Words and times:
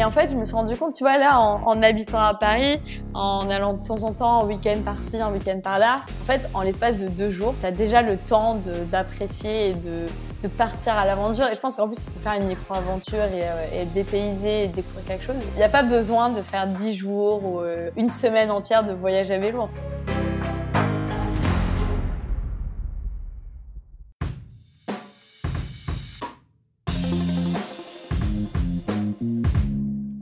Et 0.00 0.04
en 0.04 0.10
fait, 0.10 0.30
je 0.30 0.36
me 0.36 0.46
suis 0.46 0.54
rendu 0.54 0.74
compte, 0.78 0.94
tu 0.94 1.04
vois, 1.04 1.18
là, 1.18 1.38
en, 1.38 1.82
habitant 1.82 2.20
à 2.20 2.32
Paris, 2.32 2.80
en 3.12 3.50
allant 3.50 3.74
de 3.74 3.86
temps 3.86 4.02
en 4.02 4.14
temps, 4.14 4.40
un 4.40 4.46
week-end 4.46 4.78
par-ci, 4.82 5.20
un 5.20 5.30
week-end 5.30 5.60
par-là, 5.62 5.96
en 6.22 6.24
fait, 6.24 6.40
en 6.54 6.62
l'espace 6.62 6.96
de 6.96 7.08
deux 7.08 7.28
jours, 7.28 7.54
tu 7.60 7.66
as 7.66 7.70
déjà 7.70 8.00
le 8.00 8.16
temps 8.16 8.56
d'apprécier 8.90 9.68
et 9.68 9.74
de, 9.74 10.06
de, 10.42 10.48
partir 10.48 10.94
à 10.94 11.04
l'aventure. 11.04 11.48
Et 11.48 11.54
je 11.54 11.60
pense 11.60 11.76
qu'en 11.76 11.86
plus, 11.86 12.06
faire 12.18 12.32
une 12.32 12.46
micro-aventure 12.46 13.24
et, 13.24 13.42
euh, 13.42 13.82
et 13.82 13.84
dépayser 13.84 14.64
et 14.64 14.68
découvrir 14.68 15.04
quelque 15.04 15.24
chose, 15.24 15.36
il 15.54 15.58
n'y 15.58 15.64
a 15.64 15.68
pas 15.68 15.82
besoin 15.82 16.30
de 16.30 16.40
faire 16.40 16.66
dix 16.66 16.94
jours 16.94 17.44
ou 17.44 17.60
euh, 17.60 17.90
une 17.98 18.10
semaine 18.10 18.50
entière 18.50 18.84
de 18.84 18.94
voyage 18.94 19.30
à 19.30 19.36
vélo. 19.36 19.68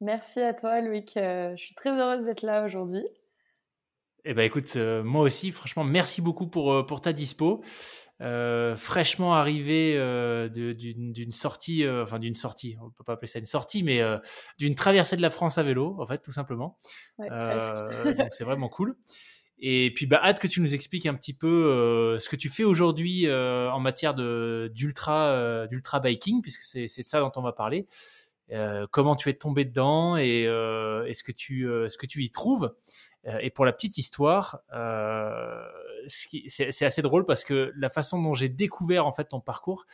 Merci 0.00 0.40
à 0.40 0.54
toi, 0.54 0.80
Loïc. 0.80 1.16
Euh, 1.16 1.54
je 1.56 1.64
suis 1.64 1.74
très 1.74 1.90
heureuse 1.90 2.24
d'être 2.24 2.42
là 2.42 2.64
aujourd'hui. 2.64 3.04
Eh 4.24 4.34
ben, 4.34 4.42
écoute, 4.42 4.72
euh, 4.76 5.02
moi 5.04 5.22
aussi, 5.22 5.52
franchement, 5.52 5.84
merci 5.84 6.22
beaucoup 6.22 6.46
pour, 6.46 6.72
euh, 6.72 6.82
pour 6.84 7.00
ta 7.00 7.12
dispo. 7.12 7.62
fraîchement 8.20 9.34
arrivé 9.34 9.94
d'une 10.50 11.32
sortie, 11.32 11.86
enfin 11.88 12.18
d'une 12.18 12.34
sortie, 12.34 12.76
on 12.80 12.90
peut 12.90 13.04
pas 13.04 13.14
appeler 13.14 13.28
ça 13.28 13.38
une 13.38 13.46
sortie, 13.46 13.82
mais 13.82 14.00
d'une 14.58 14.74
traversée 14.74 15.16
de 15.16 15.22
la 15.22 15.30
France 15.30 15.58
à 15.58 15.62
vélo, 15.62 15.96
en 16.00 16.06
fait, 16.06 16.18
tout 16.18 16.32
simplement. 16.32 16.78
donc 17.18 18.28
c'est 18.32 18.44
vraiment 18.44 18.68
cool. 18.68 18.96
Et 19.58 19.92
puis, 19.94 20.06
bah, 20.06 20.20
hâte 20.22 20.40
que 20.40 20.48
tu 20.48 20.60
nous 20.60 20.74
expliques 20.74 21.06
un 21.06 21.14
petit 21.14 21.34
peu 21.34 22.16
ce 22.18 22.28
que 22.28 22.36
tu 22.36 22.48
fais 22.48 22.64
aujourd'hui 22.64 23.30
en 23.30 23.80
matière 23.80 24.14
d'ultra 24.14 25.66
d'ultra 25.66 26.00
biking, 26.00 26.40
puisque 26.40 26.62
c'est 26.62 27.02
de 27.02 27.08
ça 27.08 27.20
dont 27.20 27.32
on 27.36 27.42
va 27.42 27.52
parler. 27.52 27.86
Euh, 28.52 28.86
comment 28.90 29.16
tu 29.16 29.28
es 29.30 29.34
tombé 29.34 29.64
dedans 29.64 30.16
et 30.16 30.46
euh, 30.46 31.06
est-ce 31.06 31.24
que 31.24 31.32
tu 31.32 31.66
euh, 31.66 31.88
ce 31.88 31.96
que 31.96 32.06
tu 32.06 32.22
y 32.22 32.30
trouves? 32.30 32.74
Et 33.40 33.48
pour 33.48 33.64
la 33.64 33.72
petite 33.72 33.96
histoire, 33.96 34.60
c'est 36.08 36.84
assez 36.84 37.00
drôle 37.00 37.24
parce 37.24 37.42
que 37.42 37.72
la 37.74 37.88
façon 37.88 38.22
dont 38.22 38.34
j'ai 38.34 38.50
découvert 38.50 39.06
en 39.06 39.12
fait 39.12 39.24
ton 39.28 39.40
parcours, 39.40 39.86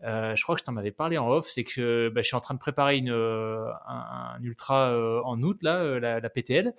je 0.00 0.42
crois 0.42 0.54
que 0.54 0.60
je 0.60 0.64
t'en 0.64 0.78
avais 0.78 0.90
parlé 0.90 1.18
en 1.18 1.28
off, 1.28 1.46
c'est 1.46 1.64
que 1.64 2.08
bah, 2.08 2.22
je 2.22 2.28
suis 2.28 2.36
en 2.36 2.40
train 2.40 2.54
de 2.54 2.58
préparer 2.58 2.96
une, 2.96 3.10
un, 3.10 4.38
ultra 4.40 4.98
en 5.26 5.42
août 5.42 5.62
là, 5.62 6.00
la, 6.00 6.30
PTL, 6.30 6.72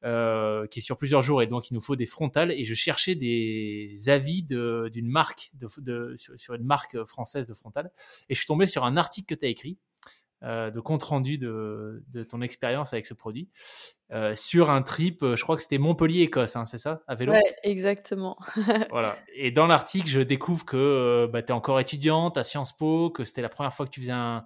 qui 0.00 0.78
est 0.78 0.80
sur 0.80 0.96
plusieurs 0.96 1.22
jours 1.22 1.42
et 1.42 1.48
donc 1.48 1.72
il 1.72 1.74
nous 1.74 1.80
faut 1.80 1.96
des 1.96 2.06
frontales. 2.06 2.52
Et 2.52 2.62
je 2.62 2.74
cherchais 2.74 3.16
des 3.16 3.96
avis 4.06 4.44
d'une 4.44 5.08
marque 5.08 5.50
de, 5.54 6.14
sur, 6.14 6.38
sur, 6.38 6.54
une 6.54 6.66
marque 6.66 7.02
française 7.02 7.48
de 7.48 7.54
frontales. 7.54 7.90
Et 8.28 8.34
je 8.34 8.38
suis 8.38 8.46
tombé 8.46 8.66
sur 8.66 8.84
un 8.84 8.96
article 8.96 9.34
que 9.34 9.40
tu 9.40 9.44
as 9.44 9.48
écrit 9.48 9.76
euh, 10.44 10.70
de 10.70 10.78
compte 10.78 11.02
rendu 11.02 11.36
de, 11.36 12.02
ton 12.28 12.40
expérience 12.42 12.92
avec 12.92 13.06
ce 13.06 13.14
produit 13.14 13.50
euh, 14.12 14.36
sur 14.36 14.70
un 14.70 14.82
trip, 14.82 15.22
euh, 15.24 15.34
je 15.34 15.42
crois 15.42 15.56
que 15.56 15.62
c'était 15.62 15.78
Montpellier-Écosse, 15.78 16.54
hein, 16.54 16.64
c'est 16.64 16.78
ça, 16.78 17.02
à 17.08 17.16
vélo? 17.16 17.32
Ouais, 17.32 17.42
exactement. 17.64 18.38
voilà. 18.90 19.16
Et 19.34 19.50
dans 19.50 19.66
l'article, 19.66 20.08
je 20.08 20.20
découvre 20.20 20.64
que 20.64 21.28
bah, 21.32 21.42
tu 21.42 21.48
es 21.48 21.52
encore 21.52 21.80
étudiante 21.80 22.36
à 22.36 22.44
Sciences 22.44 22.76
Po, 22.76 23.10
que 23.10 23.24
c'était 23.24 23.42
la 23.42 23.48
première 23.48 23.72
fois 23.72 23.84
que 23.84 23.90
tu 23.90 24.00
faisais 24.00 24.12
un, 24.12 24.44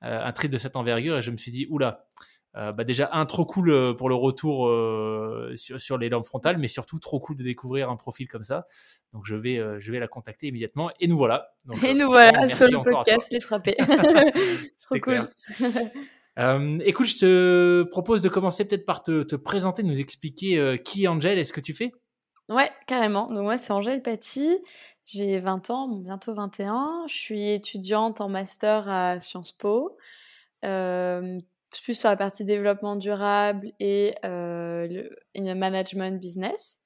un 0.00 0.32
trip 0.32 0.50
de 0.50 0.58
cette 0.58 0.76
envergure, 0.76 1.18
et 1.18 1.22
je 1.22 1.32
me 1.32 1.36
suis 1.36 1.50
dit, 1.50 1.66
oula, 1.70 2.06
euh, 2.54 2.70
bah 2.72 2.84
déjà 2.84 3.08
un 3.12 3.24
trop 3.24 3.46
cool 3.46 3.70
euh, 3.70 3.94
pour 3.94 4.10
le 4.10 4.14
retour 4.14 4.68
euh, 4.68 5.54
sur, 5.56 5.80
sur, 5.80 5.96
les 5.96 6.10
lampes 6.10 6.26
frontales, 6.26 6.58
mais 6.58 6.68
surtout 6.68 6.98
trop 6.98 7.18
cool 7.18 7.36
de 7.36 7.42
découvrir 7.42 7.88
un 7.88 7.96
profil 7.96 8.28
comme 8.28 8.44
ça. 8.44 8.66
Donc 9.14 9.24
je 9.24 9.34
vais, 9.34 9.60
je 9.78 9.92
vais 9.92 9.98
la 9.98 10.08
contacter 10.08 10.48
immédiatement. 10.48 10.90
Et 11.00 11.06
nous 11.06 11.16
voilà. 11.16 11.54
et 11.82 11.94
nous 11.94 12.08
voilà 12.08 12.48
sur 12.48 12.66
le 12.66 12.82
podcast 12.82 13.28
Les 13.32 13.40
Frappés. 13.40 13.76
trop 14.80 14.98
cool. 15.00 15.30
écoute, 16.84 17.06
je 17.06 17.16
te 17.18 17.82
propose 17.84 18.20
de 18.20 18.28
commencer 18.28 18.66
peut-être 18.66 18.84
par 18.84 19.02
te, 19.02 19.22
te, 19.22 19.36
présenter, 19.36 19.82
nous 19.82 20.00
expliquer 20.00 20.78
qui 20.84 21.04
est 21.04 21.08
Angèle 21.08 21.38
et 21.38 21.44
ce 21.44 21.52
que 21.54 21.60
tu 21.60 21.72
fais. 21.72 21.92
Ouais, 22.48 22.70
carrément. 22.86 23.28
Donc 23.28 23.44
moi, 23.44 23.56
c'est 23.56 23.72
Angèle 23.72 24.02
Paty. 24.02 24.58
J'ai 25.06 25.40
20 25.40 25.70
ans, 25.70 25.88
bientôt 25.88 26.34
21. 26.34 27.04
Je 27.08 27.14
suis 27.14 27.50
étudiante 27.50 28.20
en 28.20 28.28
master 28.28 28.88
à 28.88 29.20
Sciences 29.20 29.52
Po. 29.52 29.96
Euh, 30.64 31.38
plus 31.80 31.94
sur 31.94 32.08
la 32.08 32.16
partie 32.16 32.44
développement 32.44 32.96
durable 32.96 33.72
et 33.80 34.14
euh, 34.24 34.86
le 35.34 35.54
management 35.54 36.20
business. 36.20 36.80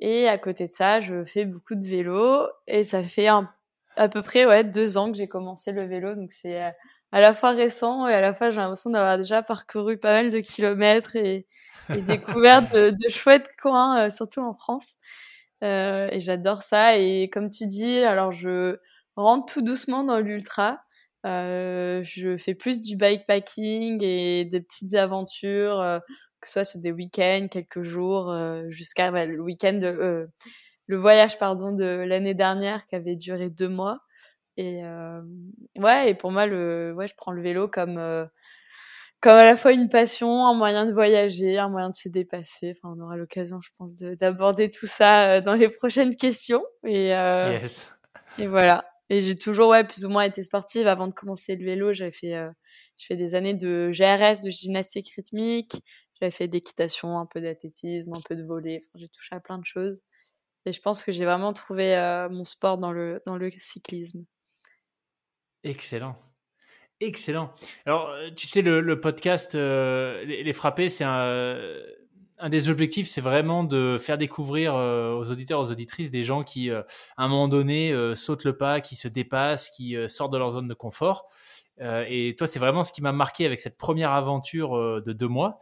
Et 0.00 0.28
à 0.28 0.38
côté 0.38 0.64
de 0.66 0.70
ça, 0.70 1.00
je 1.00 1.24
fais 1.24 1.44
beaucoup 1.44 1.74
de 1.74 1.84
vélo 1.84 2.46
et 2.66 2.84
ça 2.84 3.02
fait 3.02 3.28
à 3.28 4.08
peu 4.08 4.22
près 4.22 4.44
ouais 4.46 4.64
deux 4.64 4.98
ans 4.98 5.10
que 5.12 5.16
j'ai 5.16 5.28
commencé 5.28 5.72
le 5.72 5.84
vélo, 5.84 6.14
donc 6.14 6.32
c'est 6.32 6.62
euh, 6.62 6.70
à 7.12 7.20
la 7.20 7.32
fois 7.32 7.52
récent 7.52 8.08
et 8.08 8.14
à 8.14 8.20
la 8.20 8.34
fois 8.34 8.50
j'ai 8.50 8.58
l'impression 8.60 8.90
d'avoir 8.90 9.16
déjà 9.16 9.42
parcouru 9.42 9.98
pas 9.98 10.10
mal 10.22 10.30
de 10.30 10.40
kilomètres 10.40 11.16
et, 11.16 11.46
et 11.94 12.02
découvert 12.02 12.68
de, 12.70 12.90
de, 12.90 13.08
chouettes 13.08 13.48
coins, 13.62 14.06
euh, 14.06 14.10
surtout 14.10 14.40
en 14.40 14.54
France. 14.54 14.96
Euh, 15.62 16.08
et 16.12 16.20
j'adore 16.20 16.62
ça. 16.62 16.96
Et 16.98 17.30
comme 17.30 17.50
tu 17.50 17.66
dis, 17.66 17.98
alors 18.00 18.32
je 18.32 18.78
rentre 19.16 19.52
tout 19.54 19.62
doucement 19.62 20.04
dans 20.04 20.18
l'ultra. 20.18 20.83
Euh, 21.24 22.02
je 22.02 22.36
fais 22.36 22.54
plus 22.54 22.80
du 22.80 22.96
bikepacking 22.96 24.02
et 24.02 24.44
des 24.44 24.60
petites 24.60 24.94
aventures, 24.94 25.80
euh, 25.80 25.98
que 26.40 26.46
ce 26.46 26.52
soit 26.52 26.64
sur 26.64 26.80
des 26.80 26.92
week-ends, 26.92 27.46
quelques 27.50 27.82
jours, 27.82 28.30
euh, 28.30 28.64
jusqu'à 28.68 29.10
bah, 29.10 29.24
le 29.24 29.40
week-end, 29.40 29.78
le 30.86 30.96
voyage 30.96 31.38
pardon 31.38 31.72
de 31.72 31.84
l'année 31.84 32.34
dernière 32.34 32.86
qui 32.86 32.94
avait 32.94 33.16
duré 33.16 33.48
deux 33.48 33.68
mois. 33.68 34.00
Et 34.56 34.82
ouais, 35.76 36.10
et 36.10 36.14
pour 36.14 36.30
moi, 36.30 36.46
le, 36.46 36.92
ouais, 36.94 37.08
je 37.08 37.14
prends 37.16 37.32
le 37.32 37.42
vélo 37.42 37.68
comme 37.68 38.28
comme 39.20 39.32
à 39.32 39.44
la 39.46 39.56
fois 39.56 39.72
une 39.72 39.88
passion, 39.88 40.46
un 40.46 40.52
moyen 40.52 40.84
de 40.84 40.92
voyager, 40.92 41.58
un 41.58 41.70
moyen 41.70 41.88
de 41.88 41.94
se 41.96 42.10
dépasser. 42.10 42.76
Enfin, 42.76 42.94
on 42.94 43.02
aura 43.02 43.16
l'occasion, 43.16 43.58
je 43.62 43.70
pense, 43.78 43.96
d'aborder 43.96 44.70
tout 44.70 44.86
ça 44.86 45.40
dans 45.40 45.54
les 45.54 45.70
prochaines 45.70 46.14
questions. 46.14 46.62
Et, 46.84 47.06
yes. 47.06 47.90
et 48.38 48.46
voilà. 48.46 48.84
Et 49.10 49.20
j'ai 49.20 49.36
toujours, 49.36 49.68
ouais, 49.68 49.84
plus 49.84 50.04
ou 50.04 50.08
moins 50.08 50.22
été 50.22 50.42
sportive. 50.42 50.86
Avant 50.86 51.06
de 51.08 51.14
commencer 51.14 51.56
le 51.56 51.64
vélo, 51.64 51.92
j'avais 51.92 52.10
fait, 52.10 52.34
euh, 52.34 52.50
je 52.96 53.06
fais 53.06 53.16
des 53.16 53.34
années 53.34 53.54
de 53.54 53.90
GRS, 53.92 54.42
de 54.42 54.50
gymnastique 54.50 55.12
rythmique. 55.14 55.76
J'avais 56.20 56.30
fait 56.30 56.48
d'équitation, 56.48 57.18
un 57.18 57.26
peu 57.26 57.40
d'athlétisme, 57.40 58.12
un 58.16 58.20
peu 58.26 58.36
de 58.36 58.44
volley. 58.44 58.78
Enfin, 58.78 58.98
j'ai 58.98 59.08
touché 59.08 59.34
à 59.34 59.40
plein 59.40 59.58
de 59.58 59.66
choses. 59.66 60.02
Et 60.66 60.72
je 60.72 60.80
pense 60.80 61.02
que 61.02 61.12
j'ai 61.12 61.24
vraiment 61.24 61.52
trouvé 61.52 61.96
euh, 61.96 62.28
mon 62.30 62.44
sport 62.44 62.78
dans 62.78 62.92
le, 62.92 63.20
dans 63.26 63.36
le 63.36 63.50
cyclisme. 63.50 64.24
Excellent. 65.62 66.16
Excellent. 67.00 67.52
Alors, 67.84 68.08
euh, 68.08 68.30
tu 68.34 68.46
sais, 68.46 68.62
le, 68.62 68.80
le 68.80 69.00
podcast 69.00 69.54
les, 69.54 70.42
les, 70.42 70.52
Frappés, 70.54 70.88
c'est 70.88 71.04
un 71.04 71.58
un 72.38 72.48
des 72.48 72.68
objectifs, 72.68 73.08
c'est 73.08 73.20
vraiment 73.20 73.64
de 73.64 73.96
faire 73.98 74.18
découvrir 74.18 74.74
euh, 74.74 75.14
aux 75.14 75.30
auditeurs, 75.30 75.60
aux 75.60 75.70
auditrices 75.70 76.10
des 76.10 76.24
gens 76.24 76.42
qui, 76.42 76.70
euh, 76.70 76.82
à 77.16 77.24
un 77.24 77.28
moment 77.28 77.48
donné, 77.48 77.92
euh, 77.92 78.14
sautent 78.14 78.44
le 78.44 78.56
pas, 78.56 78.80
qui 78.80 78.96
se 78.96 79.08
dépassent, 79.08 79.70
qui 79.70 79.96
sortent 80.08 80.32
de 80.32 80.38
leur 80.38 80.50
zone 80.50 80.68
de 80.68 80.74
confort. 80.74 81.28
et 81.80 82.34
toi, 82.36 82.46
c'est 82.46 82.58
vraiment 82.58 82.82
ce 82.82 82.92
qui 82.92 83.02
m'a 83.02 83.12
marqué 83.12 83.46
avec 83.46 83.60
cette 83.60 83.76
première 83.76 84.12
aventure 84.12 85.02
de 85.02 85.12
deux 85.12 85.28
mois, 85.28 85.58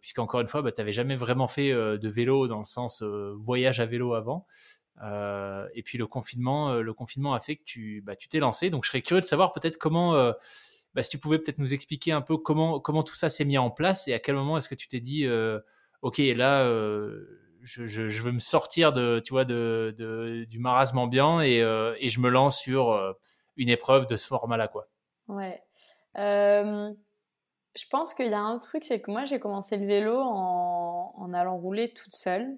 puisqu'encore 0.00 0.40
une 0.40 0.46
fois, 0.46 0.62
bah, 0.62 0.72
tu 0.72 0.80
n'avais 0.80 0.92
jamais 0.92 1.16
vraiment 1.16 1.46
fait 1.46 1.70
de 1.72 2.08
vélo 2.08 2.48
dans 2.48 2.58
le 2.58 2.64
sens 2.64 3.02
voyage 3.02 3.80
à 3.80 3.86
vélo 3.86 4.14
avant. 4.14 4.46
et 5.02 5.82
puis 5.84 5.98
le 5.98 6.06
confinement, 6.06 6.74
le 6.74 6.94
confinement 6.94 7.34
a 7.34 7.40
fait 7.40 7.56
que 7.56 7.64
tu 7.64 8.02
bah, 8.06 8.16
tu 8.16 8.28
t'es 8.28 8.38
lancé. 8.38 8.70
Donc 8.70 8.84
je 8.84 8.90
serais 8.90 9.02
curieux 9.02 9.20
de 9.20 9.26
savoir 9.26 9.52
peut-être 9.52 9.76
comment 9.76 10.32
bah, 10.96 11.02
si 11.02 11.10
tu 11.10 11.18
pouvais 11.18 11.38
peut-être 11.38 11.58
nous 11.58 11.74
expliquer 11.74 12.10
un 12.10 12.22
peu 12.22 12.36
comment, 12.36 12.80
comment 12.80 13.04
tout 13.04 13.14
ça 13.14 13.28
s'est 13.28 13.44
mis 13.44 13.58
en 13.58 13.70
place 13.70 14.08
et 14.08 14.14
à 14.14 14.18
quel 14.18 14.34
moment 14.34 14.56
est-ce 14.56 14.68
que 14.68 14.74
tu 14.74 14.88
t'es 14.88 14.98
dit, 14.98 15.28
OK, 16.02 16.18
là, 16.18 16.64
je, 17.62 17.86
je, 17.86 18.22
veux 18.22 18.32
me 18.32 18.40
sortir 18.40 18.92
de, 18.92 19.20
tu 19.24 19.32
vois, 19.32 19.44
de, 19.44 19.94
de 19.98 20.44
du 20.48 20.58
marasme 20.58 20.98
ambiant 20.98 21.40
et, 21.40 21.58
et, 22.00 22.08
je 22.08 22.20
me 22.20 22.30
lance 22.30 22.58
sur 22.58 23.14
une 23.56 23.68
épreuve 23.68 24.06
de 24.06 24.16
ce 24.16 24.26
format-là, 24.26 24.68
quoi. 24.68 24.88
Ouais. 25.28 25.62
je 26.16 27.86
pense 27.90 28.14
qu'il 28.14 28.28
y 28.28 28.34
a 28.34 28.40
un 28.40 28.58
truc, 28.58 28.82
c'est 28.82 29.00
que 29.00 29.10
moi, 29.10 29.26
j'ai 29.26 29.38
commencé 29.38 29.76
le 29.76 29.86
vélo 29.86 30.18
en, 30.18 31.14
en 31.14 31.32
allant 31.34 31.58
rouler 31.58 31.92
toute 31.92 32.14
seule 32.14 32.56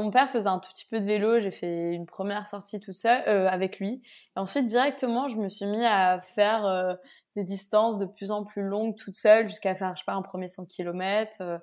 mon 0.00 0.10
père 0.10 0.30
faisait 0.30 0.48
un 0.48 0.58
tout 0.58 0.70
petit 0.72 0.86
peu 0.86 1.00
de 1.00 1.04
vélo, 1.04 1.40
j'ai 1.40 1.50
fait 1.50 1.92
une 1.92 2.06
première 2.06 2.46
sortie 2.46 2.80
toute 2.80 2.94
seule 2.94 3.22
euh, 3.28 3.48
avec 3.48 3.78
lui. 3.78 4.02
Et 4.36 4.40
ensuite, 4.40 4.64
directement, 4.64 5.28
je 5.28 5.36
me 5.36 5.48
suis 5.48 5.66
mis 5.66 5.84
à 5.84 6.20
faire 6.20 6.64
euh, 6.64 6.94
des 7.36 7.44
distances 7.44 7.98
de 7.98 8.06
plus 8.06 8.30
en 8.30 8.44
plus 8.44 8.62
longues 8.62 8.96
toute 8.96 9.16
seule, 9.16 9.48
jusqu'à 9.48 9.74
faire, 9.74 9.94
je 9.96 10.00
sais 10.00 10.06
pas, 10.06 10.14
un 10.14 10.22
premier 10.22 10.48
100 10.48 10.66
km. 10.66 11.38
Euh. 11.40 11.58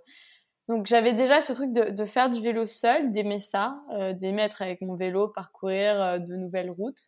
Donc, 0.67 0.85
j'avais 0.85 1.13
déjà 1.13 1.41
ce 1.41 1.53
truc 1.53 1.71
de, 1.71 2.05
faire 2.05 2.29
du 2.29 2.41
vélo 2.41 2.67
seul, 2.67 3.11
d'aimer 3.11 3.39
ça, 3.39 3.81
d'aimer 4.13 4.43
être 4.43 4.61
avec 4.61 4.81
mon 4.81 4.95
vélo, 4.95 5.27
parcourir 5.27 6.19
de 6.19 6.35
nouvelles 6.35 6.69
routes. 6.69 7.05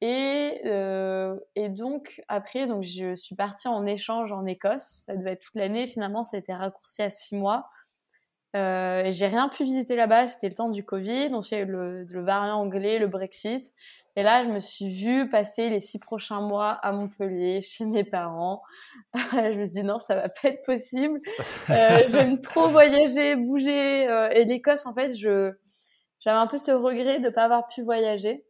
Et, 0.00 0.60
et 1.54 1.68
donc, 1.68 2.20
après, 2.26 2.66
donc, 2.66 2.82
je 2.82 3.14
suis 3.14 3.36
partie 3.36 3.68
en 3.68 3.86
échange 3.86 4.32
en 4.32 4.44
Écosse. 4.44 5.04
Ça 5.06 5.14
devait 5.14 5.34
être 5.34 5.42
toute 5.42 5.54
l'année. 5.54 5.86
Finalement, 5.86 6.24
ça 6.24 6.36
a 6.36 6.40
été 6.40 6.52
raccourci 6.52 7.00
à 7.00 7.10
six 7.10 7.36
mois 7.36 7.68
euh, 8.56 9.04
j'ai 9.10 9.28
rien 9.28 9.48
pu 9.48 9.62
visiter 9.62 9.94
là-bas, 9.94 10.26
c'était 10.26 10.48
le 10.48 10.54
temps 10.54 10.70
du 10.70 10.84
Covid, 10.84 11.30
donc 11.30 11.50
il 11.50 11.54
y 11.54 11.56
a 11.58 11.60
eu 11.60 11.66
le, 11.66 12.04
variant 12.22 12.56
anglais, 12.56 12.98
le 12.98 13.06
Brexit. 13.06 13.72
Et 14.20 14.22
là, 14.22 14.44
je 14.44 14.50
me 14.50 14.60
suis 14.60 14.90
vue 14.90 15.30
passer 15.30 15.70
les 15.70 15.80
six 15.80 15.98
prochains 15.98 16.42
mois 16.42 16.72
à 16.72 16.92
Montpellier, 16.92 17.62
chez 17.62 17.86
mes 17.86 18.04
parents. 18.04 18.62
je 19.14 19.58
me 19.58 19.64
suis 19.64 19.80
dit 19.80 19.82
non, 19.82 19.98
ça 19.98 20.14
va 20.14 20.28
pas 20.28 20.50
être 20.50 20.62
possible. 20.62 21.22
Euh, 21.70 21.96
J'aime 22.10 22.38
trop 22.38 22.68
voyager, 22.68 23.34
bouger. 23.36 24.06
Euh, 24.10 24.28
et 24.28 24.44
l'Écosse, 24.44 24.84
en 24.84 24.92
fait, 24.92 25.14
j'avais 25.14 25.56
un 26.26 26.46
peu 26.46 26.58
ce 26.58 26.70
regret 26.70 27.20
de 27.20 27.30
pas 27.30 27.44
avoir 27.44 27.66
pu 27.68 27.80
voyager. 27.80 28.44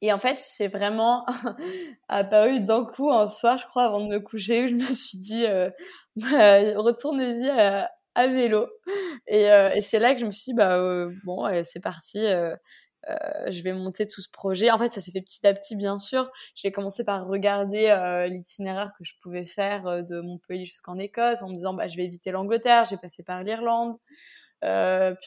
Et 0.00 0.12
en 0.12 0.20
fait, 0.20 0.38
c'est 0.38 0.68
vraiment 0.68 1.26
apparu 2.08 2.60
d'un 2.60 2.84
coup 2.84 3.10
un 3.10 3.26
soir, 3.26 3.58
je 3.58 3.66
crois, 3.66 3.86
avant 3.86 3.98
de 3.98 4.06
me 4.06 4.20
coucher, 4.20 4.62
où 4.62 4.68
je 4.68 4.76
me 4.76 4.92
suis 4.92 5.18
dit, 5.18 5.44
euh, 5.44 5.70
bah, 6.14 6.60
retournez-y 6.76 7.48
à, 7.48 8.26
vélo. 8.28 8.68
Et, 9.26 9.50
euh, 9.50 9.70
et 9.74 9.82
c'est 9.82 9.98
là 9.98 10.14
que 10.14 10.20
je 10.20 10.26
me 10.26 10.30
suis 10.30 10.52
dit, 10.52 10.56
bah, 10.56 10.78
bon, 11.24 11.50
c'est 11.64 11.80
parti. 11.80 12.20
Euh, 13.10 13.50
je 13.50 13.62
vais 13.62 13.72
monter 13.72 14.06
tout 14.06 14.20
ce 14.20 14.30
projet. 14.30 14.70
En 14.70 14.78
fait, 14.78 14.88
ça 14.88 15.00
s'est 15.00 15.12
fait 15.12 15.20
petit 15.20 15.46
à 15.46 15.54
petit, 15.54 15.76
bien 15.76 15.98
sûr. 15.98 16.30
J'ai 16.54 16.72
commencé 16.72 17.04
par 17.04 17.26
regarder 17.26 17.94
l'itinéraire 18.30 18.92
que 18.98 19.04
je 19.04 19.14
pouvais 19.20 19.44
faire 19.44 20.04
de 20.04 20.20
Montpellier 20.20 20.64
jusqu'en 20.64 20.98
Écosse, 20.98 21.42
en 21.42 21.48
me 21.48 21.56
disant, 21.56 21.74
bah, 21.74 21.88
je 21.88 21.96
vais 21.96 22.04
éviter 22.04 22.30
l'Angleterre. 22.30 22.84
J'ai 22.84 22.96
passé 22.96 23.22
par 23.22 23.42
l'Irlande. 23.42 23.96
puis 24.60 24.68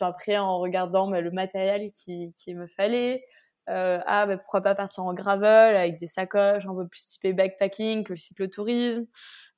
après, 0.01 0.37
en 0.37 0.59
regardant 0.59 1.09
bah, 1.09 1.21
le 1.21 1.31
matériel 1.31 1.91
qui, 1.91 2.33
qui 2.37 2.55
me 2.55 2.67
fallait. 2.67 3.25
ah, 3.67 4.25
bah, 4.25 4.37
pourquoi 4.37 4.61
pas 4.61 4.75
partir 4.75 5.03
en 5.03 5.13
gravel 5.13 5.75
avec 5.75 5.97
des 5.99 6.07
sacoches 6.07 6.65
un 6.65 6.75
peu 6.75 6.87
plus 6.87 7.05
typées 7.05 7.33
backpacking 7.33 8.03
que 8.03 8.13
le 8.13 8.19
cyclotourisme. 8.19 9.05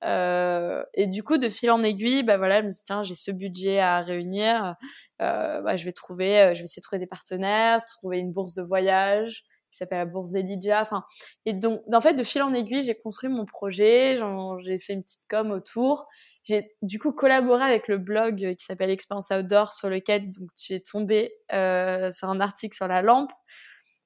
Euh, 0.03 0.83
et 0.94 1.07
du 1.07 1.23
coup, 1.23 1.38
de 1.38 1.49
fil 1.49 1.71
en 1.71 1.81
aiguille, 1.81 2.23
bah 2.23 2.38
voilà, 2.38 2.61
je 2.61 2.67
me 2.67 2.71
suis 2.71 2.79
dit, 2.79 2.85
tiens, 2.85 3.03
j'ai 3.03 3.15
ce 3.15 3.31
budget 3.31 3.79
à 3.79 4.01
réunir. 4.01 4.75
Euh, 5.21 5.61
bah, 5.61 5.75
je 5.75 5.85
vais 5.85 5.91
trouver, 5.91 6.39
euh, 6.39 6.53
je 6.53 6.59
vais 6.59 6.65
essayer 6.65 6.81
de 6.81 6.83
trouver 6.83 6.99
des 6.99 7.07
partenaires, 7.07 7.83
trouver 7.85 8.19
une 8.19 8.31
bourse 8.33 8.53
de 8.53 8.61
voyage 8.61 9.44
qui 9.71 9.77
s'appelle 9.77 9.99
la 9.99 10.05
bourse 10.05 10.33
Elijah. 10.35 10.81
Enfin, 10.81 11.03
et 11.45 11.53
donc, 11.53 11.81
en 11.91 12.01
fait, 12.01 12.13
de 12.13 12.23
fil 12.23 12.41
en 12.41 12.53
aiguille, 12.53 12.83
j'ai 12.83 12.95
construit 12.95 13.29
mon 13.29 13.45
projet, 13.45 14.17
j'ai 14.63 14.79
fait 14.79 14.94
une 14.94 15.03
petite 15.03 15.23
com 15.29 15.51
autour. 15.51 16.07
J'ai 16.44 16.77
du 16.81 16.97
coup 16.99 17.11
collaboré 17.11 17.63
avec 17.63 17.89
le 17.89 17.97
blog 17.97 18.55
qui 18.55 18.63
s'appelle 18.63 18.89
Experience 18.89 19.31
Outdoor 19.31 19.73
sur 19.73 19.89
lequel 19.89 20.29
donc 20.29 20.49
tu 20.55 20.73
es 20.73 20.79
tombé 20.79 21.33
sur 21.49 22.29
un 22.29 22.39
article 22.39 22.73
sur 22.73 22.88
la 22.88 23.01
lampe. 23.01 23.31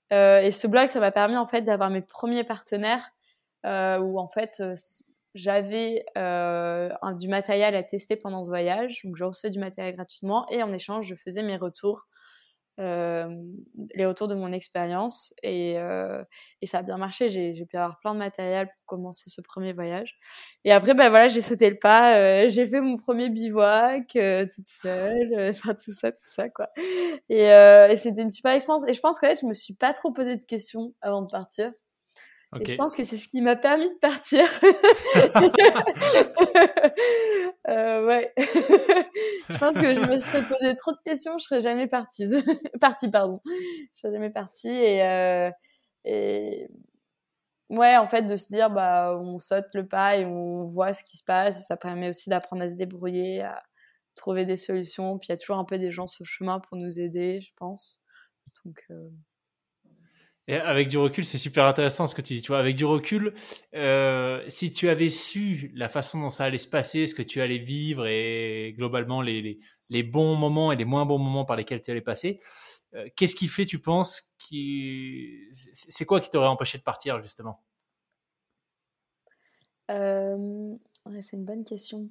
Et 0.10 0.50
ce 0.50 0.66
blog, 0.66 0.88
ça 0.90 1.00
m'a 1.00 1.12
permis 1.12 1.38
en 1.38 1.46
fait 1.46 1.62
d'avoir 1.62 1.92
mes 1.92 2.02
premiers 2.02 2.44
partenaires 2.44 3.12
où 3.64 4.20
en 4.20 4.28
fait 4.28 4.60
j'avais 5.34 6.06
euh, 6.18 6.90
du 7.20 7.28
matériel 7.28 7.76
à 7.76 7.84
tester 7.84 8.16
pendant 8.16 8.44
ce 8.44 8.50
voyage, 8.50 9.02
donc 9.04 9.16
je 9.16 9.24
recevais 9.24 9.52
du 9.52 9.60
matériel 9.60 9.96
gratuitement 9.96 10.48
et 10.50 10.64
en 10.64 10.72
échange 10.74 11.08
je 11.08 11.16
faisais 11.16 11.44
mes 11.44 11.58
retours, 11.58 12.08
euh, 12.80 13.30
les 13.96 14.06
retours 14.06 14.28
de 14.28 14.36
mon 14.36 14.52
expérience 14.52 15.34
et, 15.44 15.78
euh, 15.78 16.24
et, 16.62 16.68
ça 16.68 16.80
a 16.80 16.82
bien 16.82 16.98
marché. 16.98 17.30
J'ai 17.30 17.66
pu 17.66 17.78
avoir 17.78 18.00
plein 18.00 18.14
de 18.14 18.20
matériel 18.20 18.68
pour 18.68 18.98
commencer 18.98 19.30
ce 19.30 19.42
premier 19.42 19.74
voyage. 19.74 20.18
Et 20.64 20.72
après, 20.72 20.94
ben 20.94 21.10
voilà, 21.10 21.28
j'ai 21.28 21.42
sauté 21.42 21.70
le 21.70 21.78
pas, 21.78 22.18
euh, 22.18 22.50
j'ai 22.50 22.66
fait 22.66 22.82
mon 22.82 22.98
premier 22.98 23.30
bivouac 23.30 24.16
euh, 24.16 24.46
toute 24.54 24.68
seule, 24.68 25.50
enfin 25.50 25.74
tout 25.76 25.92
ça, 25.94 26.12
tout 26.12 26.24
ça 26.24 26.50
quoi. 26.50 26.70
Et, 27.30 27.44
et 27.44 27.96
c'était 27.98 28.22
une 28.22 28.32
super 28.32 28.54
expérience. 28.54 28.88
Et 28.88 28.94
je 28.94 29.00
pense 29.02 29.20
que 29.20 29.28
je 29.28 29.46
me 29.46 29.54
suis 29.54 29.74
pas 29.74 29.94
trop 29.94 30.12
posé 30.12 30.38
de 30.38 30.44
questions 30.44 30.94
avant 31.02 31.22
de 31.22 31.30
partir. 31.30 31.72
Et 32.60 32.66
je 32.66 32.76
pense 32.76 32.96
que 32.96 33.06
c'est 33.06 33.18
ce 33.18 33.30
qui 33.30 33.42
m'a 33.42 33.56
permis 33.56 33.88
de 33.88 33.98
partir. 34.00 34.44
euh, 37.70 38.06
ouais. 38.06 38.34
je 38.38 39.58
pense 39.58 39.78
que 39.78 39.96
je 39.96 40.02
me 40.02 40.20
serais 40.20 40.44
posé 40.44 40.76
trop 40.76 40.92
de 40.92 40.98
questions, 41.06 41.38
je 41.38 41.46
serais 41.46 41.62
jamais 41.62 41.88
partie. 41.88 42.26
partie, 42.82 43.10
pardon. 43.10 43.40
Je 43.46 44.00
serais 44.00 44.14
jamais 44.14 44.32
partie 44.32 44.68
et, 44.68 45.02
euh, 45.04 45.50
et 46.04 46.68
ouais, 47.70 47.96
en 47.96 48.08
fait, 48.08 48.24
de 48.24 48.36
se 48.36 48.48
dire, 48.48 48.70
bah, 48.70 49.18
on 49.18 49.40
saute 49.40 49.74
le 49.74 49.88
pas 49.88 50.18
et 50.18 50.26
on 50.26 50.66
voit 50.66 50.92
ce 50.92 51.04
qui 51.04 51.18
se 51.18 51.24
passe. 51.24 51.60
Et 51.60 51.62
ça 51.62 51.78
permet 51.78 52.10
aussi 52.10 52.30
d'apprendre 52.30 52.64
à 52.64 52.70
se 52.70 52.76
débrouiller, 52.76 53.44
à 53.44 53.64
trouver 54.16 54.46
des 54.46 54.58
solutions. 54.58 55.18
Puis 55.18 55.28
il 55.30 55.32
y 55.32 55.36
a 55.36 55.38
toujours 55.38 55.58
un 55.58 55.66
peu 55.66 55.78
des 55.78 55.92
gens 55.92 56.08
sur 56.08 56.24
le 56.24 56.30
chemin 56.30 56.60
pour 56.60 56.78
nous 56.78 57.00
aider, 57.00 57.40
je 57.40 57.52
pense. 57.56 58.04
Donc, 58.66 58.84
euh, 58.92 59.10
avec 60.48 60.88
du 60.88 60.98
recul, 60.98 61.24
c'est 61.24 61.38
super 61.38 61.66
intéressant 61.66 62.08
ce 62.08 62.16
que 62.16 62.22
tu 62.22 62.34
dis. 62.34 62.42
Tu 62.42 62.48
vois, 62.50 62.60
avec 62.60 62.76
du 62.76 62.86
recul, 62.86 63.34
euh, 63.76 64.44
si 64.48 64.72
tu 64.72 64.90
avais 64.90 65.10
su 65.10 65.72
la 65.76 65.88
façon 65.88 66.20
dont 66.20 66.30
ça 66.30 66.46
allait 66.46 66.58
se 66.58 66.68
passer, 66.68 67.06
ce 67.06 67.16
que 67.16 67.22
tu 67.22 67.42
allais 67.42 67.58
vivre 67.58 68.08
et 68.08 68.74
globalement 68.78 69.22
les, 69.22 69.42
les, 69.42 69.60
les 69.90 70.04
bons 70.04 70.36
moments 70.36 70.72
et 70.72 70.76
les 70.76 70.86
moins 70.86 71.06
bons 71.06 71.20
moments 71.20 71.46
par 71.46 71.56
lesquels 71.56 71.82
tu 71.82 71.92
allais 71.92 72.02
passer, 72.02 72.40
euh, 72.96 73.08
qu'est-ce 73.16 73.36
qui 73.36 73.48
fait, 73.48 73.66
tu 73.66 73.80
penses, 73.80 74.34
qui... 74.38 75.48
c'est 75.54 76.06
quoi 76.06 76.20
qui 76.20 76.30
t'aurait 76.30 76.48
empêché 76.48 76.78
de 76.78 76.84
partir 76.84 77.20
justement? 77.20 77.62
Euh, 79.90 80.76
C'est 81.22 81.38
une 81.38 81.46
bonne 81.46 81.64
question. 81.64 82.10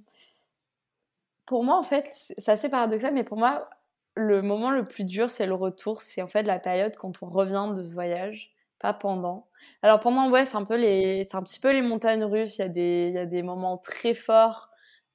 Pour 1.46 1.64
moi, 1.64 1.76
en 1.76 1.82
fait, 1.82 2.08
c'est 2.12 2.48
assez 2.48 2.68
paradoxal, 2.68 3.12
mais 3.12 3.24
pour 3.24 3.36
moi, 3.36 3.68
le 4.14 4.42
moment 4.42 4.70
le 4.70 4.84
plus 4.84 5.04
dur, 5.04 5.30
c'est 5.30 5.46
le 5.46 5.54
retour. 5.54 6.02
C'est 6.02 6.22
en 6.22 6.28
fait 6.28 6.42
la 6.42 6.58
période 6.58 6.96
quand 6.96 7.22
on 7.22 7.26
revient 7.26 7.72
de 7.74 7.84
ce 7.84 7.92
voyage, 7.92 8.52
pas 8.80 8.92
pendant. 8.92 9.48
Alors 9.82 10.00
pendant, 10.00 10.30
ouais, 10.30 10.44
c'est 10.44 10.56
un 10.56 10.64
peu 10.64 10.76
les, 10.76 11.24
c'est 11.24 11.36
un 11.36 11.42
petit 11.42 11.60
peu 11.60 11.72
les 11.72 11.82
montagnes 11.82 12.24
russes. 12.24 12.58
Il 12.58 12.62
y 12.62 12.64
a 12.64 12.68
des, 12.68 13.08
il 13.10 13.14
y 13.14 13.18
a 13.18 13.26
des 13.26 13.42
moments 13.42 13.78
très 13.78 14.14
forts 14.14 14.70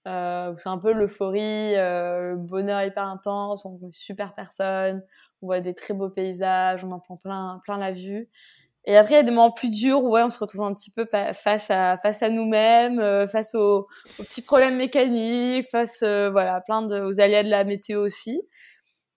euh, 0.08 0.54
où 0.54 0.58
c'est 0.58 0.70
un 0.70 0.78
peu 0.78 0.94
l'euphorie, 0.94 1.76
euh, 1.76 2.32
le 2.32 2.38
bonheur 2.38 2.84
hyper 2.84 3.06
intense. 3.06 3.66
On 3.66 3.76
voit 3.78 3.92
super 3.92 4.34
personne, 4.36 5.04
on 5.42 5.48
voit 5.48 5.60
des 5.62 5.74
très 5.74 5.94
beaux 5.94 6.10
paysages, 6.10 6.84
on 6.84 6.92
en 6.92 7.00
prend 7.00 7.18
plein, 7.18 7.62
plein 7.66 7.78
la 7.78 7.92
vue. 7.92 8.30
Et 8.88 8.98
après, 8.98 9.16
il 9.16 9.18
y 9.18 9.20
a 9.20 9.24
des 9.24 9.32
moments 9.32 9.52
plus 9.52 9.72
durs 9.72 10.04
où 10.04 10.12
ouais, 10.12 10.22
on 10.22 10.30
se 10.30 10.40
retrouve 10.40 10.62
un 10.62 10.74
petit 10.74 10.92
peu 10.92 11.08
face 11.34 11.72
à 11.72 11.98
face 11.98 12.22
à 12.22 12.30
nous-mêmes, 12.30 13.00
euh, 13.00 13.26
face 13.28 13.56
aux, 13.56 13.88
aux, 14.20 14.24
petits 14.24 14.44
problèmes 14.44 14.76
mécaniques, 14.78 15.70
face 15.72 16.04
euh, 16.04 16.30
voilà, 16.30 16.62
plein 16.62 16.84
de 16.84 17.02
aux 17.02 17.20
aléas 17.20 17.44
de 17.44 17.50
la 17.50 17.64
météo 17.64 18.02
aussi. 18.06 18.42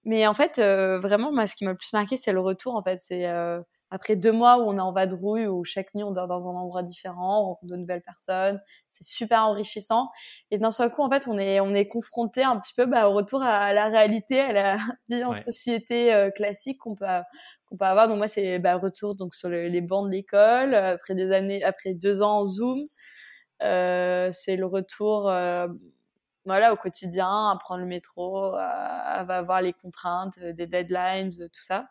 Mais 0.05 0.27
en 0.27 0.35
fait, 0.35 0.59
euh, 0.59 0.99
vraiment, 0.99 1.33
moi, 1.33 1.47
ce 1.47 1.57
qui 1.57 1.65
m'a 1.65 1.73
le 1.73 1.77
plus 1.77 1.93
marqué, 1.93 2.17
c'est 2.17 2.33
le 2.33 2.41
retour. 2.41 2.75
En 2.77 2.83
fait, 2.83 2.97
c'est 2.97 3.27
euh, 3.27 3.61
après 3.91 4.17
deux 4.17 4.33
mois 4.33 4.59
où 4.59 4.69
on 4.69 4.77
est 4.79 4.81
en 4.81 4.93
vadrouille, 4.93 5.47
où 5.47 5.65
chaque 5.65 5.95
nuit 5.95 6.05
on 6.05 6.13
dort 6.13 6.29
dans 6.29 6.49
un 6.49 6.55
endroit 6.55 6.83
différent, 6.83 7.43
on 7.43 7.45
rencontre 7.49 7.73
de 7.73 7.77
nouvelles 7.77 8.03
personnes, 8.03 8.61
c'est 8.87 9.05
super 9.05 9.45
enrichissant. 9.45 10.09
Et 10.51 10.59
d'un 10.59 10.71
seul 10.71 10.91
coup, 10.93 11.03
en 11.03 11.11
fait, 11.11 11.27
on 11.29 11.39
est 11.39 11.61
on 11.61 11.75
est 11.75 11.89
confronté 11.89 12.43
un 12.43 12.59
petit 12.59 12.75
peu 12.75 12.87
bah, 12.87 13.09
au 13.09 13.15
retour 13.15 13.43
à, 13.43 13.73
la 13.73 13.89
réalité, 13.89 14.41
à 14.41 14.53
la 14.53 14.77
vie 15.09 15.25
en 15.25 15.35
société 15.35 16.15
euh, 16.15 16.31
classique 16.31 16.79
qu'on 16.79 16.95
peut 16.95 17.07
qu'on 17.67 17.77
peut 17.77 17.85
avoir. 17.85 18.09
Donc 18.09 18.19
moi, 18.19 18.29
c'est 18.29 18.59
bah, 18.59 18.77
retour 18.77 19.15
donc 19.15 19.35
sur 19.35 19.49
les 19.51 19.81
bancs 19.81 20.07
de 20.07 20.13
l'école 20.13 20.75
après 20.75 21.15
des 21.15 21.33
années, 21.33 21.63
après 21.65 21.95
deux 21.95 22.23
ans 22.23 22.39
en 22.39 22.45
Zoom. 22.45 22.85
c'est 23.61 24.57
le 24.57 24.67
retour 24.67 25.31
voilà, 26.49 26.73
au 26.73 26.77
quotidien, 26.77 27.51
à 27.51 27.57
prendre 27.61 27.81
le 27.81 27.87
métro, 27.87 28.55
à, 28.55 29.21
avoir 29.21 29.63
les 29.63 29.73
contraintes, 29.73 30.39
euh, 30.43 30.53
des 30.53 30.67
deadlines, 30.67 31.31
euh, 31.41 31.49
tout 31.49 31.63
ça. 31.63 31.89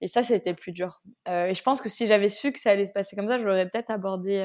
Et 0.00 0.08
ça, 0.08 0.22
c'était 0.22 0.54
plus 0.54 0.72
dur. 0.72 1.02
Euh, 1.28 1.46
et 1.46 1.54
je 1.54 1.62
pense 1.62 1.80
que 1.80 1.88
si 1.88 2.06
j'avais 2.06 2.28
su 2.28 2.52
que 2.52 2.60
ça 2.60 2.70
allait 2.70 2.86
se 2.86 2.92
passer 2.92 3.16
comme 3.16 3.28
ça, 3.28 3.38
j'aurais 3.38 3.68
peut-être 3.68 3.90
abordé 3.90 4.38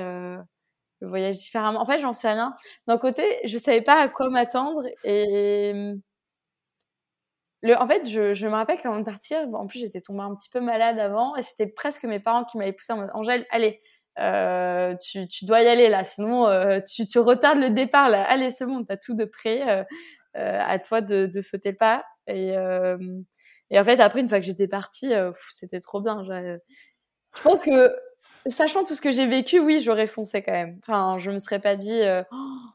le 1.01 1.07
voyage 1.07 1.37
différemment. 1.37 1.81
En 1.81 1.85
fait, 1.85 1.99
j'en 1.99 2.13
sais 2.13 2.31
rien. 2.31 2.55
D'un 2.87 2.97
côté, 2.97 3.23
je 3.45 3.57
savais 3.57 3.81
pas 3.81 4.01
à 4.01 4.07
quoi 4.09 4.29
m'attendre 4.29 4.83
et 5.03 5.93
le, 7.63 7.77
en 7.77 7.87
fait, 7.87 8.07
je, 8.09 8.33
je 8.33 8.45
me 8.45 8.51
rappelle 8.51 8.77
qu'avant 8.79 8.99
de 8.99 9.05
partir, 9.05 9.39
en 9.53 9.67
plus 9.67 9.79
j'étais 9.79 10.01
tombée 10.01 10.21
un 10.21 10.35
petit 10.35 10.49
peu 10.49 10.59
malade 10.59 10.99
avant 10.99 11.35
et 11.37 11.41
c'était 11.41 11.67
presque 11.67 12.03
mes 12.03 12.19
parents 12.19 12.43
qui 12.43 12.57
m'avaient 12.57 12.73
poussé 12.73 12.91
en 12.91 12.97
mode 12.97 13.09
Angèle, 13.13 13.45
allez, 13.51 13.81
euh, 14.19 14.95
tu, 14.97 15.27
tu, 15.27 15.45
dois 15.45 15.61
y 15.61 15.67
aller 15.67 15.89
là, 15.89 16.03
sinon 16.03 16.47
euh, 16.47 16.79
tu, 16.81 17.07
tu, 17.07 17.19
retardes 17.19 17.59
le 17.59 17.69
départ 17.71 18.09
là. 18.09 18.23
Allez, 18.23 18.51
c'est 18.51 18.65
bon, 18.65 18.83
t'as 18.83 18.97
tout 18.97 19.15
de 19.15 19.25
prêt, 19.25 19.85
euh, 20.35 20.59
à 20.61 20.77
toi 20.79 21.01
de, 21.01 21.25
de, 21.25 21.41
sauter 21.41 21.71
le 21.71 21.77
pas. 21.77 22.03
Et, 22.27 22.53
et 23.69 23.79
en 23.79 23.83
fait, 23.83 23.99
après, 23.99 24.21
une 24.21 24.27
fois 24.27 24.39
que 24.39 24.45
j'étais 24.45 24.67
partie, 24.67 25.11
c'était 25.49 25.79
trop 25.79 26.01
bien. 26.01 26.23
Je 26.23 27.41
pense 27.41 27.63
que, 27.63 27.93
sachant 28.47 28.83
tout 28.83 28.93
ce 28.93 29.01
que 29.01 29.11
j'ai 29.11 29.27
vécu, 29.27 29.59
oui, 29.59 29.81
j'aurais 29.81 30.07
foncé 30.07 30.41
quand 30.43 30.53
même. 30.53 30.79
Enfin, 30.83 31.17
je 31.19 31.31
me 31.31 31.39
serais 31.39 31.59
pas 31.59 31.75
dit, 31.75 32.01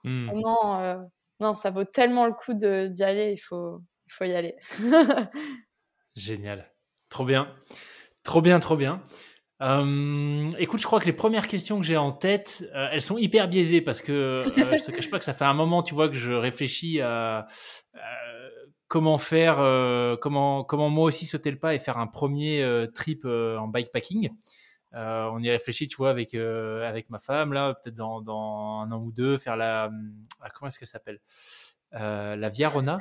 mmh. 0.05 0.31
oh, 0.33 0.41
non, 0.41 1.09
non, 1.41 1.55
ça 1.55 1.71
vaut 1.71 1.85
tellement 1.85 2.27
le 2.27 2.33
coup 2.33 2.55
d'y 2.55 3.05
aller, 3.05 3.33
il 3.33 3.39
faut, 3.39 3.81
il 4.07 4.13
faut 4.13 4.25
y 4.25 4.35
aller. 4.35 4.57
Génial, 6.17 6.69
trop 7.09 7.25
bien, 7.25 7.55
trop 8.25 8.43
bien, 8.43 8.59
trop 8.59 8.77
bien. 8.77 9.03
Euh, 9.61 10.51
écoute, 10.59 10.81
je 10.81 10.87
crois 10.87 11.01
que 11.01 11.07
les 11.07 11.13
premières 11.13 11.49
questions 11.49 11.81
que 11.81 11.87
j'ai 11.87 11.97
en 11.97 12.13
tête, 12.13 12.65
euh, 12.75 12.89
elles 12.93 13.03
sont 13.03 13.19
hyper 13.19 13.49
biaisées 13.49 13.81
parce 13.81 14.03
que 14.03 14.13
euh, 14.13 14.45
je 14.79 14.85
te 14.85 14.91
cache 14.93 15.11
pas 15.11 15.19
que 15.19 15.25
ça 15.25 15.33
fait 15.33 15.45
un 15.45 15.55
moment, 15.55 15.83
tu 15.83 15.95
vois, 15.95 16.09
que 16.09 16.15
je 16.15 16.33
réfléchis 16.33 17.01
à, 17.01 17.47
comment 18.87 19.19
faire, 19.19 19.57
comment 20.21 20.65
comment 20.65 20.91
moi 20.91 21.05
aussi 21.05 21.27
sauter 21.27 21.51
le 21.51 21.59
pas 21.59 21.75
et 21.75 21.79
faire 21.79 21.99
un 21.99 22.07
premier 22.07 22.87
trip 22.95 23.25
en 23.25 23.67
bikepacking. 23.69 24.31
on 24.93 25.43
y 25.43 25.51
réfléchit, 25.51 25.89
tu 25.89 25.97
vois, 25.97 26.11
avec 26.11 26.35
avec 26.35 27.11
ma 27.11 27.19
femme 27.19 27.53
là, 27.53 27.75
peut-être 27.75 27.97
dans, 27.97 28.21
dans, 28.23 28.81
un 28.81 28.93
an 28.93 29.03
ou 29.03 29.11
deux, 29.11 29.39
faire 29.39 29.57
la 29.57 29.91
ah, 30.41 30.49
comment 30.55 30.69
est-ce 30.69 30.79
que 30.79 30.87
ça 30.87 30.93
s'appelle 30.93 31.21
la 31.93 32.49
Via 32.49 32.69
Rona, 32.69 33.01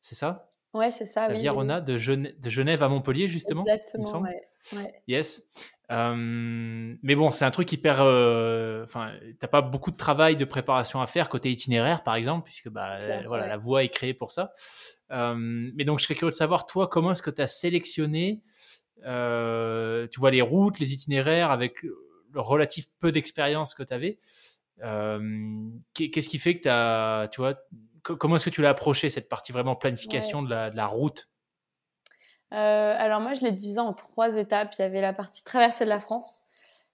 c'est 0.00 0.14
ça? 0.14 0.52
Ouais, 0.72 0.90
c'est 0.90 1.06
ça. 1.06 1.28
La 1.28 1.34
Via 1.34 1.52
Rona 1.52 1.80
de, 1.80 1.96
Genève, 1.96 2.38
de 2.38 2.50
Genève 2.50 2.82
à 2.82 2.88
Montpellier 2.88 3.28
justement. 3.28 3.62
Exactement. 3.62 4.20
Ouais. 4.20 4.48
Ouais. 4.72 5.02
Yes. 5.06 5.48
Mais 5.88 7.14
bon, 7.14 7.28
c'est 7.28 7.44
un 7.44 7.50
truc 7.50 7.70
hyper. 7.72 8.00
Euh, 8.00 8.84
enfin, 8.84 9.12
t'as 9.38 9.48
pas 9.48 9.62
beaucoup 9.62 9.90
de 9.90 9.96
travail 9.96 10.36
de 10.36 10.44
préparation 10.44 11.00
à 11.00 11.06
faire 11.06 11.28
côté 11.28 11.50
itinéraire, 11.50 12.02
par 12.02 12.16
exemple, 12.16 12.44
puisque 12.44 12.68
bah, 12.68 12.98
voilà, 13.26 13.46
la 13.46 13.56
voie 13.56 13.84
est 13.84 13.88
créée 13.88 14.14
pour 14.14 14.30
ça. 14.30 14.52
mais 15.10 15.84
donc, 15.84 15.98
je 15.98 16.04
serais 16.04 16.14
curieux 16.14 16.32
de 16.32 16.36
savoir, 16.36 16.66
toi, 16.66 16.88
comment 16.88 17.12
est-ce 17.12 17.22
que 17.22 17.30
tu 17.30 17.42
as 17.42 17.46
sélectionné, 17.46 18.42
euh, 19.04 20.06
tu 20.08 20.20
vois, 20.20 20.30
les 20.30 20.42
routes, 20.42 20.78
les 20.78 20.92
itinéraires 20.92 21.50
avec 21.50 21.82
le 21.82 22.40
relatif 22.40 22.86
peu 22.98 23.12
d'expérience 23.12 23.74
que 23.74 23.82
tu 23.82 23.94
avais. 23.94 24.18
Qu'est-ce 25.94 26.28
qui 26.28 26.38
fait 26.38 26.56
que 26.56 26.62
tu 26.62 26.68
as, 26.68 27.28
tu 27.30 27.40
vois, 27.40 27.54
comment 28.02 28.36
est-ce 28.36 28.44
que 28.44 28.50
tu 28.50 28.62
l'as 28.62 28.70
approché 28.70 29.08
cette 29.08 29.28
partie 29.28 29.52
vraiment 29.52 29.76
planification 29.76 30.42
de 30.42 30.50
la, 30.50 30.70
de 30.70 30.76
la 30.76 30.86
route? 30.86 31.28
euh, 31.28 31.35
alors 32.50 33.20
moi, 33.20 33.34
je 33.34 33.42
l'ai 33.42 33.52
divisé 33.52 33.80
en 33.80 33.92
trois 33.92 34.36
étapes. 34.36 34.74
Il 34.78 34.82
y 34.82 34.84
avait 34.84 35.00
la 35.00 35.12
partie 35.12 35.44
traversée 35.44 35.84
de 35.84 35.90
la 35.90 35.98
France. 35.98 36.42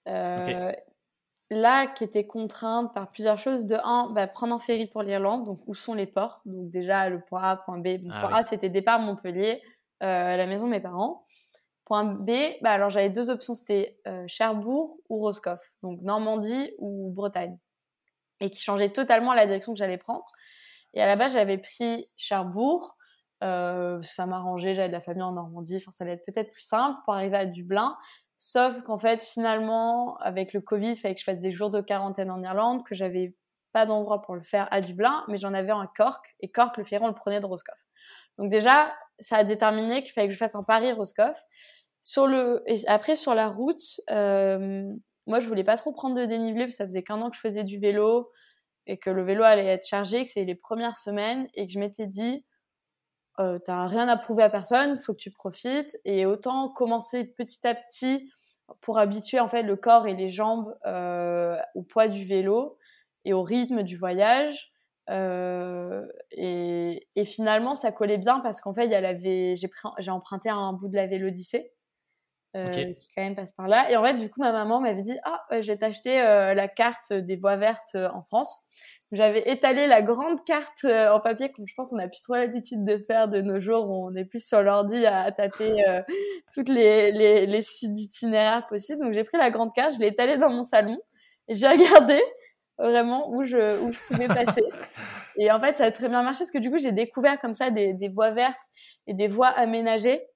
Euh, 0.09 0.73
là, 1.51 1.87
qui 1.87 2.05
était 2.05 2.27
contrainte 2.27 2.93
par 2.95 3.11
plusieurs 3.11 3.39
choses. 3.39 3.67
De 3.67 3.77
un, 3.85 4.11
bah, 4.11 4.27
prendre 4.27 4.55
un 4.55 4.59
ferry 4.59 4.89
pour 4.89 5.03
l'Irlande, 5.03 5.45
donc 5.45 5.61
où 5.67 5.75
sont 5.75 5.95
les 5.95 6.07
ports? 6.07 6.41
Donc 6.47 6.71
déjà, 6.71 7.09
le 7.09 7.21
point 7.21 7.43
A, 7.43 7.57
point 7.57 7.79
B. 7.79 7.87
Le 8.03 8.11
ah 8.13 8.21
point 8.21 8.39
A, 8.39 8.43
c'était 8.43 8.69
départ 8.69 8.99
Montpellier, 8.99 9.63
euh, 10.03 10.37
la 10.37 10.47
maison 10.47 10.67
de 10.67 10.71
mes 10.73 10.81
parents. 10.81 11.27
Point 11.85 12.05
B, 12.05 12.31
bah, 12.63 12.71
alors 12.71 12.91
j'avais 12.91 13.11
deux 13.11 13.29
options, 13.29 13.55
c'était 13.55 13.99
Cherbourg 14.27 14.99
ou 15.09 15.19
Roscoff, 15.19 15.61
donc 15.83 16.01
Normandie 16.01 16.73
ou 16.79 17.11
Bretagne, 17.13 17.59
et 18.41 18.51
qui 18.51 18.61
changeait 18.61 18.91
totalement 18.91 19.35
la 19.35 19.47
direction 19.47 19.73
que 19.73 19.79
j'allais 19.79 19.99
prendre. 19.99 20.25
Et 20.95 21.03
à 21.03 21.07
la 21.07 21.17
base, 21.17 21.33
j'avais 21.33 21.59
pris 21.59 22.09
Cherbourg, 22.17 22.97
euh, 23.43 24.01
ça 24.03 24.27
m'arrangeait, 24.27 24.75
j'avais 24.75 24.89
de 24.89 24.93
la 24.93 25.01
famille 25.01 25.23
en 25.23 25.33
Normandie, 25.33 25.81
ça 25.81 25.91
allait 26.01 26.13
être 26.13 26.25
peut-être 26.25 26.51
plus 26.53 26.63
simple 26.63 26.99
pour 27.05 27.15
arriver 27.15 27.37
à 27.37 27.47
Dublin. 27.47 27.97
Sauf 28.39 28.83
qu'en 28.83 28.99
fait, 28.99 29.23
finalement, 29.23 30.17
avec 30.19 30.53
le 30.53 30.61
Covid, 30.61 30.93
il 30.93 30.97
fallait 30.97 31.15
que 31.15 31.21
je 31.21 31.25
fasse 31.25 31.41
des 31.41 31.53
jours 31.53 31.71
de 31.71 31.81
quarantaine 31.81 32.31
en 32.31 32.43
Irlande, 32.43 32.85
que 32.85 32.95
j'avais 32.95 33.37
pas 33.73 33.87
d'endroit 33.87 34.23
pour 34.23 34.35
le 34.35 34.43
faire 34.43 34.69
à 34.71 34.81
Dublin, 34.81 35.25
mais 35.29 35.39
j'en 35.39 35.55
avais 35.55 35.71
un 35.71 35.89
Cork, 35.97 36.35
et 36.41 36.51
Cork, 36.51 36.77
le 36.77 36.85
ferry, 36.85 37.05
on 37.05 37.09
le 37.09 37.15
prenait 37.15 37.41
de 37.41 37.47
Roscoff. 37.47 37.79
Donc 38.39 38.51
déjà, 38.51 38.93
ça 39.19 39.37
a 39.37 39.45
déterminé 39.45 40.03
qu'il 40.03 40.13
fallait 40.13 40.29
que 40.29 40.33
je 40.33 40.39
fasse 40.39 40.55
un 40.55 40.65
Paris-Roscoff. 40.65 41.41
Après, 42.89 43.17
sur 43.17 43.35
la 43.35 43.49
route, 43.49 44.01
euh, 44.11 44.93
moi, 45.27 45.41
je 45.41 45.47
voulais 45.47 45.65
pas 45.65 45.77
trop 45.77 45.93
prendre 45.93 46.17
de 46.17 46.25
dénivelé, 46.25 46.65
parce 46.65 46.75
que 46.75 46.79
ça 46.79 46.85
faisait 46.85 47.03
qu'un 47.03 47.21
an 47.23 47.31
que 47.31 47.37
je 47.37 47.41
faisais 47.41 47.65
du 47.65 47.79
vélo, 47.79 48.31
et 48.87 48.99
que 48.99 49.11
le 49.11 49.23
vélo 49.23 49.45
allait 49.45 49.67
être 49.67 49.87
chargé, 49.87 50.25
que 50.25 50.31
c'est 50.31 50.45
les 50.45 50.57
premières 50.57 50.97
semaines, 50.97 51.47
et 51.55 51.67
que 51.67 51.73
je 51.73 51.79
m'étais 51.79 52.07
dit, 52.07 52.45
euh, 53.41 53.59
t'as 53.59 53.87
rien 53.87 54.09
à 54.09 54.17
prouver 54.17 54.43
à 54.43 54.51
personne, 54.51 54.99
faut 54.99 55.12
que 55.12 55.19
tu 55.19 55.31
profites 55.31 55.97
et 56.05 56.27
autant 56.27 56.69
commencer 56.69 57.25
petit 57.25 57.67
à 57.67 57.75
petit 57.75 58.31
pour 58.81 58.99
habituer 58.99 59.41
en 59.41 59.49
fait 59.49 59.62
le 59.62 59.77
corps 59.77 60.07
et 60.07 60.15
les 60.15 60.31
jambes 60.31 60.77
euh, 60.87 61.57
au 61.75 61.83
poids 61.83 62.09
du 62.09 62.25
vélo 62.25 62.79
et 63.25 63.33
au 63.33 63.43
rythme 63.43 63.83
du 63.83 63.97
voyage. 63.97 64.73
Euh, 65.11 66.07
et, 66.31 67.09
et, 67.17 67.25
finalement, 67.25 67.75
ça 67.75 67.91
collait 67.91 68.19
bien 68.19 68.41
parce 68.41 68.61
qu'en 68.61 68.73
fait, 68.73 68.85
il 68.85 68.93
y 68.93 68.95
a 68.95 69.01
la 69.01 69.17
j'ai 69.19 70.11
emprunté 70.11 70.49
un 70.49 70.73
bout 70.73 70.89
de 70.89 70.95
la 70.95 71.07
Vélodyssée 71.07 71.73
euh, 72.57 72.71
qui 72.71 73.11
quand 73.15 73.23
même 73.23 73.35
passe 73.35 73.53
par 73.53 73.67
là. 73.67 73.91
Et 73.91 73.97
en 73.97 74.05
fait, 74.05 74.15
du 74.15 74.31
coup, 74.31 74.41
ma 74.41 74.53
maman 74.53 74.81
m'avait 74.81 75.03
dit 75.03 75.19
ah, 75.25 75.45
euh, 75.53 75.62
j'ai 75.62 75.83
acheté 75.83 76.17
la 76.17 76.69
carte 76.69 77.12
des 77.12 77.37
voies 77.37 77.57
vertes 77.57 77.97
en 77.97 78.23
France 78.23 78.61
j'avais 79.12 79.50
étalé 79.50 79.87
la 79.87 80.02
grande 80.02 80.42
carte 80.45 80.85
euh, 80.85 81.12
en 81.12 81.21
papier, 81.21 81.52
comme 81.52 81.66
je 81.69 81.75
pense 81.75 81.92
on 81.92 81.99
a 81.99 82.09
plus 82.09 82.23
trop 82.23 82.35
l'habitude 82.35 82.85
de 82.85 82.97
faire 82.97 83.28
de 83.28 83.40
nos 83.42 83.61
jours, 83.61 83.88
où 83.88 84.09
on 84.09 84.14
est 84.14 84.25
plus 84.25 84.45
sur 84.45 84.62
l'ordi 84.62 85.04
à, 85.07 85.31
taper 85.33 85.87
euh, 85.87 86.02
toutes 86.52 86.71
les, 86.71 87.12
les, 87.12 87.47
les 87.47 87.62
sites 87.62 87.92
d'itinéraires 87.92 88.66
possibles. 88.66 89.04
Donc 89.04 89.12
j'ai 89.12 89.25
pris 89.25 89.37
la 89.37 89.50
grande 89.50 89.75
carte, 89.75 89.95
je 89.95 90.00
l'ai 90.00 90.09
étalée 90.09 90.38
dans 90.38 90.50
mon 90.50 90.64
salon 90.64 90.99
et 91.49 91.54
j'ai 91.54 91.69
regardé 91.69 92.21
vraiment 92.78 93.31
où 93.31 93.45
je, 93.45 93.81
où 93.83 93.92
je 93.92 93.99
pouvais 94.09 94.28
passer. 94.28 94.64
et 95.37 95.52
en 95.52 95.61
fait, 95.61 95.75
ça 95.75 95.85
a 95.85 95.92
très 95.92 96.09
bien 96.09 96.23
marché 96.23 96.40
parce 96.40 96.50
que 96.50 96.59
du 96.59 96.71
coup, 96.71 96.78
j'ai 96.78 96.92
découvert 96.92 97.38
comme 97.38 97.54
ça 97.54 97.71
des, 97.71 97.92
des 97.92 98.09
voies 98.09 98.31
vertes 98.31 98.61
et 99.07 99.14
des 99.14 99.28
voies 99.28 99.49
aménagées 99.49 100.26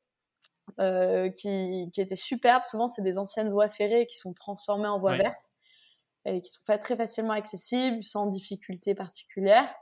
euh, 0.80 1.30
qui, 1.30 1.88
qui 1.94 2.00
étaient 2.00 2.14
superbes. 2.14 2.64
Souvent, 2.64 2.88
c'est 2.88 3.02
des 3.02 3.16
anciennes 3.16 3.50
voies 3.50 3.70
ferrées 3.70 4.06
qui 4.06 4.18
sont 4.18 4.34
transformées 4.34 4.88
en 4.88 4.98
voies 4.98 5.16
vertes 5.16 5.50
et 6.26 6.40
qui 6.40 6.50
sont 6.50 6.62
pas 6.66 6.78
très 6.78 6.96
facilement 6.96 7.32
accessibles, 7.32 8.02
sans 8.02 8.26
difficulté 8.26 8.94
particulière. 8.94 9.72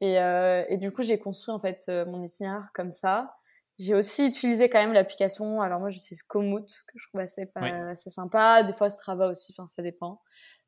Et, 0.00 0.20
euh, 0.20 0.64
et 0.68 0.76
du 0.76 0.92
coup, 0.92 1.02
j'ai 1.02 1.18
construit 1.18 1.54
en 1.54 1.58
fait 1.58 1.84
euh, 1.88 2.04
mon 2.06 2.22
itinéraire 2.22 2.70
comme 2.74 2.92
ça. 2.92 3.36
J'ai 3.78 3.94
aussi 3.94 4.26
utilisé 4.26 4.68
quand 4.68 4.80
même 4.80 4.92
l'application. 4.92 5.60
Alors 5.60 5.80
moi, 5.80 5.88
j'utilise 5.88 6.22
Komoot 6.22 6.66
que 6.86 6.98
je 6.98 7.08
trouve 7.08 7.20
assez, 7.20 7.50
assez 7.54 8.10
sympa. 8.10 8.64
Des 8.64 8.72
fois, 8.72 8.90
Strava 8.90 9.28
aussi. 9.28 9.54
Enfin, 9.56 9.68
ça 9.68 9.82
dépend. 9.82 10.20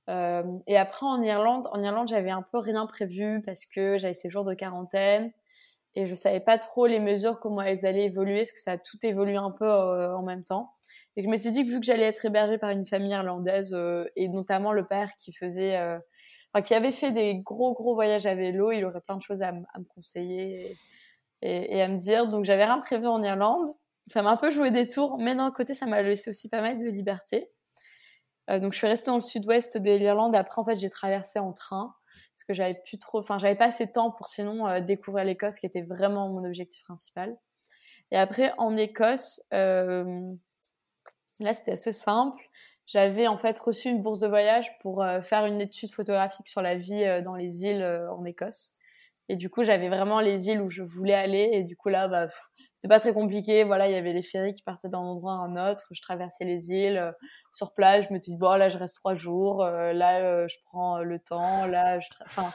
Euh, 0.08 0.44
et 0.66 0.76
après, 0.76 1.06
en 1.06 1.20
Irlande, 1.22 1.68
en 1.72 1.82
Irlande, 1.82 2.08
j'avais 2.08 2.30
un 2.30 2.42
peu 2.42 2.58
rien 2.58 2.86
prévu 2.86 3.42
parce 3.44 3.66
que 3.66 3.98
j'avais 3.98 4.14
ces 4.14 4.30
jours 4.30 4.44
de 4.44 4.54
quarantaine 4.54 5.32
et 5.94 6.06
je 6.06 6.14
savais 6.14 6.40
pas 6.40 6.58
trop 6.58 6.86
les 6.86 7.00
mesures 7.00 7.40
comment 7.40 7.62
elles 7.62 7.84
allaient 7.84 8.04
évoluer, 8.04 8.38
parce 8.38 8.52
que 8.52 8.60
ça 8.60 8.72
a 8.72 8.78
tout 8.78 8.98
évolué 9.02 9.36
un 9.36 9.50
peu 9.50 9.66
euh, 9.66 10.16
en 10.16 10.22
même 10.22 10.44
temps. 10.44 10.72
Et 11.16 11.22
je 11.24 11.28
m'étais 11.28 11.50
dit 11.50 11.64
que 11.64 11.70
vu 11.70 11.80
que 11.80 11.86
j'allais 11.86 12.04
être 12.04 12.24
hébergée 12.24 12.58
par 12.58 12.70
une 12.70 12.86
famille 12.86 13.10
irlandaise, 13.10 13.72
euh, 13.74 14.04
et 14.16 14.28
notamment 14.28 14.72
le 14.72 14.86
père 14.86 15.14
qui 15.16 15.32
faisait, 15.32 15.76
euh, 15.76 15.98
enfin, 16.52 16.62
qui 16.62 16.74
avait 16.74 16.92
fait 16.92 17.12
des 17.12 17.36
gros 17.38 17.74
gros 17.74 17.94
voyages 17.94 18.26
à 18.26 18.34
vélo, 18.34 18.70
il 18.72 18.84
aurait 18.84 19.00
plein 19.00 19.16
de 19.16 19.22
choses 19.22 19.42
à, 19.42 19.52
me 19.52 19.84
conseiller 19.94 20.76
et, 21.42 21.82
à 21.82 21.88
me 21.88 21.98
dire. 21.98 22.28
Donc 22.28 22.44
j'avais 22.44 22.64
rien 22.64 22.78
prévu 22.78 23.06
en 23.06 23.22
Irlande. 23.22 23.68
Ça 24.06 24.22
m'a 24.22 24.30
un 24.30 24.36
peu 24.36 24.50
joué 24.50 24.70
des 24.70 24.88
tours, 24.88 25.18
mais 25.18 25.34
d'un 25.34 25.50
côté, 25.50 25.74
ça 25.74 25.86
m'a 25.86 26.02
laissé 26.02 26.30
aussi 26.30 26.48
pas 26.48 26.60
mal 26.60 26.78
de 26.78 26.88
liberté. 26.88 27.50
Euh, 28.50 28.60
donc 28.60 28.72
je 28.72 28.78
suis 28.78 28.86
restée 28.86 29.10
dans 29.10 29.16
le 29.16 29.20
sud-ouest 29.20 29.78
de 29.78 29.90
l'Irlande. 29.90 30.34
Après, 30.34 30.60
en 30.60 30.64
fait, 30.64 30.76
j'ai 30.76 30.90
traversé 30.90 31.38
en 31.38 31.52
train 31.52 31.94
parce 32.34 32.44
que 32.44 32.54
j'avais 32.54 32.80
plus 32.86 32.98
trop, 32.98 33.18
enfin, 33.18 33.38
j'avais 33.38 33.56
pas 33.56 33.66
assez 33.66 33.86
de 33.86 33.92
temps 33.92 34.10
pour 34.10 34.28
sinon 34.28 34.80
découvrir 34.80 35.24
l'Écosse, 35.24 35.58
qui 35.58 35.66
était 35.66 35.82
vraiment 35.82 36.30
mon 36.30 36.44
objectif 36.44 36.82
principal. 36.84 37.36
Et 38.12 38.16
après, 38.16 38.52
en 38.56 38.76
Écosse, 38.76 39.42
Là, 41.40 41.54
c'était 41.54 41.72
assez 41.72 41.92
simple. 41.92 42.38
J'avais 42.86 43.26
en 43.28 43.38
fait 43.38 43.58
reçu 43.58 43.88
une 43.88 44.02
bourse 44.02 44.18
de 44.18 44.26
voyage 44.26 44.66
pour 44.80 45.02
euh, 45.02 45.22
faire 45.22 45.46
une 45.46 45.60
étude 45.60 45.92
photographique 45.92 46.48
sur 46.48 46.60
la 46.60 46.76
vie 46.76 47.04
euh, 47.04 47.22
dans 47.22 47.36
les 47.36 47.64
îles 47.64 47.82
euh, 47.82 48.12
en 48.12 48.24
Écosse. 48.24 48.72
Et 49.28 49.36
du 49.36 49.48
coup, 49.48 49.62
j'avais 49.62 49.88
vraiment 49.88 50.20
les 50.20 50.48
îles 50.48 50.60
où 50.60 50.68
je 50.68 50.82
voulais 50.82 51.14
aller. 51.14 51.50
Et 51.52 51.62
du 51.62 51.76
coup, 51.76 51.88
là, 51.88 52.08
bah, 52.08 52.26
c'était 52.74 52.88
pas 52.88 52.98
très 52.98 53.14
compliqué. 53.14 53.62
Voilà, 53.62 53.88
il 53.88 53.92
y 53.92 53.96
avait 53.96 54.12
les 54.12 54.22
ferries 54.22 54.52
qui 54.52 54.62
partaient 54.62 54.88
d'un 54.88 54.98
endroit 54.98 55.34
à 55.34 55.36
un 55.36 55.70
autre. 55.70 55.84
Je 55.92 56.02
traversais 56.02 56.44
les 56.44 56.72
îles. 56.72 57.14
sur 57.52 57.72
place, 57.74 58.06
je 58.08 58.12
me 58.12 58.20
suis 58.20 58.32
dit, 58.32 58.38
bon, 58.38 58.56
là, 58.56 58.68
je 58.70 58.76
reste 58.76 58.96
trois 58.96 59.14
jours. 59.14 59.62
là, 59.64 60.48
je 60.48 60.56
prends 60.64 60.98
le 60.98 61.20
temps. 61.20 61.64
Là, 61.66 62.00
je... 62.00 62.08
Enfin, 62.26 62.52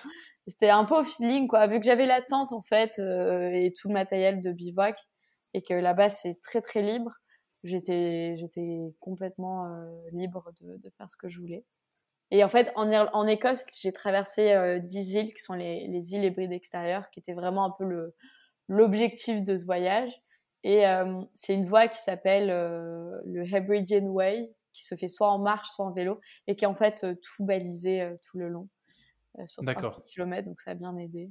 c'était 0.48 0.70
un 0.70 0.84
peu 0.84 0.96
au 1.00 1.04
feeling, 1.06 1.48
quoi. 1.48 1.65
Vu 1.68 1.77
que 1.77 1.86
j'avais 1.86 2.06
la 2.06 2.22
tente, 2.22 2.51
en 2.51 2.62
fait, 2.62 3.00
et 3.00 3.72
tout 3.80 3.88
le 3.88 3.94
matériel 3.94 4.42
de 4.42 4.51
bivouac. 4.51 5.00
Et 5.54 5.62
que 5.62 5.74
là-bas, 5.74 6.10
c'est 6.10 6.42
très, 6.42 6.60
très 6.60 6.82
libre 6.82 7.12
j'étais 7.65 8.36
j'étais 8.38 8.93
complètement 9.00 9.65
euh, 9.65 9.89
libre 10.12 10.51
de, 10.62 10.77
de, 10.77 10.89
faire 10.98 11.10
ce 11.10 11.17
que 11.17 11.27
je 11.27 11.39
voulais. 11.39 11.65
Et 12.31 12.43
en 12.43 12.50
fait, 12.50 12.72
en, 12.75 12.91
en 12.91 13.27
Écosse, 13.27 13.65
j'ai 13.79 13.93
traversé 13.93 14.51
euh, 14.51 14.79
10 14.79 15.13
îles 15.13 15.34
qui 15.34 15.41
sont 15.41 15.53
les, 15.53 15.88
les, 15.88 16.13
îles 16.13 16.24
hybrides 16.24 16.51
extérieures, 16.51 17.10
qui 17.12 17.19
étaient 17.19 17.34
vraiment 17.34 17.65
un 17.65 17.72
peu 17.72 17.86
le 17.86 18.15
l'objectif 18.67 19.43
de 19.43 19.57
ce 19.57 19.65
voyage. 19.65 20.12
Et 20.63 20.88
euh, 20.88 21.22
c'est 21.36 21.53
une 21.53 21.67
voie 21.67 21.88
qui 21.88 22.00
s'appelle 22.00 22.50
euh, 22.50 23.22
le 23.25 23.43
Hebridean 23.43 24.07
Way, 24.07 24.51
qui 24.74 24.84
se 24.84 24.95
fait 24.95 25.07
soit 25.07 25.29
en 25.29 25.38
marche, 25.38 25.69
soit 25.69 25.86
en 25.86 25.91
vélo, 25.91 26.19
et 26.48 26.55
qui 26.55 26.65
est 26.65 26.67
en 26.67 26.74
fait 26.74 27.05
tout 27.22 27.45
balisé 27.45 28.12
tout 28.25 28.39
le 28.39 28.50
long 28.50 28.67
sur 29.45 29.63
3 29.63 30.03
km, 30.07 30.48
donc 30.48 30.60
ça 30.62 30.72
a 30.72 30.74
bien 30.74 30.98
aidé. 30.98 31.29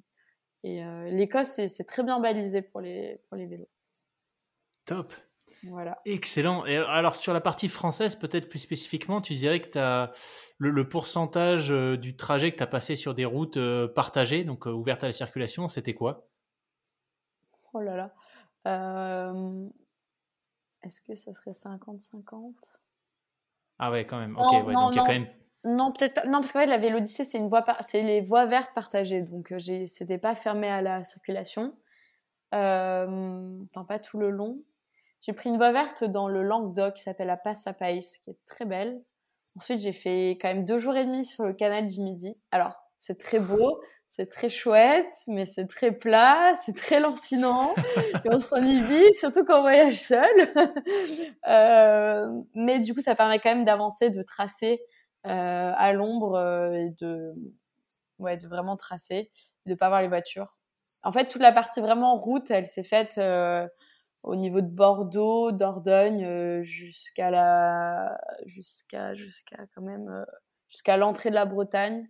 Et 0.62 0.82
l'Écosse, 1.10 1.60
c'est 1.66 1.84
très 1.84 2.04
bien 2.04 2.20
balisé 2.20 2.62
pour 2.62 2.80
les, 2.80 3.20
pour 3.28 3.36
les 3.36 3.46
vélos. 3.46 3.68
Top. 4.84 5.12
Voilà. 5.68 6.00
Excellent. 6.04 6.66
Et 6.66 6.76
alors 6.76 7.16
sur 7.16 7.33
la 7.33 7.40
partie 7.40 7.68
française, 7.68 8.16
peut-être 8.16 8.49
plus 8.49 8.59
spécifiquement, 8.59 9.21
tu 9.21 9.35
dirais 9.35 9.61
que 9.61 9.78
as 9.78 10.12
le, 10.59 10.88
pourcentage 10.88 11.71
du 11.71 12.16
trajet 12.16 12.52
que 12.52 12.56
tu 12.56 12.62
as 12.62 12.66
passé 12.66 12.97
sur 12.97 13.14
des 13.14 13.25
routes 13.25 13.59
partagées, 13.94 14.44
donc 14.44 14.66
ouvertes 14.66 15.04
à 15.04 15.06
la 15.06 15.12
circulation, 15.12 15.68
c'était 15.68 15.94
quoi? 15.94 16.28
Oh 17.75 17.80
là 17.80 17.97
là. 17.97 18.14
Euh, 18.66 19.68
est-ce 20.83 21.00
que 21.02 21.14
ça 21.14 21.33
serait 21.33 21.50
50-50 21.50 22.54
Ah 23.78 23.90
ouais, 23.90 24.06
quand 24.06 24.18
même. 24.18 24.37
Ok, 24.37 24.52
non, 24.52 24.90
donc 24.90 24.92
il 24.92 24.97
y 24.97 25.00
a 25.00 25.04
quand 25.04 25.12
même. 25.12 25.28
Non, 25.64 25.92
peut-être 25.92 26.26
Non, 26.26 26.40
parce 26.40 26.52
qu'en 26.52 26.61
fait, 26.61 26.66
la 26.66 26.78
Vélodyssée, 26.78 27.25
c'est 27.25 27.38
une 27.38 27.49
voie, 27.49 27.64
c'est 27.80 28.02
les 28.02 28.21
voies 28.21 28.47
vertes 28.47 28.73
partagées, 28.75 29.23
donc 29.23 29.52
euh, 29.52 29.59
j'ai, 29.59 29.87
c'était 29.87 30.18
pas 30.18 30.35
fermé 30.35 30.68
à 30.68 30.83
la 30.83 31.04
circulation. 31.04 31.75
Euh, 32.54 33.59
enfin, 33.75 33.85
pas 33.85 33.99
tout 33.99 34.18
le 34.18 34.30
long. 34.30 34.59
J'ai 35.24 35.32
pris 35.32 35.48
une 35.48 35.56
voie 35.56 35.72
verte 35.72 36.04
dans 36.04 36.28
le 36.28 36.42
Languedoc 36.42 36.94
qui 36.94 37.02
s'appelle 37.02 37.28
la 37.28 37.38
Passe 37.38 37.66
à 37.66 37.72
Païs, 37.72 38.18
qui 38.18 38.30
est 38.30 38.36
très 38.44 38.66
belle. 38.66 39.00
Ensuite, 39.56 39.80
j'ai 39.80 39.94
fait 39.94 40.32
quand 40.32 40.48
même 40.48 40.66
deux 40.66 40.78
jours 40.78 40.96
et 40.96 41.06
demi 41.06 41.24
sur 41.24 41.44
le 41.44 41.54
canal 41.54 41.88
du 41.88 42.02
Midi. 42.02 42.36
Alors, 42.50 42.74
c'est 42.98 43.18
très 43.18 43.38
beau, 43.38 43.80
c'est 44.06 44.28
très 44.28 44.50
chouette, 44.50 45.14
mais 45.26 45.46
c'est 45.46 45.66
très 45.66 45.92
plat, 45.92 46.54
c'est 46.62 46.76
très 46.76 47.00
lancinant, 47.00 47.72
et 48.24 48.28
on 48.30 48.38
s'ennuie 48.38 48.82
vite, 48.82 49.16
surtout 49.16 49.46
quand 49.46 49.60
on 49.60 49.62
voyage 49.62 49.98
seul. 49.98 50.28
euh, 51.48 52.42
mais 52.54 52.80
du 52.80 52.92
coup, 52.92 53.00
ça 53.00 53.14
permet 53.14 53.38
quand 53.38 53.54
même 53.54 53.64
d'avancer, 53.64 54.10
de 54.10 54.22
tracer 54.22 54.82
euh, 55.26 55.72
à 55.74 55.94
l'ombre 55.94 56.34
euh, 56.34 56.72
et 56.74 56.90
de, 57.00 57.32
ouais, 58.18 58.36
de 58.36 58.46
vraiment 58.46 58.76
tracer, 58.76 59.30
de 59.64 59.74
pas 59.74 59.88
voir 59.88 60.02
les 60.02 60.08
voitures. 60.08 60.58
En 61.02 61.12
fait, 61.12 61.28
toute 61.28 61.40
la 61.40 61.52
partie 61.52 61.80
vraiment 61.80 62.18
route, 62.18 62.50
elle 62.50 62.66
s'est 62.66 62.84
faite 62.84 63.16
euh, 63.16 63.66
au 64.24 64.36
niveau 64.36 64.60
de 64.60 64.68
Bordeaux, 64.68 65.52
Dordogne, 65.52 66.24
euh, 66.24 66.62
jusqu'à 66.62 67.30
la, 67.30 68.18
jusqu'à, 68.46 69.14
jusqu'à 69.14 69.66
quand 69.74 69.82
même, 69.82 70.08
euh, 70.08 70.24
jusqu'à 70.68 70.96
l'entrée 70.96 71.30
de 71.30 71.34
la 71.34 71.46
Bretagne 71.46 72.08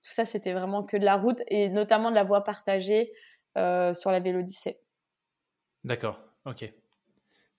tout 0.00 0.12
ça, 0.12 0.24
c'était 0.24 0.52
vraiment 0.52 0.84
que 0.84 0.96
de 0.96 1.04
la 1.04 1.16
route 1.16 1.42
et 1.48 1.70
notamment 1.70 2.10
de 2.10 2.14
la 2.14 2.22
voie 2.22 2.44
partagée 2.44 3.12
euh, 3.56 3.94
sur 3.94 4.12
la 4.12 4.20
Vélodyssée. 4.20 4.78
D'accord, 5.82 6.20
ok. 6.46 6.72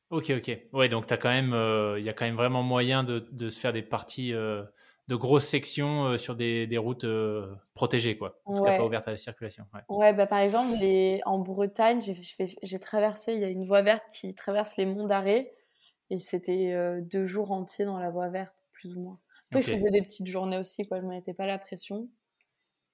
Ok, 0.10 0.32
ok. 0.38 0.58
Ouais, 0.72 0.88
donc 0.88 1.06
il 1.12 1.18
quand 1.18 1.30
même, 1.30 1.54
il 1.98 2.04
y 2.04 2.10
a 2.10 2.14
quand 2.14 2.24
même 2.24 2.38
vraiment 2.38 2.64
moyen 2.64 3.04
de, 3.04 3.20
de 3.20 3.50
se 3.50 3.60
faire 3.60 3.74
des 3.74 3.82
parties 3.82 4.34
de 5.10 5.16
grosses 5.16 5.48
sections 5.48 6.18
sur 6.18 6.36
des, 6.36 6.68
des 6.68 6.78
routes 6.78 7.06
protégées, 7.74 8.16
quoi. 8.16 8.40
En 8.46 8.56
tout 8.56 8.64
cas, 8.64 8.78
pas 8.78 8.86
ouvertes 8.86 9.08
à 9.08 9.12
la 9.12 9.18
circulation. 9.18 9.66
Ouais, 9.74 9.82
ouais 9.90 10.14
bah, 10.14 10.28
par 10.28 10.40
exemple, 10.40 10.78
les... 10.80 11.20
en 11.26 11.40
Bretagne, 11.40 12.00
j'ai 12.62 12.80
traversé, 12.80 13.34
il 13.34 13.40
y 13.40 13.44
a 13.44 13.50
une 13.50 13.66
voie 13.66 13.82
verte 13.82 14.06
qui 14.14 14.36
traverse 14.36 14.78
les 14.78 14.86
monts 14.86 15.08
d'Arrée 15.08 15.52
et 16.12 16.20
c'était 16.20 17.02
deux 17.02 17.26
jours 17.26 17.52
entiers 17.52 17.86
dans 17.86 18.00
la 18.00 18.12
voie 18.12 18.30
verte, 18.30 18.56
plus 18.72 18.96
ou 18.96 19.02
moins. 19.02 19.20
Après, 19.52 19.64
je 19.64 19.72
faisais 19.72 19.90
des 19.90 20.04
petites 20.04 20.28
journées 20.28 20.60
aussi, 20.60 20.84
quoi. 20.84 21.00
Je 21.00 21.06
ne 21.06 21.10
mettais 21.10 21.34
pas 21.34 21.48
la 21.48 21.58
pression. 21.58 22.08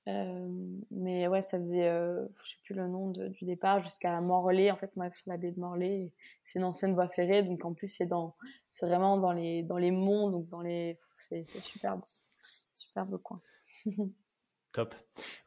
Mais 0.06 1.28
ouais, 1.28 1.42
ça 1.42 1.58
faisait, 1.58 1.90
je 1.90 2.50
sais 2.50 2.58
plus 2.64 2.76
le 2.76 2.88
nom 2.88 3.10
de, 3.10 3.28
du 3.30 3.46
départ, 3.46 3.84
jusqu'à 3.84 4.20
Morlaix. 4.22 4.72
En 4.72 4.76
fait, 4.76 4.96
moi, 4.96 5.10
sur 5.12 5.30
la 5.30 5.38
baie 5.38 5.52
de 5.52 5.60
Morlaix, 5.60 6.12
c'est 6.44 6.60
une 6.60 6.66
ancienne 6.66 6.94
voie 6.94 7.08
ferrée, 7.10 7.44
donc 7.44 7.66
en 7.66 7.74
plus, 7.74 7.90
c'est 7.90 8.06
dans, 8.06 8.36
c'est 8.70 8.86
vraiment 8.86 9.18
dans 9.18 9.32
les, 9.32 9.64
dans 9.64 9.78
les 9.78 9.92
monts, 9.92 10.30
donc 10.30 10.48
dans 10.50 10.62
les, 10.62 11.00
c'est, 11.20 11.44
superbe, 11.44 12.02
superbe 12.74 13.18
coin. 13.22 13.42
Top. 14.72 14.94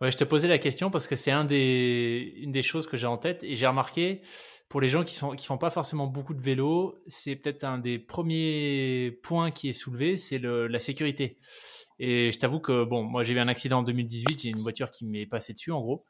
Ouais, 0.01 0.11
je 0.11 0.17
te 0.17 0.25
posais 0.25 0.49
la 0.49 0.59
question 0.59 0.91
parce 0.91 1.07
que 1.07 1.15
c'est 1.15 1.33
une 1.33 1.47
des 1.47 2.63
choses 2.63 2.87
que 2.87 2.97
j'ai 2.97 3.07
en 3.07 3.19
tête 3.19 3.45
et 3.45 3.57
j'ai 3.57 3.67
remarqué 3.67 4.23
pour 4.71 4.81
les 4.81 4.89
gens 4.89 5.05
qui 5.05 5.15
sont 5.15 5.33
qui 5.33 5.47
font 5.47 5.59
pas 5.59 5.71
forcément 5.71 6.07
beaucoup 6.07 6.35
de 6.35 6.41
vélo, 6.41 6.97
c'est 7.07 7.37
peut-être 7.37 7.65
un 7.65 7.79
des 7.79 7.99
premiers 7.99 9.19
points 9.23 9.51
qui 9.51 9.69
est 9.69 9.75
soulevé, 9.75 10.17
c'est 10.17 10.39
la 10.39 10.79
sécurité. 10.79 11.39
Et 12.01 12.31
je 12.31 12.39
t'avoue 12.39 12.61
que, 12.61 12.85
bon, 12.85 13.03
moi 13.03 13.25
j'ai 13.25 13.35
eu 13.35 13.39
un 13.41 13.49
accident 13.49 13.81
en 13.81 13.83
2018, 13.83 14.43
j'ai 14.43 14.51
une 14.51 14.61
voiture 14.61 14.91
qui 14.91 15.05
m'est 15.05 15.27
passée 15.27 15.53
dessus 15.53 15.73
en 15.73 15.81
gros, 15.81 16.01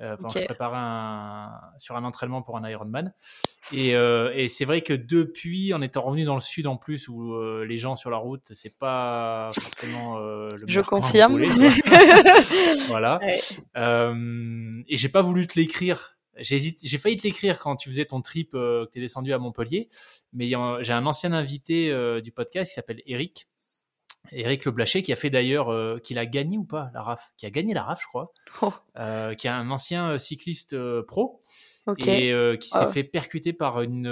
euh, 0.00 0.16
pendant 0.16 0.32
que 0.32 0.40
je 0.40 0.44
préparais 0.46 0.78
un, 0.78 1.52
sur 1.78 1.96
un 1.96 2.04
entraînement 2.04 2.40
pour 2.40 2.56
un 2.56 2.68
Ironman. 2.68 3.12
Et, 3.72 3.94
euh, 3.94 4.32
et 4.34 4.48
c'est 4.48 4.64
vrai 4.64 4.80
que 4.80 4.94
depuis, 4.94 5.74
en 5.74 5.82
étant 5.82 6.00
revenu 6.00 6.24
dans 6.24 6.34
le 6.34 6.40
sud 6.40 6.66
en 6.66 6.76
plus, 6.76 7.08
où 7.08 7.34
euh, 7.34 7.66
les 7.66 7.76
gens 7.76 7.94
sur 7.94 8.08
la 8.10 8.16
route, 8.16 8.52
c'est 8.54 8.76
pas 8.76 9.50
forcément 9.52 10.18
euh, 10.18 10.48
le 10.52 10.66
Je 10.66 10.80
confirme. 10.80 11.42
voilà. 12.88 13.20
et 13.24 14.96
j'ai 14.96 15.08
pas 15.10 15.22
voulu 15.22 15.46
te 15.46 15.58
l'écrire 15.58 16.10
j'ai 16.36 16.98
failli 16.98 17.16
te 17.16 17.22
l'écrire 17.22 17.60
quand 17.60 17.76
tu 17.76 17.88
faisais 17.88 18.06
ton 18.06 18.20
trip, 18.20 18.50
que 18.50 18.88
tu 18.92 18.98
es 18.98 19.00
descendu 19.00 19.32
à 19.32 19.38
Montpellier. 19.38 19.88
Mais 20.32 20.48
j'ai 20.48 20.92
un 20.92 21.06
ancien 21.06 21.32
invité 21.32 21.94
du 22.22 22.32
podcast 22.32 22.72
qui 22.72 22.74
s'appelle 22.74 23.02
Eric, 23.06 23.46
Eric 24.32 24.64
Le 24.64 24.72
Blaché, 24.72 25.02
qui 25.02 25.12
a 25.12 25.16
fait 25.16 25.30
d'ailleurs, 25.30 25.70
euh, 25.70 25.98
qu'il 25.98 26.18
a 26.18 26.26
gagné 26.26 26.58
ou 26.58 26.64
pas 26.64 26.90
la 26.94 27.02
RAF, 27.02 27.32
qui 27.36 27.46
a 27.46 27.50
gagné 27.50 27.74
la 27.74 27.82
RAF, 27.82 28.00
je 28.02 28.06
crois, 28.06 28.32
oh. 28.62 28.72
euh, 28.96 29.34
qui 29.34 29.46
est 29.46 29.50
un 29.50 29.70
ancien 29.70 30.10
euh, 30.10 30.18
cycliste 30.18 30.76
pro 31.02 31.40
et 31.98 32.56
qui 32.60 32.68
s'est 32.68 32.86
fait 32.86 33.04
percuter 33.04 33.52
par 33.52 33.82
une, 33.82 34.04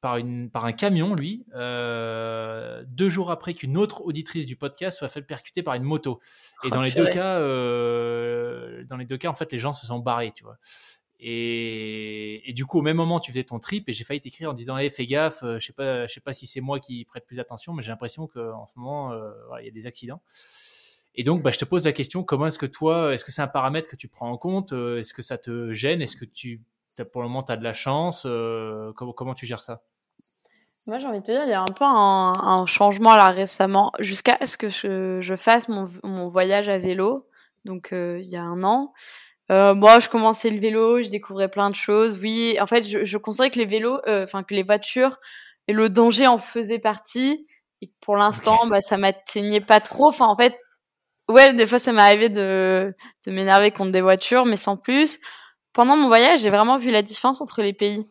par 0.00 0.16
une 0.16 0.50
par 0.50 0.64
un 0.64 0.72
camion, 0.72 1.14
lui, 1.14 1.46
deux 1.54 3.08
jours 3.08 3.30
après 3.30 3.54
qu'une 3.54 3.76
autre 3.76 4.04
auditrice 4.04 4.44
du 4.44 4.56
podcast 4.56 4.98
soit 4.98 5.08
fait 5.08 5.22
percuter 5.22 5.62
par 5.62 5.74
une 5.74 5.84
moto. 5.84 6.18
Et 6.64 6.70
dans 6.70 6.82
les 6.82 6.90
deux 6.90 7.06
cas, 7.06 7.38
dans 7.38 8.96
les 8.96 9.06
deux 9.06 9.16
cas, 9.16 9.28
en 9.28 9.34
fait, 9.34 9.52
les 9.52 9.58
gens 9.58 9.72
se 9.72 9.86
sont 9.86 10.00
barrés, 10.00 10.32
tu 10.34 10.42
vois. 10.42 10.58
Et, 11.20 12.52
du 12.54 12.64
coup, 12.64 12.78
au 12.78 12.82
même 12.82 12.96
moment, 12.96 13.18
tu 13.18 13.32
faisais 13.32 13.44
ton 13.44 13.58
trip 13.58 13.88
et 13.88 13.92
j'ai 13.92 14.04
failli 14.04 14.20
t'écrire 14.20 14.50
en 14.50 14.52
disant 14.52 14.78
hey, 14.78 14.88
fais 14.88 15.06
gaffe, 15.06 15.42
euh, 15.42 15.58
je 15.58 15.66
sais 15.66 16.08
sais 16.08 16.20
pas 16.20 16.32
si 16.32 16.46
c'est 16.46 16.60
moi 16.60 16.78
qui 16.78 17.04
prête 17.04 17.26
plus 17.26 17.40
attention, 17.40 17.72
mais 17.72 17.82
j'ai 17.82 17.90
l'impression 17.90 18.28
qu'en 18.28 18.66
ce 18.66 18.78
moment, 18.78 19.12
euh, 19.12 19.32
il 19.60 19.64
y 19.64 19.68
a 19.68 19.72
des 19.72 19.86
accidents. 19.86 20.22
Et 21.16 21.24
donc, 21.24 21.42
bah, 21.42 21.50
je 21.50 21.58
te 21.58 21.64
pose 21.64 21.84
la 21.84 21.92
question 21.92 22.22
comment 22.22 22.46
est-ce 22.46 22.58
que 22.58 22.66
toi, 22.66 23.12
est-ce 23.12 23.24
que 23.24 23.32
c'est 23.32 23.42
un 23.42 23.48
paramètre 23.48 23.88
que 23.88 23.96
tu 23.96 24.06
prends 24.06 24.30
en 24.30 24.38
compte 24.38 24.72
euh, 24.72 24.98
Est-ce 25.00 25.12
que 25.12 25.22
ça 25.22 25.38
te 25.38 25.72
gêne 25.72 26.00
Est-ce 26.00 26.16
que 26.16 26.24
tu, 26.24 26.62
pour 27.12 27.22
le 27.22 27.28
moment, 27.28 27.42
tu 27.42 27.50
as 27.50 27.56
de 27.56 27.64
la 27.64 27.72
chance 27.72 28.22
comment, 28.94 29.34
tu 29.34 29.46
gères 29.46 29.62
ça? 29.62 29.82
Moi, 30.86 31.00
j'ai 31.00 31.06
envie 31.06 31.18
de 31.18 31.24
te 31.24 31.32
dire, 31.32 31.42
il 31.42 31.50
y 31.50 31.52
a 31.52 31.60
un 31.60 31.66
peu 31.66 31.84
un, 31.84 32.64
changement 32.66 33.16
là 33.16 33.30
récemment, 33.30 33.90
jusqu'à 33.98 34.38
ce 34.46 34.56
que 34.56 34.68
je, 34.68 35.34
fasse 35.36 35.68
mon, 35.68 36.28
voyage 36.28 36.68
à 36.68 36.78
vélo, 36.78 37.26
donc 37.64 37.88
il 37.92 38.28
y 38.28 38.36
a 38.36 38.44
un 38.44 38.62
an. 38.62 38.92
Euh, 39.50 39.74
moi, 39.74 39.98
je 39.98 40.08
commençais 40.08 40.50
le 40.50 40.60
vélo, 40.60 41.02
je 41.02 41.08
découvrais 41.08 41.48
plein 41.48 41.70
de 41.70 41.74
choses. 41.74 42.18
Oui, 42.22 42.58
en 42.60 42.66
fait, 42.66 42.82
je, 42.82 43.04
je 43.04 43.18
considérais 43.18 43.50
que 43.50 43.58
les 43.58 43.64
vélos, 43.66 43.98
euh, 44.06 44.24
enfin 44.24 44.42
que 44.42 44.54
les 44.54 44.62
voitures 44.62 45.18
et 45.68 45.72
le 45.72 45.88
danger 45.88 46.26
en 46.26 46.38
faisaient 46.38 46.78
partie. 46.78 47.46
Et 47.82 47.90
pour 48.00 48.16
l'instant, 48.16 48.66
bah, 48.66 48.80
ça 48.82 48.96
m'atteignait 48.98 49.60
pas 49.60 49.80
trop. 49.80 50.08
Enfin, 50.08 50.26
en 50.26 50.36
fait, 50.36 50.58
ouais, 51.28 51.54
des 51.54 51.66
fois, 51.66 51.78
ça 51.78 51.92
m'est 51.92 52.02
arrivé 52.02 52.28
de, 52.28 52.94
de 53.26 53.32
m'énerver 53.32 53.70
contre 53.70 53.92
des 53.92 54.00
voitures, 54.02 54.44
mais 54.46 54.56
sans 54.56 54.76
plus. 54.76 55.18
Pendant 55.72 55.96
mon 55.96 56.08
voyage, 56.08 56.40
j'ai 56.40 56.50
vraiment 56.50 56.78
vu 56.78 56.90
la 56.90 57.02
différence 57.02 57.40
entre 57.40 57.62
les 57.62 57.72
pays. 57.72 58.04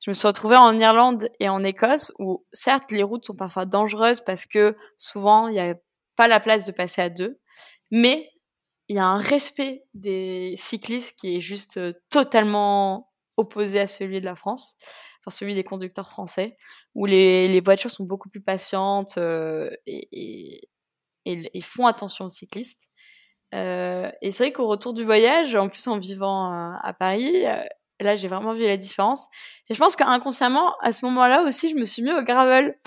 Je 0.00 0.10
me 0.10 0.14
suis 0.14 0.26
retrouvée 0.26 0.56
en 0.56 0.78
Irlande 0.78 1.28
et 1.40 1.48
en 1.48 1.64
Écosse, 1.64 2.12
où 2.18 2.44
certes, 2.52 2.90
les 2.92 3.02
routes 3.02 3.24
sont 3.24 3.34
parfois 3.36 3.64
dangereuses 3.66 4.20
parce 4.20 4.46
que 4.46 4.76
souvent, 4.98 5.48
il 5.48 5.54
n'y 5.54 5.60
a 5.60 5.74
pas 6.16 6.28
la 6.28 6.40
place 6.40 6.64
de 6.64 6.72
passer 6.72 7.02
à 7.02 7.10
deux. 7.10 7.38
Mais 7.90 8.28
il 8.88 8.96
y 8.96 8.98
a 8.98 9.06
un 9.06 9.18
respect 9.18 9.84
des 9.94 10.54
cyclistes 10.56 11.18
qui 11.18 11.36
est 11.36 11.40
juste 11.40 11.76
euh, 11.76 11.92
totalement 12.10 13.10
opposé 13.36 13.80
à 13.80 13.86
celui 13.86 14.20
de 14.20 14.24
la 14.24 14.34
France, 14.34 14.76
enfin 15.20 15.36
celui 15.36 15.54
des 15.54 15.64
conducteurs 15.64 16.08
français, 16.08 16.56
où 16.94 17.06
les, 17.06 17.60
voitures 17.60 17.90
sont 17.90 18.04
beaucoup 18.04 18.28
plus 18.28 18.40
patientes 18.40 19.18
euh, 19.18 19.70
et, 19.86 20.60
et, 21.24 21.60
font 21.60 21.86
attention 21.86 22.26
aux 22.26 22.30
cyclistes. 22.30 22.88
Euh, 23.54 24.10
et 24.22 24.30
c'est 24.30 24.44
vrai 24.44 24.52
qu'au 24.52 24.66
retour 24.66 24.94
du 24.94 25.04
voyage, 25.04 25.54
en 25.54 25.68
plus 25.68 25.86
en 25.88 25.98
vivant 25.98 26.50
à, 26.50 26.80
à 26.82 26.92
Paris, 26.92 27.46
euh, 27.46 27.62
là 28.00 28.16
j'ai 28.16 28.28
vraiment 28.28 28.52
vu 28.52 28.66
la 28.66 28.76
différence. 28.76 29.26
Et 29.68 29.74
je 29.74 29.78
pense 29.78 29.96
qu'inconsciemment, 29.96 30.76
à 30.80 30.92
ce 30.92 31.04
moment-là 31.06 31.42
aussi, 31.42 31.70
je 31.70 31.76
me 31.76 31.84
suis 31.84 32.02
mis 32.02 32.12
au 32.12 32.22
gravel. 32.22 32.78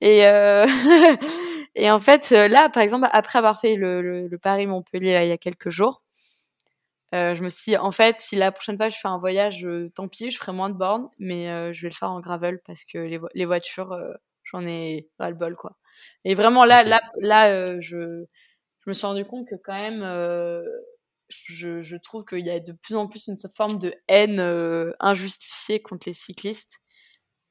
Et 0.00 0.26
euh, 0.26 0.66
Et 1.76 1.90
en 1.90 2.00
fait, 2.00 2.32
euh, 2.32 2.48
là, 2.48 2.70
par 2.70 2.82
exemple, 2.82 3.06
après 3.12 3.38
avoir 3.38 3.60
fait 3.60 3.76
le, 3.76 4.00
le, 4.26 4.38
Paris-Montpellier 4.38 5.20
il 5.22 5.28
y 5.28 5.32
a 5.32 5.36
quelques 5.38 5.68
jours, 5.68 6.02
euh, 7.14 7.34
je 7.34 7.42
me 7.44 7.50
suis 7.50 7.72
dit, 7.72 7.76
en 7.76 7.90
fait, 7.90 8.18
si 8.18 8.34
la 8.34 8.50
prochaine 8.50 8.76
fois 8.76 8.88
je 8.88 8.96
fais 8.98 9.08
un 9.08 9.18
voyage, 9.18 9.64
euh, 9.64 9.88
tant 9.94 10.08
pis, 10.08 10.30
je 10.30 10.38
ferai 10.38 10.52
moins 10.52 10.70
de 10.70 10.74
bornes, 10.74 11.08
mais 11.18 11.50
euh, 11.50 11.72
je 11.72 11.82
vais 11.82 11.88
le 11.90 11.94
faire 11.94 12.10
en 12.10 12.20
gravel 12.20 12.60
parce 12.66 12.84
que 12.84 12.98
les, 12.98 13.20
les 13.34 13.44
voitures, 13.44 13.96
j'en 14.44 14.64
ai 14.66 15.08
ras 15.18 15.30
le 15.30 15.36
bol, 15.36 15.54
quoi. 15.54 15.76
Et 16.24 16.34
vraiment, 16.34 16.64
là, 16.64 16.82
là, 16.82 17.00
là, 17.20 17.80
je, 17.80 18.24
je 18.80 18.90
me 18.90 18.94
suis 18.94 19.06
rendu 19.06 19.24
compte 19.24 19.46
que 19.48 19.54
quand 19.56 19.74
même, 19.74 20.02
je, 21.28 21.80
je 21.80 21.96
trouve 21.96 22.24
qu'il 22.24 22.44
y 22.46 22.50
a 22.50 22.58
de 22.60 22.72
plus 22.72 22.96
en 22.96 23.06
plus 23.06 23.26
une 23.28 23.36
forme 23.54 23.78
de 23.78 23.94
haine 24.08 24.40
injustifiée 25.00 25.80
contre 25.80 26.08
les 26.08 26.14
cyclistes. 26.14 26.80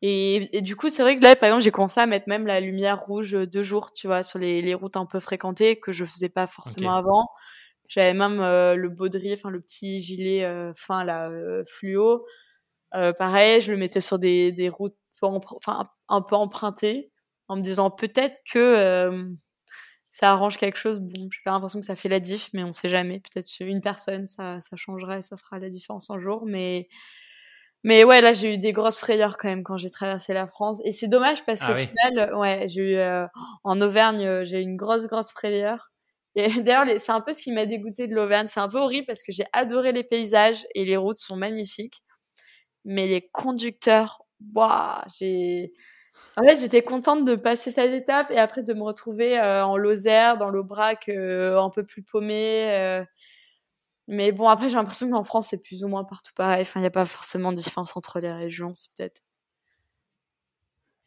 Et, 0.07 0.55
et, 0.55 0.61
du 0.61 0.75
coup, 0.75 0.89
c'est 0.89 1.01
vrai 1.01 1.15
que 1.15 1.23
là, 1.23 1.35
par 1.35 1.47
exemple, 1.47 1.63
j'ai 1.63 1.71
commencé 1.71 1.99
à 1.99 2.05
mettre 2.05 2.29
même 2.29 2.45
la 2.45 2.59
lumière 2.59 3.01
rouge 3.01 3.31
deux 3.31 3.63
jours, 3.63 3.91
tu 3.91 4.05
vois, 4.05 4.21
sur 4.21 4.37
les, 4.37 4.61
les 4.61 4.75
routes 4.75 4.97
un 4.97 5.07
peu 5.07 5.19
fréquentées 5.19 5.79
que 5.79 5.91
je 5.91 6.05
faisais 6.05 6.29
pas 6.29 6.45
forcément 6.45 6.93
avant. 6.93 7.27
J'avais 7.87 8.13
même 8.13 8.39
euh, 8.39 8.75
le 8.75 8.89
baudrier, 8.89 9.33
enfin 9.33 9.49
le 9.49 9.59
petit 9.61 9.99
gilet 10.01 10.43
euh, 10.43 10.73
fin 10.75 11.03
là 11.03 11.29
euh, 11.31 11.63
fluo. 11.65 12.23
pareil, 12.91 13.61
je 13.61 13.71
le 13.71 13.79
mettais 13.79 13.99
sur 13.99 14.19
des, 14.19 14.51
des 14.51 14.69
routes 14.69 14.95
enfin 15.23 15.89
un 16.07 16.21
peu 16.21 16.35
empruntées, 16.35 17.11
en 17.47 17.55
me 17.55 17.61
disant 17.63 17.89
peut-être 17.89 18.37
que 18.51 19.35
ça 20.11 20.31
arrange 20.31 20.57
quelque 20.57 20.77
chose. 20.77 20.99
Bon, 20.99 21.29
j'ai 21.31 21.41
pas 21.43 21.49
l'impression 21.51 21.79
que 21.79 21.85
ça 21.85 21.95
fait 21.95 22.09
la 22.09 22.19
diff, 22.19 22.51
mais 22.53 22.63
on 22.63 22.73
sait 22.73 22.89
jamais. 22.89 23.21
Peut-être 23.21 23.47
une 23.61 23.81
personne, 23.81 24.27
ça, 24.27 24.61
ça 24.61 24.75
changerait, 24.75 25.23
ça 25.23 25.35
fera 25.35 25.57
la 25.57 25.69
différence 25.69 26.11
un 26.11 26.19
jour. 26.19 26.43
Mais, 26.45 26.89
mais 27.85 28.03
ouais, 28.03 28.19
là, 28.19 28.33
j'ai 28.33 28.55
eu 28.55 28.57
des 28.57 28.73
grosses 28.73 28.97
frayeurs 28.97 29.37
quand 29.37 29.47
même 29.47 29.63
quand 29.63 29.77
j'ai 29.77 29.91
traversé 29.91 30.33
la 30.33 30.47
France. 30.47 30.81
Et 30.85 30.91
c'est 30.91 31.07
dommage 31.07 31.45
parce 31.45 31.61
ah 31.63 31.67
qu'au 31.67 31.77
final, 31.77 32.35
ouais, 32.35 32.65
j'ai 32.67 32.95
eu, 32.95 33.27
en 33.63 33.79
Auvergne, 33.79 34.43
j'ai 34.43 34.59
eu 34.59 34.63
une 34.63 34.75
grosse, 34.75 35.05
grosse 35.05 35.31
frayeur. 35.31 35.91
Et 36.35 36.47
d'ailleurs, 36.63 36.85
c'est 36.99 37.11
un 37.11 37.21
peu 37.21 37.33
ce 37.33 37.41
qui 37.41 37.51
m'a 37.51 37.65
dégoûté 37.65 38.07
de 38.07 38.15
l'Auvergne. 38.15 38.47
C'est 38.49 38.59
un 38.59 38.69
peu 38.69 38.79
horrible 38.79 39.07
parce 39.07 39.23
que 39.23 39.31
j'ai 39.31 39.45
adoré 39.53 39.91
les 39.91 40.03
paysages 40.03 40.65
et 40.75 40.85
les 40.85 40.97
routes 40.97 41.17
sont 41.17 41.35
magnifiques. 41.35 42.01
Mais 42.85 43.07
les 43.07 43.29
conducteurs, 43.31 44.23
waouh, 44.53 45.01
j'ai. 45.17 45.73
En 46.37 46.43
fait, 46.43 46.59
j'étais 46.59 46.81
contente 46.81 47.23
de 47.25 47.35
passer 47.35 47.71
cette 47.71 47.93
étape 47.93 48.31
et 48.31 48.37
après 48.37 48.63
de 48.63 48.73
me 48.73 48.83
retrouver 48.83 49.39
euh, 49.39 49.65
en 49.65 49.77
Lozère, 49.77 50.37
dans 50.37 50.49
l'Aubrac, 50.49 51.09
euh, 51.09 51.59
un 51.59 51.69
peu 51.69 51.83
plus 51.85 52.03
paumé. 52.03 53.05
Mais 54.07 54.31
bon, 54.31 54.47
après, 54.47 54.69
j'ai 54.69 54.75
l'impression 54.75 55.09
qu'en 55.09 55.23
France, 55.23 55.47
c'est 55.49 55.61
plus 55.61 55.83
ou 55.83 55.87
moins 55.87 56.03
partout 56.03 56.33
pareil. 56.35 56.61
Enfin, 56.61 56.79
il 56.79 56.83
n'y 56.83 56.87
a 56.87 56.91
pas 56.91 57.05
forcément 57.05 57.51
de 57.51 57.57
différence 57.57 57.95
entre 57.97 58.19
les 58.19 58.31
régions, 58.31 58.73
c'est 58.75 58.89
peut-être 58.95 59.21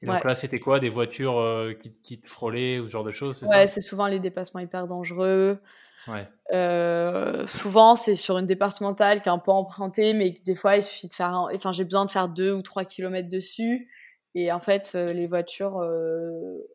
donc 0.03 0.25
là, 0.25 0.35
c'était 0.35 0.61
quoi 0.61 0.81
Des 0.81 0.89
voitures 0.89 1.39
euh, 1.39 1.73
qui, 1.75 1.91
qui, 1.91 2.21
te 2.21 2.29
frôlaient 2.29 2.79
ou 2.79 2.85
ce 2.85 2.91
genre 2.91 3.05
de 3.05 3.13
choses 3.13 3.43
Ouais, 3.43 3.67
c'est 3.67 3.81
souvent 3.81 4.07
les 4.07 4.21
dépassements 4.21 4.61
hyper 4.61 4.87
dangereux. 4.87 5.59
Ouais. 6.07 6.27
Euh, 6.53 7.47
souvent, 7.47 7.97
c'est 7.97 8.15
sur 8.15 8.39
une 8.39 8.47
départementale 8.47 9.21
qui 9.23 9.29
est 9.29 9.33
un 9.33 9.39
peu 9.39 9.51
empruntée, 9.51 10.15
mais 10.15 10.31
des 10.31 10.55
fois, 10.55 10.77
il 10.77 10.83
suffit 10.83 11.09
de 11.09 11.13
faire. 11.13 11.49
Enfin, 11.53 11.73
j'ai 11.73 11.85
besoin 11.85 12.07
de 12.07 12.11
faire 12.11 12.29
deux 12.29 12.53
ou 12.53 12.63
trois 12.63 12.85
kilomètres 12.85 13.29
dessus. 13.29 13.89
Et 14.35 14.53
en 14.53 14.61
fait, 14.61 14.93
euh, 14.95 15.13
les 15.13 15.27
voitures. 15.27 15.81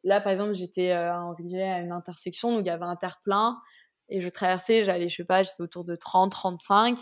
Là, 0.03 0.19
par 0.19 0.31
exemple, 0.31 0.53
j'étais 0.53 0.91
arrivée 0.91 1.63
à 1.63 1.79
une 1.79 1.93
intersection, 1.93 2.51
donc 2.51 2.61
il 2.65 2.67
y 2.67 2.71
avait 2.71 2.85
un 2.85 2.97
terre-plein. 2.97 3.57
Et 4.09 4.21
je 4.21 4.29
traversais, 4.29 4.83
j'allais, 4.83 5.09
je 5.09 5.15
sais 5.15 5.23
pas, 5.23 5.43
j'étais 5.43 5.61
autour 5.61 5.83
de 5.83 5.95
30, 5.95 6.31
35. 6.31 6.99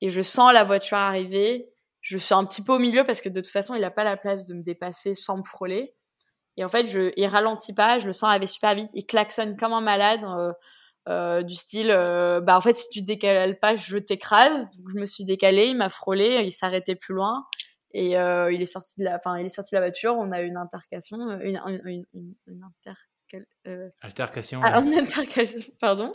Et 0.00 0.10
je 0.10 0.20
sens 0.20 0.52
la 0.52 0.64
voiture 0.64 0.98
arriver 0.98 1.72
je 2.02 2.18
suis 2.18 2.34
un 2.34 2.44
petit 2.44 2.62
peu 2.62 2.74
au 2.74 2.78
milieu 2.78 3.04
parce 3.04 3.20
que 3.20 3.28
de 3.28 3.40
toute 3.40 3.50
façon, 3.50 3.74
il 3.74 3.80
n'a 3.80 3.90
pas 3.90 4.04
la 4.04 4.16
place 4.16 4.46
de 4.46 4.54
me 4.54 4.62
dépasser 4.62 5.14
sans 5.14 5.38
me 5.38 5.44
frôler. 5.44 5.94
Et 6.56 6.64
en 6.64 6.68
fait, 6.68 6.86
je, 6.86 7.12
il 7.16 7.26
ralentit 7.26 7.72
pas, 7.72 7.98
je 7.98 8.06
le 8.06 8.12
sens 8.12 8.28
arriver 8.28 8.48
super 8.48 8.74
vite, 8.74 8.90
il 8.92 9.06
klaxonne 9.06 9.56
comme 9.56 9.72
un 9.72 9.80
malade, 9.80 10.22
euh, 10.24 10.52
euh, 11.08 11.42
du 11.42 11.54
style, 11.54 11.90
euh, 11.90 12.40
bah 12.40 12.56
en 12.58 12.60
fait, 12.60 12.74
si 12.76 12.88
tu 12.90 13.00
te 13.00 13.06
décales 13.06 13.58
pas, 13.58 13.76
je 13.76 13.96
t'écrase. 13.96 14.70
Donc 14.76 14.88
je 14.92 14.98
me 14.98 15.06
suis 15.06 15.24
décalée, 15.24 15.68
il 15.68 15.76
m'a 15.76 15.88
frôlé, 15.88 16.42
il 16.44 16.50
s'arrêtait 16.50 16.96
plus 16.96 17.14
loin 17.14 17.46
et 17.94 18.12
il 18.12 18.62
est 18.62 18.66
sorti 18.66 19.00
de 19.00 19.04
la, 19.04 19.16
enfin, 19.16 19.38
il 19.38 19.46
est 19.46 19.50
sorti 19.50 19.74
la 19.74 19.80
voiture. 19.80 20.16
On 20.18 20.32
a 20.32 20.42
eu 20.42 20.46
une 20.46 20.56
intercation, 20.56 21.18
une 21.40 21.56
inter, 22.46 22.98
euh, 23.66 23.88
altercation. 24.00 24.60
Ah, 24.62 24.76
altercation, 24.98 25.72
pardon. 25.80 26.12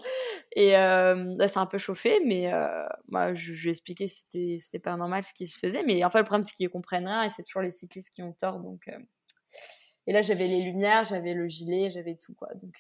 Et 0.56 0.76
euh, 0.76 1.36
bah, 1.38 1.48
c'est 1.48 1.60
un 1.60 1.66
peu 1.66 1.78
chauffé, 1.78 2.20
mais 2.26 2.54
euh, 2.54 2.86
moi, 3.08 3.34
je, 3.34 3.54
je 3.54 3.62
lui 3.62 3.70
ai 3.70 3.72
expliqué 3.72 4.06
que 4.06 4.12
c'était, 4.12 4.58
c'était 4.60 4.80
pas 4.80 4.96
normal 4.96 5.24
ce 5.24 5.34
qui 5.34 5.48
se 5.48 5.58
faisait. 5.60 5.84
Mais 5.84 6.04
en 6.04 6.10
fait, 6.10 6.20
le 6.20 6.24
problème, 6.24 6.44
c'est 6.44 6.54
qu'ils 6.54 6.70
comprennent 6.70 7.08
rien 7.08 7.24
et 7.24 7.30
c'est 7.30 7.44
toujours 7.44 7.62
les 7.62 7.72
cyclistes 7.72 8.14
qui 8.14 8.22
ont 8.22 8.34
tort. 8.34 8.60
Donc, 8.60 8.88
euh. 8.90 9.00
Et 10.08 10.14
là, 10.14 10.22
j'avais 10.22 10.48
les 10.48 10.62
lumières, 10.62 11.06
j'avais 11.06 11.34
le 11.34 11.48
gilet, 11.48 11.90
j'avais 11.90 12.16
tout, 12.16 12.34
quoi. 12.34 12.48
Donc, 12.62 12.76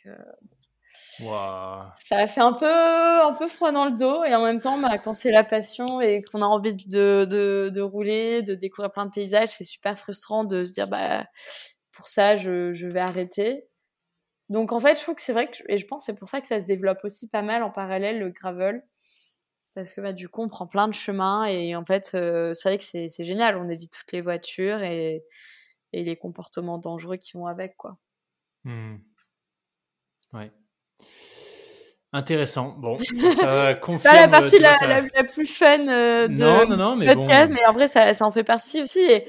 wow. 1.19 1.84
ça 2.06 2.17
a 2.19 2.28
fait 2.28 2.41
un 2.41 2.54
peu, 2.54 2.65
un 2.65 3.34
peu 3.34 3.47
froid 3.47 3.71
dans 3.71 3.86
le 3.86 3.97
dos. 3.97 4.23
Et 4.23 4.34
en 4.34 4.43
même 4.43 4.62
temps, 4.62 4.78
bah, 4.78 4.97
quand 4.97 5.13
c'est 5.13 5.32
la 5.32 5.43
passion 5.43 6.00
et 6.00 6.21
qu'on 6.21 6.41
a 6.41 6.45
envie 6.45 6.73
de, 6.73 7.26
de, 7.26 7.69
de 7.73 7.82
rouler, 7.82 8.43
de 8.43 8.56
découvrir 8.56 8.91
plein 8.91 9.06
de 9.06 9.12
paysages, 9.12 9.50
c'est 9.50 9.65
super 9.65 10.00
frustrant 10.00 10.45
de 10.45 10.63
se 10.63 10.71
dire, 10.71 10.88
bah, 10.88 11.26
pour 11.97 12.08
ça, 12.08 12.36
je, 12.36 12.71
je 12.73 12.88
vais 12.88 13.00
arrêter. 13.00 13.65
Donc 14.50 14.72
en 14.72 14.80
fait, 14.80 14.96
je 14.96 15.02
trouve 15.02 15.16
que 15.16 15.22
c'est 15.22 15.34
vrai 15.34 15.48
que, 15.48 15.58
et 15.68 15.78
je 15.78 15.86
pense 15.86 16.06
c'est 16.06 16.14
pour 16.14 16.28
ça 16.28 16.42
que 16.42 16.48
ça 16.48 16.60
se 16.60 16.66
développe 16.66 17.00
aussi 17.04 17.28
pas 17.28 17.42
mal 17.42 17.64
en 17.64 17.70
parallèle 17.70 18.20
le 18.20 18.30
gravel. 18.30 18.84
Parce 19.76 19.94
que 19.94 20.02
bah, 20.02 20.14
du 20.14 20.28
coup, 20.28 20.42
on 20.42 20.50
prend 20.50 20.66
plein 20.66 20.88
de 20.88 20.94
chemins 20.94 21.46
et 21.46 21.76
en 21.76 21.86
fait, 21.86 22.12
euh, 22.16 22.54
c'est 22.54 22.70
vrai 22.70 22.78
que 22.80 22.84
c'est, 22.84 23.24
génial. 23.24 23.58
On 23.58 23.70
évite 23.70 23.94
toutes 23.94 24.12
les 24.12 24.22
voitures 24.22 24.82
et, 24.82 25.24
et 25.94 26.04
les 26.04 26.16
comportements 26.16 26.80
dangereux 26.80 27.18
qui 27.18 27.34
vont 27.34 27.46
avec, 27.46 27.78
quoi. 27.78 27.98
Mmh. 28.64 28.96
Ouais. 30.34 30.52
Intéressant. 32.14 32.70
Bon, 32.78 32.98
ça 32.98 33.06
c'est 33.86 34.04
pas 34.04 34.16
la 34.16 34.28
partie 34.28 34.58
la, 34.60 34.78
la, 34.82 35.24
plus 35.24 35.46
fun 35.46 35.88
euh, 35.88 36.28
de 36.28 36.42
non, 36.42 36.66
non, 36.68 36.78
non, 36.78 36.96
mais 36.96 37.14
podcast, 37.14 37.52
mais 37.54 37.64
en 37.68 37.74
vrai, 37.74 37.88
ça, 37.88 38.14
ça 38.14 38.26
en 38.26 38.32
fait 38.32 38.44
partie 38.44 38.82
aussi. 38.82 39.00
Et 39.00 39.28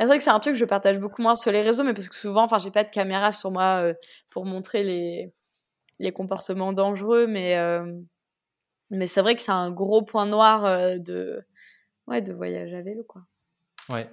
c'est 0.00 0.06
vrai 0.06 0.16
que 0.16 0.24
c'est 0.24 0.30
un 0.30 0.40
truc 0.40 0.54
que 0.54 0.58
je 0.58 0.64
partage 0.64 0.98
beaucoup 0.98 1.20
moins 1.20 1.36
sur 1.36 1.52
les 1.52 1.60
réseaux, 1.60 1.84
mais 1.84 1.92
parce 1.92 2.08
que 2.08 2.14
souvent, 2.14 2.44
enfin, 2.44 2.58
j'ai 2.58 2.70
pas 2.70 2.84
de 2.84 2.90
caméra 2.90 3.32
sur 3.32 3.50
moi 3.50 3.82
euh, 3.82 3.94
pour 4.30 4.46
montrer 4.46 4.82
les, 4.82 5.30
les 5.98 6.10
comportements 6.10 6.72
dangereux, 6.72 7.26
mais, 7.26 7.58
euh, 7.58 7.84
mais 8.88 9.06
c'est 9.06 9.20
vrai 9.20 9.34
que 9.36 9.42
c'est 9.42 9.52
un 9.52 9.70
gros 9.70 10.02
point 10.02 10.24
noir 10.24 10.64
euh, 10.64 10.96
de, 10.96 11.44
ouais, 12.06 12.22
de 12.22 12.32
voyage 12.32 12.72
à 12.72 12.80
vélo, 12.80 13.04
quoi. 13.04 13.22
Ouais. 13.90 14.08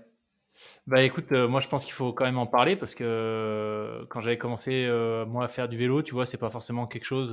Bah 0.88 1.04
écoute, 1.04 1.32
moi 1.32 1.62
je 1.62 1.70
pense 1.70 1.86
qu'il 1.86 1.94
faut 1.94 2.14
quand 2.14 2.26
même 2.26 2.40
en 2.40 2.48
parler 2.48 2.76
parce 2.76 2.96
que 2.96 4.04
quand 4.10 4.22
j'avais 4.22 4.40
commencé 4.40 4.90
moi 5.28 5.46
à 5.46 5.50
faire 5.50 5.70
du 5.70 5.78
vélo, 5.78 6.02
tu 6.02 6.16
vois, 6.16 6.26
c'est 6.26 6.40
pas 6.40 6.50
forcément 6.50 6.88
quelque 6.88 7.06
chose 7.06 7.32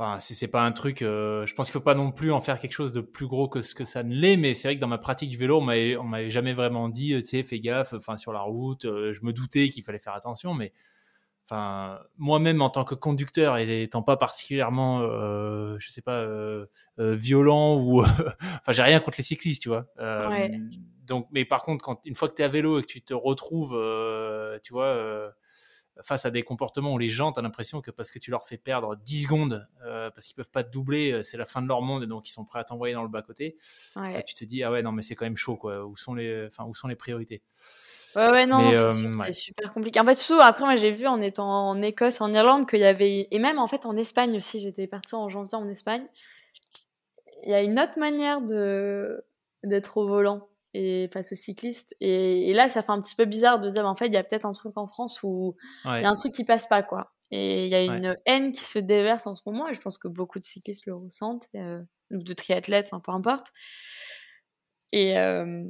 Enfin, 0.00 0.20
c'est 0.20 0.46
pas 0.46 0.62
un 0.62 0.70
truc. 0.70 1.02
Euh, 1.02 1.44
je 1.44 1.54
pense 1.54 1.66
qu'il 1.66 1.72
faut 1.72 1.80
pas 1.80 1.96
non 1.96 2.12
plus 2.12 2.30
en 2.30 2.40
faire 2.40 2.60
quelque 2.60 2.72
chose 2.72 2.92
de 2.92 3.00
plus 3.00 3.26
gros 3.26 3.48
que 3.48 3.60
ce 3.60 3.74
que 3.74 3.84
ça 3.84 4.04
ne 4.04 4.14
l'est. 4.14 4.36
Mais 4.36 4.54
c'est 4.54 4.68
vrai 4.68 4.76
que 4.76 4.80
dans 4.80 4.86
ma 4.86 4.98
pratique 4.98 5.28
du 5.28 5.36
vélo, 5.36 5.58
on 5.58 5.60
m'avait 5.60 6.30
jamais 6.30 6.54
vraiment 6.54 6.88
dit, 6.88 7.20
tu 7.24 7.26
sais, 7.26 7.42
fais 7.42 7.58
gaffe. 7.58 7.94
Enfin, 7.94 8.16
sur 8.16 8.32
la 8.32 8.42
route, 8.42 8.84
euh, 8.84 9.12
je 9.12 9.24
me 9.24 9.32
doutais 9.32 9.70
qu'il 9.70 9.82
fallait 9.82 9.98
faire 9.98 10.14
attention, 10.14 10.54
mais 10.54 10.72
enfin, 11.50 11.98
moi-même 12.16 12.62
en 12.62 12.70
tant 12.70 12.84
que 12.84 12.94
conducteur 12.94 13.56
et 13.56 13.82
étant 13.82 14.02
pas 14.02 14.16
particulièrement, 14.16 15.00
euh, 15.00 15.76
je 15.80 15.90
sais 15.90 16.02
pas, 16.02 16.18
euh, 16.20 16.66
violent 16.98 17.80
ou, 17.80 18.02
enfin, 18.02 18.70
j'ai 18.70 18.82
rien 18.82 19.00
contre 19.00 19.18
les 19.18 19.24
cyclistes, 19.24 19.62
tu 19.62 19.68
vois. 19.68 19.86
Ouais. 19.98 20.52
Donc, 21.08 21.26
mais 21.32 21.44
par 21.44 21.64
contre, 21.64 21.84
quand 21.84 22.02
une 22.04 22.14
fois 22.14 22.28
que 22.28 22.34
tu 22.34 22.42
es 22.42 22.44
à 22.44 22.48
vélo 22.48 22.78
et 22.78 22.82
que 22.82 22.86
tu 22.86 23.02
te 23.02 23.14
retrouves, 23.14 23.72
tu 24.62 24.72
vois 24.72 25.32
face 26.02 26.24
à 26.26 26.30
des 26.30 26.42
comportements 26.42 26.92
où 26.92 26.98
les 26.98 27.08
gens, 27.08 27.32
tu 27.32 27.40
as 27.40 27.42
l'impression 27.42 27.80
que 27.80 27.90
parce 27.90 28.10
que 28.10 28.18
tu 28.18 28.30
leur 28.30 28.44
fais 28.44 28.56
perdre 28.56 28.96
10 28.96 29.22
secondes, 29.22 29.68
euh, 29.84 30.10
parce 30.10 30.26
qu'ils 30.26 30.36
peuvent 30.36 30.50
pas 30.50 30.64
te 30.64 30.70
doubler, 30.70 31.12
euh, 31.12 31.22
c'est 31.22 31.36
la 31.36 31.44
fin 31.44 31.62
de 31.62 31.68
leur 31.68 31.82
monde 31.82 32.04
et 32.04 32.06
donc 32.06 32.28
ils 32.28 32.32
sont 32.32 32.44
prêts 32.44 32.60
à 32.60 32.64
t'envoyer 32.64 32.94
dans 32.94 33.02
le 33.02 33.08
bas-côté, 33.08 33.56
bah, 33.96 34.22
tu 34.22 34.34
te 34.34 34.44
dis, 34.44 34.62
ah 34.62 34.70
ouais, 34.70 34.82
non, 34.82 34.92
mais 34.92 35.02
c'est 35.02 35.14
quand 35.14 35.26
même 35.26 35.36
chaud, 35.36 35.56
quoi. 35.56 35.84
Où 35.84 35.96
sont 35.96 36.14
les, 36.14 36.46
enfin, 36.46 36.64
où 36.64 36.74
sont 36.74 36.88
les 36.88 36.96
priorités? 36.96 37.42
Ouais, 38.16 38.30
ouais, 38.30 38.46
non, 38.46 38.72
euh, 38.72 38.92
c'est 39.26 39.32
super 39.32 39.72
compliqué. 39.72 40.00
En 40.00 40.04
fait, 40.04 40.14
surtout, 40.14 40.40
après, 40.40 40.64
moi, 40.64 40.76
j'ai 40.76 40.92
vu 40.92 41.06
en 41.06 41.20
étant 41.20 41.68
en 41.68 41.82
Écosse, 41.82 42.20
en 42.20 42.32
Irlande, 42.32 42.68
qu'il 42.68 42.80
y 42.80 42.84
avait, 42.84 43.28
et 43.30 43.38
même 43.38 43.58
en 43.58 43.66
fait 43.66 43.84
en 43.86 43.96
Espagne 43.96 44.36
aussi, 44.36 44.60
j'étais 44.60 44.86
partie 44.86 45.14
en 45.14 45.28
janvier 45.28 45.56
en 45.56 45.68
Espagne, 45.68 46.06
il 47.44 47.50
y 47.50 47.54
a 47.54 47.62
une 47.62 47.78
autre 47.78 47.98
manière 47.98 48.40
de 48.40 49.24
d'être 49.64 49.96
au 49.96 50.06
volant 50.06 50.48
et 50.78 51.08
face 51.12 51.32
aux 51.32 51.36
cyclistes. 51.36 51.96
Et, 52.00 52.52
là, 52.54 52.68
ça 52.68 52.82
fait 52.82 52.92
un 52.92 53.00
petit 53.00 53.16
peu 53.16 53.24
bizarre 53.24 53.58
de 53.58 53.68
dire, 53.68 53.84
en 53.84 53.96
fait, 53.96 54.06
il 54.06 54.14
y 54.14 54.16
a 54.16 54.22
peut-être 54.22 54.46
un 54.46 54.52
truc 54.52 54.76
en 54.76 54.86
France 54.86 55.20
où 55.24 55.56
il 55.84 56.02
y 56.02 56.04
a 56.04 56.08
un 56.08 56.14
truc 56.14 56.32
qui 56.32 56.44
passe 56.44 56.66
pas, 56.68 56.82
quoi. 56.82 57.12
Et 57.30 57.66
il 57.66 57.70
y 57.70 57.74
a 57.74 57.82
une 57.82 58.16
haine 58.26 58.52
qui 58.52 58.64
se 58.64 58.78
déverse 58.78 59.26
en 59.26 59.34
ce 59.34 59.42
moment, 59.44 59.68
et 59.68 59.74
je 59.74 59.80
pense 59.80 59.98
que 59.98 60.08
beaucoup 60.08 60.38
de 60.38 60.44
cyclistes 60.44 60.86
le 60.86 60.94
ressentent, 60.94 61.48
euh, 61.56 61.82
ou 62.12 62.22
de 62.22 62.32
triathlètes, 62.32 62.88
enfin, 62.92 63.00
peu 63.00 63.10
importe. 63.10 63.48
Et 64.92 65.18
euh, 65.18 65.64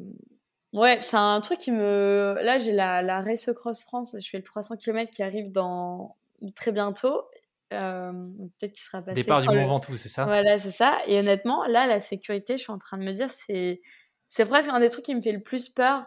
ouais, 0.75 0.99
c'est 1.01 1.16
un 1.16 1.40
truc 1.40 1.59
qui 1.59 1.73
me... 1.73 2.37
Là, 2.42 2.59
j'ai 2.59 2.73
la, 2.73 3.01
la 3.01 3.23
Race 3.23 3.51
Cross 3.57 3.81
France, 3.81 4.14
je 4.21 4.29
fais 4.29 4.37
le 4.37 4.44
300 4.44 4.77
km 4.77 5.11
qui 5.11 5.23
arrive 5.23 5.51
dans 5.51 6.16
très 6.55 6.71
bientôt. 6.71 7.25
Euh, 7.73 8.12
peut-être 8.61 8.73
qu'il 8.73 8.85
sera 8.85 9.03
passé. 9.03 9.23
Départ 9.23 9.40
du 9.40 9.49
Mont 9.49 9.66
Ventoux, 9.66 9.97
c'est 9.97 10.09
ça? 10.09 10.25
Voilà, 10.25 10.59
c'est 10.59 10.71
ça. 10.71 10.99
Et 11.07 11.18
honnêtement, 11.18 11.64
là, 11.66 11.87
la 11.87 11.99
sécurité, 11.99 12.57
je 12.59 12.62
suis 12.62 12.73
en 12.73 12.79
train 12.79 12.99
de 12.99 13.05
me 13.05 13.12
dire, 13.12 13.31
c'est 13.31 13.81
c'est 14.29 14.47
presque 14.47 14.69
un 14.71 14.81
des 14.81 14.91
trucs 14.91 15.05
qui 15.05 15.14
me 15.14 15.23
fait 15.23 15.33
le 15.33 15.43
plus 15.43 15.69
peur, 15.69 16.05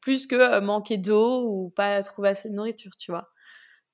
plus 0.00 0.26
que 0.26 0.36
euh, 0.36 0.60
manquer 0.60 0.98
d'eau 0.98 1.46
ou 1.48 1.70
pas 1.70 2.02
trouver 2.02 2.30
assez 2.30 2.50
de 2.50 2.54
nourriture, 2.54 2.96
tu 2.96 3.10
vois. 3.10 3.30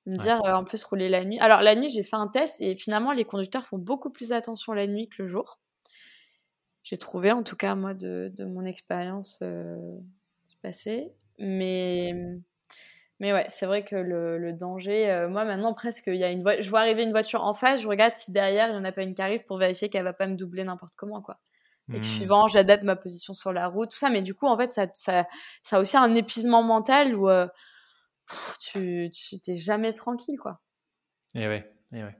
Me 0.07 0.17
dire, 0.17 0.43
euh, 0.45 0.53
en 0.53 0.63
plus, 0.65 0.83
rouler 0.85 1.09
la 1.09 1.25
nuit. 1.25 1.39
Alors, 1.39 1.61
la 1.61 1.75
nuit, 1.75 1.89
j'ai 1.89 2.03
fait 2.03 2.15
un 2.17 2.27
test 2.27 2.61
et 2.61 2.75
finalement, 2.75 3.11
les 3.13 3.25
conducteurs 3.25 3.65
font 3.67 3.77
beaucoup 3.79 4.11
plus 4.11 4.33
attention 4.33 4.73
la 4.73 4.87
nuit 4.87 5.09
que 5.09 5.23
le 5.23 5.27
jour. 5.29 5.59
J'ai 6.83 6.97
trouvé, 6.97 7.31
en 7.31 7.43
tout 7.43 7.55
cas, 7.55 7.75
moi, 7.75 7.93
de, 7.93 8.31
de 8.35 8.45
mon 8.45 8.63
expérience 8.65 9.39
euh, 9.41 9.97
passée. 10.61 11.11
Mais, 11.39 12.13
mais 13.19 13.33
ouais, 13.33 13.45
c'est 13.49 13.65
vrai 13.65 13.83
que 13.83 13.95
le, 13.95 14.37
le 14.37 14.53
danger, 14.53 15.09
euh, 15.11 15.29
moi, 15.29 15.45
maintenant, 15.45 15.73
presque, 15.73 16.07
il 16.07 16.15
y 16.15 16.23
a 16.23 16.31
une 16.31 16.43
je 16.61 16.69
vois 16.69 16.81
arriver 16.81 17.03
une 17.03 17.11
voiture 17.11 17.43
en 17.43 17.53
face, 17.53 17.81
je 17.81 17.87
regarde 17.87 18.15
si 18.15 18.31
derrière, 18.31 18.67
il 18.69 18.73
n'y 18.73 18.77
en 18.79 18.83
a 18.85 18.91
pas 18.91 19.03
une 19.03 19.15
qui 19.15 19.21
arrive 19.21 19.45
pour 19.45 19.57
vérifier 19.57 19.89
qu'elle 19.89 20.03
va 20.03 20.13
pas 20.13 20.27
me 20.27 20.35
doubler 20.35 20.63
n'importe 20.63 20.95
comment, 20.95 21.21
quoi. 21.21 21.39
Et 21.93 21.99
que 21.99 22.05
Mmh. 22.05 22.09
suivant, 22.09 22.47
j'adapte 22.47 22.83
ma 22.83 22.95
position 22.95 23.33
sur 23.33 23.53
la 23.53 23.67
route, 23.67 23.91
tout 23.91 23.97
ça. 23.97 24.09
Mais 24.09 24.21
du 24.21 24.33
coup, 24.33 24.47
en 24.47 24.57
fait, 24.57 24.73
ça, 24.73 24.87
ça, 24.93 25.25
ça 25.63 25.77
a 25.77 25.79
aussi 25.79 25.97
un 25.97 26.15
épuisement 26.15 26.63
mental 26.63 27.15
où 27.15 27.29
euh, 27.29 27.47
tu, 28.59 29.09
tu 29.11 29.39
t'es 29.39 29.55
jamais 29.55 29.93
tranquille, 29.93 30.37
quoi. 30.39 30.61
Et 31.35 31.47
ouais, 31.47 31.71
et 31.93 32.03
ouais. 32.03 32.15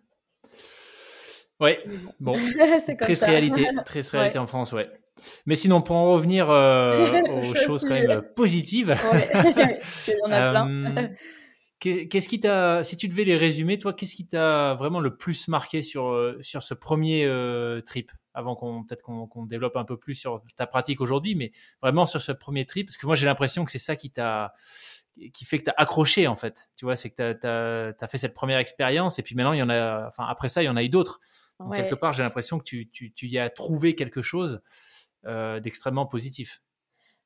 Ouais, 1.59 1.79
bon. 1.87 2.13
bon, 2.19 2.33
c'est 2.85 2.97
comme 2.97 3.05
triste 3.07 3.21
ça. 3.21 3.27
réalité, 3.27 3.65
triste 3.85 4.11
réalité 4.11 4.37
en 4.37 4.45
France, 4.47 4.73
ouais. 4.73 4.89
Mais 5.45 5.55
sinon, 5.55 5.81
pour 5.81 5.95
en 5.95 6.11
revenir 6.11 6.49
euh, 6.49 7.21
aux 7.29 7.53
Chose 7.53 7.57
choses 7.63 7.85
quand 7.85 7.93
même 7.93 8.21
positives, 8.35 8.89
Ouais, 8.89 9.29
parce 9.31 10.03
qu'il 10.03 10.13
y 10.13 10.27
en 10.27 10.31
a 10.33 10.51
plein. 10.51 10.67
euh, 10.67 11.07
qu'est- 11.79 12.07
qu'est-ce 12.09 12.27
qui 12.27 12.41
t'a, 12.41 12.83
si 12.83 12.97
tu 12.97 13.07
devais 13.07 13.23
les 13.23 13.37
résumer, 13.37 13.79
toi, 13.79 13.93
qu'est-ce 13.93 14.15
qui 14.15 14.27
t'a 14.27 14.73
vraiment 14.75 14.99
le 14.99 15.15
plus 15.15 15.47
marqué 15.47 15.81
sur 15.81 16.35
sur 16.41 16.61
ce 16.61 16.73
premier 16.73 17.25
trip, 17.85 18.11
avant 18.35 18.55
qu'on 18.55 18.83
peut-être 18.83 19.01
qu'on 19.03 19.45
développe 19.45 19.75
un 19.77 19.85
peu 19.85 19.97
plus 19.97 20.13
sur 20.13 20.43
ta 20.55 20.67
pratique 20.67 21.01
aujourd'hui, 21.01 21.35
mais 21.35 21.51
vraiment 21.81 22.05
sur 22.05 22.21
ce 22.21 22.31
premier 22.31 22.65
trip, 22.65 22.87
parce 22.87 22.97
que 22.97 23.05
moi 23.05 23.15
j'ai 23.15 23.25
l'impression 23.25 23.65
que 23.65 23.71
c'est 23.71 23.79
ça 23.79 23.95
qui 23.95 24.11
t'a 24.11 24.53
qui 25.33 25.45
fait 25.45 25.59
que 25.59 25.63
tu 25.63 25.69
as 25.69 25.75
accroché 25.77 26.27
en 26.27 26.35
fait. 26.35 26.69
Tu 26.75 26.85
vois, 26.85 26.95
c'est 26.95 27.09
que 27.09 27.33
tu 27.33 27.47
as, 27.47 28.07
fait 28.07 28.17
cette 28.17 28.33
première 28.33 28.59
expérience 28.59 29.17
et 29.17 29.23
puis 29.23 29.35
maintenant 29.35 29.53
il 29.53 29.59
y 29.59 29.63
en 29.63 29.69
a 29.69 30.07
enfin 30.07 30.25
après 30.27 30.49
ça 30.49 30.61
il 30.61 30.65
y 30.65 30.69
en 30.69 30.75
a 30.75 30.83
eu 30.83 30.89
d'autres. 30.89 31.19
Ouais. 31.59 31.77
quelque 31.77 31.95
part, 31.95 32.11
j'ai 32.11 32.21
l'impression 32.21 32.57
que 32.57 32.65
tu, 32.65 32.89
tu, 32.89 33.13
tu 33.13 33.27
y 33.27 33.39
as 33.39 33.49
trouvé 33.49 33.95
quelque 33.95 34.21
chose 34.21 34.61
euh, 35.25 35.61
d'extrêmement 35.61 36.05
positif. 36.05 36.61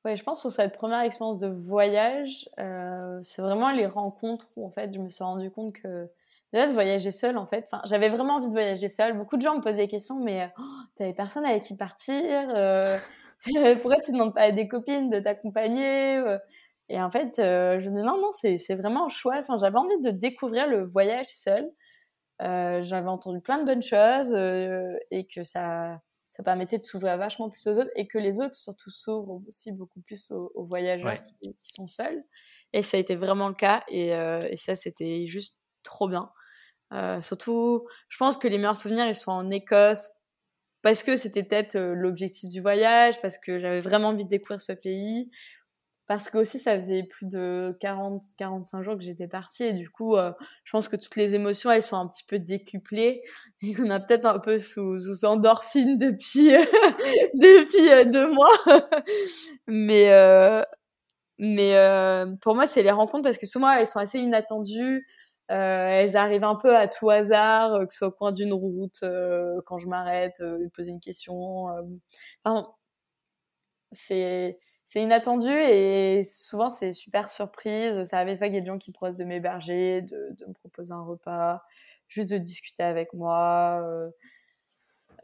Ouais, 0.06 0.16
je 0.16 0.24
pense 0.24 0.40
sur 0.40 0.52
cette 0.52 0.74
première 0.74 1.02
expérience 1.02 1.40
de 1.40 1.48
voyage, 1.48 2.50
euh, 2.58 3.20
c'est 3.22 3.42
vraiment 3.42 3.72
les 3.72 3.86
rencontres 3.86 4.50
où 4.56 4.66
en 4.66 4.70
fait 4.70 4.94
je 4.94 5.00
me 5.00 5.10
suis 5.10 5.24
rendu 5.24 5.52
compte 5.52 5.74
que 5.74 6.10
déjà 6.54 6.68
de 6.68 6.74
voyager 6.74 7.12
seule 7.12 7.38
en 7.38 7.46
fait, 7.48 7.66
enfin 7.72 7.82
j'avais 7.86 8.10
vraiment 8.10 8.36
envie 8.36 8.48
de 8.48 8.54
voyager 8.54 8.88
seule. 8.88 9.18
Beaucoup 9.18 9.38
de 9.38 9.42
gens 9.42 9.56
me 9.58 9.62
posaient 9.62 9.84
des 9.84 9.88
questions, 9.88 10.20
mais 10.20 10.52
oh, 10.60 10.62
t'avais 10.98 11.14
personne 11.14 11.46
avec 11.46 11.64
qui 11.64 11.76
partir 11.76 12.50
euh, 12.56 12.98
Pourquoi 13.82 14.00
tu 14.00 14.12
demandes 14.12 14.34
pas 14.34 14.42
à 14.44 14.52
des 14.52 14.68
copines 14.68 15.10
de 15.10 15.20
t'accompagner 15.20 16.18
euh? 16.18 16.38
Et 16.90 17.00
en 17.02 17.10
fait, 17.12 17.38
euh, 17.40 17.80
je 17.80 17.90
dis 17.90 18.02
non 18.04 18.18
non, 18.20 18.32
c'est 18.32 18.76
vraiment 18.76 19.06
un 19.06 19.10
choix. 19.10 19.38
Enfin 19.40 19.58
j'avais 19.60 19.78
envie 19.78 20.00
de 20.02 20.10
découvrir 20.12 20.68
le 20.68 20.84
voyage 20.86 21.28
seul. 21.30 21.70
Euh, 22.42 22.82
j'avais 22.84 23.10
entendu 23.10 23.42
plein 23.42 23.60
de 23.60 23.66
bonnes 23.66 23.82
choses 23.84 24.34
et 25.12 25.28
que 25.28 25.44
ça 25.44 26.02
ça 26.32 26.44
permettait 26.44 26.78
de 26.78 26.84
s'ouvrir 26.86 27.18
vachement 27.18 27.50
plus 27.50 27.68
aux 27.68 27.78
autres 27.78 27.92
et 27.96 28.08
que 28.08 28.18
les 28.18 28.40
autres 28.40 28.56
surtout 28.56 28.92
s'ouvrent 28.92 29.42
aussi 29.48 29.74
beaucoup 29.74 30.00
plus 30.02 30.32
aux, 30.32 30.52
aux 30.56 30.66
voyageurs 30.66 31.12
Ouais. 31.12 31.20
qui, 31.26 31.56
qui 31.60 31.74
sont 31.74 31.88
seuls. 31.88 32.24
Et 32.74 32.84
ça 32.84 32.98
a 32.98 33.00
été 33.00 33.16
vraiment 33.16 33.48
le 33.50 33.56
cas 33.56 33.84
et, 33.88 34.10
et 34.10 34.58
ça 34.58 34.76
c'était 34.76 35.26
juste 35.28 35.58
trop 35.84 36.08
bien. 36.08 36.32
Euh, 36.94 37.22
surtout, 37.22 37.88
je 38.10 38.18
pense 38.18 38.38
que 38.38 38.48
les 38.48 38.58
meilleurs 38.58 38.78
souvenirs 38.78 39.08
ils 39.08 39.16
sont 39.16 39.32
en 39.32 39.50
Écosse 39.52 40.10
parce 40.82 41.04
que 41.04 41.16
c'était 41.18 41.44
peut-être 41.44 41.76
euh, 41.76 41.94
l'objectif 41.96 42.50
du 42.50 42.62
voyage, 42.62 43.22
parce 43.22 43.38
que 43.38 43.60
j'avais 43.60 43.82
vraiment 43.82 44.10
envie 44.10 44.26
de 44.26 44.30
découvrir 44.30 44.62
ce 44.62 44.74
pays, 44.74 45.30
parce 46.08 46.30
que 46.30 46.38
aussi 46.40 46.60
ça 46.60 46.76
faisait 46.78 47.04
plus 47.04 47.28
de 47.28 47.78
40 47.82 48.24
45 48.38 48.84
jours 48.84 48.96
que 48.98 49.04
j'étais 49.04 49.28
partie 49.28 49.64
et 49.66 49.74
du 49.74 49.90
coup 49.90 50.16
euh, 50.18 50.32
je 50.66 50.72
pense 50.72 50.88
que 50.90 50.96
toutes 50.98 51.16
les 51.18 51.36
émotions 51.36 51.72
elles 51.72 51.84
sont 51.84 51.98
un 51.98 52.08
petit 52.08 52.24
peu 52.28 52.40
décuplées 52.40 53.24
et 53.64 53.74
qu'on 53.76 53.90
a 53.92 54.00
peut-être 54.00 54.26
un 54.26 54.40
peu 54.40 54.60
sous, 54.60 55.00
sous 55.00 55.26
endorphine 55.26 55.98
depuis 56.00 56.50
depuis 57.36 58.12
deux 58.12 58.32
mois. 58.34 58.50
Mais 59.68 60.10
mais 61.40 61.76
pour 62.42 62.56
moi 62.56 62.68
c'est 62.68 62.84
les 62.84 62.92
rencontres 62.92 63.24
parce 63.24 63.38
que 63.38 63.46
souvent 63.46 63.72
elles 63.72 63.88
sont 63.88 64.00
assez 64.00 64.20
inattendues 64.20 65.06
elles 65.56 66.16
arrivent 66.18 66.44
un 66.44 66.56
peu 66.56 66.76
à 66.78 66.88
tout 66.88 67.10
hasard 67.10 67.74
euh, 67.76 67.86
que 67.86 67.94
ce 67.94 68.00
soit 68.00 68.08
au 68.10 68.12
coin 68.12 68.32
d'une 68.32 68.54
route 68.54 69.00
euh, 69.04 69.62
quand 69.66 69.80
je 69.80 69.88
m'arrête 69.88 70.42
euh, 70.42 70.68
poser 70.76 70.92
une 70.92 71.00
question 71.00 71.70
euh, 71.70 71.82
enfin 72.44 72.68
c'est 73.92 74.60
c'est 74.86 75.04
inattendu 75.04 75.50
et 75.52 76.24
souvent 76.24 76.70
c'est 76.70 76.94
super 76.94 77.30
surprise. 77.30 78.04
Ça 78.06 78.18
arrive 78.20 78.40
pas 78.40 78.46
qu'il 78.48 78.56
y 78.56 78.58
ait 78.58 78.62
des 78.62 78.68
gens 78.68 78.80
qui 78.80 78.92
proposent 78.92 79.18
de 79.18 79.24
m'héberger, 79.24 80.02
de, 80.02 80.36
de 80.38 80.46
me 80.48 80.54
proposer 80.54 80.94
un 80.94 81.04
repas, 81.04 81.62
juste 82.08 82.30
de 82.30 82.38
discuter 82.40 82.82
avec 82.84 83.14
moi. 83.14 83.82
euh. 83.84 84.10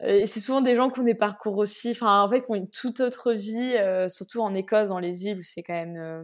Et 0.00 0.26
c'est 0.26 0.40
souvent 0.40 0.60
des 0.60 0.76
gens 0.76 0.90
qui 0.90 1.00
ont 1.00 1.04
des 1.04 1.14
parcours 1.14 1.56
aussi, 1.56 1.90
enfin 1.92 2.22
en 2.22 2.28
fait 2.28 2.42
qui 2.42 2.50
ont 2.50 2.54
une 2.54 2.68
toute 2.70 3.00
autre 3.00 3.32
vie, 3.32 3.76
euh, 3.78 4.08
surtout 4.08 4.40
en 4.40 4.54
Écosse, 4.54 4.88
dans 4.90 4.98
les 4.98 5.24
îles 5.26 5.38
où 5.38 5.42
c'est 5.42 5.62
quand 5.62 5.72
même 5.72 5.96
euh, 5.96 6.22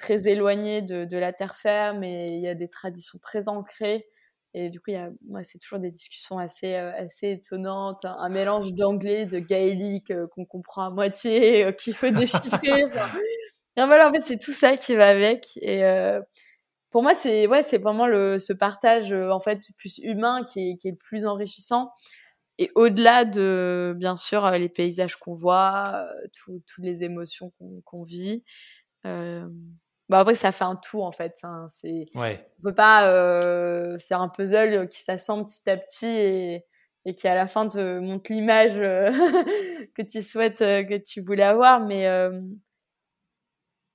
très 0.00 0.28
éloigné 0.28 0.82
de, 0.82 1.04
de 1.04 1.16
la 1.18 1.32
terre 1.32 1.56
ferme 1.56 2.02
et 2.04 2.28
il 2.28 2.40
y 2.40 2.48
a 2.48 2.54
des 2.54 2.68
traditions 2.68 3.18
très 3.22 3.48
ancrées. 3.48 4.06
Et 4.54 4.68
du 4.70 4.80
coup, 4.80 4.90
il 4.90 4.94
y 4.94 4.96
a, 4.96 5.10
moi, 5.28 5.44
c'est 5.44 5.58
toujours 5.58 5.78
des 5.78 5.90
discussions 5.92 6.38
assez, 6.38 6.74
euh, 6.74 6.92
assez 6.96 7.30
étonnantes, 7.32 8.04
un, 8.04 8.16
un 8.18 8.28
mélange 8.30 8.72
d'anglais, 8.72 9.26
de 9.26 9.38
gaélique 9.38 10.10
euh, 10.10 10.26
qu'on 10.34 10.44
comprend 10.44 10.82
à 10.86 10.90
moitié, 10.90 11.66
euh, 11.66 11.72
qu'il 11.72 11.94
faut 11.94 12.10
déchiffrer. 12.10 12.84
enfin. 12.86 13.08
Et 13.76 13.84
voilà, 13.86 14.08
en 14.10 14.12
fait, 14.12 14.22
c'est 14.22 14.38
tout 14.38 14.52
ça 14.52 14.76
qui 14.76 14.96
va 14.96 15.08
avec. 15.08 15.56
Et 15.62 15.82
pour 16.90 17.02
moi, 17.02 17.14
c'est 17.14 17.46
ouais, 17.46 17.62
c'est 17.62 17.78
vraiment 17.78 18.06
le 18.06 18.38
ce 18.38 18.52
partage 18.52 19.12
en 19.12 19.40
fait 19.40 19.60
plus 19.76 19.98
humain 19.98 20.44
qui 20.44 20.70
est, 20.70 20.76
qui 20.76 20.88
est 20.88 20.92
le 20.92 20.96
plus 20.96 21.24
enrichissant. 21.26 21.92
Et 22.58 22.70
au-delà 22.76 23.24
de 23.24 23.94
bien 23.98 24.16
sûr 24.16 24.50
les 24.52 24.68
paysages 24.68 25.16
qu'on 25.16 25.34
voit, 25.34 26.08
tout- 26.36 26.62
toutes 26.66 26.84
les 26.84 27.04
émotions 27.04 27.52
qu'on 27.58 27.80
qu'on 27.84 28.02
vit. 28.04 28.44
Euh, 29.06 29.48
bah 30.10 30.20
après, 30.20 30.34
ça 30.34 30.52
fait 30.52 30.64
un 30.64 30.76
tout 30.76 31.00
en 31.02 31.12
fait. 31.12 31.38
hein. 31.44 31.66
C'est 31.68 32.06
Ouais, 32.14 32.46
on 32.58 32.62
peut 32.64 32.74
pas 32.74 33.06
euh, 33.08 33.96
c'est 33.98 34.14
un 34.14 34.28
puzzle 34.28 34.88
qui 34.88 35.00
s'assemble 35.00 35.46
petit 35.46 35.70
à 35.70 35.76
petit 35.78 36.06
et, 36.06 36.66
et 37.06 37.14
qui 37.14 37.28
à 37.28 37.34
la 37.34 37.46
fin 37.46 37.66
te 37.68 37.98
montre 38.00 38.30
l'image 38.32 38.72
euh, 38.76 39.10
que 39.96 40.02
tu 40.02 40.20
souhaites 40.22 40.60
euh, 40.60 40.82
que 40.84 40.96
tu 40.98 41.22
voulais 41.22 41.44
avoir 41.44 41.80
mais 41.80 42.06
euh, 42.08 42.38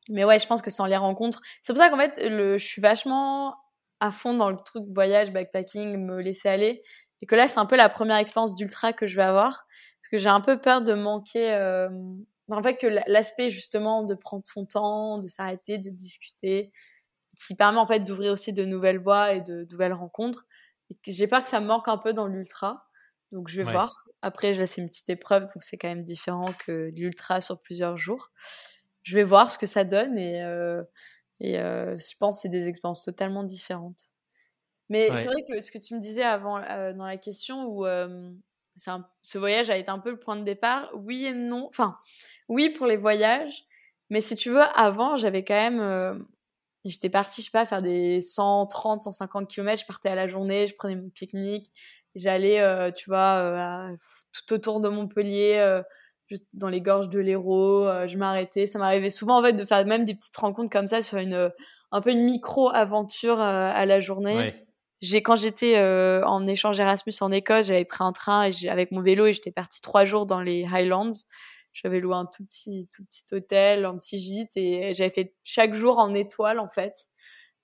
mais 0.10 0.24
ouais 0.24 0.40
je 0.40 0.48
pense 0.48 0.62
que 0.62 0.70
sans 0.72 0.86
les 0.86 0.98
rencontres 0.98 1.42
c'est 1.62 1.74
pour 1.74 1.82
ça 1.82 1.90
qu'en 1.90 1.98
fait 1.98 2.28
le 2.30 2.58
je 2.58 2.66
suis 2.66 2.82
vachement 2.82 3.56
à 4.00 4.12
fond 4.12 4.34
dans 4.36 4.50
le 4.50 4.58
truc 4.58 4.84
voyage 4.90 5.32
backpacking 5.32 5.98
me 5.98 6.22
laisser 6.22 6.50
aller 6.50 6.84
et 7.22 7.26
que 7.26 7.36
là 7.36 7.48
c'est 7.48 7.60
un 7.60 7.66
peu 7.66 7.76
la 7.76 7.90
première 7.90 8.18
expérience 8.18 8.56
d'ultra 8.56 8.94
que 8.94 9.08
je 9.08 9.16
vais 9.16 9.24
avoir 9.24 9.66
parce 10.00 10.10
que 10.12 10.18
j'ai 10.18 10.30
un 10.30 10.42
peu 10.42 10.60
peur 10.60 10.82
de 10.82 10.94
manquer 10.94 11.54
euh, 11.54 11.90
en 12.50 12.62
fait 12.64 12.78
que 12.78 12.88
l'aspect 13.08 13.50
justement 13.50 14.04
de 14.04 14.16
prendre 14.16 14.44
son 14.46 14.66
temps 14.66 15.20
de 15.20 15.28
s'arrêter 15.28 15.78
de 15.78 15.90
discuter 15.90 16.72
qui 17.48 17.56
permet 17.56 17.80
en 17.80 17.88
fait 17.88 18.00
d'ouvrir 18.00 18.34
aussi 18.34 18.54
de 18.54 18.66
nouvelles 18.66 19.00
voies 19.00 19.34
et 19.34 19.42
de, 19.42 19.64
de 19.64 19.72
nouvelles 19.72 19.94
rencontres. 19.94 20.46
J'ai 21.06 21.28
peur 21.28 21.44
que 21.44 21.50
ça 21.50 21.60
me 21.60 21.68
manque 21.68 21.88
un 21.88 21.98
peu 21.98 22.14
dans 22.14 22.28
l'ultra. 22.28 22.86
Donc 23.32 23.50
je 23.50 23.58
vais 23.58 23.64
Ouais. 23.64 23.82
voir. 23.82 24.06
Après, 24.22 24.54
là, 24.54 24.66
c'est 24.68 24.82
une 24.82 24.88
petite 24.90 25.10
épreuve, 25.10 25.44
donc 25.44 25.62
c'est 25.62 25.78
quand 25.78 25.90
même 25.90 26.04
différent 26.04 26.54
que 26.66 26.92
l'ultra 26.96 27.42
sur 27.42 27.62
plusieurs 27.62 27.98
jours. 27.98 28.32
Je 29.04 29.16
vais 29.18 29.24
voir 29.24 29.52
ce 29.52 29.58
que 29.58 29.66
ça 29.68 29.84
donne 29.84 30.18
et, 30.18 30.44
euh, 30.44 30.84
et 31.42 31.60
euh, 31.60 31.98
je 31.98 32.18
pense 32.20 32.38
que 32.38 32.42
c'est 32.44 32.50
des 32.50 32.68
expériences 32.70 33.04
totalement 33.04 33.44
différentes. 33.44 34.02
Mais 34.90 35.16
Ouais. 35.16 35.18
c'est 35.18 35.30
vrai 35.30 35.42
que 35.50 35.62
ce 35.62 35.72
que 35.72 35.80
tu 35.80 35.96
me 35.96 36.00
disais 36.00 36.24
avant 36.24 36.58
euh, 36.60 36.94
dans 36.94 37.06
la 37.06 37.18
question 37.18 37.66
où 37.68 37.86
un- 38.88 39.08
ce 39.22 39.38
voyage 39.38 39.70
a 39.70 39.78
été 39.78 39.90
un 39.90 40.00
peu 40.00 40.12
le 40.12 40.20
point 40.20 40.36
de 40.36 40.44
départ, 40.44 40.90
oui 40.96 41.26
et 41.26 41.34
non. 41.34 41.68
Enfin, 41.70 41.98
oui 42.50 42.70
pour 42.70 42.88
les 42.88 42.98
voyages, 42.98 43.66
mais 44.10 44.22
si 44.22 44.36
tu 44.36 44.50
veux, 44.52 44.62
avant, 44.76 45.18
j'avais 45.18 45.44
quand 45.44 45.54
même 45.56 45.80
euh, 45.80 46.16
J'étais 46.86 47.10
partie, 47.10 47.42
je 47.42 47.46
sais 47.48 47.52
pas, 47.52 47.66
faire 47.66 47.82
des 47.82 48.22
130, 48.22 49.02
150 49.02 49.50
km. 49.50 49.82
Je 49.82 49.88
partais 49.88 50.10
à 50.10 50.16
la 50.16 50.28
journée, 50.28 50.68
je 50.68 50.76
prenais 50.76 50.96
mon 50.96 51.10
pique-nique. 51.10 51.72
J'allais, 52.14 52.62
euh, 52.62 52.92
tu 52.92 53.10
vois, 53.10 53.90
euh, 53.92 53.96
tout 54.32 54.54
autour 54.54 54.82
de 54.82 54.90
Montpellier, 54.90 55.56
euh, 55.60 55.82
juste 56.28 56.48
dans 56.54 56.70
les 56.70 56.82
gorges 56.82 57.10
de 57.10 57.20
l'Hérault. 57.20 57.88
euh, 57.88 58.08
je 58.08 58.18
m'arrêtais. 58.20 58.68
Ça 58.68 58.78
m'arrivait 58.80 59.10
souvent, 59.10 59.40
en 59.40 59.44
fait, 59.44 59.54
de 59.54 59.66
faire 59.66 59.84
même 59.86 60.06
des 60.06 60.14
petites 60.16 60.38
rencontres 60.38 60.70
comme 60.72 60.88
ça 60.88 61.02
sur 61.02 61.18
une, 61.18 61.52
un 61.92 62.02
peu 62.02 62.12
une 62.12 62.24
micro-aventure 62.24 63.42
euh, 63.42 63.72
à 63.74 63.86
la 63.88 64.00
journée. 64.00 64.36
ouais, 64.36 64.65
J'ai, 65.06 65.22
quand 65.22 65.36
j'étais 65.36 65.78
euh, 65.78 66.24
en 66.26 66.48
échange 66.48 66.80
Erasmus 66.80 67.14
en 67.22 67.32
Écosse, 67.32 67.68
j'avais 67.68 67.86
pris 67.86 68.04
un 68.04 68.12
train 68.12 68.50
et 68.50 68.70
avec 68.70 68.92
mon 68.92 69.02
vélo 69.02 69.28
et 69.28 69.34
j'étais 69.34 69.52
partie 69.52 69.80
trois 69.80 70.04
jours 70.04 70.26
dans 70.26 70.42
les 70.42 70.66
Highlands. 70.66 71.12
J'avais 71.74 72.00
loué 72.00 72.16
un 72.16 72.26
tout 72.26 72.44
petit, 72.44 72.90
tout 72.96 73.06
petit 73.06 73.24
hôtel, 73.32 73.86
un 73.86 73.98
petit 73.98 74.18
gîte 74.18 74.56
et 74.56 74.96
j'avais 74.96 75.12
fait 75.12 75.36
chaque 75.44 75.76
jour 75.76 76.00
en 76.00 76.14
étoile 76.16 76.58
en 76.58 76.70
fait. 76.70 76.94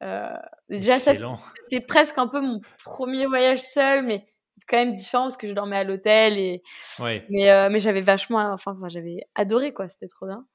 Euh, 0.03 0.35
déjà 0.69 0.99
ça 0.99 1.13
c'était 1.15 1.83
presque 1.83 2.17
un 2.17 2.27
peu 2.27 2.41
mon 2.41 2.59
premier 2.83 3.25
voyage 3.25 3.61
seul, 3.61 4.05
mais 4.05 4.25
quand 4.67 4.77
même 4.77 4.93
différent 4.93 5.23
parce 5.23 5.37
que 5.37 5.47
je 5.47 5.53
dormais 5.53 5.77
à 5.77 5.83
l'hôtel 5.83 6.37
et 6.37 6.61
Ouais, 6.99 7.25
mais 7.29 7.49
euh, 7.49 7.69
mais 7.71 7.79
j'avais 7.79 8.01
vachement 8.01 8.39
enfin, 8.53 8.75
enfin 8.75 8.89
j'avais 8.89 9.21
adoré 9.33 9.73
quoi, 9.73 9.87
c'était 9.87 10.07
trop 10.07 10.27
bien. 10.27 10.45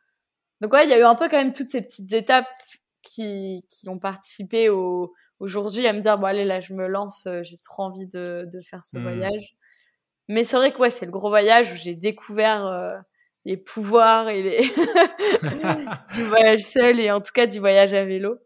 Donc 0.60 0.72
ouais, 0.72 0.84
il 0.84 0.90
y 0.90 0.92
a 0.92 1.00
eu 1.00 1.04
un 1.04 1.16
peu 1.16 1.28
quand 1.28 1.38
même 1.38 1.52
toutes 1.52 1.70
ces 1.70 1.82
petites 1.82 2.12
étapes 2.12 2.46
qui 3.02 3.64
qui 3.68 3.88
ont 3.88 3.98
participé 3.98 4.68
au 4.68 5.12
au 5.40 5.46
jour 5.46 5.68
J 5.68 5.86
à 5.86 5.92
me 5.92 6.00
dire 6.00 6.18
bon 6.18 6.26
allez 6.26 6.44
là 6.44 6.60
je 6.60 6.72
me 6.72 6.86
lance, 6.86 7.26
euh, 7.26 7.42
j'ai 7.42 7.58
trop 7.58 7.84
envie 7.84 8.06
de 8.06 8.48
de 8.52 8.60
faire 8.60 8.84
ce 8.84 8.98
Hmm. 8.98 9.02
voyage. 9.02 9.56
Mais 10.28 10.44
c'est 10.44 10.56
vrai 10.56 10.72
que 10.72 10.78
ouais, 10.78 10.90
c'est 10.90 11.06
le 11.06 11.12
gros 11.12 11.28
voyage 11.28 11.72
où 11.72 11.76
j'ai 11.76 11.94
découvert 11.94 12.66
euh, 12.66 12.96
les 13.44 13.56
pouvoirs 13.56 14.28
et 14.28 14.42
les 14.42 14.60
du 16.14 16.24
voyage 16.24 16.64
seul 16.64 16.98
et 17.00 17.10
en 17.10 17.20
tout 17.20 17.32
cas 17.32 17.46
du 17.46 17.60
voyage 17.60 17.94
à 17.94 18.04
vélo. 18.04 18.38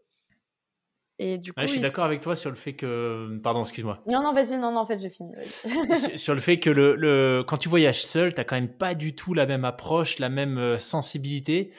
Et 1.23 1.37
du 1.37 1.53
coup, 1.53 1.61
je 1.61 1.67
suis 1.67 1.79
d'accord 1.79 2.05
avec 2.05 2.19
toi 2.19 2.35
sur 2.35 2.49
le 2.49 2.55
fait 2.55 2.73
que. 2.73 3.39
Pardon, 3.43 3.61
excuse-moi. 3.61 4.01
Non, 4.07 4.23
non, 4.23 4.33
vas-y, 4.33 4.57
non, 4.57 4.71
non, 4.71 4.79
en 4.79 4.87
fait, 4.87 4.97
j'ai 4.97 5.11
fini. 5.11 5.31
sur, 6.17 6.33
le 6.33 6.39
fait 6.39 6.57
que 6.57 6.71
le, 6.71 6.95
le... 6.95 7.43
quand 7.47 7.57
tu 7.57 7.69
voyages 7.69 8.03
seul, 8.03 8.33
tu 8.33 8.43
quand 8.43 8.55
même 8.55 8.75
pas 8.75 8.95
du 8.95 9.13
tout 9.13 9.35
la 9.35 9.45
même 9.45 9.63
approche, 9.63 10.17
la 10.17 10.29
même 10.29 10.57
euh, 10.57 10.79
sensibilité. 10.79 11.73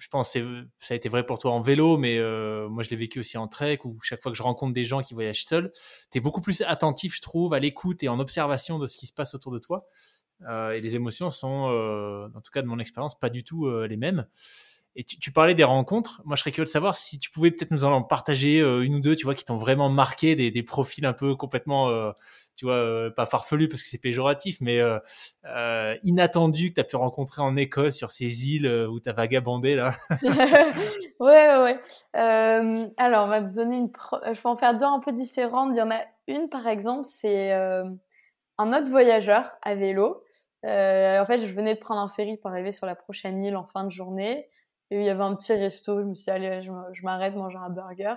je 0.03 0.09
pense 0.09 0.33
que 0.33 0.67
ça 0.79 0.95
a 0.95 0.97
été 0.97 1.09
vrai 1.09 1.25
pour 1.25 1.39
toi 1.39 1.53
en 1.53 1.61
vélo, 1.61 1.97
mais 1.97 2.19
euh, 2.19 2.69
moi 2.69 2.83
je 2.83 2.91
l'ai 2.91 2.97
vécu 2.97 3.21
aussi 3.21 3.39
en 3.39 3.47
trek, 3.47 3.79
où 3.85 3.97
chaque 4.03 4.21
fois 4.21 4.33
que 4.33 4.37
je 4.37 4.43
rencontre 4.43 4.73
des 4.73 4.85
gens 4.85 5.01
qui 5.01 5.15
voyagent 5.15 5.45
seuls, 5.45 5.73
tu 6.11 6.19
es 6.19 6.21
beaucoup 6.21 6.41
plus 6.41 6.63
attentif, 6.63 7.15
je 7.15 7.21
trouve, 7.21 7.55
à 7.55 7.61
l'écoute 7.61 8.03
et 8.03 8.09
en 8.09 8.19
observation 8.19 8.81
de 8.81 8.87
ce 8.87 8.97
qui 8.97 9.07
se 9.07 9.13
passe 9.13 9.37
autour 9.37 9.53
de 9.53 9.61
toi. 9.61 9.87
Euh, 10.49 10.73
et 10.73 10.81
les 10.81 10.97
émotions 10.97 11.31
sont, 11.31 11.69
euh, 11.71 12.27
en 12.35 12.41
tout 12.41 12.51
cas 12.51 12.63
de 12.63 12.67
mon 12.67 12.81
expérience, 12.81 13.17
pas 13.17 13.31
du 13.31 13.45
tout 13.45 13.71
les 13.71 13.97
mêmes. 13.97 14.27
Et 14.97 15.05
tu, 15.05 15.31
parlais 15.31 15.55
des 15.55 15.65
rencontres. 15.65 16.21
Moi, 16.25 16.35
je 16.35 16.41
serais 16.41 16.51
curieux 16.51 16.67
de 16.67 16.71
savoir 16.71 16.97
si 16.97 17.21
tu 17.21 17.31
pouvais 17.31 17.53
peut-être 17.53 17.71
nous 17.71 17.85
en 17.85 18.03
partager 18.03 18.59
une 18.59 18.97
ou 18.97 19.01
deux, 19.01 19.15
tu 19.15 19.25
vois, 19.25 19.37
qui 19.37 19.45
t'ont 19.45 19.57
vraiment 19.57 19.89
marqué, 19.89 20.35
des, 20.35 20.63
profils 20.65 21.07
un 21.07 21.15
peu 21.15 21.37
complètement 21.37 22.13
tu 22.57 22.67
vois, 22.67 22.75
euh, 22.75 23.11
pas 23.11 23.27
farfelu 23.27 23.69
parce 23.69 23.83
que 23.83 23.89
c'est 23.89 24.01
péjoratif, 24.01 24.59
mais 24.61 24.81
euh, 24.81 24.99
euh, 25.47 25.97
inattendu 26.03 26.71
que 26.71 26.75
tu 26.75 26.81
as 26.81 26.85
pu 26.85 26.97
rencontrer 26.97 27.43
en 27.43 27.57
Écosse 27.57 27.97
sur 27.97 28.11
ces 28.11 28.49
îles 28.49 28.67
où 28.67 29.01
tu 29.01 29.09
as 29.09 29.13
vagabondé 29.13 29.75
là 29.75 29.91
Ouais, 31.21 31.49
ouais, 31.49 31.63
ouais. 31.63 31.81
alors, 32.97 33.27
on 33.27 33.29
va 33.29 33.41
te 33.41 33.55
donner 33.55 33.77
une. 33.77 33.91
Je 34.33 34.41
peux 34.41 34.49
en 34.49 34.57
faire 34.57 34.77
deux 34.77 34.87
un 34.87 34.99
peu 34.99 35.13
différentes. 35.13 35.71
Il 35.73 35.79
y 35.79 35.83
en 35.83 35.91
a 35.91 36.01
une, 36.27 36.49
par 36.49 36.67
exemple, 36.67 37.05
c'est 37.05 37.53
un 37.53 38.73
autre 38.73 38.89
voyageur 38.91 39.57
à 39.63 39.75
vélo. 39.75 40.25
en 40.65 41.25
fait, 41.27 41.39
je 41.39 41.55
venais 41.55 41.75
de 41.75 41.81
prendre 41.81 42.01
un 42.01 42.09
ferry 42.09 42.37
pour 42.39 42.51
arriver 42.51 42.73
sur 42.73 42.87
la 42.87 42.97
prochaine 42.97 43.43
île 43.45 43.57
en 43.57 43.67
fin 43.67 43.85
de 43.85 43.91
journée. 43.91 44.49
Et 44.91 44.99
il 44.99 45.05
y 45.05 45.09
avait 45.09 45.23
un 45.23 45.35
petit 45.37 45.55
resto. 45.55 46.01
Je 46.01 46.05
me 46.07 46.15
suis 46.15 46.25
dit, 46.25 46.31
allez, 46.31 46.61
je 46.63 47.03
m'arrête 47.03 47.35
manger 47.35 47.59
un 47.59 47.71
burger. 47.71 48.17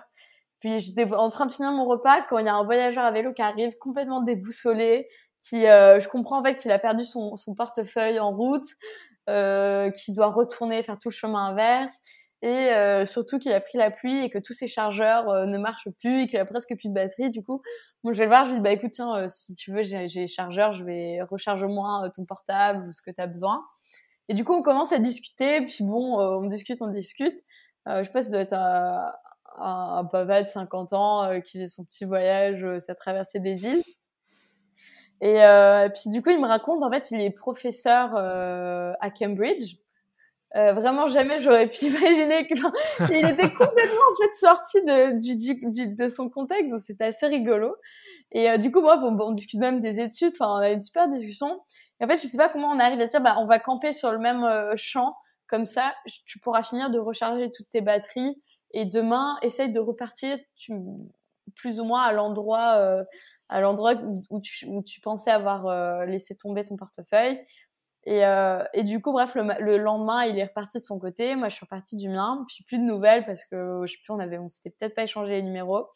Puis 0.65 0.80
j'étais 0.80 1.13
en 1.13 1.30
train 1.30 1.45
de 1.45 1.51
finir 1.51 1.71
mon 1.71 1.86
repas 1.86 2.23
quand 2.23 2.39
il 2.39 2.47
y 2.47 2.49
a 2.49 2.56
un 2.56 2.63
voyageur 2.63 3.06
à 3.06 3.12
vélo 3.12 3.34
qui 3.34 3.43
arrive 3.43 3.78
complètement 3.78 4.21
déboussolé, 4.21 5.08
qui 5.39 5.67
euh, 5.67 5.99
je 5.99 6.10
comprends 6.10 6.39
en 6.39 6.43
fait 6.43 6.56
qu'il 6.56 6.71
a 6.71 6.80
perdu 6.80 7.06
son, 7.06 7.38
son 7.38 7.54
portefeuille 7.54 8.19
en 8.19 8.32
route, 8.32 8.65
euh, 9.30 9.91
qui 9.91 10.12
doit 10.12 10.32
retourner 10.32 10.82
faire 10.82 10.97
tout 10.97 11.10
le 11.10 11.13
chemin 11.13 11.49
inverse 11.49 11.99
et 12.41 12.47
euh, 12.47 13.06
surtout 13.06 13.38
qu'il 13.38 13.51
a 13.51 13.62
pris 13.62 13.78
la 13.78 13.91
pluie 13.91 14.23
et 14.23 14.32
que 14.32 14.39
tous 14.39 14.54
ses 14.54 14.67
chargeurs 14.67 15.30
euh, 15.30 15.45
ne 15.45 15.60
marchent 15.60 15.89
plus 15.99 16.23
et 16.23 16.28
qu'il 16.28 16.39
a 16.39 16.45
presque 16.45 16.75
plus 16.75 16.89
de 16.89 16.95
batterie. 16.95 17.30
Du 17.30 17.43
coup, 17.43 17.62
moi 18.04 18.13
je 18.13 18.17
vais 18.17 18.25
le 18.25 18.30
voir, 18.30 18.45
je 18.45 18.49
lui 18.49 18.56
dis 18.56 18.62
bah 18.62 18.71
écoute 18.71 18.91
tiens 18.91 19.15
euh, 19.15 19.28
si 19.28 19.54
tu 19.54 19.71
veux 19.71 19.84
j'ai 19.84 20.08
les 20.08 20.28
chargeurs, 20.28 20.73
je 20.73 20.84
vais 20.84 21.21
recharger 21.30 21.67
moins 21.67 22.10
ton 22.10 22.25
portable 22.25 22.88
ou 22.88 22.91
ce 22.91 23.04
que 23.04 23.12
tu 23.12 23.21
as 23.21 23.28
besoin. 23.28 23.63
Et 24.30 24.34
du 24.34 24.43
coup 24.43 24.54
on 24.54 24.63
commence 24.63 24.91
à 24.93 24.97
discuter 24.97 25.63
puis 25.67 25.84
bon 25.84 26.19
on 26.19 26.47
discute 26.47 26.82
on 26.82 26.88
discute. 26.88 27.38
je 27.86 28.04
sais 28.04 28.12
pas 28.12 28.23
si 28.23 28.30
ça 28.30 28.32
doit 28.32 28.41
être 28.41 28.54
à, 28.54 29.15
un, 29.58 30.06
papa 30.06 30.44
de 30.44 30.48
50 30.48 30.94
ans 30.94 31.24
euh, 31.24 31.39
qui 31.39 31.60
fait 31.60 31.68
son 31.68 31.84
petit 31.86 32.06
voyage, 32.06 32.63
euh, 32.63 32.80
sa 32.80 32.96
traversée 32.96 33.39
des 33.39 33.65
îles. 33.65 33.84
Et 35.22 35.44
euh, 35.44 35.89
puis 35.89 36.10
du 36.10 36.22
coup, 36.22 36.30
il 36.30 36.41
me 36.41 36.48
raconte, 36.48 36.84
en 36.84 36.91
fait, 36.91 37.10
il 37.12 37.22
est 37.22 37.32
professeur 37.32 38.15
à 38.15 39.10
Cambridge. 39.12 39.78
Euh, 40.56 40.72
vraiment, 40.72 41.08
jamais 41.08 41.41
j'aurais 41.41 41.68
pu 41.68 41.86
imaginer 41.88 42.48
qu'il 42.48 42.58
était 42.58 43.52
complètement 43.52 44.06
en 44.12 44.24
fait 44.24 44.34
sorti 44.39 44.82
de, 44.84 45.20
du, 45.20 45.56
du, 45.70 45.88
de 45.94 46.10
son 46.10 46.30
contexte, 46.30 46.72
donc 46.72 46.80
c'était 46.80 47.06
assez 47.06 47.28
rigolo. 47.28 47.76
Et 48.32 48.50
euh, 48.50 48.58
du 48.58 48.72
coup, 48.72 48.80
moi, 48.80 48.98
bon, 48.98 49.18
on 49.20 49.32
discute 49.32 49.60
même 49.60 49.82
des 49.82 50.00
études, 50.00 50.32
enfin, 50.34 50.50
on 50.50 50.62
a 50.62 50.70
une 50.70 50.82
super 50.82 51.10
discussion. 51.10 51.60
Et 52.00 52.06
en 52.06 52.08
fait, 52.08 52.18
je 52.18 52.28
sais 52.28 52.38
pas 52.38 52.48
comment 52.48 52.70
on 52.70 52.80
arrive 52.80 53.02
à 53.02 53.06
dire, 53.06 53.22
bah, 53.22 53.36
on 53.39 53.48
va 53.48 53.60
camper 53.60 53.91
sur 53.91 54.12
le 54.12 54.18
même 54.18 54.46
champ, 54.78 55.15
comme 55.48 55.65
ça, 55.65 55.94
tu 56.26 56.39
pourras 56.39 56.63
finir 56.63 56.89
de 56.89 57.00
recharger 57.00 57.52
toutes 57.52 57.70
tes 57.70 57.82
batteries 57.82 58.41
et 58.71 58.86
demain 58.86 59.38
essaye 59.41 59.71
de 59.71 59.80
repartir 59.80 60.38
tu, 60.56 60.73
plus 61.56 61.80
ou 61.80 61.84
moins 61.84 62.04
à 62.04 62.12
l'endroit 62.12 62.75
euh, 62.78 63.04
à 63.49 63.62
l'endroit 63.62 63.93
où 64.30 64.41
tu, 64.41 64.65
où 64.67 64.84
tu 64.84 65.01
pensais 65.01 65.32
avoir 65.32 65.67
euh, 65.67 66.06
laissé 66.06 66.36
tomber 66.36 66.65
ton 66.65 66.75
portefeuille. 66.75 67.39
Et, 68.08 68.23
euh, 68.23 68.63
et 68.73 68.84
du 68.84 69.01
coup 69.01 69.12
bref 69.12 69.34
le, 69.34 69.43
le, 69.60 69.78
lendemain 69.78 70.25
il 70.25 70.38
est 70.38 70.43
reparti 70.43 70.80
de 70.80 70.84
son 70.84 70.99
côté. 70.99 71.36
Moi 71.36 71.49
je 71.49 71.56
suis 71.56 71.65
repartie 71.65 71.95
du 71.95 72.10
mien. 72.10 72.45
Puis 72.47 72.63
plus 72.63 72.78
de 72.80 72.84
nouvelles 72.84 73.25
parce 73.25 73.45
que 73.45 73.82
je 73.86 73.91
sais 73.91 73.99
plus 74.04 74.13
on 74.13 74.19
avait 74.19 74.38
on 74.38 74.47
s'était 74.47 74.71
peut-être 74.71 74.95
pas 74.95 75.04
échangé 75.04 75.32
les 75.32 75.43
numéros. 75.43 75.88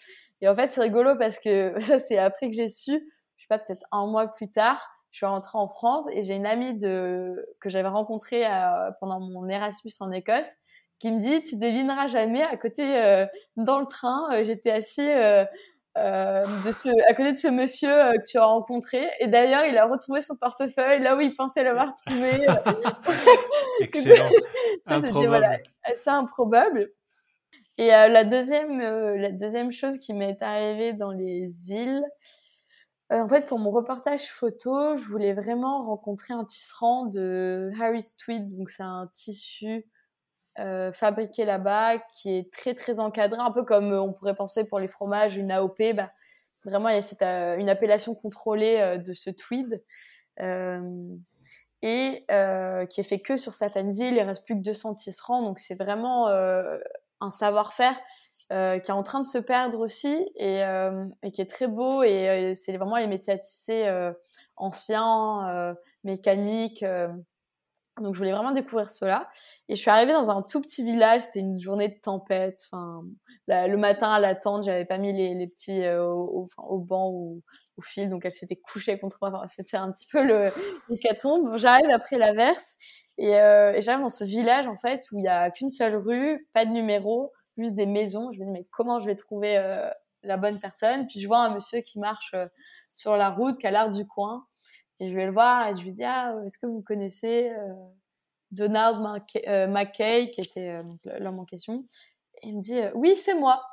Et 0.42 0.48
en 0.48 0.56
fait 0.56 0.70
c'est 0.70 0.82
rigolo 0.82 1.16
parce 1.18 1.40
que 1.40 1.80
ça 1.82 2.00
c'est 2.00 2.18
après 2.18 2.50
que 2.50 2.56
j'ai 2.56 2.70
su 2.70 2.94
je 3.38 3.44
sais 3.44 3.48
pas 3.48 3.60
peut-être 3.60 3.84
un 3.92 4.08
mois 4.08 4.28
plus 4.28 4.52
tard 4.52 4.96
je 5.12 5.18
suis 5.18 5.26
rentrée 5.26 5.58
en 5.58 5.68
France 5.68 6.08
et 6.14 6.24
j'ai 6.24 6.36
une 6.36 6.46
amie 6.46 6.78
de 6.78 7.48
que 7.60 7.70
j'avais 7.70 7.88
rencontrée 7.88 8.44
pendant 9.00 9.20
mon 9.20 9.48
Erasmus 9.50 9.92
en 10.02 10.12
Écosse 10.12 10.56
qui 11.00 11.12
me 11.12 11.20
dit 11.20 11.42
tu 11.42 11.58
devineras 11.58 12.08
jamais 12.08 12.44
à 12.44 12.58
côté 12.58 12.84
euh, 12.98 13.26
dans 13.56 13.80
le 13.80 13.86
train 13.86 14.30
euh, 14.34 14.44
j'étais 14.44 14.72
assis 14.72 15.10
euh, 15.10 15.46
de 15.96 16.72
ce, 16.72 16.90
à 17.10 17.14
côté 17.14 17.32
de 17.32 17.38
ce 17.38 17.48
monsieur 17.48 17.90
que 17.90 18.30
tu 18.30 18.38
as 18.38 18.46
rencontré. 18.46 19.06
Et 19.20 19.28
d'ailleurs 19.28 19.66
il 19.66 19.78
a 19.78 19.86
retrouvé 19.86 20.22
son 20.22 20.38
portefeuille 20.38 21.02
là 21.02 21.18
où 21.18 21.20
il 21.20 21.36
pensait 21.36 21.64
l'avoir 21.64 21.94
trouvé. 21.96 22.32
Excellent. 23.82 24.30
Ça 24.88 25.02
c'était 25.02 25.28
voilà 25.28 25.58
assez 25.84 26.10
improbable. 26.10 26.92
Et 27.78 27.88
la 27.88 28.24
deuxième 28.24 28.80
la 28.80 29.32
deuxième 29.32 29.72
chose 29.72 29.98
qui 29.98 30.14
m'est 30.14 30.42
arrivée 30.42 30.94
dans 30.94 31.12
les 31.12 31.72
îles 31.72 32.04
en 33.12 33.28
fait, 33.28 33.48
pour 33.48 33.58
mon 33.58 33.72
reportage 33.72 34.30
photo, 34.30 34.96
je 34.96 35.04
voulais 35.04 35.34
vraiment 35.34 35.84
rencontrer 35.84 36.36
un 36.36 36.46
tisserand 36.46 37.08
de 37.08 37.72
Harris 37.82 38.14
Tweed. 38.20 38.56
Donc, 38.56 38.70
c'est 38.70 38.84
un 38.84 39.10
tissu 39.12 39.88
euh, 40.60 40.92
fabriqué 40.92 41.46
là-bas, 41.46 42.00
qui 42.00 42.36
est 42.36 42.52
très 42.52 42.74
très 42.74 43.00
encadré, 43.00 43.40
un 43.40 43.52
peu 43.52 43.64
comme 43.64 43.94
euh, 43.94 44.02
on 44.02 44.12
pourrait 44.12 44.36
penser 44.36 44.68
pour 44.68 44.80
les 44.80 44.90
fromages 44.90 45.38
une 45.38 45.52
AOP. 45.52 45.94
Bah, 45.96 46.12
vraiment, 46.66 46.90
il 46.90 46.96
y 46.96 46.98
a 46.98 47.02
cette, 47.02 47.22
euh, 47.22 47.56
une 47.58 47.70
appellation 47.70 48.14
contrôlée 48.14 48.98
de 48.98 49.14
ce 49.14 49.30
tweed 49.30 49.84
et 51.82 52.26
qui 52.90 53.00
est 53.00 53.04
fait 53.04 53.20
que 53.20 53.38
sur 53.38 53.54
certaines 53.54 53.94
îles. 53.94 54.16
Il 54.16 54.22
reste 54.22 54.44
plus 54.44 54.56
que 54.56 54.62
200 54.62 54.96
tisserands, 54.96 55.44
donc 55.44 55.60
c'est 55.60 55.76
vraiment 55.76 56.28
un 56.28 57.30
savoir-faire 57.30 57.98
qui 58.50 58.54
est 58.54 58.92
en 58.92 59.04
train 59.04 59.22
de 59.22 59.26
se 59.26 59.38
perdre 59.38 59.80
aussi 59.80 60.30
et, 60.36 60.62
et 61.24 61.32
qui 61.32 61.42
est 61.42 61.50
très 61.50 61.68
beau 61.68 62.04
et 62.04 62.54
c'est 62.56 62.76
vraiment 62.76 62.98
les 62.98 63.08
métiers 63.08 63.34
à 63.34 63.38
tisser 63.38 63.90
anciens, 64.58 65.76
mécaniques. 66.04 66.84
Donc 68.02 68.14
je 68.14 68.20
voulais 68.20 68.32
vraiment 68.32 68.52
découvrir 68.52 68.90
cela. 68.90 69.30
Et 69.68 69.76
je 69.76 69.82
suis 69.82 69.90
arrivée 69.90 70.14
dans 70.14 70.30
un 70.30 70.42
tout 70.42 70.62
petit 70.62 70.84
village, 70.84 71.24
c'était 71.24 71.40
une 71.40 71.60
journée 71.60 71.88
de 71.88 72.00
tempête. 72.02 72.62
Enfin, 72.72 73.04
le 73.48 73.76
matin 73.76 74.12
à 74.12 74.20
la 74.20 74.36
tente, 74.36 74.64
j'avais 74.64 74.86
pas 74.86 74.98
mis 74.98 75.14
les, 75.14 75.48
petits 75.48 75.84
euh, 75.84 76.04
au, 76.04 76.78
banc 76.80 77.10
ou 77.12 77.42
au 77.78 77.82
fil, 77.82 78.10
donc 78.10 78.26
elle 78.26 78.32
s'était 78.32 78.56
couchée 78.56 79.00
contre 79.00 79.30
moi. 79.30 79.46
C'était 79.48 79.78
un 79.78 79.92
petit 79.92 80.08
peu 80.12 80.24
le 80.24 80.50
l'hécatombe. 80.90 81.58
J'arrive 81.58 81.90
après 81.92 82.18
l'averse 82.18 82.76
et, 83.18 83.38
euh, 83.38 83.74
et 83.74 83.82
j'arrive 83.82 84.04
dans 84.04 84.10
ce 84.10 84.24
village 84.24 84.68
en 84.68 84.78
fait 84.78 85.06
où 85.12 85.20
il 85.20 85.24
y 85.26 85.28
a 85.28 85.52
qu'une 85.52 85.72
seule 85.72 85.96
rue, 85.96 86.48
pas 86.54 86.66
de 86.66 86.72
numéro, 86.72 87.32
juste 87.58 87.76
des 87.76 87.86
maisons. 87.86 88.32
Je 88.34 88.40
me 88.40 88.46
dis 88.46 88.52
mais 88.52 88.68
comment 88.72 89.00
je 89.00 89.06
vais 89.06 89.16
trouver 89.16 89.58
euh, 89.58 89.90
la 90.24 90.38
bonne 90.38 90.60
personne? 90.60 91.08
Puis 91.08 91.20
je 91.20 91.28
vois 91.28 91.40
un 91.40 91.54
monsieur 91.54 91.82
qui 91.82 92.00
marche 92.00 92.34
sur 92.96 93.16
la 93.16 93.30
route, 93.30 93.58
qui 93.58 93.68
a 93.68 93.72
l'air 93.72 93.90
du 93.90 94.06
coin. 94.06 94.46
Et 95.00 95.10
je 95.10 95.16
vais 95.16 95.26
le 95.26 95.32
voir 95.32 95.68
et 95.68 95.76
je 95.76 95.84
lui 95.84 95.92
dis 95.92 96.04
ah 96.04 96.36
est-ce 96.46 96.58
que 96.58 96.66
vous 96.66 96.82
connaissez 96.82 97.50
euh, 97.50 97.74
Donald 98.52 98.98
euh, 99.48 99.68
McKay 99.68 100.32
qui 100.32 100.42
était 100.42 100.78
euh, 100.78 101.20
l'homme 101.20 101.40
en 101.40 101.46
question. 101.46 101.84
Et 102.42 102.50
il 102.50 102.58
me 102.58 102.62
dit 102.62 102.82
oui 102.96 103.16
c'est 103.16 103.36
moi. 103.36 103.64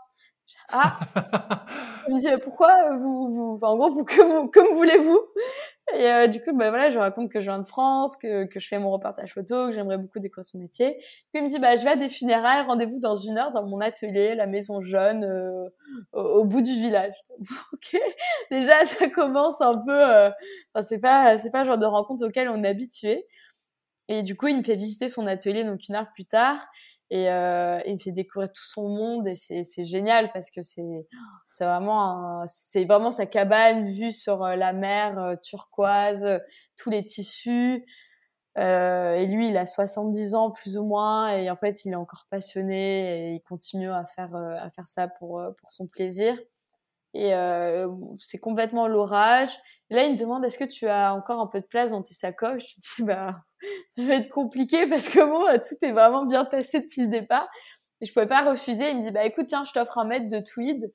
Ah. 0.70 1.00
Il 2.08 2.14
me 2.14 2.20
dit 2.20 2.42
pourquoi 2.44 2.96
vous, 2.96 3.34
vous 3.34 3.58
en 3.62 3.76
gros 3.76 4.04
que 4.04 4.22
vous 4.22 4.48
comme 4.48 4.74
voulez-vous? 4.74 5.18
Et 5.94 6.06
euh, 6.10 6.26
du 6.26 6.40
coup, 6.40 6.52
bah 6.52 6.70
voilà, 6.70 6.90
je 6.90 6.98
raconte 6.98 7.30
que 7.30 7.40
je 7.40 7.48
viens 7.48 7.60
de 7.60 7.66
France, 7.66 8.16
que, 8.16 8.44
que 8.46 8.58
je 8.58 8.66
fais 8.66 8.78
mon 8.78 8.90
reportage 8.90 9.32
photo, 9.32 9.68
que 9.68 9.72
j'aimerais 9.72 9.98
beaucoup 9.98 10.18
découvrir 10.18 10.44
son 10.44 10.58
métier. 10.58 10.96
Puis 10.98 11.40
il 11.40 11.44
me 11.44 11.48
dit, 11.48 11.60
bah 11.60 11.76
je 11.76 11.84
vais 11.84 11.90
à 11.90 11.96
des 11.96 12.08
funérailles, 12.08 12.62
rendez-vous 12.62 12.98
dans 12.98 13.14
une 13.14 13.38
heure 13.38 13.52
dans 13.52 13.64
mon 13.64 13.80
atelier, 13.80 14.34
la 14.34 14.46
maison 14.46 14.80
jaune, 14.80 15.24
euh, 15.24 15.68
au, 16.12 16.44
bout 16.44 16.60
du 16.60 16.72
village. 16.72 17.14
ok, 17.72 18.00
déjà 18.50 18.84
ça 18.84 19.08
commence 19.08 19.60
un 19.60 19.74
peu. 19.74 20.10
Euh, 20.10 20.30
enfin, 20.74 20.82
c'est 20.82 20.98
pas, 21.00 21.38
c'est 21.38 21.50
pas 21.50 21.60
le 21.60 21.66
genre 21.66 21.78
de 21.78 21.86
rencontre 21.86 22.26
auquel 22.26 22.48
on 22.48 22.64
est 22.64 22.68
habitué. 22.68 23.24
Et 24.08 24.22
du 24.22 24.36
coup, 24.36 24.48
il 24.48 24.58
me 24.58 24.62
fait 24.64 24.76
visiter 24.76 25.08
son 25.08 25.26
atelier 25.26 25.64
donc 25.64 25.88
une 25.88 25.94
heure 25.94 26.08
plus 26.14 26.26
tard 26.26 26.68
et 27.10 27.30
euh, 27.30 27.80
il 27.86 27.94
me 27.94 27.98
fait 27.98 28.10
découvrir 28.10 28.52
tout 28.52 28.64
son 28.64 28.88
monde 28.88 29.28
et 29.28 29.34
c'est 29.36 29.84
génial 29.84 30.32
parce 30.32 30.50
que 30.50 30.62
c'est 30.62 31.06
c'est 31.50 31.64
vraiment 31.64 32.42
c'est 32.46 32.84
vraiment 32.84 33.12
sa 33.12 33.26
cabane 33.26 33.88
vue 33.92 34.10
sur 34.10 34.42
euh, 34.42 34.56
la 34.56 34.72
mer 34.72 35.16
euh, 35.18 35.36
turquoise 35.36 36.24
euh, 36.24 36.38
tous 36.76 36.90
les 36.90 37.04
tissus. 37.04 37.86
Euh, 38.58 39.14
et 39.14 39.26
lui 39.26 39.48
il 39.48 39.56
a 39.56 39.66
70 39.66 40.34
ans 40.34 40.50
plus 40.50 40.78
ou 40.78 40.84
moins 40.84 41.28
et 41.28 41.50
en 41.50 41.56
fait 41.56 41.84
il 41.84 41.92
est 41.92 41.96
encore 41.96 42.26
passionné 42.30 43.28
et 43.28 43.34
il 43.34 43.42
continue 43.42 43.90
à 43.90 44.06
faire 44.06 44.34
à 44.34 44.70
faire 44.70 44.88
ça 44.88 45.08
pour 45.08 45.42
pour 45.58 45.70
son 45.70 45.86
plaisir. 45.86 46.36
Et 47.14 47.32
c'est 48.18 48.38
complètement 48.38 48.88
l'orage 48.88 49.50
là, 49.90 50.04
il 50.04 50.12
me 50.12 50.18
demande 50.18 50.44
est-ce 50.44 50.58
que 50.58 50.64
tu 50.64 50.86
as 50.86 51.14
encore 51.14 51.40
un 51.40 51.46
peu 51.46 51.60
de 51.60 51.66
place 51.66 51.90
dans 51.90 52.02
tes 52.02 52.14
sacoches? 52.14 52.74
Je 52.74 53.02
dis 53.02 53.06
bah 53.06 53.30
ça 53.98 54.04
va 54.04 54.14
être 54.14 54.30
compliqué 54.30 54.86
parce 54.86 55.08
que 55.08 55.24
bon, 55.24 55.44
tout 55.58 55.84
est 55.84 55.92
vraiment 55.92 56.24
bien 56.26 56.44
tassé 56.44 56.80
depuis 56.80 57.02
le 57.02 57.08
départ. 57.08 57.48
Et 58.00 58.06
je 58.06 58.12
pouvais 58.12 58.26
pas 58.26 58.42
refuser. 58.50 58.90
Il 58.90 58.98
me 58.98 59.02
dit 59.02 59.10
bah 59.10 59.24
écoute 59.24 59.46
tiens, 59.48 59.64
je 59.64 59.72
t'offre 59.72 59.98
un 59.98 60.04
mètre 60.04 60.28
de 60.28 60.40
tweed. 60.40 60.90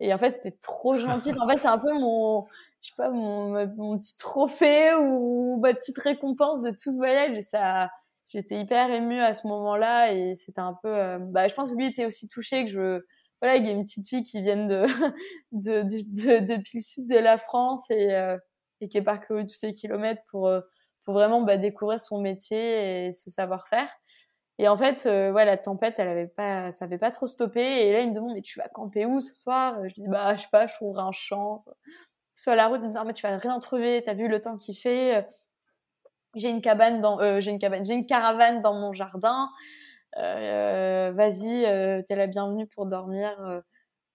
Et 0.00 0.14
en 0.14 0.18
fait, 0.18 0.30
c'était 0.30 0.56
trop 0.62 0.96
gentil. 0.96 1.32
En 1.40 1.48
fait, 1.48 1.58
c'est 1.58 1.68
un 1.68 1.78
peu 1.78 1.92
mon 1.92 2.46
je 2.82 2.88
sais 2.88 2.94
pas 2.96 3.10
mon, 3.10 3.66
mon 3.76 3.98
petit 3.98 4.16
trophée 4.16 4.94
ou 4.94 5.58
ma 5.60 5.74
petite 5.74 5.98
récompense 5.98 6.62
de 6.62 6.70
tout 6.70 6.92
ce 6.92 6.96
voyage. 6.96 7.36
Et 7.36 7.42
ça 7.42 7.90
j'étais 8.30 8.60
hyper 8.60 8.90
émue 8.90 9.20
à 9.20 9.34
ce 9.34 9.46
moment-là 9.48 10.12
et 10.12 10.34
c'était 10.34 10.60
un 10.60 10.74
peu 10.82 10.88
euh, 10.88 11.18
bah 11.18 11.48
je 11.48 11.54
pense 11.54 11.70
que 11.70 11.76
lui 11.76 11.86
était 11.86 12.06
aussi 12.06 12.28
touché 12.28 12.64
que 12.64 12.70
je 12.70 13.00
voilà 13.40 13.56
il 13.56 13.66
y 13.66 13.68
a 13.68 13.72
une 13.72 13.84
petite 13.84 14.08
fille 14.08 14.22
qui 14.22 14.42
vient 14.42 14.66
de 14.66 14.84
de, 15.52 15.82
de, 15.82 16.40
de 16.40 16.54
depuis 16.56 16.78
le 16.78 16.82
sud 16.84 17.08
de 17.08 17.18
la 17.18 17.38
France 17.38 17.90
et 17.90 18.14
euh, 18.14 18.36
qui 18.90 18.98
est 18.98 19.02
parcouru 19.02 19.46
tous 19.46 19.54
ces 19.56 19.72
kilomètres 19.72 20.22
pour 20.30 20.48
euh, 20.48 20.60
pour 21.04 21.14
vraiment 21.14 21.42
bah, 21.42 21.56
découvrir 21.56 22.00
son 22.00 22.20
métier 22.20 23.06
et 23.08 23.12
ce 23.12 23.30
savoir-faire. 23.30 23.88
Et 24.58 24.68
en 24.68 24.76
fait 24.78 25.06
euh, 25.06 25.32
la 25.32 25.56
tempête 25.58 25.98
elle 25.98 26.08
avait 26.08 26.28
pas 26.28 26.70
ça 26.72 26.84
avait 26.86 26.98
pas 26.98 27.10
trop 27.10 27.26
stoppé. 27.26 27.62
Et 27.62 27.92
là 27.92 28.00
il 28.02 28.10
me 28.10 28.14
demande 28.14 28.34
mais 28.34 28.42
tu 28.42 28.58
vas 28.58 28.68
camper 28.68 29.06
où 29.06 29.20
ce 29.20 29.34
soir? 29.34 29.76
Je 29.88 29.94
dis 29.94 30.08
bah 30.08 30.36
je 30.36 30.42
sais 30.42 30.48
pas 30.52 30.66
je 30.66 30.74
trouverai 30.74 31.02
un 31.02 31.12
champ 31.12 31.60
sur 32.34 32.54
la 32.56 32.68
route. 32.68 32.80
Il 32.82 32.88
me 32.88 32.88
dit 32.88 32.94
non 32.94 33.04
mais 33.06 33.12
tu 33.14 33.26
vas 33.26 33.36
rien 33.38 33.60
trouver. 33.60 34.02
T'as 34.04 34.14
vu 34.14 34.28
le 34.28 34.40
temps 34.40 34.56
qu'il 34.58 34.76
fait? 34.76 35.26
J'ai 36.36 36.50
une 36.50 36.60
cabane 36.62 37.00
dans 37.00 37.20
euh, 37.20 37.40
j'ai 37.40 37.50
une 37.50 37.58
cabane 37.58 37.84
j'ai 37.84 37.94
une 37.94 38.06
caravane 38.06 38.62
dans 38.62 38.74
mon 38.74 38.92
jardin. 38.92 39.48
euh, 39.48 39.79
vas-y 40.16 41.64
euh, 41.66 42.02
t'es 42.06 42.16
la 42.16 42.26
bienvenue 42.26 42.66
pour 42.66 42.86
dormir 42.86 43.32
euh. 43.46 43.60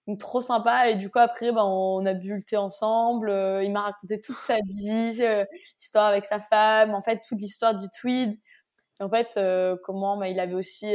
donc 0.06 0.18
trop 0.18 0.40
sympa 0.40 0.90
et 0.90 0.96
du 0.96 1.10
coup 1.10 1.18
après 1.18 1.52
ben 1.52 1.64
on 1.64 2.04
a 2.06 2.14
bu 2.14 2.34
le 2.34 2.42
thé 2.42 2.56
ensemble 2.56 3.30
euh, 3.30 3.62
il 3.64 3.72
m'a 3.72 3.82
raconté 3.82 4.20
toute 4.20 4.36
sa 4.36 4.56
vie 4.70 5.22
l'histoire 5.78 6.06
avec 6.06 6.24
sa 6.24 6.40
femme 6.40 6.94
en 6.94 7.02
fait 7.02 7.20
toute 7.26 7.40
l'histoire 7.40 7.74
du 7.74 7.86
tweed 7.90 8.38
et 9.00 9.02
en 9.02 9.10
fait 9.10 9.38
comment 9.84 10.16
ben, 10.16 10.26
il 10.26 10.40
avait 10.40 10.54
aussi 10.54 10.94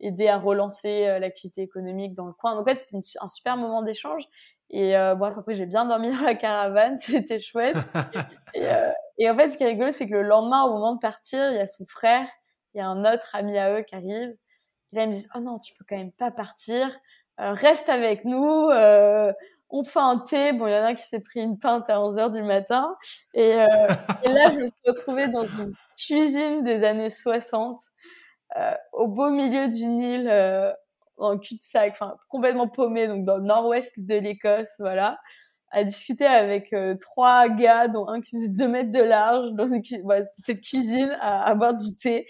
aidé 0.00 0.28
à 0.28 0.38
relancer 0.38 1.18
l'activité 1.20 1.62
économique 1.62 2.14
dans 2.14 2.26
le 2.26 2.32
coin 2.32 2.54
donc 2.54 2.62
en 2.62 2.70
fait 2.70 2.80
c'était 2.80 2.98
un 3.20 3.28
super 3.28 3.56
moment 3.56 3.82
d'échange 3.82 4.24
et 4.70 4.96
euh, 4.96 5.16
bref, 5.16 5.34
après, 5.36 5.56
j'ai 5.56 5.66
bien 5.66 5.84
dormi 5.84 6.10
dans 6.16 6.22
la 6.22 6.34
caravane, 6.34 6.96
c'était 6.96 7.40
chouette. 7.40 7.76
et, 8.54 8.66
euh, 8.66 8.92
et, 9.18 9.28
en 9.28 9.36
fait, 9.36 9.50
ce 9.50 9.56
qui 9.56 9.64
est 9.64 9.68
rigolo, 9.68 9.90
c'est 9.90 10.06
que 10.06 10.14
le 10.14 10.22
lendemain, 10.22 10.62
au 10.64 10.72
moment 10.72 10.94
de 10.94 11.00
partir, 11.00 11.50
il 11.50 11.56
y 11.56 11.60
a 11.60 11.66
son 11.66 11.84
frère, 11.86 12.26
il 12.74 12.78
y 12.78 12.80
a 12.80 12.88
un 12.88 13.04
autre 13.04 13.34
ami 13.34 13.56
à 13.58 13.78
eux 13.78 13.82
qui 13.82 13.94
arrive. 13.94 14.36
Et 14.92 14.96
là, 14.96 15.04
ils 15.04 15.08
me 15.08 15.12
disent, 15.12 15.30
oh 15.34 15.40
non, 15.40 15.58
tu 15.58 15.74
peux 15.74 15.84
quand 15.88 15.96
même 15.96 16.12
pas 16.12 16.30
partir, 16.30 16.88
euh, 17.40 17.52
reste 17.52 17.88
avec 17.88 18.24
nous, 18.24 18.68
euh, 18.70 19.32
on 19.70 19.84
fait 19.84 20.00
un 20.00 20.18
thé. 20.18 20.52
Bon, 20.52 20.66
il 20.66 20.72
y 20.72 20.74
en 20.74 20.82
a 20.82 20.88
un 20.88 20.94
qui 20.94 21.06
s'est 21.06 21.20
pris 21.20 21.40
une 21.40 21.58
pinte 21.58 21.88
à 21.88 22.00
11 22.00 22.18
heures 22.18 22.30
du 22.30 22.42
matin. 22.42 22.96
Et, 23.34 23.54
euh, 23.54 23.66
et 24.24 24.28
là, 24.28 24.50
je 24.50 24.56
me 24.56 24.66
suis 24.66 24.86
retrouvée 24.86 25.28
dans 25.28 25.46
une 25.46 25.74
cuisine 25.96 26.64
des 26.64 26.84
années 26.84 27.10
60, 27.10 27.80
euh, 28.56 28.74
au 28.92 29.06
beau 29.06 29.30
milieu 29.30 29.68
d'une 29.68 30.00
île 30.00 30.74
en 31.20 31.38
cul-de-sac, 31.38 31.92
enfin 31.92 32.16
complètement 32.28 32.68
paumé, 32.68 33.06
donc 33.06 33.24
dans 33.24 33.36
le 33.36 33.44
nord-ouest 33.44 33.94
de 33.98 34.14
l'Écosse, 34.16 34.70
voilà, 34.78 35.18
à 35.70 35.84
discuter 35.84 36.26
avec 36.26 36.72
euh, 36.72 36.96
trois 36.96 37.48
gars, 37.48 37.88
dont 37.88 38.08
un 38.08 38.20
qui 38.20 38.36
faisait 38.36 38.48
deux 38.48 38.68
mètres 38.68 38.90
de 38.90 39.02
large, 39.02 39.52
dans 39.52 39.66
cette 39.68 40.60
cuisine, 40.60 41.16
à, 41.20 41.44
à, 41.44 41.54
boire 41.54 41.74
du 41.74 41.94
thé. 41.96 42.26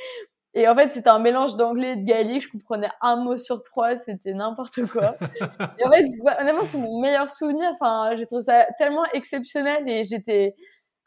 Et 0.55 0.67
en 0.67 0.75
fait, 0.75 0.91
c'était 0.91 1.11
un 1.11 1.21
mélange 1.21 1.57
d'anglais 1.57 1.93
et 1.93 1.97
de 1.97 2.05
gaélique. 2.05 2.43
Je 2.43 2.49
comprenais 2.49 2.89
un 3.01 3.17
mot 3.17 3.37
sur 3.37 3.63
trois, 3.63 3.97
c'était 3.97 4.35
n'importe 4.35 4.85
quoi. 4.87 5.15
et 5.79 5.85
en 5.85 5.91
fait, 5.91 6.05
honnêtement, 6.41 6.65
c'est 6.65 6.79
mon 6.79 7.01
meilleur 7.01 7.31
souvenir. 7.31 7.71
Enfin, 7.75 8.17
j'ai 8.17 8.27
trouvé 8.27 8.43
ça 8.43 8.67
tellement 8.77 9.05
exceptionnel 9.13 9.89
et 9.89 10.03
j'étais, 10.03 10.57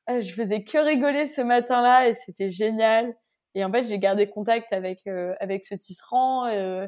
euh, 0.10 0.22
je 0.22 0.34
faisais 0.34 0.64
que 0.64 0.78
rigoler 0.78 1.28
ce 1.28 1.41
matin-là 1.41 2.08
et 2.08 2.14
c'était 2.14 2.50
génial. 2.50 3.14
Et 3.56 3.66
en 3.66 3.72
fait, 3.72 3.84
j'ai 3.84 4.00
gardé 4.00 4.30
contact 4.30 4.72
avec 4.72 5.06
euh, 5.08 5.36
avec 5.39 5.66
ce 5.66 5.76
tisserand. 5.76 6.48
Euh, 6.48 6.88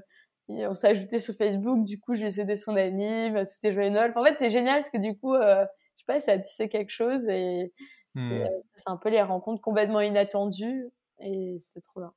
on 0.50 0.74
s'est 0.74 0.90
ajouté 0.90 1.20
sur 1.20 1.34
Facebook, 1.36 1.84
du 1.84 2.00
coup, 2.00 2.16
j'ai 2.16 2.32
cédé 2.32 2.56
son 2.56 2.76
anime, 2.76 3.44
c'était 3.46 3.74
joyeux 3.74 3.90
Noël. 3.90 4.14
en 4.16 4.24
fait, 4.24 4.38
c'est 4.38 4.50
génial 4.50 4.76
parce 4.76 4.90
que 4.90 4.98
du 4.98 5.18
coup, 5.20 5.34
euh, 5.34 5.66
je 5.98 6.02
sais 6.02 6.06
pas, 6.06 6.20
ça 6.20 6.34
a 6.34 6.40
tissé 6.40 6.70
quelque 6.70 6.92
chose 6.92 7.28
et, 7.28 7.74
hmm. 8.14 8.32
euh, 8.32 8.48
c'est 8.76 8.90
un 8.90 8.98
peu 8.98 9.10
les 9.10 9.22
rencontres 9.22 9.62
complètement 9.62 10.02
inattendues 10.02 10.90
et 11.20 11.56
c'était 11.60 11.82
trop 11.82 12.02
bien. 12.02 12.14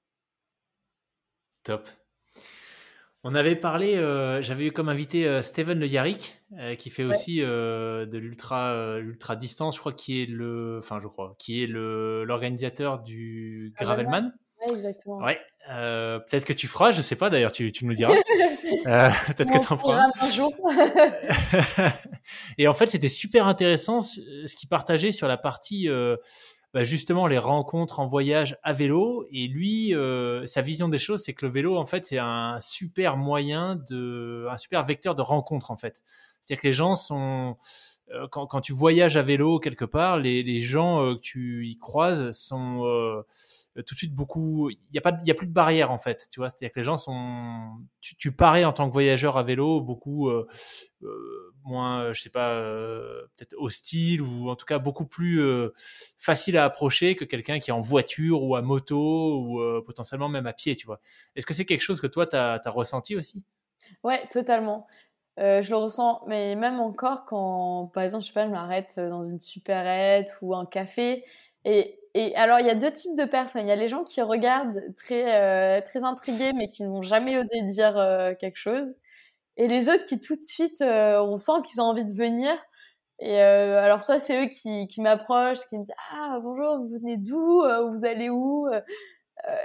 Top. 1.68 1.86
On 3.24 3.34
avait 3.34 3.54
parlé, 3.54 3.96
euh, 3.96 4.40
j'avais 4.40 4.68
eu 4.68 4.72
comme 4.72 4.88
invité 4.88 5.28
euh, 5.28 5.42
Steven 5.42 5.78
Le 5.78 5.86
Yarrick, 5.86 6.40
euh, 6.58 6.76
qui 6.76 6.88
fait 6.88 7.04
aussi 7.04 7.40
de 7.40 8.16
l'ultra 8.16 8.98
l'ultra 9.00 9.36
distance, 9.36 9.74
je 9.74 9.80
crois, 9.80 9.92
qui 9.92 10.22
est 10.22 10.26
le, 10.26 10.78
enfin, 10.78 10.98
je 10.98 11.08
crois, 11.08 11.34
qui 11.38 11.62
est 11.62 11.66
le 11.66 12.24
l'organisateur 12.24 13.00
du 13.00 13.74
Gravelman. 13.78 14.32
Ouais, 14.62 14.76
exactement. 14.76 15.18
Ouais, 15.18 15.38
peut-être 15.66 16.46
que 16.46 16.54
tu 16.54 16.68
feras, 16.68 16.90
je 16.90 17.02
sais 17.02 17.16
pas 17.16 17.28
d'ailleurs, 17.28 17.52
tu, 17.52 17.70
tu 17.70 17.84
nous 17.84 17.92
diras. 17.92 18.14
peut-être 18.64 19.52
que 19.52 19.66
tu 19.66 19.72
en 19.74 19.76
feras. 19.76 20.06
Un 20.22 20.30
jour. 20.30 20.54
et 22.56 22.66
en 22.66 22.72
fait, 22.72 22.86
c'était 22.86 23.10
super 23.10 23.46
intéressant 23.46 24.00
ce, 24.00 24.22
ce 24.46 24.56
qu'il 24.56 24.70
partageait 24.70 25.12
sur 25.12 25.28
la 25.28 25.36
partie 25.36 25.86
bah 26.79 26.85
justement 26.85 27.26
les 27.26 27.39
rencontres 27.39 27.99
en 27.99 28.07
voyage 28.07 28.57
à 28.62 28.72
vélo. 28.72 29.26
Et 29.33 29.49
lui, 29.49 29.97
euh, 29.97 30.47
sa 30.47 30.62
vision 30.62 30.89
des 30.89 30.97
choses, 30.97 31.24
c'est 31.24 31.35
que 31.35 31.45
le 31.45 31.51
vélo, 31.51 31.76
en 31.76 31.87
fait, 31.87 32.07
c'est 32.07 32.18
un 32.18 32.59
super 32.61 33.16
moyen 33.16 33.74
de, 33.91 34.47
un 34.49 34.57
super 34.57 34.85
vecteur 34.85 35.16
de 35.16 35.22
rencontre, 35.22 35.72
en 35.72 35.76
fait. 35.76 36.05
C'est-à-dire 36.41 36.62
que 36.62 36.66
les 36.68 36.72
gens 36.72 36.95
sont 36.95 37.57
euh, 38.12 38.29
quand, 38.31 38.47
quand, 38.47 38.61
tu 38.61 38.72
voyages 38.72 39.16
à 39.16 39.22
vélo 39.22 39.59
quelque 39.59 39.85
part, 39.85 40.18
les, 40.18 40.45
les 40.45 40.61
gens 40.61 41.03
euh, 41.03 41.14
que 41.16 41.20
tu 41.20 41.66
y 41.66 41.76
croises 41.79 42.31
sont 42.31 43.24
tout 43.74 43.95
de 43.95 43.99
suite 43.99 44.14
beaucoup. 44.14 44.70
Il 44.70 44.79
n'y 44.93 44.99
a 44.99 45.03
pas, 45.03 45.18
y 45.26 45.33
a 45.33 45.35
plus 45.35 45.49
de 45.49 45.53
barrières 45.53 45.91
en 45.91 45.99
fait. 45.99 46.29
Tu 46.31 46.39
vois, 46.39 46.49
c'est-à-dire 46.49 46.70
que 46.70 46.79
les 46.79 46.85
gens 46.85 46.97
sont. 46.97 47.72
Tu, 48.01 48.31
parais 48.31 48.64
en 48.64 48.72
tant 48.72 48.87
que 48.87 48.93
voyageur 48.93 49.37
à 49.37 49.43
vélo 49.43 49.81
beaucoup 49.81 50.31
moins, 51.68 52.12
je 52.12 52.20
sais 52.20 52.30
pas, 52.30 52.50
euh, 52.54 53.22
peut-être 53.36 53.54
hostile 53.58 54.22
ou 54.22 54.48
en 54.48 54.56
tout 54.56 54.66
cas 54.66 54.78
beaucoup 54.78 55.06
plus 55.06 55.40
euh, 55.40 55.72
facile 56.16 56.58
à 56.58 56.64
approcher 56.64 57.14
que 57.14 57.24
quelqu'un 57.24 57.58
qui 57.58 57.70
est 57.70 57.72
en 57.72 57.80
voiture 57.80 58.42
ou 58.42 58.56
à 58.56 58.62
moto 58.62 59.40
ou 59.40 59.60
euh, 59.60 59.82
potentiellement 59.84 60.28
même 60.28 60.46
à 60.46 60.52
pied. 60.52 60.74
Tu 60.76 60.86
vois. 60.86 61.00
Est-ce 61.36 61.46
que 61.46 61.54
c'est 61.54 61.64
quelque 61.64 61.82
chose 61.82 62.00
que 62.00 62.06
toi 62.06 62.26
tu 62.26 62.36
as, 62.36 62.60
ressenti 62.66 63.16
aussi? 63.16 63.42
Ouais, 64.02 64.26
totalement. 64.28 64.86
je 65.36 65.68
le 65.68 65.76
ressens, 65.76 66.22
mais 66.26 66.56
même 66.56 66.80
encore 66.80 67.24
quand, 67.24 67.90
par 67.94 68.02
exemple, 68.02 68.22
je 68.22 68.28
sais 68.28 68.34
pas, 68.34 68.46
je 68.46 68.50
m'arrête 68.50 68.98
dans 68.98 69.24
une 69.24 69.40
supérette 69.40 70.36
ou 70.42 70.54
un 70.54 70.66
café 70.66 71.24
et 71.64 71.98
et 72.14 72.34
alors, 72.34 72.58
il 72.60 72.66
y 72.66 72.70
a 72.70 72.74
deux 72.74 72.90
types 72.90 73.16
de 73.16 73.24
personnes. 73.24 73.62
Il 73.62 73.68
y 73.68 73.72
a 73.72 73.76
les 73.76 73.88
gens 73.88 74.02
qui 74.04 74.20
regardent 74.22 74.82
très, 74.96 75.40
euh, 75.40 75.80
très 75.82 76.02
intrigués, 76.04 76.52
mais 76.52 76.68
qui 76.68 76.82
n'ont 76.84 77.02
jamais 77.02 77.38
osé 77.38 77.62
dire 77.62 77.96
euh, 77.96 78.34
quelque 78.34 78.56
chose. 78.56 78.96
Et 79.59 79.66
les 79.68 79.88
autres 79.90 80.04
qui, 80.04 80.20
tout 80.20 80.36
de 80.36 80.42
suite, 80.44 80.80
euh, 80.82 81.20
on 81.20 81.36
sent 81.36 81.52
qu'ils 81.66 81.80
ont 81.80 81.84
envie 81.86 82.04
de 82.04 82.14
venir. 82.14 82.52
Et 83.20 83.42
euh, 83.42 83.82
alors, 83.82 84.02
soit 84.04 84.18
c'est 84.20 84.44
eux 84.44 84.48
qui, 84.48 84.86
qui 84.88 85.00
m'approchent, 85.02 85.66
qui 85.68 85.76
me 85.76 85.84
disent 85.84 85.94
Ah, 86.12 86.38
bonjour, 86.42 86.78
vous 86.78 86.88
venez 87.00 87.16
d'où? 87.16 87.62
Euh, 87.64 87.90
Vous 87.90 88.04
allez 88.04 88.30
où? 88.30 88.68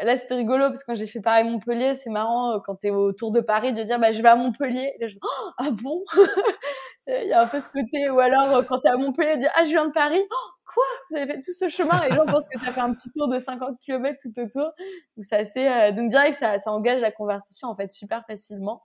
Là, 0.03 0.17
c'était 0.17 0.35
rigolo 0.35 0.67
parce 0.67 0.81
que 0.83 0.91
quand 0.91 0.95
j'ai 0.95 1.07
fait 1.07 1.19
Paris 1.19 1.43
Montpellier, 1.43 1.93
c'est 1.95 2.09
marrant 2.09 2.59
quand 2.65 2.75
tu 2.77 2.87
es 2.87 2.91
autour 2.91 3.31
de 3.31 3.41
Paris 3.41 3.73
de 3.73 3.83
dire 3.83 3.99
bah, 3.99 4.11
Je 4.11 4.21
vais 4.21 4.29
à 4.29 4.35
Montpellier. 4.35 4.93
Là, 4.99 5.07
je 5.07 5.13
dis 5.13 5.19
oh, 5.23 5.49
Ah 5.57 5.69
bon? 5.71 6.03
Il 7.07 7.27
y 7.27 7.33
a 7.33 7.41
un 7.41 7.47
peu 7.47 7.59
ce 7.59 7.67
côté. 7.69 8.09
Ou 8.09 8.19
alors, 8.19 8.65
quand 8.65 8.79
tu 8.79 8.87
es 8.87 8.91
à 8.91 8.97
Montpellier, 8.97 9.35
de 9.35 9.41
dire 9.41 9.51
Ah, 9.55 9.65
je 9.65 9.69
viens 9.69 9.87
de 9.87 9.91
Paris. 9.91 10.21
Oh, 10.31 10.49
quoi? 10.73 10.83
Vous 11.09 11.17
avez 11.17 11.33
fait 11.33 11.39
tout 11.39 11.51
ce 11.53 11.69
chemin 11.69 12.01
Et 12.03 12.09
les 12.09 12.15
gens 12.15 12.25
pensent 12.25 12.47
que 12.47 12.59
tu 12.59 12.67
as 12.67 12.71
fait 12.71 12.81
un 12.81 12.93
petit 12.93 13.11
tour 13.11 13.27
de 13.27 13.39
50 13.39 13.77
km 13.81 14.17
tout 14.21 14.39
autour. 14.39 14.71
Donc 15.17 15.25
c'est 15.25 15.37
assez. 15.37 15.67
Euh, 15.67 15.91
donc 15.91 16.09
direct, 16.09 16.35
ça, 16.35 16.59
ça 16.59 16.71
engage 16.71 17.01
la 17.01 17.11
conversation 17.11 17.67
en 17.67 17.75
fait 17.75 17.91
super 17.91 18.23
facilement. 18.25 18.83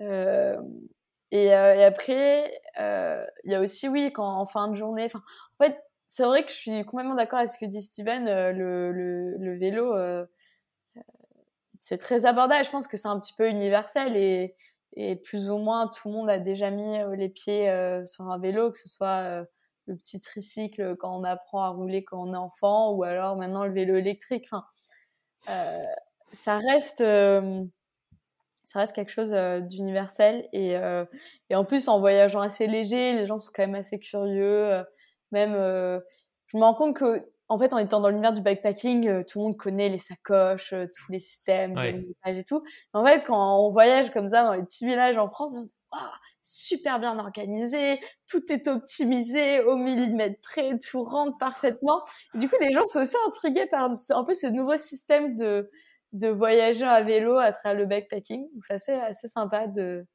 Euh, 0.00 0.56
et, 1.30 1.54
euh, 1.54 1.74
et, 1.74 1.84
après, 1.84 2.60
euh, 2.80 3.24
il 3.44 3.52
y 3.52 3.54
a 3.54 3.60
aussi 3.60 3.88
oui 3.88 4.12
quand 4.12 4.26
en 4.38 4.46
fin 4.46 4.68
de 4.68 4.74
journée. 4.76 5.04
Enfin, 5.04 5.22
en 5.58 5.64
fait, 5.64 5.82
c'est 6.06 6.24
vrai 6.24 6.44
que 6.44 6.50
je 6.50 6.56
suis 6.56 6.84
complètement 6.84 7.14
d'accord 7.14 7.38
avec 7.40 7.48
ce 7.50 7.58
que 7.58 7.66
dit 7.66 7.82
Steven. 7.82 8.28
Euh, 8.28 8.52
le, 8.52 8.92
le, 8.92 9.36
le, 9.38 9.58
vélo, 9.58 9.94
c'est 11.78 11.98
très 11.98 12.26
abordable. 12.26 12.64
Je 12.64 12.70
pense 12.70 12.86
que 12.86 12.96
c'est 12.96 13.08
un 13.08 13.18
petit 13.20 13.34
peu 13.34 13.48
universel 13.48 14.16
et, 14.16 14.54
et 14.94 15.16
plus 15.16 15.50
ou 15.50 15.58
moins 15.58 15.88
tout 15.88 16.08
le 16.08 16.14
monde 16.14 16.30
a 16.30 16.38
déjà 16.38 16.70
mis 16.70 16.98
les 17.16 17.28
pieds 17.28 17.66
sur 18.06 18.30
un 18.30 18.38
vélo, 18.38 18.70
que 18.72 18.78
ce 18.78 18.88
soit 18.88 19.46
le 19.86 19.96
petit 19.96 20.20
tricycle 20.20 20.96
quand 20.96 21.16
on 21.18 21.24
apprend 21.24 21.62
à 21.62 21.68
rouler 21.68 22.04
quand 22.04 22.22
on 22.22 22.32
est 22.34 22.36
enfant, 22.36 22.92
ou 22.92 23.04
alors 23.04 23.36
maintenant 23.36 23.64
le 23.64 23.72
vélo 23.72 23.96
électrique. 23.96 24.46
Enfin, 24.50 24.64
euh, 25.48 25.84
ça 26.32 26.58
reste, 26.58 27.00
euh, 27.00 27.64
ça 28.66 28.80
reste 28.80 28.94
quelque 28.94 29.12
chose 29.12 29.32
euh, 29.32 29.60
d'universel 29.60 30.48
et, 30.52 30.76
euh, 30.76 31.04
et 31.50 31.54
en 31.54 31.64
plus 31.64 31.86
en 31.86 32.00
voyageant 32.00 32.40
assez 32.40 32.66
léger, 32.66 33.14
les 33.14 33.24
gens 33.24 33.38
sont 33.38 33.52
quand 33.54 33.62
même 33.62 33.76
assez 33.76 34.00
curieux. 34.00 34.72
Euh, 34.72 34.82
même, 35.30 35.52
je 36.46 36.56
me 36.56 36.62
rends 36.62 36.74
compte 36.74 36.96
que 36.96 37.30
en 37.48 37.60
fait, 37.60 37.72
en 37.72 37.78
étant 37.78 38.00
dans 38.00 38.08
l'univers 38.08 38.32
du 38.32 38.40
bikepacking, 38.40 39.24
tout 39.24 39.38
le 39.38 39.44
monde 39.44 39.56
connaît 39.56 39.88
les 39.88 39.98
sacoches, 39.98 40.70
tous 40.70 41.12
les 41.12 41.20
systèmes, 41.20 41.74
ouais. 41.74 42.04
et 42.26 42.42
tout. 42.42 42.62
Mais 42.92 43.00
en 43.00 43.06
fait, 43.06 43.24
quand 43.24 43.64
on 43.64 43.70
voyage 43.70 44.10
comme 44.10 44.28
ça 44.28 44.42
dans 44.42 44.54
les 44.54 44.62
petits 44.64 44.84
villages 44.84 45.16
en 45.16 45.28
France, 45.28 45.54
on 45.56 45.62
se 45.62 45.68
dit, 45.68 45.74
super 46.42 46.98
bien 46.98 47.18
organisé, 47.18 48.00
tout 48.28 48.42
est 48.50 48.66
optimisé 48.66 49.60
au 49.60 49.76
millimètre 49.76 50.40
près, 50.42 50.76
tout 50.78 51.04
rentre 51.04 51.38
parfaitement. 51.38 52.02
du 52.34 52.48
coup, 52.48 52.56
les 52.60 52.72
gens 52.72 52.86
sont 52.86 53.02
aussi 53.02 53.16
intrigués 53.28 53.66
par 53.66 53.90
un 53.90 54.24
peu 54.24 54.34
ce 54.34 54.48
nouveau 54.48 54.76
système 54.76 55.36
de, 55.36 55.70
de 56.12 56.28
voyager 56.28 56.84
à 56.84 57.02
vélo 57.02 57.38
à 57.38 57.52
travers 57.52 57.78
le 57.78 57.86
backpacking. 57.86 58.46
C'est 58.60 59.00
assez, 59.00 59.28
sympa 59.28 59.66
de, 59.66 60.06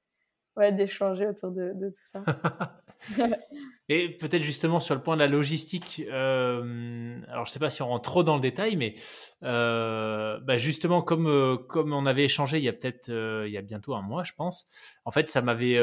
ouais, 0.55 0.71
d'échanger 0.71 1.27
autour 1.27 1.51
de, 1.51 1.73
tout 1.73 2.03
ça. 2.03 2.23
Et 3.89 4.15
peut-être 4.15 4.43
justement 4.43 4.79
sur 4.79 4.95
le 4.95 5.01
point 5.01 5.15
de 5.15 5.21
la 5.21 5.27
logistique, 5.27 6.03
euh, 6.09 7.19
alors 7.27 7.45
je 7.45 7.51
sais 7.51 7.59
pas 7.59 7.69
si 7.69 7.81
on 7.81 7.87
rentre 7.87 8.09
trop 8.09 8.23
dans 8.23 8.35
le 8.35 8.41
détail, 8.41 8.77
mais 8.77 8.95
euh, 9.43 10.39
bah 10.39 10.55
justement 10.55 11.01
comme 11.01 11.27
euh, 11.27 11.57
comme 11.57 11.91
on 11.91 12.05
avait 12.05 12.23
échangé 12.23 12.59
il 12.59 12.63
y 12.63 12.69
a 12.69 12.73
peut-être 12.73 13.09
il 13.09 13.51
y 13.51 13.57
a 13.57 13.61
bientôt 13.61 13.95
un 13.95 14.01
mois, 14.01 14.23
je 14.23 14.33
pense. 14.33 14.67
En 15.03 15.11
fait, 15.11 15.27
ça 15.29 15.41
m'avait 15.41 15.77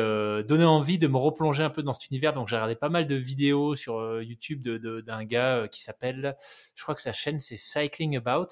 donné 0.44 0.64
envie 0.64 0.96
de 0.98 1.08
me 1.08 1.18
replonger 1.18 1.64
un 1.64 1.70
peu 1.70 1.82
dans 1.82 1.92
cet 1.92 2.08
univers. 2.08 2.32
Donc 2.32 2.48
j'ai 2.48 2.56
regardé 2.56 2.76
pas 2.76 2.88
mal 2.88 3.06
de 3.06 3.16
vidéos 3.16 3.74
sur 3.74 4.22
YouTube 4.22 4.62
de 4.62 5.00
d'un 5.00 5.24
gars 5.24 5.68
qui 5.68 5.82
s'appelle, 5.82 6.36
je 6.76 6.82
crois 6.82 6.94
que 6.94 7.02
sa 7.02 7.12
chaîne 7.12 7.40
c'est 7.40 7.56
Cycling 7.56 8.16
About. 8.16 8.46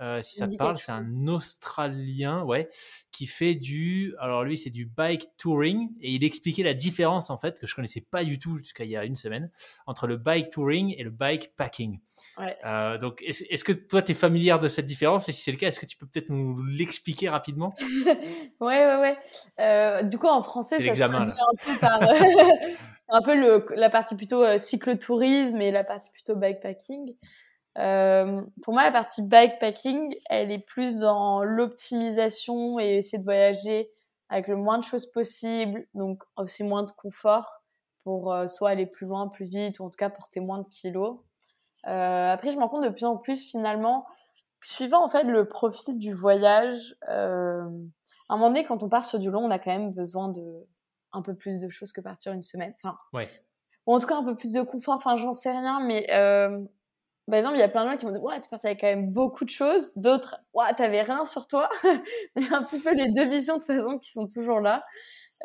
Euh, 0.00 0.20
si 0.20 0.36
ça 0.36 0.46
te 0.46 0.54
parle, 0.54 0.78
c'est 0.78 0.92
un 0.92 1.26
Australien, 1.26 2.44
ouais, 2.44 2.68
qui 3.10 3.26
fait 3.26 3.56
du, 3.56 4.14
alors 4.20 4.44
lui 4.44 4.56
c'est 4.56 4.70
du 4.70 4.86
bike 4.86 5.26
touring 5.38 5.90
et 6.00 6.12
il 6.12 6.22
expliquait 6.22 6.62
la 6.62 6.74
différence 6.74 7.30
en 7.30 7.36
fait 7.36 7.58
que 7.58 7.66
je 7.66 7.74
connaissais 7.74 8.00
pas 8.00 8.22
du 8.22 8.38
tout 8.38 8.56
jusqu'à 8.56 8.84
il 8.84 8.90
y 8.90 8.96
a 8.96 9.04
une 9.04 9.16
semaine 9.16 9.50
entre 9.86 10.06
le 10.06 10.16
bike 10.16 10.50
touring 10.50 10.94
et 10.96 11.02
le 11.02 11.10
bike 11.10 11.54
packing. 11.56 11.98
Ouais. 12.38 12.56
Euh, 12.64 12.96
donc 12.96 13.22
est-ce 13.22 13.64
que 13.64 13.72
toi 13.72 14.02
tu 14.02 14.12
es 14.12 14.14
familière 14.14 14.60
de 14.60 14.68
cette 14.68 14.86
différence? 14.86 15.28
Et 15.28 15.32
si 15.32 15.42
c'est 15.42 15.50
le 15.50 15.56
cas, 15.56 15.66
est-ce 15.66 15.80
que 15.80 15.86
tu 15.86 15.96
peux 15.96 16.06
peut-être 16.06 16.30
nous 16.30 16.62
l'expliquer 16.64 17.28
rapidement? 17.28 17.74
Ouais, 18.60 18.84
ouais, 18.86 18.96
ouais. 18.96 19.18
Euh, 19.60 20.02
du 20.02 20.18
coup 20.18 20.26
en 20.26 20.42
français 20.42 20.78
ça 20.78 20.94
se 20.94 21.00
traduit 21.00 21.32
un 21.32 21.74
peu 21.74 21.80
par 21.80 22.00
un 23.10 23.22
peu 23.22 23.34
le, 23.34 23.66
la 23.74 23.90
partie 23.90 24.14
plutôt 24.14 24.44
cyclotourisme 24.58 25.60
et 25.60 25.70
la 25.70 25.82
partie 25.82 26.10
plutôt 26.10 26.36
bikepacking. 26.36 27.14
Euh, 27.78 28.42
pour 28.62 28.74
moi, 28.74 28.82
la 28.82 28.92
partie 28.92 29.22
bikepacking, 29.22 30.14
elle 30.30 30.50
est 30.50 30.58
plus 30.58 30.96
dans 30.96 31.44
l'optimisation 31.44 32.78
et 32.80 32.96
essayer 32.96 33.18
de 33.18 33.24
voyager 33.24 33.90
avec 34.28 34.48
le 34.48 34.56
moins 34.56 34.78
de 34.78 34.84
choses 34.84 35.10
possible, 35.10 35.86
donc 35.94 36.22
aussi 36.36 36.64
moins 36.64 36.82
de 36.82 36.90
confort 36.90 37.62
pour 38.04 38.32
euh, 38.32 38.46
soit 38.46 38.70
aller 38.70 38.86
plus 38.86 39.06
loin, 39.06 39.28
plus 39.28 39.46
vite, 39.46 39.80
ou 39.80 39.84
en 39.84 39.90
tout 39.90 39.96
cas 39.96 40.10
porter 40.10 40.40
moins 40.40 40.58
de 40.58 40.68
kilos. 40.68 41.18
Euh, 41.86 42.32
après, 42.32 42.50
je 42.50 42.56
me 42.56 42.62
rends 42.62 42.68
compte 42.68 42.84
de 42.84 42.90
plus 42.90 43.04
en 43.04 43.16
plus 43.16 43.50
finalement, 43.50 44.06
suivant 44.62 45.04
en 45.04 45.08
fait 45.08 45.24
le 45.24 45.48
profil 45.48 45.98
du 45.98 46.12
voyage, 46.12 46.96
euh, 47.08 47.64
à 48.28 48.34
un 48.34 48.36
moment 48.36 48.48
donné, 48.48 48.64
quand 48.64 48.82
on 48.82 48.88
part 48.88 49.04
sur 49.04 49.18
du 49.18 49.30
long, 49.30 49.44
on 49.44 49.50
a 49.50 49.58
quand 49.58 49.70
même 49.70 49.92
besoin 49.92 50.28
de 50.28 50.66
un 51.12 51.22
peu 51.22 51.34
plus 51.34 51.60
de 51.60 51.68
choses 51.70 51.92
que 51.92 52.00
partir 52.00 52.32
une 52.32 52.42
semaine. 52.42 52.74
Enfin, 52.82 52.98
ouais. 53.14 53.28
ou 53.86 53.94
en 53.94 53.98
tout 53.98 54.06
cas 54.06 54.16
un 54.16 54.24
peu 54.24 54.36
plus 54.36 54.52
de 54.52 54.60
confort. 54.60 54.96
Enfin, 54.96 55.16
j'en 55.16 55.32
sais 55.32 55.50
rien, 55.50 55.80
mais 55.80 56.06
euh, 56.12 56.62
par 57.30 57.38
exemple, 57.38 57.56
il 57.56 57.60
y 57.60 57.62
a 57.62 57.68
plein 57.68 57.84
de 57.84 57.90
gens 57.90 57.96
qui 57.96 58.06
m'ont 58.06 58.12
dit, 58.12 58.18
ouais, 58.18 58.40
t'es 58.40 58.48
parti 58.48 58.66
avec 58.66 58.80
quand 58.80 58.86
même 58.86 59.10
beaucoup 59.10 59.44
de 59.44 59.50
choses. 59.50 59.92
D'autres, 59.96 60.36
ouais, 60.54 60.72
t'avais 60.76 61.02
rien 61.02 61.24
sur 61.24 61.46
toi. 61.46 61.68
il 62.36 62.46
y 62.46 62.48
a 62.52 62.56
un 62.56 62.62
petit 62.62 62.80
peu 62.80 62.94
les 62.94 63.10
deux 63.10 63.28
visions 63.28 63.54
de 63.56 63.58
toute 63.60 63.66
façon 63.66 63.98
qui 63.98 64.10
sont 64.10 64.26
toujours 64.26 64.60
là. 64.60 64.82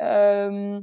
Euh, 0.00 0.80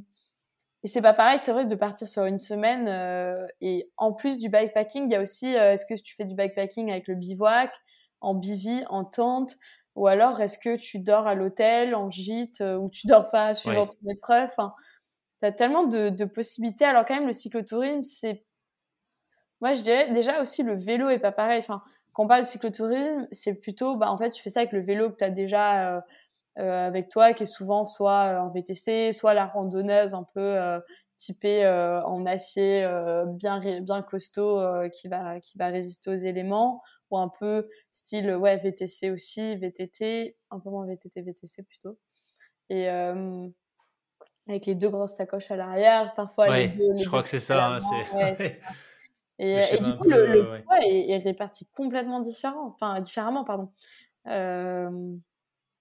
et 0.84 0.88
c'est 0.88 1.02
pas 1.02 1.14
pareil, 1.14 1.40
c'est 1.40 1.52
vrai 1.52 1.66
de 1.66 1.76
partir 1.76 2.08
sur 2.08 2.26
une 2.26 2.40
semaine. 2.40 2.88
Euh, 2.88 3.46
et 3.62 3.90
en 3.98 4.14
plus 4.14 4.38
du 4.38 4.50
bikepacking, 4.50 5.06
il 5.06 5.12
y 5.12 5.16
a 5.16 5.22
aussi, 5.22 5.56
euh, 5.56 5.74
est-ce 5.74 5.86
que 5.86 6.00
tu 6.00 6.16
fais 6.16 6.26
du 6.26 6.36
bikepacking 6.36 6.92
avec 6.92 7.08
le 7.08 7.16
bivouac, 7.16 7.72
en 8.20 8.36
bivy, 8.36 8.84
en 8.90 9.04
tente, 9.04 9.56
ou 9.96 10.08
alors 10.08 10.40
est-ce 10.42 10.58
que 10.58 10.76
tu 10.78 11.00
dors 11.00 11.28
à 11.28 11.36
l'hôtel, 11.36 11.96
en 11.96 12.12
gîte, 12.12 12.62
ou 12.62 12.90
tu 12.90 13.08
dors 13.08 13.32
pas 13.32 13.54
suivant 13.56 13.88
ton 13.88 14.10
épreuve? 14.10 14.50
Enfin, 14.52 14.74
t'as 15.42 15.52
tellement 15.52 15.86
de, 15.86 16.10
de 16.10 16.26
possibilités. 16.26 16.86
Alors 16.86 17.06
quand 17.06 17.16
même, 17.16 17.28
le 17.28 17.34
cyclotourisme, 17.34 18.04
c'est 18.04 18.46
moi, 19.62 19.74
je 19.74 19.84
dirais 19.84 20.12
déjà 20.12 20.42
aussi 20.42 20.64
le 20.64 20.76
vélo 20.76 21.10
est 21.10 21.20
pas 21.20 21.32
pareil. 21.32 21.60
Enfin, 21.60 21.82
quand 22.14 22.26
on 22.26 22.28
parle 22.28 22.42
de 22.42 22.48
cyclotourisme, 22.48 23.28
c'est 23.32 23.56
plutôt, 23.56 23.96
bah, 23.96 24.12
en 24.12 24.18
fait, 24.18 24.32
tu 24.32 24.42
fais 24.42 24.50
ça 24.50 24.62
avec 24.62 24.74
le 24.74 24.82
vélo 24.82 25.12
que 25.12 25.18
tu 25.18 25.24
as 25.24 25.30
déjà 25.30 25.96
euh, 25.96 26.02
euh, 26.60 26.88
avec 26.88 27.10
toi, 27.10 27.34
qui 27.34 27.44
est 27.44 27.46
souvent 27.46 27.86
soit 27.86 28.42
en 28.42 28.50
VTC, 28.50 29.14
soit 29.14 29.34
la 29.34 29.46
randonneuse 29.46 30.14
un 30.14 30.28
peu 30.34 30.42
euh, 30.42 30.80
typée 31.16 31.64
euh, 31.64 32.04
en 32.04 32.26
acier 32.26 32.84
euh, 32.84 33.26
bien 33.26 33.62
bien 33.82 34.02
costaud 34.02 34.62
qui 34.92 35.08
va 35.08 35.40
qui 35.40 35.58
va 35.58 35.68
résister 35.68 36.10
aux 36.10 36.16
éléments, 36.16 36.82
ou 37.10 37.18
un 37.18 37.30
peu 37.40 37.70
style 37.92 38.36
ouais 38.36 38.58
VTC 38.58 39.12
aussi, 39.12 39.56
VTT, 39.56 40.36
un 40.50 40.60
peu 40.60 40.70
moins 40.70 40.86
VTT, 40.86 41.22
VTC 41.22 41.64
plutôt. 41.64 41.98
Et 42.70 42.90
avec 44.48 44.66
les 44.66 44.76
deux 44.76 44.90
grosses 44.90 45.16
sacoches 45.16 45.52
à 45.52 45.56
l'arrière, 45.56 46.14
parfois 46.16 46.58
les 46.58 46.68
deux. 46.68 46.98
je 47.00 47.08
crois 47.08 47.24
que 47.24 47.30
c'est 47.30 47.40
ça. 47.40 47.66
Hein, 47.66 47.80
ouais, 48.14 48.36
ça. 48.36 48.44
Et, 49.42 49.60
et 49.74 49.80
du 49.80 49.96
coup, 49.96 50.08
le, 50.08 50.28
le 50.28 50.62
poids 50.62 50.78
est, 50.86 51.10
est, 51.10 51.18
réparti 51.18 51.66
complètement 51.76 52.20
différent, 52.20 52.68
enfin 52.68 53.02
différemment, 53.02 53.44
pardon. 53.44 53.72
Euh, 54.28 54.90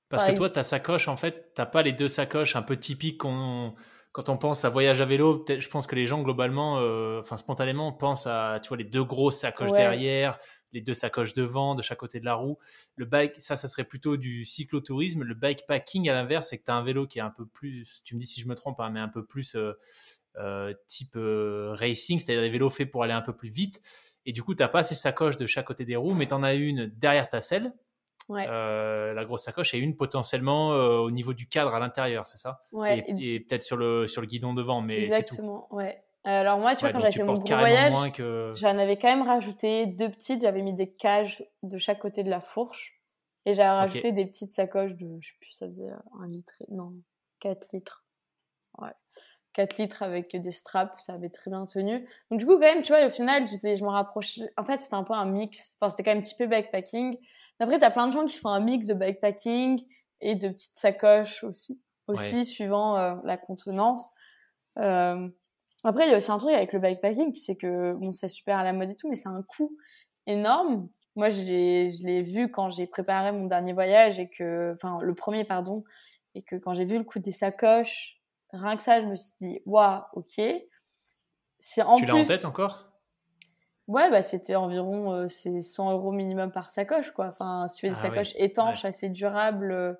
Parce 0.09 0.25
que 0.25 0.35
toi, 0.35 0.49
ta 0.49 0.63
sacoche, 0.63 1.09
en 1.09 1.17
fait, 1.17 1.53
t'as 1.55 1.67
pas 1.67 1.83
les 1.83 1.93
deux 1.93 2.09
sacoches 2.09 2.57
un 2.57 2.63
peu 2.63 2.79
typiques 2.79 3.19
qu'on 3.19 3.75
quand 4.13 4.29
on 4.29 4.37
pense 4.37 4.65
à 4.65 4.71
voyage 4.71 5.01
à 5.01 5.05
vélo, 5.05 5.45
je 5.49 5.69
pense 5.69 5.87
que 5.87 5.95
les 5.95 6.07
gens 6.07 6.23
globalement, 6.23 6.79
euh, 6.81 7.21
enfin 7.21 7.37
spontanément, 7.37 7.93
pensent 7.93 8.27
à 8.27 8.59
tu 8.61 8.69
vois 8.69 8.77
les 8.77 8.85
deux 8.85 9.05
grosses 9.05 9.39
sacoches 9.39 9.71
derrière, 9.71 10.41
les 10.73 10.81
deux 10.81 10.95
sacoches 10.95 11.33
devant, 11.33 11.77
de 11.77 11.83
chaque 11.83 11.99
côté 11.99 12.19
de 12.19 12.25
la 12.25 12.35
roue. 12.35 12.59
Le 12.97 13.05
bike, 13.05 13.35
ça, 13.39 13.55
ça 13.55 13.69
serait 13.69 13.85
plutôt 13.85 14.17
du 14.17 14.43
cyclotourisme. 14.43 15.23
Le 15.23 15.35
bikepacking, 15.35 16.09
à 16.09 16.13
l'inverse, 16.13 16.49
c'est 16.49 16.59
que 16.59 16.65
tu 16.65 16.73
as 16.73 16.75
un 16.75 16.83
vélo 16.83 17.07
qui 17.07 17.21
est 17.21 17.23
un 17.23 17.31
peu 17.31 17.47
plus, 17.47 18.03
tu 18.05 18.17
me 18.17 18.21
dis 18.21 18.27
si 18.27 18.41
je 18.41 18.49
me 18.49 18.57
trompe, 18.57 18.81
hein, 18.81 18.91
mais 18.91 19.01
un 19.01 19.09
peu 19.09 19.25
plus 19.25 19.55
euh, 19.55 19.75
type 20.87 21.17
euh, 21.17 21.73
racing, 21.75 22.19
c'est-à-dire 22.19 22.43
des 22.43 22.51
vélos 22.51 22.71
faits 22.71 22.91
pour 22.91 23.03
aller 23.03 23.13
un 23.13 23.23
peu 23.23 23.35
plus 23.35 23.49
vite. 23.49 23.81
Et 24.27 24.33
du 24.33 24.43
coup, 24.43 24.55
tu 24.55 24.63
n'as 24.63 24.69
pas 24.69 24.83
ces 24.83 24.95
sacoches 24.95 25.37
de 25.37 25.47
chaque 25.47 25.67
côté 25.67 25.85
des 25.85 25.97
roues, 25.97 26.15
mais 26.15 26.27
tu 26.27 26.35
en 26.35 26.43
as 26.43 26.55
une 26.55 26.87
derrière 26.87 27.29
ta 27.29 27.41
selle, 27.41 27.73
euh, 28.31 29.13
la 29.13 29.25
grosse 29.25 29.45
sacoche, 29.45 29.75
et 29.75 29.79
une 29.79 29.97
potentiellement 29.97 30.71
au 30.71 31.11
niveau 31.11 31.33
du 31.33 31.49
cadre 31.49 31.75
à 31.75 31.79
l'intérieur, 31.79 32.27
c'est 32.27 32.39
ça? 32.39 32.63
Ouais, 32.73 33.05
Et, 33.19 33.41
peut-être 33.41 33.63
sur 33.63 33.77
le, 33.77 34.07
sur 34.07 34.21
le 34.21 34.27
guidon 34.27 34.55
devant, 34.55 34.81
mais 34.83 35.01
Exactement, 35.01 35.73
ouais. 35.75 36.03
Alors 36.25 36.59
moi, 36.59 36.75
tu 36.75 36.81
vois, 36.81 36.93
quand 36.93 37.01
j'avais 37.01 37.13
fait 37.13 37.25
mon 37.25 37.35
gros 37.35 37.57
voyage, 37.57 37.93
j'en 38.57 38.79
avais 38.79 38.99
quand 38.99 39.09
même 39.09 39.27
rajouté 39.27 39.87
deux 39.87 40.11
petites. 40.11 40.43
J'avais 40.43 40.61
mis 40.61 40.75
des 40.75 40.87
cages 40.87 41.43
de 41.63 41.79
chaque 41.79 41.99
côté 41.99 42.23
de 42.23 42.31
la 42.31 42.41
fourche. 42.41 43.01
Et 43.47 43.55
j'avais 43.55 43.71
rajouté 43.71 44.13
des 44.13 44.27
petites 44.27 44.53
sacoches 44.53 44.95
de, 44.97 45.19
je 45.21 45.29
sais 45.29 45.35
plus, 45.41 45.51
ça 45.53 45.67
faisait 45.67 45.91
un 46.21 46.29
litre, 46.29 46.53
non, 46.69 46.93
4 47.41 47.67
litres. 47.73 48.05
Ouais. 48.79 48.93
4 49.55 49.79
litres 49.79 50.03
avec 50.03 50.37
des 50.37 50.51
straps, 50.51 51.03
ça 51.03 51.15
avait 51.15 51.29
très 51.29 51.51
bien 51.51 51.67
tenu. 51.67 52.07
Donc 52.31 52.41
du 52.41 52.47
coup, 52.47 52.53
quand 52.53 52.61
même, 52.61 52.83
tu 52.83 52.93
vois, 52.93 53.07
au 53.07 53.11
final, 53.11 53.47
j'étais, 53.49 53.77
je 53.77 53.85
me 53.85 53.91
rapprochais. 53.91 54.51
En 54.57 54.65
fait, 54.65 54.81
c'était 54.81 54.95
un 54.95 55.05
peu 55.05 55.15
un 55.15 55.27
mix. 55.27 55.77
Enfin, 55.81 55.91
c'était 55.91 56.05
quand 56.05 56.15
même 56.15 56.23
typé 56.23 56.47
backpacking. 56.47 57.17
Après, 57.59 57.79
t'as 57.79 57.91
plein 57.91 58.07
de 58.07 58.13
gens 58.13 58.25
qui 58.25 58.39
font 58.39 58.49
un 58.49 58.61
mix 58.61 58.87
de 58.87 58.95
backpacking 58.95 59.85
et 60.21 60.35
de 60.35 60.49
petites 60.49 60.77
sacoches 60.77 61.45
aussi, 61.45 61.81
aussi 62.07 62.45
suivant 62.45 62.97
euh, 62.97 63.17
la 63.25 63.37
contenance. 63.37 64.11
Euh... 64.79 65.29
Après, 65.83 66.07
il 66.07 66.11
y 66.11 66.15
a 66.15 66.19
aussi 66.19 66.31
un 66.31 66.39
truc 66.39 66.53
avec 66.53 66.73
le 66.73 66.79
bikepacking, 66.79 67.35
c'est 67.35 67.57
que 67.57 67.95
bon, 67.95 68.13
c'est 68.13 68.29
super 68.29 68.59
à 68.59 68.65
la 68.65 68.73
mode 68.73 68.91
et 68.91 68.97
tout, 68.97 69.09
mais 69.09 69.17
c'est 69.17 69.29
un 69.29 69.43
coût 69.43 69.77
énorme. 70.27 70.89
Moi, 71.17 71.31
je 71.31 71.41
l'ai, 71.43 71.91
je 71.91 72.07
l'ai 72.07 72.21
vu 72.21 72.51
quand 72.51 72.71
j'ai 72.71 72.87
préparé 72.87 73.33
mon 73.33 73.47
dernier 73.47 73.73
voyage 73.73 74.21
et 74.21 74.29
que, 74.29 74.75
enfin, 74.75 74.99
le 75.01 75.15
premier, 75.15 75.45
pardon, 75.45 75.83
et 76.35 76.43
que 76.43 76.57
quand 76.57 76.75
j'ai 76.75 76.85
vu 76.85 76.99
le 76.99 77.05
coût 77.05 77.19
des 77.19 77.33
sacoches, 77.33 78.20
rien 78.53 78.77
que 78.77 78.83
ça, 78.83 79.01
je 79.01 79.07
me 79.07 79.17
suis 79.17 79.33
dit, 79.41 79.61
waouh, 79.67 80.03
ok. 80.15 80.41
C'est 81.59 81.83
en 81.83 81.97
tu 81.97 82.07
l'as 82.07 82.15
en 82.15 82.25
tête 82.25 82.45
encore? 82.45 82.91
Ouais, 83.91 84.09
bah 84.09 84.23
c'était 84.23 84.55
environ 84.55 85.13
euh, 85.13 85.27
c'est 85.27 85.63
100 85.63 85.93
euros 85.93 86.13
minimum 86.13 86.53
par 86.53 86.71
sacoche, 86.71 87.11
quoi. 87.11 87.27
Enfin, 87.27 87.67
si 87.67 87.77
tu 87.77 87.81
fais 87.81 87.89
des 87.89 87.99
ah 87.99 88.03
sacoches 88.03 88.35
étanches, 88.37 88.85
assez 88.85 89.09
durables. 89.09 89.73
Euh, 89.73 89.95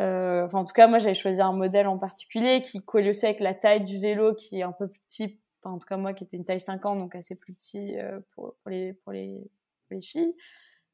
euh, 0.00 0.44
enfin, 0.44 0.58
en 0.58 0.64
tout 0.64 0.72
cas, 0.72 0.88
moi, 0.88 0.98
j'avais 0.98 1.14
choisi 1.14 1.40
un 1.40 1.52
modèle 1.52 1.86
en 1.86 1.96
particulier 1.96 2.60
qui 2.60 2.84
collait 2.84 3.10
aussi 3.10 3.24
avec 3.24 3.38
la 3.38 3.54
taille 3.54 3.84
du 3.84 4.00
vélo, 4.00 4.34
qui 4.34 4.58
est 4.58 4.62
un 4.64 4.72
peu 4.72 4.88
plus 4.88 5.00
petit. 5.02 5.40
Enfin, 5.62 5.76
en 5.76 5.78
tout 5.78 5.86
cas, 5.86 5.96
moi, 5.96 6.12
qui 6.12 6.24
était 6.24 6.36
une 6.36 6.44
taille 6.44 6.60
50, 6.60 6.98
donc 6.98 7.14
assez 7.14 7.36
plus 7.36 7.54
petit 7.54 7.96
pour, 8.32 8.56
pour, 8.62 8.70
les, 8.70 8.94
pour, 8.94 9.12
les, 9.12 9.48
pour 9.86 9.94
les 9.94 10.00
filles. 10.00 10.34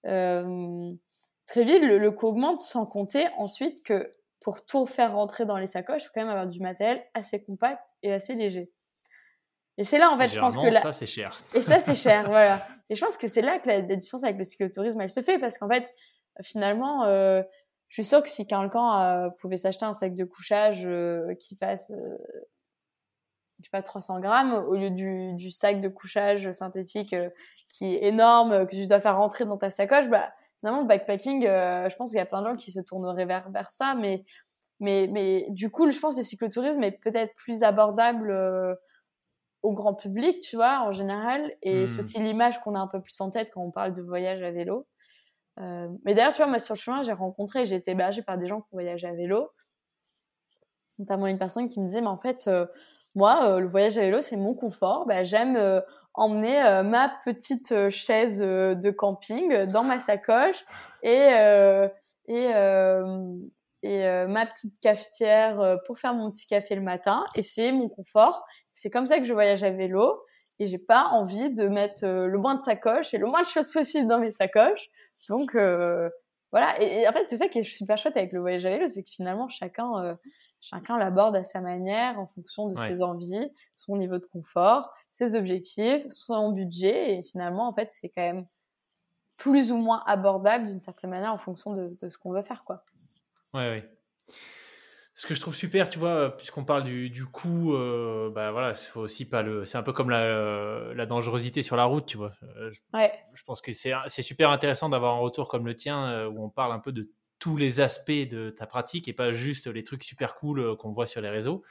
très 0.02 1.64
vite, 1.64 1.82
le, 1.82 1.96
le 1.96 2.10
coût 2.10 2.26
augmente, 2.26 2.58
sans 2.58 2.84
compter 2.84 3.28
ensuite 3.38 3.82
que 3.82 4.10
pour 4.44 4.64
tout 4.64 4.86
faire 4.86 5.14
rentrer 5.14 5.46
dans 5.46 5.56
les 5.56 5.66
sacoches, 5.66 6.02
il 6.02 6.06
faut 6.06 6.12
quand 6.14 6.20
même 6.20 6.30
avoir 6.30 6.46
du 6.46 6.60
matériel 6.60 7.02
assez 7.14 7.42
compact 7.42 7.82
et 8.02 8.12
assez 8.12 8.34
léger. 8.34 8.70
Et 9.78 9.84
c'est 9.84 9.98
là, 9.98 10.10
en 10.10 10.18
fait, 10.18 10.28
je 10.28 10.38
pense 10.38 10.56
que 10.56 10.66
là... 10.66 10.80
ça, 10.80 10.92
c'est 10.92 11.06
cher. 11.06 11.40
Et 11.54 11.62
ça, 11.62 11.80
c'est 11.80 11.96
cher, 11.96 12.26
voilà. 12.28 12.64
Et 12.90 12.94
je 12.94 13.04
pense 13.04 13.16
que 13.16 13.26
c'est 13.26 13.40
là 13.40 13.58
que 13.58 13.68
la, 13.68 13.80
différence 13.80 14.22
avec 14.22 14.36
le 14.36 14.44
cyclotourisme, 14.44 15.00
elle 15.00 15.10
se 15.10 15.22
fait, 15.22 15.38
parce 15.38 15.58
qu'en 15.58 15.68
fait, 15.68 15.88
finalement, 16.42 17.04
euh, 17.06 17.42
je 17.88 18.02
suis 18.02 18.08
sûre 18.08 18.22
que 18.22 18.28
si 18.28 18.46
quelqu'un 18.46 19.02
euh, 19.02 19.30
pouvait 19.40 19.56
s'acheter 19.56 19.84
un 19.84 19.94
sac 19.94 20.14
de 20.14 20.24
couchage 20.24 20.82
euh, 20.84 21.34
qui 21.36 21.56
fasse, 21.56 21.90
euh, 21.90 22.18
je 23.60 23.64
sais 23.64 23.70
pas, 23.70 23.82
300 23.82 24.20
grammes, 24.20 24.52
au 24.52 24.74
lieu 24.74 24.90
du, 24.90 25.32
du 25.34 25.50
sac 25.50 25.80
de 25.80 25.88
couchage 25.88 26.52
synthétique 26.52 27.16
qui 27.70 27.94
est 27.94 28.08
énorme, 28.08 28.66
que 28.66 28.76
tu 28.76 28.86
dois 28.86 29.00
faire 29.00 29.16
rentrer 29.16 29.44
dans 29.46 29.56
ta 29.56 29.70
sacoche, 29.70 30.08
bah, 30.08 30.32
finalement, 30.64 30.80
le 30.80 30.88
backpacking, 30.88 31.46
euh, 31.46 31.90
je 31.90 31.96
pense 31.96 32.10
qu'il 32.10 32.16
y 32.16 32.22
a 32.22 32.24
plein 32.24 32.40
de 32.40 32.46
gens 32.48 32.56
qui 32.56 32.72
se 32.72 32.80
tourneraient 32.80 33.26
vers, 33.26 33.50
vers 33.50 33.68
ça, 33.68 33.94
mais 33.94 34.24
mais, 34.80 35.08
mais 35.12 35.46
du 35.50 35.70
coup, 35.70 35.90
je 35.90 36.00
pense 36.00 36.14
que 36.14 36.20
le 36.20 36.24
cyclotourisme 36.24 36.82
est 36.82 36.98
peut-être 37.02 37.32
plus 37.36 37.62
abordable 37.62 38.30
euh, 38.30 38.74
au 39.62 39.72
grand 39.72 39.94
public, 39.94 40.40
tu 40.40 40.56
vois, 40.56 40.80
en 40.80 40.92
général. 40.92 41.52
Et 41.62 41.86
c'est 41.86 41.96
hmm. 41.96 41.98
aussi 41.98 42.18
l'image 42.18 42.60
qu'on 42.60 42.74
a 42.74 42.78
un 42.80 42.88
peu 42.88 43.00
plus 43.00 43.18
en 43.20 43.30
tête 43.30 43.50
quand 43.52 43.62
on 43.62 43.70
parle 43.70 43.92
de 43.92 44.02
voyage 44.02 44.42
à 44.42 44.50
vélo. 44.50 44.86
Euh, 45.60 45.88
mais 46.04 46.14
d'ailleurs, 46.14 46.32
tu 46.32 46.38
vois, 46.38 46.48
moi, 46.48 46.58
sur 46.58 46.74
le 46.74 46.80
chemin, 46.80 47.02
j'ai 47.02 47.12
rencontré, 47.12 47.66
j'ai 47.66 47.76
été 47.76 47.92
hébergée 47.92 48.22
par 48.22 48.36
des 48.36 48.46
gens 48.46 48.62
qui 48.62 48.70
voyagent 48.72 49.04
à 49.04 49.12
vélo. 49.12 49.50
Notamment 50.98 51.26
une 51.26 51.38
personne 51.38 51.68
qui 51.68 51.78
me 51.78 51.86
disait, 51.86 52.00
mais 52.00 52.08
en 52.08 52.18
fait, 52.18 52.50
moi, 53.14 53.60
le 53.60 53.68
voyage 53.68 53.96
à 53.96 54.00
vélo, 54.00 54.22
c'est 54.22 54.36
mon 54.36 54.54
confort. 54.54 55.06
Bah, 55.06 55.24
J'aime 55.24 55.82
emmener 56.14 56.82
ma 56.84 57.12
petite 57.24 57.90
chaise 57.90 58.38
de 58.38 58.90
camping 58.90 59.66
dans 59.66 59.84
ma 59.84 60.00
sacoche 60.00 60.64
et, 61.02 61.28
et 62.28 62.52
et 63.84 64.06
euh, 64.06 64.26
ma 64.26 64.46
petite 64.46 64.80
cafetière 64.80 65.60
euh, 65.60 65.76
pour 65.86 65.98
faire 65.98 66.14
mon 66.14 66.30
petit 66.30 66.46
café 66.46 66.74
le 66.74 66.80
matin 66.80 67.24
et 67.36 67.42
c'est 67.42 67.70
mon 67.70 67.90
confort. 67.90 68.44
C'est 68.72 68.88
comme 68.88 69.06
ça 69.06 69.18
que 69.18 69.24
je 69.24 69.32
voyage 69.34 69.62
à 69.62 69.70
vélo 69.70 70.22
et 70.58 70.66
j'ai 70.66 70.78
pas 70.78 71.08
envie 71.12 71.52
de 71.52 71.68
mettre 71.68 72.04
euh, 72.04 72.26
le 72.26 72.38
moins 72.38 72.54
de 72.54 72.62
sacoches 72.62 73.12
et 73.12 73.18
le 73.18 73.26
moins 73.26 73.42
de 73.42 73.46
choses 73.46 73.70
possibles 73.70 74.08
dans 74.08 74.18
mes 74.18 74.30
sacoches. 74.30 74.88
Donc 75.28 75.54
voilà. 76.50 76.80
Et, 76.80 77.06
en 77.06 77.12
fait, 77.12 77.24
c'est 77.24 77.36
ça 77.36 77.48
qui 77.48 77.58
est 77.58 77.62
super 77.62 77.98
chouette 77.98 78.16
avec 78.16 78.32
le 78.32 78.40
voyage 78.40 78.64
à 78.64 78.70
vélo, 78.70 78.86
c'est 78.88 79.02
que 79.02 79.10
finalement 79.10 79.48
chacun 79.48 80.16
chacun 80.64 80.96
l'aborde 80.96 81.36
à 81.36 81.44
sa 81.44 81.60
manière 81.60 82.18
en 82.18 82.26
fonction 82.26 82.68
de 82.68 82.78
ses 82.78 83.02
envies, 83.02 83.50
son 83.74 83.96
niveau 83.98 84.18
de 84.18 84.24
confort, 84.24 84.94
ses 85.10 85.36
objectifs, 85.36 86.06
son 86.08 86.52
budget 86.52 87.18
et 87.18 87.22
finalement 87.22 87.68
en 87.68 87.74
fait 87.74 87.92
c'est 87.92 88.08
quand 88.08 88.22
même 88.22 88.46
plus 89.36 89.72
ou 89.72 89.76
moins 89.76 90.02
abordable 90.06 90.66
d'une 90.66 90.80
certaine 90.80 91.10
manière 91.10 91.32
en 91.32 91.38
fonction 91.38 91.74
de, 91.74 91.94
de 92.00 92.08
ce 92.08 92.16
qu'on 92.16 92.32
veut 92.32 92.42
faire 92.42 92.64
quoi. 92.64 92.84
Ouais, 93.52 93.68
ouais. 93.68 93.90
Ce 95.16 95.28
que 95.28 95.34
je 95.34 95.40
trouve 95.40 95.54
super, 95.54 95.88
tu 95.88 96.00
vois, 96.00 96.36
puisqu'on 96.36 96.64
parle 96.64 96.82
du, 96.82 97.08
du 97.08 97.24
coût, 97.24 97.74
euh, 97.74 98.30
bah 98.30 98.50
voilà, 98.50 98.74
faut 98.74 99.02
aussi 99.02 99.28
pas 99.28 99.42
le. 99.42 99.64
C'est 99.64 99.78
un 99.78 99.84
peu 99.84 99.92
comme 99.92 100.10
la, 100.10 100.22
euh, 100.22 100.92
la, 100.94 101.06
dangerosité 101.06 101.62
sur 101.62 101.76
la 101.76 101.84
route, 101.84 102.04
tu 102.04 102.16
vois. 102.16 102.32
Euh, 102.42 102.72
je, 102.72 102.80
ouais. 102.94 103.12
je 103.32 103.44
pense 103.44 103.60
que 103.60 103.70
c'est 103.70 104.22
super 104.22 104.50
intéressant 104.50 104.88
d'avoir 104.88 105.14
un 105.14 105.20
retour 105.20 105.46
comme 105.46 105.66
le 105.66 105.76
tien 105.76 106.26
où 106.26 106.44
on 106.44 106.48
parle 106.50 106.72
un 106.72 106.80
peu 106.80 106.90
de 106.90 107.12
tous 107.44 107.58
les 107.58 107.80
aspects 107.80 108.10
de 108.10 108.48
ta 108.48 108.66
pratique 108.66 109.06
et 109.06 109.12
pas 109.12 109.30
juste 109.30 109.66
les 109.66 109.84
trucs 109.84 110.02
super 110.02 110.34
cool 110.34 110.78
qu'on 110.78 110.90
voit 110.90 111.04
sur 111.04 111.20
les 111.20 111.28
réseaux. 111.28 111.62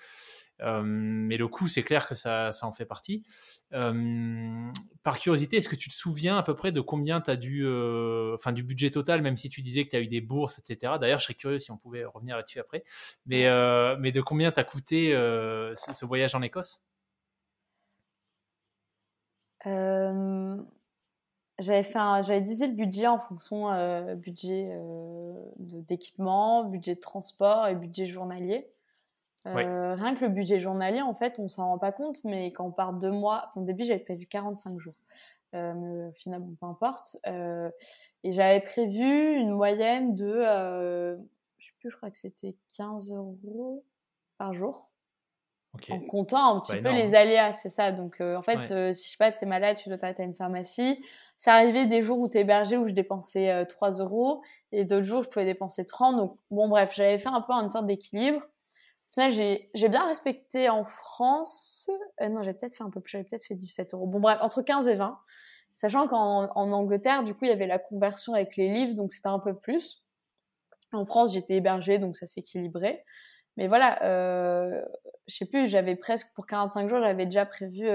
Euh, 0.62 0.84
mais 0.86 1.36
le 1.36 1.48
coût, 1.48 1.68
c'est 1.68 1.82
clair 1.82 2.06
que 2.06 2.14
ça, 2.14 2.52
ça, 2.52 2.68
en 2.68 2.72
fait 2.72 2.86
partie. 2.86 3.26
Euh, 3.74 4.72
par 5.02 5.18
curiosité, 5.18 5.58
est-ce 5.58 5.68
que 5.68 5.76
tu 5.76 5.90
te 5.90 5.96
souviens 5.96 6.38
à 6.38 6.44
peu 6.44 6.56
près 6.56 6.72
de 6.72 6.80
combien 6.80 7.22
tu 7.22 7.32
as 7.32 7.36
dû, 7.38 7.66
euh, 7.66 8.36
enfin 8.36 8.52
du 8.52 8.62
budget 8.62 8.92
total, 8.92 9.24
même 9.24 9.36
si 9.36 9.50
tu 9.50 9.64
disais 9.64 9.84
que 9.84 9.90
tu 9.90 9.96
as 9.96 10.02
eu 10.02 10.08
des 10.08 10.22
bourses, 10.22 10.60
etc. 10.60 10.94
D'ailleurs, 11.02 11.18
je 11.18 11.24
serais 11.24 11.34
curieux 11.34 11.58
si 11.58 11.72
on 11.72 11.78
pouvait 11.78 12.06
revenir 12.06 12.38
là-dessus 12.38 12.60
après. 12.60 12.84
Mais, 13.26 13.46
mais 13.98 14.12
de 14.12 14.22
combien 14.22 14.52
t'as 14.52 14.64
coûté 14.64 15.10
ce, 15.14 16.06
voyage 16.06 16.36
en 16.36 16.44
Écosse? 16.44 16.84
J'avais 21.60 21.84
fait 21.84 22.00
j'avais 22.24 22.42
divisé 22.42 22.68
le 22.68 22.74
budget 22.74 23.08
en 23.08 23.20
fonction 23.20 23.68
budget 24.16 24.78
d'équipement, 25.60 26.64
budget 26.64 26.96
de 26.96 27.00
transport 27.00 27.68
et 27.68 27.76
budget 27.76 28.06
journalier. 28.06 28.68
Euh, 29.46 29.96
rien 29.96 30.16
que 30.16 30.24
le 30.24 30.30
budget 30.30 30.60
journalier, 30.60 31.02
en 31.02 31.14
fait, 31.14 31.38
on 31.38 31.50
s'en 31.50 31.68
rend 31.68 31.78
pas 31.78 31.92
compte, 31.92 32.24
mais 32.24 32.54
quand 32.54 32.66
on 32.66 32.72
part 32.72 32.94
deux 32.94 33.12
mois, 33.12 33.52
au 33.56 33.64
début 33.64 33.84
j'avais 33.84 34.00
prévu 34.00 34.26
45 34.26 34.80
jours, 34.80 34.94
euh, 35.54 35.74
mais 35.74 36.12
finalement 36.14 36.54
peu 36.60 36.66
importe. 36.66 37.18
Euh, 37.28 37.70
et 38.24 38.32
j'avais 38.32 38.62
prévu 38.62 39.36
une 39.36 39.52
moyenne 39.52 40.16
de, 40.16 40.26
euh, 40.26 41.18
je 41.58 41.68
sais 41.68 41.74
plus, 41.80 41.92
je 41.92 41.98
crois 41.98 42.10
que 42.10 42.18
c'était 42.18 42.56
15 42.78 43.12
euros 43.12 43.84
par 44.38 44.54
jour. 44.54 44.90
En 45.90 46.00
comptant 46.02 46.56
un 46.56 46.60
petit 46.60 46.82
peu 46.82 46.92
les 46.92 47.16
aléas, 47.16 47.52
c'est 47.52 47.70
ça. 47.70 47.92
Donc, 47.92 48.22
euh, 48.22 48.36
en 48.36 48.42
fait, 48.42 48.94
si 48.94 49.06
je 49.06 49.12
sais 49.12 49.18
pas, 49.18 49.32
t'es 49.32 49.46
malade, 49.46 49.76
tu 49.76 49.90
dois 49.90 49.98
t'arrêter 49.98 50.22
à 50.22 50.26
une 50.26 50.36
pharmacie. 50.36 51.04
Ça 51.38 51.54
arrivait 51.56 51.88
des 51.88 52.04
jours 52.04 52.20
où 52.20 52.28
t'es 52.28 52.42
hébergé 52.42 52.78
où 52.78 52.88
je 52.88 52.94
dépensais 52.94 53.66
3 53.66 53.92
euros 54.00 54.44
et 54.72 54.86
d'autres 54.86 55.04
jours 55.04 55.24
je 55.24 55.30
pouvais 55.30 55.46
dépenser 55.46 55.86
30. 55.86 56.16
Donc, 56.18 56.38
bon, 56.52 56.68
bref, 56.68 56.94
j'avais 56.96 57.18
fait 57.18 57.30
un 57.30 57.42
peu 57.42 57.54
une 57.54 57.70
sorte 57.70 57.88
d'équilibre 57.88 58.42
j'ai 59.18 59.90
bien 59.90 60.08
respecté 60.08 60.70
en 60.70 60.86
France. 60.86 61.90
Euh, 62.22 62.30
non, 62.30 62.44
j'avais 62.44 62.58
peut-être 62.58 62.76
fait 62.76 62.84
un 62.84 62.90
peu 62.90 63.00
plus, 63.00 63.12
j'avais 63.12 63.24
peut-être 63.24 63.46
fait 63.46 63.56
17 63.56 63.94
euros. 63.94 64.08
Bon, 64.08 64.20
bref, 64.20 64.40
entre 64.42 64.62
15 64.62 64.88
et 64.88 64.96
20. 64.96 65.20
Sachant 65.74 66.08
qu'en 66.08 66.52
en 66.56 66.72
Angleterre, 66.72 67.24
du 67.24 67.34
coup, 67.34 67.46
il 67.46 67.50
y 67.50 67.52
avait 67.52 67.68
la 67.68 67.80
conversion 67.80 68.34
avec 68.34 68.56
les 68.58 68.70
livres, 68.70 68.96
donc 68.96 69.12
c'était 69.12 69.30
un 69.30 69.40
peu 69.40 69.56
plus. 69.56 70.04
En 70.92 71.06
France, 71.06 71.34
j'étais 71.34 71.56
hébergée, 71.56 71.98
donc 71.98 72.16
ça 72.16 72.28
s'équilibrait. 72.28 73.04
Mais 73.58 73.68
voilà, 73.68 74.04
euh, 74.04 74.84
je 75.28 75.36
sais 75.36 75.46
plus, 75.46 75.68
j'avais 75.68 75.96
presque, 75.96 76.34
pour 76.36 76.48
45 76.48 76.90
jours, 76.90 77.00
j'avais 77.00 77.26
déjà 77.26 77.46
prévu 77.46 77.88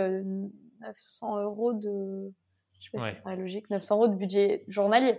900 0.80 1.36
euh, 1.36 1.42
euros 1.42 1.72
de, 1.72 2.32
je 2.80 2.90
sais 2.90 2.96
pas 2.96 3.14
si 3.14 3.20
c'est 3.22 3.36
logique, 3.36 3.70
900 3.70 3.96
euros 3.96 4.08
de 4.08 4.14
budget 4.14 4.64
journalier. 4.68 5.18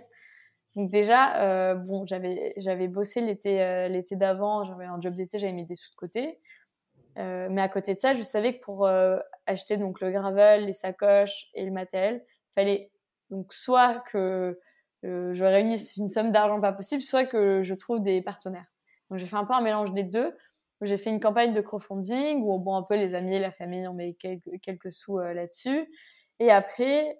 Donc 0.76 0.90
déjà, 0.90 1.36
euh, 1.42 1.74
bon, 1.74 2.06
j'avais 2.06 2.52
j'avais 2.56 2.86
bossé 2.86 3.20
l'été 3.20 3.60
euh, 3.62 3.88
l'été 3.88 4.16
d'avant, 4.16 4.64
j'avais 4.64 4.84
un 4.84 5.00
job 5.00 5.14
d'été, 5.14 5.38
j'avais 5.38 5.52
mis 5.52 5.64
des 5.64 5.74
sous 5.74 5.90
de 5.90 5.96
côté. 5.96 6.40
Euh, 7.18 7.48
mais 7.50 7.60
à 7.60 7.68
côté 7.68 7.94
de 7.94 7.98
ça, 7.98 8.14
je 8.14 8.22
savais 8.22 8.58
que 8.58 8.64
pour 8.64 8.88
acheter 9.46 9.76
donc 9.76 10.00
le 10.00 10.10
gravel, 10.10 10.66
les 10.66 10.72
sacoches 10.72 11.48
et 11.54 11.64
le 11.64 11.72
matériel, 11.72 12.24
fallait 12.54 12.92
donc 13.30 13.52
soit 13.52 14.02
que 14.10 14.58
je 15.02 15.44
réunisse 15.44 15.96
une 15.96 16.10
somme 16.10 16.30
d'argent 16.30 16.60
pas 16.60 16.72
possible, 16.72 17.02
soit 17.02 17.24
que 17.24 17.62
je 17.62 17.74
trouve 17.74 18.00
des 18.00 18.22
partenaires. 18.22 18.66
Donc 19.08 19.18
j'ai 19.18 19.26
fait 19.26 19.36
un 19.36 19.44
peu 19.44 19.54
un 19.54 19.60
mélange 19.60 19.92
des 19.92 20.04
deux. 20.04 20.36
J'ai 20.82 20.98
fait 20.98 21.10
une 21.10 21.20
campagne 21.20 21.52
de 21.52 21.60
crowdfunding 21.60 22.42
où 22.42 22.58
bon 22.58 22.74
un 22.76 22.82
peu 22.82 22.96
les 22.96 23.14
amis, 23.14 23.38
la 23.38 23.50
famille, 23.50 23.86
on 23.86 23.94
met 23.94 24.14
quelques, 24.14 24.92
sous 24.92 25.18
là-dessus. 25.18 25.90
Et 26.38 26.50
après, 26.50 27.18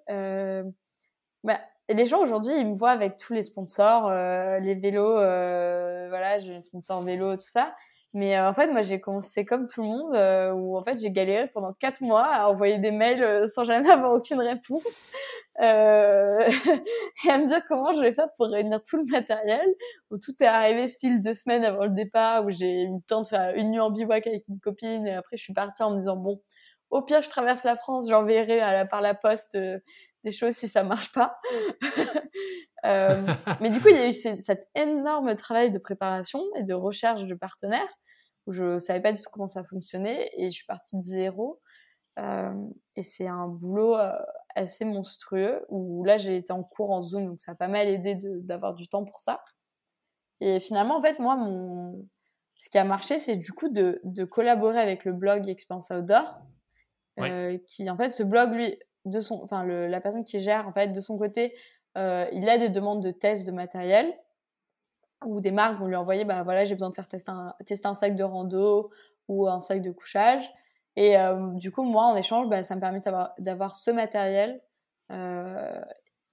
bah, 1.43 1.59
les 1.93 2.05
gens 2.05 2.19
aujourd'hui, 2.19 2.53
ils 2.57 2.67
me 2.67 2.75
voient 2.75 2.91
avec 2.91 3.17
tous 3.17 3.33
les 3.33 3.43
sponsors, 3.43 4.07
euh, 4.07 4.59
les 4.59 4.75
vélos, 4.75 5.17
euh, 5.19 6.07
voilà, 6.09 6.39
j'ai 6.39 6.53
les 6.53 6.61
sponsors 6.61 7.01
vélo, 7.01 7.35
tout 7.35 7.47
ça. 7.47 7.75
Mais 8.13 8.35
euh, 8.37 8.49
en 8.49 8.53
fait, 8.53 8.67
moi, 8.67 8.81
j'ai 8.81 8.99
commencé 8.99 9.45
comme 9.45 9.67
tout 9.67 9.81
le 9.81 9.87
monde, 9.87 10.15
euh, 10.15 10.51
où 10.51 10.77
en 10.77 10.83
fait, 10.83 10.97
j'ai 10.97 11.11
galéré 11.11 11.47
pendant 11.47 11.73
quatre 11.73 12.01
mois 12.01 12.25
à 12.25 12.49
envoyer 12.49 12.77
des 12.79 12.91
mails 12.91 13.47
sans 13.47 13.63
jamais 13.63 13.89
avoir 13.89 14.13
aucune 14.13 14.39
réponse, 14.39 15.09
et 15.61 15.63
à 15.63 17.37
me 17.37 17.45
dire 17.45 17.61
comment 17.67 17.91
je 17.93 18.01
vais 18.01 18.13
faire 18.13 18.27
pour 18.37 18.47
réunir 18.47 18.81
tout 18.81 18.97
le 18.97 19.05
matériel. 19.05 19.65
Où 20.09 20.17
tout 20.17 20.33
est 20.41 20.45
arrivé 20.45 20.87
style 20.87 21.21
deux 21.21 21.33
semaines 21.33 21.63
avant 21.63 21.85
le 21.85 21.91
départ, 21.91 22.45
où 22.45 22.51
j'ai 22.51 22.83
eu 22.83 22.87
le 22.87 23.01
temps 23.07 23.21
de 23.21 23.27
faire 23.27 23.53
une 23.55 23.71
nuit 23.71 23.79
en 23.79 23.91
bivouac 23.91 24.27
avec 24.27 24.43
une 24.49 24.59
copine, 24.59 25.07
et 25.07 25.13
après, 25.13 25.37
je 25.37 25.43
suis 25.43 25.53
partie 25.53 25.83
en 25.83 25.91
me 25.91 25.99
disant 25.99 26.17
bon, 26.17 26.41
au 26.89 27.01
pire, 27.01 27.21
je 27.21 27.29
traverse 27.29 27.63
la 27.63 27.77
France, 27.77 28.09
j'enverrai 28.09 28.85
par 28.89 29.01
la 29.01 29.13
poste 29.15 29.57
des 30.23 30.31
choses 30.31 30.55
si 30.55 30.67
ça 30.67 30.83
marche 30.83 31.11
pas. 31.11 31.39
euh, 32.85 33.25
mais 33.59 33.69
du 33.69 33.81
coup, 33.81 33.89
il 33.89 33.95
y 33.95 33.99
a 33.99 34.07
eu 34.07 34.13
cet 34.13 34.69
énorme 34.75 35.35
travail 35.35 35.71
de 35.71 35.79
préparation 35.79 36.43
et 36.55 36.63
de 36.63 36.73
recherche 36.73 37.25
de 37.25 37.35
partenaires 37.35 37.97
où 38.47 38.53
je 38.53 38.79
savais 38.79 39.01
pas 39.01 39.13
du 39.13 39.21
tout 39.21 39.29
comment 39.31 39.47
ça 39.47 39.63
fonctionnait 39.63 40.29
et 40.35 40.45
je 40.45 40.55
suis 40.55 40.65
partie 40.65 40.97
de 40.97 41.03
zéro. 41.03 41.61
Euh, 42.19 42.53
et 42.95 43.03
c'est 43.03 43.27
un 43.27 43.47
boulot 43.47 43.95
euh, 43.97 44.11
assez 44.55 44.83
monstrueux 44.83 45.65
où 45.69 46.03
là 46.03 46.17
j'ai 46.17 46.35
été 46.35 46.51
en 46.51 46.61
cours 46.61 46.91
en 46.91 46.99
Zoom 46.99 47.25
donc 47.25 47.39
ça 47.39 47.53
a 47.53 47.55
pas 47.55 47.69
mal 47.69 47.87
aidé 47.87 48.17
d'avoir 48.41 48.73
du 48.73 48.87
temps 48.87 49.05
pour 49.05 49.19
ça. 49.19 49.41
Et 50.41 50.59
finalement 50.59 50.97
en 50.97 51.01
fait 51.01 51.19
moi 51.19 51.37
mon 51.37 52.05
ce 52.55 52.69
qui 52.69 52.77
a 52.77 52.83
marché 52.83 53.17
c'est 53.17 53.37
du 53.37 53.53
coup 53.53 53.69
de, 53.69 54.01
de 54.03 54.25
collaborer 54.25 54.79
avec 54.79 55.05
le 55.05 55.13
blog 55.13 55.47
Experience 55.47 55.89
Outdoor 55.89 56.41
euh, 57.19 57.57
qui 57.65 57.89
en 57.89 57.97
fait 57.97 58.09
ce 58.09 58.23
blog 58.23 58.51
lui 58.51 58.77
de 59.05 59.19
son, 59.19 59.41
enfin 59.43 59.63
le, 59.63 59.87
la 59.87 60.01
personne 60.01 60.23
qui 60.23 60.39
gère 60.39 60.67
en 60.67 60.73
fait 60.73 60.89
de 60.89 61.01
son 61.01 61.17
côté, 61.17 61.55
euh, 61.97 62.25
il 62.31 62.49
a 62.49 62.57
des 62.57 62.69
demandes 62.69 63.03
de 63.03 63.11
tests 63.11 63.45
de 63.45 63.51
matériel 63.51 64.13
ou 65.25 65.41
des 65.41 65.51
marques 65.51 65.79
vont 65.79 65.87
lui 65.87 65.95
envoyer, 65.95 66.25
bah 66.25 66.43
voilà, 66.43 66.65
j'ai 66.65 66.75
besoin 66.75 66.89
de 66.89 66.95
faire 66.95 67.07
tester 67.07 67.31
un, 67.31 67.53
tester 67.65 67.87
un 67.87 67.93
sac 67.93 68.15
de 68.15 68.23
rando 68.23 68.91
ou 69.27 69.47
un 69.47 69.59
sac 69.59 69.81
de 69.81 69.91
couchage. 69.91 70.51
Et 70.95 71.17
euh, 71.17 71.53
du 71.53 71.71
coup, 71.71 71.83
moi, 71.83 72.05
en 72.05 72.15
échange, 72.15 72.49
bah, 72.49 72.63
ça 72.63 72.75
me 72.75 72.81
permet 72.81 73.01
d'avoir 73.39 73.75
ce 73.75 73.91
matériel, 73.91 74.61
euh, 75.11 75.79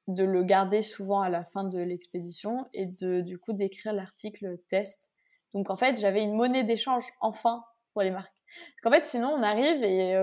de 0.08 0.24
le 0.24 0.42
garder 0.42 0.82
souvent 0.82 1.20
à 1.20 1.28
la 1.28 1.44
fin 1.44 1.64
de 1.64 1.78
l'expédition 1.78 2.66
et 2.72 2.86
de 2.86 3.20
du 3.20 3.38
coup 3.38 3.52
d'écrire 3.52 3.92
l'article 3.92 4.56
test. 4.68 5.10
Donc 5.52 5.70
en 5.70 5.76
fait, 5.76 6.00
j'avais 6.00 6.22
une 6.22 6.34
monnaie 6.34 6.64
d'échange 6.64 7.04
enfin 7.20 7.64
pour 7.92 8.02
les 8.02 8.10
marques. 8.10 8.34
Parce 8.46 8.80
qu'en 8.82 8.90
fait, 8.90 9.06
sinon, 9.06 9.28
on 9.28 9.42
arrive 9.42 9.84
et 9.84 10.16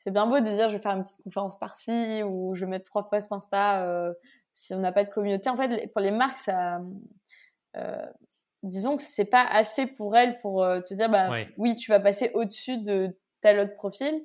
c'est 0.00 0.10
bien 0.10 0.26
beau 0.26 0.40
de 0.40 0.50
dire 0.50 0.70
je 0.70 0.76
vais 0.76 0.82
faire 0.82 0.96
une 0.96 1.02
petite 1.02 1.22
conférence 1.22 1.58
par-ci 1.58 2.22
ou 2.22 2.54
je 2.54 2.64
vais 2.64 2.70
mettre 2.70 2.86
trois 2.86 3.08
posts 3.08 3.32
Insta 3.32 3.84
euh, 3.84 4.12
si 4.52 4.74
on 4.74 4.78
n'a 4.78 4.92
pas 4.92 5.04
de 5.04 5.10
communauté. 5.10 5.48
En 5.50 5.56
fait, 5.56 5.92
pour 5.92 6.00
les 6.00 6.10
marques, 6.10 6.38
ça, 6.38 6.80
euh, 7.76 8.06
disons 8.62 8.96
que 8.96 9.02
c'est 9.02 9.26
pas 9.26 9.44
assez 9.44 9.86
pour 9.86 10.16
elles 10.16 10.38
pour 10.38 10.64
euh, 10.64 10.80
te 10.80 10.94
dire 10.94 11.10
bah 11.10 11.28
oui, 11.58 11.76
tu 11.76 11.90
vas 11.90 12.00
passer 12.00 12.30
au-dessus 12.34 12.78
de 12.78 13.16
tel 13.42 13.60
autre 13.60 13.74
profil. 13.74 14.24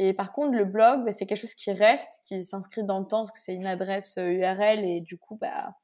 Et 0.00 0.12
par 0.12 0.32
contre, 0.32 0.52
le 0.52 0.64
blog, 0.64 1.04
bah, 1.04 1.10
c'est 1.10 1.26
quelque 1.26 1.40
chose 1.40 1.54
qui 1.54 1.72
reste, 1.72 2.22
qui 2.24 2.44
s'inscrit 2.44 2.84
dans 2.84 3.00
le 3.00 3.06
temps 3.06 3.22
parce 3.22 3.32
que 3.32 3.40
c'est 3.40 3.54
une 3.54 3.66
adresse 3.66 4.14
URL 4.16 4.84
et 4.84 5.00
du 5.00 5.18
coup, 5.18 5.36
bah 5.40 5.74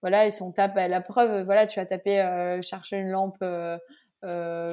voilà, 0.00 0.24
et 0.24 0.30
si 0.30 0.40
on 0.40 0.50
tape 0.50 0.74
bah, 0.74 0.88
la 0.88 1.02
preuve, 1.02 1.44
voilà, 1.44 1.66
tu 1.66 1.78
vas 1.78 1.84
taper 1.84 2.58
chercher 2.62 2.96
une 2.96 3.10
lampe 3.10 3.44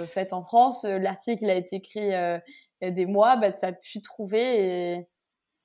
faite 0.08 0.32
en 0.32 0.44
France. 0.44 0.86
L'article 0.86 1.50
a 1.50 1.56
été 1.56 1.76
écrit 1.76 2.14
il 2.82 2.86
y 2.86 2.88
a 2.88 2.92
des 2.92 3.06
mois, 3.06 3.36
bah, 3.38 3.52
tu 3.52 3.66
as 3.66 3.74
pu 3.74 4.02
trouver 4.02 4.96
et, 4.96 5.08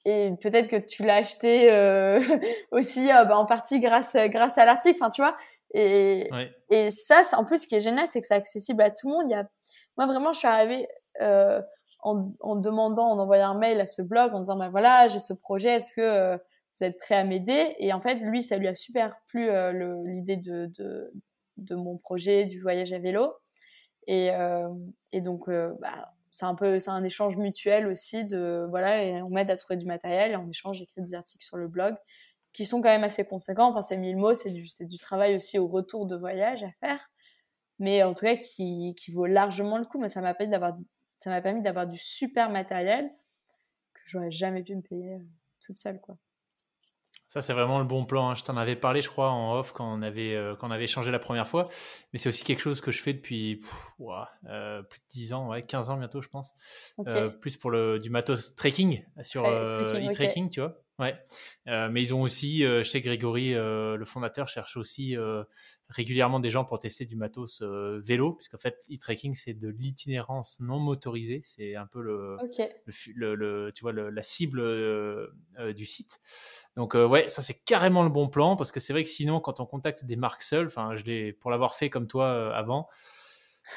et 0.04 0.32
peut-être 0.40 0.68
que 0.68 0.76
tu 0.76 1.04
l'as 1.04 1.16
acheté 1.16 1.68
aussi 2.70 3.06
bah, 3.08 3.36
en 3.36 3.46
partie 3.46 3.80
grâce, 3.80 4.16
grâce 4.16 4.58
à 4.58 4.64
l'article. 4.64 4.98
Enfin, 5.00 5.10
tu 5.10 5.22
vois. 5.22 5.36
Et, 5.74 6.28
et 6.70 6.90
ça, 6.90 7.22
en 7.36 7.44
plus, 7.44 7.62
ce 7.62 7.66
qui 7.66 7.74
est 7.74 7.80
génial, 7.80 8.06
c'est 8.06 8.20
que 8.20 8.26
c'est 8.26 8.34
accessible 8.34 8.82
à 8.82 8.90
tout 8.90 9.08
le 9.08 9.14
monde. 9.14 9.24
Il 9.26 9.32
y 9.32 9.34
a... 9.34 9.48
Moi, 9.96 10.06
vraiment, 10.06 10.32
je 10.32 10.38
suis 10.38 10.48
arrivée 10.48 10.88
euh, 11.20 11.60
en, 12.02 12.32
en, 12.40 12.56
demandant, 12.56 13.10
en 13.10 13.18
envoyant 13.18 13.50
un 13.50 13.58
mail 13.58 13.80
à 13.80 13.86
ce 13.86 14.02
blog, 14.02 14.34
en 14.34 14.40
disant, 14.40 14.56
bah 14.56 14.68
voilà, 14.68 15.08
j'ai 15.08 15.20
ce 15.20 15.32
projet, 15.32 15.70
est-ce 15.70 15.94
que 15.94 16.00
euh, 16.00 16.36
vous 16.36 16.84
êtes 16.84 16.98
prêt 16.98 17.14
à 17.14 17.24
m'aider? 17.24 17.76
Et 17.78 17.92
en 17.92 18.00
fait, 18.00 18.16
lui, 18.16 18.42
ça 18.42 18.56
lui 18.56 18.68
a 18.68 18.74
super 18.74 19.14
plu 19.28 19.48
euh, 19.48 20.02
l'idée 20.04 20.36
de, 20.36 20.66
de, 20.78 21.12
de, 21.58 21.74
mon 21.74 21.96
projet 21.96 22.44
du 22.44 22.60
voyage 22.60 22.92
à 22.92 22.98
vélo. 22.98 23.32
Et, 24.06 24.30
euh, 24.32 24.68
et 25.12 25.20
donc, 25.20 25.48
bah, 25.48 26.08
c'est 26.32 26.46
un 26.46 26.54
peu, 26.54 26.80
c'est 26.80 26.90
un 26.90 27.04
échange 27.04 27.36
mutuel 27.36 27.86
aussi 27.86 28.24
de, 28.24 28.66
voilà, 28.70 29.04
et 29.04 29.22
on 29.22 29.28
m'aide 29.28 29.50
à 29.50 29.56
trouver 29.56 29.76
du 29.76 29.84
matériel 29.86 30.32
et 30.32 30.36
en 30.36 30.48
échange, 30.48 30.78
j'écris 30.78 31.02
des 31.02 31.14
articles 31.14 31.44
sur 31.44 31.58
le 31.58 31.68
blog 31.68 31.94
qui 32.54 32.64
sont 32.64 32.80
quand 32.80 32.88
même 32.88 33.04
assez 33.04 33.24
conséquents. 33.24 33.68
Enfin, 33.68 33.82
c'est 33.82 33.98
1000 33.98 34.16
mots, 34.16 34.34
c'est 34.34 34.50
du, 34.50 34.98
travail 34.98 35.36
aussi 35.36 35.58
au 35.58 35.68
retour 35.68 36.06
de 36.06 36.16
voyage 36.16 36.62
à 36.62 36.70
faire. 36.70 37.10
Mais 37.78 38.02
en 38.02 38.14
tout 38.14 38.24
cas, 38.24 38.36
qui, 38.36 38.94
qui 38.96 39.10
vaut 39.10 39.26
largement 39.26 39.78
le 39.78 39.84
coup. 39.84 39.98
Mais 39.98 40.08
ça 40.08 40.20
m'a 40.22 40.34
permis 40.34 40.50
d'avoir, 40.50 40.76
ça 41.18 41.30
m'a 41.30 41.40
permis 41.42 41.62
d'avoir 41.62 41.86
du 41.86 41.98
super 41.98 42.50
matériel 42.50 43.10
que 43.94 44.00
j'aurais 44.06 44.30
jamais 44.30 44.62
pu 44.62 44.74
me 44.74 44.82
payer 44.82 45.14
euh, 45.14 45.24
toute 45.60 45.78
seule, 45.78 46.00
quoi. 46.00 46.16
Ça, 47.32 47.40
c'est 47.40 47.54
vraiment 47.54 47.78
le 47.78 47.86
bon 47.86 48.04
plan. 48.04 48.28
Hein. 48.28 48.34
Je 48.34 48.44
t'en 48.44 48.58
avais 48.58 48.76
parlé, 48.76 49.00
je 49.00 49.08
crois, 49.08 49.30
en 49.30 49.58
off 49.58 49.72
quand 49.72 49.90
on 49.90 50.02
avait, 50.02 50.34
euh, 50.34 50.54
quand 50.54 50.68
on 50.68 50.70
avait 50.70 50.84
échangé 50.84 51.10
la 51.10 51.18
première 51.18 51.48
fois. 51.48 51.62
Mais 52.12 52.18
c'est 52.18 52.28
aussi 52.28 52.44
quelque 52.44 52.60
chose 52.60 52.82
que 52.82 52.90
je 52.90 53.00
fais 53.00 53.14
depuis 53.14 53.58
euh, 54.50 54.82
plus 54.82 54.98
de 54.98 55.04
10 55.08 55.32
ans, 55.32 55.48
ouais, 55.48 55.62
15 55.62 55.88
ans 55.88 55.96
bientôt, 55.96 56.20
je 56.20 56.28
pense. 56.28 56.52
Euh, 57.08 57.30
plus 57.30 57.56
pour 57.56 57.70
le, 57.70 57.98
du 57.98 58.10
matos 58.10 58.54
trekking 58.54 59.02
sur 59.22 59.46
e-trekking, 59.46 60.50
tu 60.50 60.60
vois. 60.60 60.76
Ouais. 61.02 61.16
mais 61.66 62.00
ils 62.00 62.14
ont 62.14 62.22
aussi, 62.22 62.62
je 62.62 62.82
sais 62.82 63.00
Grégory, 63.00 63.54
le 63.54 64.04
fondateur, 64.04 64.48
cherche 64.48 64.76
aussi 64.76 65.16
régulièrement 65.88 66.40
des 66.40 66.48
gens 66.48 66.64
pour 66.64 66.78
tester 66.78 67.04
du 67.04 67.16
matos 67.16 67.62
vélo, 67.62 68.32
puisqu'en 68.32 68.58
fait, 68.58 68.78
e-trekking, 68.90 69.34
c'est 69.34 69.54
de 69.54 69.68
l'itinérance 69.68 70.60
non 70.60 70.78
motorisée. 70.78 71.42
C'est 71.44 71.76
un 71.76 71.86
peu 71.86 72.00
le, 72.00 72.36
le, 73.16 73.70
tu 73.74 73.82
vois, 73.82 73.92
la 73.92 74.22
cible 74.22 74.62
du 75.74 75.84
site. 75.84 76.20
Donc 76.76 76.94
euh, 76.94 77.06
ouais, 77.06 77.28
ça 77.28 77.42
c'est 77.42 77.54
carrément 77.64 78.02
le 78.02 78.08
bon 78.08 78.28
plan 78.28 78.56
parce 78.56 78.72
que 78.72 78.80
c'est 78.80 78.92
vrai 78.92 79.04
que 79.04 79.10
sinon 79.10 79.40
quand 79.40 79.60
on 79.60 79.66
contacte 79.66 80.04
des 80.04 80.16
marques 80.16 80.42
seules, 80.42 80.66
enfin 80.66 80.94
je 80.96 81.04
l'ai 81.04 81.32
pour 81.32 81.50
l'avoir 81.50 81.74
fait 81.74 81.90
comme 81.90 82.06
toi 82.06 82.26
euh, 82.26 82.52
avant, 82.52 82.88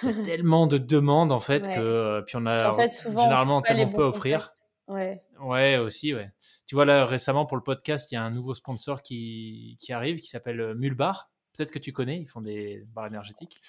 il 0.03 0.09
y 0.09 0.19
a 0.19 0.23
tellement 0.23 0.65
de 0.65 0.77
demandes 0.77 1.31
en 1.31 1.39
fait 1.39 1.67
que 1.67 1.79
euh, 1.79 2.21
puis 2.21 2.37
on 2.37 2.45
a 2.45 2.73
généralement 3.05 3.61
tellement 3.61 3.91
peu 3.91 4.03
à 4.03 4.07
offrir. 4.07 4.49
Ouais. 4.87 5.21
Ouais 5.41 5.77
aussi 5.77 6.13
ouais. 6.13 6.29
Tu 6.67 6.75
vois 6.75 6.85
là 6.85 7.05
récemment 7.05 7.45
pour 7.45 7.57
le 7.57 7.63
podcast, 7.63 8.11
il 8.11 8.15
y 8.15 8.17
a 8.17 8.23
un 8.23 8.31
nouveau 8.31 8.53
sponsor 8.53 9.01
qui, 9.01 9.77
qui 9.79 9.93
arrive 9.93 10.19
qui 10.19 10.27
s'appelle 10.27 10.73
Mulbar. 10.75 11.29
Peut-être 11.55 11.71
que 11.71 11.79
tu 11.79 11.93
connais, 11.93 12.19
ils 12.19 12.27
font 12.27 12.41
des 12.41 12.83
barres 12.93 13.07
énergétiques. 13.07 13.61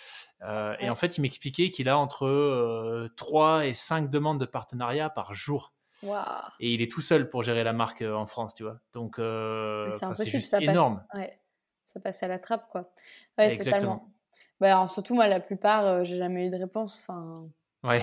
Et 0.42 0.90
en 0.90 0.97
fait, 0.97 1.18
il 1.18 1.20
m'expliquait 1.20 1.70
qu'il 1.70 1.88
a 1.88 1.97
entre 1.99 3.09
3 3.16 3.66
et 3.66 3.74
5 3.74 4.11
demandes 4.11 4.40
de 4.40 4.44
partenariat 4.44 5.09
par 5.09 5.34
jour. 5.34 5.76
Et 6.61 6.74
il 6.74 6.82
est 6.82 6.90
tout 6.90 7.01
seul 7.01 7.28
pour 7.28 7.42
gérer 7.42 7.64
la 7.64 7.72
marque 7.72 8.03
euh, 8.03 8.14
en 8.14 8.26
France, 8.26 8.55
tu 8.55 8.62
vois. 8.62 8.80
Donc, 8.92 9.18
euh, 9.18 9.90
c'est 9.90 10.40
ça 10.40 10.61
énorme. 10.61 11.05
Ouais, 11.14 11.38
ça 11.84 12.01
passe 12.01 12.22
à 12.22 12.28
la 12.28 12.38
trappe, 12.38 12.68
quoi. 12.68 12.92
Ouais, 13.38 13.49
Exactement. 13.49 13.76
totalement. 13.76 14.12
Bah, 14.61 14.86
surtout, 14.86 15.14
moi, 15.14 15.28
la 15.28 15.40
plupart, 15.40 15.86
euh, 15.86 16.05
j'ai 16.05 16.16
jamais 16.16 16.47
eu 16.47 16.51
de 16.51 16.57
réponse. 16.57 17.05
Enfin. 17.09 17.34
Ouais. 17.87 18.03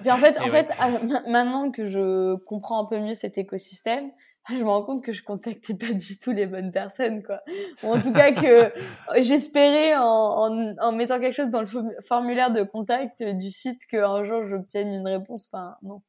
Puis 0.00 0.10
en 0.10 0.16
fait, 0.16 0.38
en 0.40 0.48
fait 0.48 0.70
ah, 0.78 0.90
maintenant 1.28 1.70
que 1.70 1.88
je 1.88 2.36
comprends 2.44 2.82
un 2.82 2.86
peu 2.86 2.98
mieux 3.00 3.14
cet 3.14 3.38
écosystème, 3.38 4.10
je 4.50 4.62
me 4.62 4.68
rends 4.68 4.82
compte 4.82 5.02
que 5.02 5.12
je 5.12 5.22
contactais 5.22 5.74
pas 5.74 5.92
du 5.92 6.18
tout 6.18 6.32
les 6.32 6.46
bonnes 6.46 6.70
personnes, 6.70 7.22
quoi. 7.22 7.40
Ou 7.82 7.94
en 7.94 8.00
tout 8.00 8.12
cas 8.12 8.32
que 8.32 8.72
j'espérais 9.22 9.94
en, 9.96 10.02
en, 10.04 10.74
en, 10.78 10.92
mettant 10.92 11.18
quelque 11.18 11.34
chose 11.34 11.50
dans 11.50 11.62
le 11.62 11.68
formulaire 12.06 12.50
de 12.50 12.62
contact 12.62 13.22
du 13.22 13.50
site 13.50 13.86
qu'un 13.86 14.24
jour 14.24 14.46
j'obtienne 14.46 14.92
une 14.92 15.08
réponse. 15.08 15.48
Enfin, 15.50 15.76
non. 15.82 16.02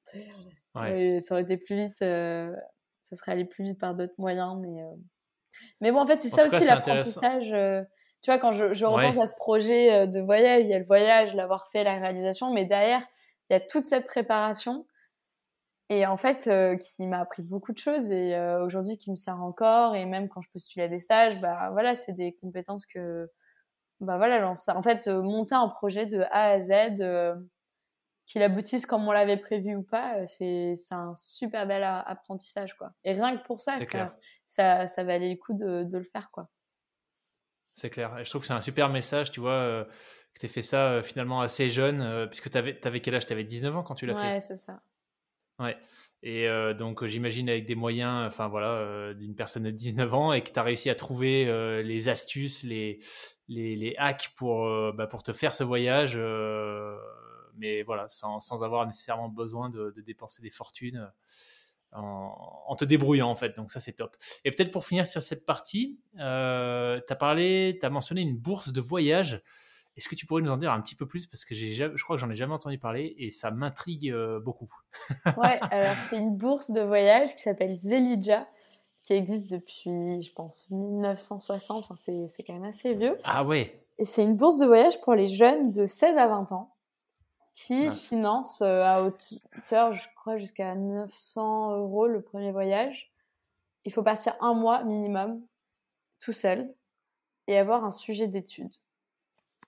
Ouais. 0.75 1.19
ça 1.21 1.35
aurait 1.35 1.43
été 1.43 1.55
plus 1.55 1.77
vite, 1.77 2.01
euh, 2.01 2.53
ça 3.01 3.15
serait 3.15 3.31
allé 3.31 3.45
plus 3.45 3.63
vite 3.63 3.79
par 3.79 3.95
d'autres 3.95 4.15
moyens, 4.17 4.57
mais 4.59 4.81
euh... 4.81 4.91
mais 5.79 5.91
bon, 5.93 5.99
en 5.99 6.07
fait, 6.07 6.19
c'est 6.19 6.27
ça 6.27 6.45
aussi 6.45 6.65
l'apprentissage. 6.65 7.55
Euh, 8.25 8.31
tu 8.31 8.31
vois, 8.31 8.39
quand 8.39 8.51
je, 8.51 8.73
je 8.73 8.85
repense 8.85 9.17
à 9.17 9.27
ce 9.27 9.35
projet 9.35 9.93
euh, 9.93 10.05
de 10.05 10.19
voyage, 10.19 10.61
il 10.61 10.69
y 10.69 10.73
a 10.73 10.79
le 10.79 10.85
voyage, 10.85 11.33
l'avoir 11.33 11.67
fait, 11.69 11.83
la 11.83 11.93
réalisation, 11.93 12.51
mais 12.51 12.65
derrière, 12.65 13.01
il 13.49 13.53
y 13.53 13.55
a 13.55 13.59
toute 13.59 13.85
cette 13.85 14.07
préparation 14.07 14.85
et 15.89 16.07
en 16.07 16.17
fait, 16.17 16.47
euh, 16.47 16.75
qui 16.77 17.05
m'a 17.05 17.19
appris 17.19 17.43
beaucoup 17.43 17.71
de 17.71 17.77
choses 17.77 18.11
et 18.11 18.35
aujourd'hui 18.63 18.97
qui 18.97 19.11
me 19.11 19.15
sert 19.15 19.41
encore. 19.41 19.95
Et 19.95 20.05
même 20.05 20.29
quand 20.29 20.41
je 20.41 20.49
postule 20.49 20.81
à 20.81 20.87
des 20.87 20.99
stages, 20.99 21.39
bah 21.39 21.69
voilà, 21.71 21.93
c'est 21.93 22.13
des 22.13 22.33
compétences 22.41 22.87
que, 22.87 23.29
bah 23.99 24.17
voilà, 24.17 24.51
en 24.51 24.81
fait, 24.81 25.07
monter 25.07 25.53
un 25.53 25.67
projet 25.67 26.07
de 26.07 26.21
A 26.31 26.49
à 26.49 26.59
Z 26.59 26.95
qu'il 28.25 28.41
aboutisse 28.41 28.85
comme 28.85 29.07
on 29.07 29.11
l'avait 29.11 29.37
prévu 29.37 29.75
ou 29.75 29.83
pas, 29.83 30.17
euh, 30.17 30.25
c'est 30.27 30.75
un 30.91 31.13
super 31.15 31.67
bel 31.67 31.83
apprentissage 31.83 32.75
quoi. 32.75 32.91
Et 33.03 33.13
rien 33.13 33.37
que 33.37 33.45
pour 33.45 33.59
ça, 33.59 33.73
ça, 33.81 34.15
ça, 34.45 34.87
ça, 34.87 35.03
valait 35.03 35.29
le 35.29 35.35
coup 35.35 35.53
de, 35.53 35.83
de 35.83 35.97
le 35.97 36.03
faire 36.03 36.31
quoi. 36.31 36.49
C'est 37.75 37.89
clair. 37.89 38.17
Et 38.17 38.23
je 38.23 38.29
trouve 38.29 38.41
que 38.41 38.47
c'est 38.47 38.53
un 38.53 38.61
super 38.61 38.89
message, 38.89 39.31
tu 39.31 39.41
vois, 39.41 39.51
euh, 39.51 39.83
que 40.33 40.39
tu 40.39 40.47
fait 40.47 40.61
ça 40.61 40.87
euh, 40.87 41.03
finalement 41.03 41.41
assez 41.41 41.67
jeune, 41.69 42.27
puisque 42.27 42.49
tu 42.49 42.57
avais, 42.57 42.79
avais, 42.87 43.01
quel 43.01 43.15
âge? 43.15 43.25
Tu 43.25 43.33
avais 43.33 43.43
19 43.43 43.75
ans 43.75 43.83
quand 43.83 43.95
tu 43.95 44.05
l'as 44.05 44.15
fait 44.15 44.21
Ouais, 44.21 44.41
c'est 44.41 44.55
ça. 44.55 44.81
Ouais. 45.59 45.77
Et 46.23 46.47
donc 46.73 47.05
j'imagine 47.05 47.49
avec 47.49 47.65
des 47.65 47.75
moyens, 47.75 48.25
enfin 48.25 48.47
voilà, 48.47 49.13
d'une 49.13 49.35
personne 49.35 49.61
de 49.61 49.69
19 49.69 50.11
ans 50.15 50.33
et 50.33 50.41
que 50.41 50.49
tu 50.49 50.57
as 50.57 50.63
réussi 50.63 50.89
à 50.89 50.95
trouver 50.95 51.45
les 51.83 52.09
astuces, 52.09 52.63
les, 52.63 52.99
les, 53.47 53.75
les 53.75 53.95
hacks 53.97 54.33
pour, 54.35 54.65
bah, 54.93 55.05
pour 55.05 55.21
te 55.21 55.33
faire 55.33 55.53
ce 55.53 55.63
voyage 55.63 56.17
mais 57.57 57.83
voilà, 57.83 58.07
sans, 58.09 58.39
sans, 58.39 58.63
avoir 58.63 58.85
nécessairement 58.85 59.29
besoin 59.29 59.69
de, 59.69 59.93
dépenser 60.05 60.41
des 60.41 60.49
fortunes 60.49 61.11
en, 61.97 62.75
te 62.75 62.85
débrouillant 62.85 63.29
en 63.29 63.35
fait. 63.35 63.55
Donc 63.55 63.71
ça 63.71 63.79
c'est 63.79 63.93
top. 63.93 64.15
Et 64.43 64.51
peut-être 64.51 64.71
pour 64.71 64.85
finir 64.85 65.07
sur 65.07 65.21
cette 65.21 65.45
partie, 65.45 65.99
euh, 66.19 66.99
tu 67.05 67.13
as 67.13 67.15
parlé, 67.15 67.77
tu 67.79 67.85
as 67.85 67.89
mentionné 67.89 68.21
une 68.21 68.37
bourse 68.37 68.71
de 68.71 68.81
voyage. 68.81 69.41
Est-ce 69.95 70.09
que 70.09 70.15
tu 70.15 70.25
pourrais 70.25 70.41
nous 70.41 70.51
en 70.51 70.57
dire 70.57 70.73
un 70.73 70.81
petit 70.81 70.95
peu 70.95 71.07
plus? 71.07 71.25
Parce 71.25 71.45
que 71.45 71.55
je 71.55 72.03
crois 72.03 72.17
que 72.17 72.19
j'en 72.19 72.29
ai 72.29 72.35
jamais 72.35 72.53
entendu 72.53 72.77
parler 72.77 73.15
et 73.17 73.31
ça 73.31 73.51
m'intrigue 73.51 74.11
euh, 74.11 74.41
beaucoup. 74.41 74.69
ouais, 75.37 75.59
alors 75.71 75.95
c'est 76.09 76.17
une 76.17 76.35
bourse 76.35 76.71
de 76.71 76.81
voyage 76.81 77.33
qui 77.35 77.41
s'appelle 77.41 77.77
Zelidja 77.77 78.45
qui 79.01 79.13
existe 79.13 79.51
depuis, 79.51 80.21
je 80.21 80.33
pense, 80.33 80.67
1960. 80.71 81.85
Enfin, 81.89 81.95
c'est 81.95 82.43
quand 82.43 82.53
même 82.53 82.63
assez 82.63 82.93
vieux. 82.95 83.17
Ah 83.23 83.45
ouais. 83.45 83.85
Et 83.99 84.05
c'est 84.05 84.23
une 84.23 84.35
bourse 84.35 84.57
de 84.57 84.65
voyage 84.65 84.99
pour 85.01 85.13
les 85.13 85.27
jeunes 85.27 85.71
de 85.71 85.85
16 85.85 86.17
à 86.17 86.27
20 86.27 86.51
ans 86.51 86.74
qui 87.55 87.89
finance 87.91 88.61
euh, 88.61 88.83
à 88.83 89.01
hauteur, 89.01 89.93
je 89.93 90.07
crois, 90.15 90.37
jusqu'à 90.37 90.75
900 90.75 91.77
euros 91.77 92.05
le 92.05 92.21
premier 92.21 92.51
voyage. 92.51 93.11
Il 93.85 93.93
faut 93.93 94.03
partir 94.03 94.35
un 94.41 94.53
mois 94.53 94.83
minimum, 94.83 95.41
tout 96.19 96.33
seul, 96.33 96.73
et 97.47 97.57
avoir 97.57 97.85
un 97.85 97.91
sujet 97.91 98.27
d'étude 98.27 98.73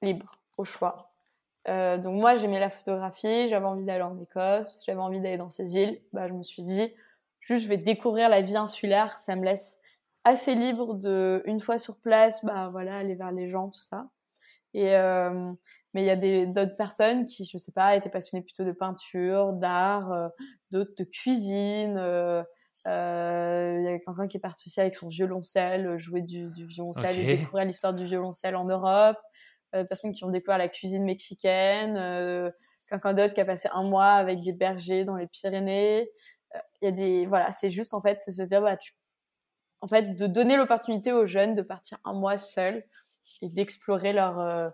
libre, 0.01 0.31
au 0.57 0.65
choix. 0.65 1.11
Euh, 1.69 1.97
donc 1.97 2.19
moi, 2.19 2.35
j'aimais 2.35 2.59
la 2.59 2.69
photographie, 2.69 3.47
j'avais 3.49 3.65
envie 3.65 3.85
d'aller 3.85 4.03
en 4.03 4.19
Écosse, 4.19 4.81
j'avais 4.85 4.99
envie 4.99 5.21
d'aller 5.21 5.38
dans 5.38 5.49
ces 5.49 5.75
îles. 5.77 6.01
Bah, 6.11 6.27
je 6.27 6.33
me 6.33 6.43
suis 6.43 6.63
dit, 6.63 6.93
juste, 7.39 7.63
je 7.63 7.69
vais 7.69 7.77
découvrir 7.77 8.27
la 8.29 8.41
vie 8.41 8.57
insulaire, 8.57 9.17
ça 9.17 9.35
me 9.35 9.45
laisse 9.45 9.79
assez 10.23 10.55
libre 10.55 10.93
de, 10.93 11.41
une 11.45 11.61
fois 11.61 11.77
sur 11.77 11.99
place, 11.99 12.43
bah 12.43 12.67
voilà, 12.71 12.97
aller 12.97 13.15
vers 13.15 13.31
les 13.31 13.49
gens, 13.49 13.69
tout 13.69 13.83
ça. 13.83 14.09
Et, 14.73 14.93
euh, 14.95 15.51
mais 15.98 16.04
il 16.04 16.06
y 16.06 16.12
a 16.12 16.45
d'autres 16.45 16.78
personnes 16.78 17.26
qui, 17.26 17.43
je 17.43 17.58
sais 17.58 17.72
pas, 17.72 17.95
étaient 17.95 18.12
passionnées 18.12 18.43
plutôt 18.43 18.64
de 18.64 18.72
peinture, 18.72 19.54
d'art, 19.54 20.12
euh, 20.12 20.28
d'autres 20.70 20.93
de 20.95 21.04
cuisine. 21.04 21.98
Euh, 21.98 22.43
euh, 22.86 23.78
il 23.80 23.84
y 23.84 23.88
a 23.88 23.98
quelqu'un 23.98 24.28
qui 24.28 24.38
est 24.38 24.39
parti 24.39 24.70
aussi 24.70 24.80
avec 24.80 24.93
son 24.93 25.08
violoncelle, 25.08 25.98
jouer 25.98 26.22
du, 26.22 26.52
du 26.52 26.68
violoncelle 26.68 27.18
et 27.18 27.38
découvrir 27.38 27.66
l'histoire 27.66 27.95
du 27.95 28.06
violoncelle 28.06 28.56
en 28.56 28.66
Europe. 28.66 29.18
Euh, 29.74 29.86
personnes 29.86 30.14
qui 30.14 30.24
ont 30.24 30.30
découvert 30.30 30.60
la 30.60 30.68
cuisine 30.68 31.04
mexicaine. 31.04 31.95
quelqu'un 32.88 33.14
d'autre 33.16 33.34
qui 33.34 33.41
a 33.41 33.45
passé 33.45 33.68
un 33.74 33.82
mois 33.82 34.12
avec 34.12 34.39
des 34.41 34.54
bergers 34.54 35.04
dans 35.04 35.16
les 35.16 35.26
Pyrénées. 35.26 36.12
Il 36.84 36.86
y 36.86 36.88
a 36.89 36.91
des, 36.91 37.26
voilà, 37.26 37.52
c'est 37.54 37.72
juste 37.72 37.95
en 37.95 38.04
fait 38.04 38.22
se 38.22 38.43
dire, 38.43 38.62
bah, 38.62 38.78
tu, 38.78 38.93
en 39.82 39.88
fait, 39.88 40.14
de 40.14 40.28
donner 40.28 40.58
l'opportunité 40.58 41.12
aux 41.12 41.26
jeunes 41.26 41.56
de 41.56 41.64
partir 41.64 41.98
un 42.06 42.14
mois 42.14 42.38
seuls 42.38 42.84
et 43.41 43.50
d'explorer 43.50 44.14
leur 44.14 44.72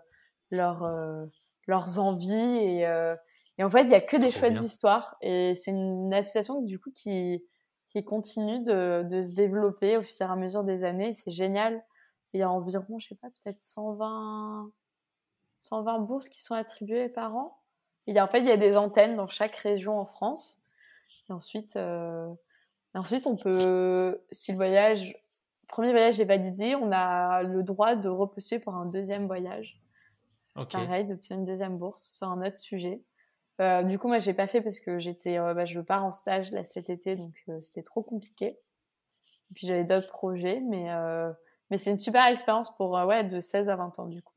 leur, 0.50 0.84
euh, 0.84 1.26
leurs 1.66 1.98
envies. 1.98 2.32
Et, 2.32 2.86
euh, 2.86 3.16
et, 3.58 3.64
en 3.64 3.70
fait, 3.70 3.82
il 3.82 3.90
y 3.90 3.94
a 3.94 4.00
que 4.00 4.16
des 4.16 4.30
chouettes 4.30 4.60
histoires. 4.60 5.16
Et 5.20 5.54
c'est 5.54 5.70
une 5.70 6.12
association 6.12 6.62
du 6.62 6.78
coup 6.78 6.90
qui, 6.90 7.44
qui 7.90 8.04
continue 8.04 8.60
de, 8.60 9.04
de 9.08 9.22
se 9.22 9.34
développer 9.34 9.96
au 9.96 10.02
fur 10.02 10.26
et 10.26 10.30
à 10.30 10.36
mesure 10.36 10.64
des 10.64 10.84
années. 10.84 11.14
C'est 11.14 11.32
génial. 11.32 11.82
Il 12.32 12.40
y 12.40 12.42
a 12.42 12.50
environ, 12.50 12.98
je 12.98 13.08
sais 13.08 13.14
pas, 13.14 13.28
peut-être 13.28 13.60
120, 13.60 14.70
120 15.60 15.98
bourses 16.00 16.28
qui 16.28 16.42
sont 16.42 16.54
attribuées 16.54 17.08
par 17.08 17.36
an. 17.36 17.56
A, 18.08 18.24
en 18.24 18.28
fait, 18.28 18.40
il 18.40 18.46
y 18.46 18.50
a 18.50 18.56
des 18.56 18.76
antennes 18.76 19.16
dans 19.16 19.28
chaque 19.28 19.54
région 19.56 19.98
en 19.98 20.04
France. 20.04 20.60
Et 21.28 21.32
ensuite, 21.32 21.76
euh, 21.76 22.28
ensuite, 22.94 23.26
on 23.26 23.36
peut, 23.36 24.20
si 24.32 24.52
le 24.52 24.56
voyage, 24.56 25.16
premier 25.68 25.92
voyage 25.92 26.20
est 26.20 26.24
validé, 26.24 26.74
on 26.74 26.90
a 26.92 27.42
le 27.42 27.62
droit 27.62 27.94
de 27.96 28.08
repousser 28.08 28.58
pour 28.58 28.74
un 28.74 28.86
deuxième 28.86 29.26
voyage. 29.26 29.83
Pareil, 30.54 31.04
d'obtenir 31.04 31.40
une 31.40 31.44
deuxième 31.44 31.78
bourse 31.78 32.12
sur 32.16 32.28
un 32.28 32.46
autre 32.46 32.58
sujet. 32.58 33.02
Euh, 33.60 33.82
du 33.82 33.98
coup, 33.98 34.08
moi, 34.08 34.18
j'ai 34.18 34.34
pas 34.34 34.48
fait 34.48 34.60
parce 34.60 34.80
que 34.80 34.98
j'étais, 34.98 35.38
euh, 35.38 35.54
bah, 35.54 35.64
je 35.64 35.80
pars 35.80 36.04
en 36.04 36.10
stage 36.12 36.50
là 36.52 36.64
cet 36.64 36.90
été, 36.90 37.14
donc 37.16 37.42
euh, 37.48 37.60
c'était 37.60 37.84
trop 37.84 38.02
compliqué. 38.02 38.58
Et 39.50 39.54
puis 39.54 39.66
j'avais 39.66 39.84
d'autres 39.84 40.10
projets, 40.10 40.60
mais 40.60 40.88
mais 41.70 41.78
c'est 41.78 41.90
une 41.90 41.98
super 41.98 42.26
expérience 42.26 42.74
pour 42.76 42.90
ouais 42.92 43.24
de 43.24 43.40
16 43.40 43.68
à 43.68 43.76
20 43.76 43.98
ans 43.98 44.06
du 44.06 44.22
coup. 44.22 44.32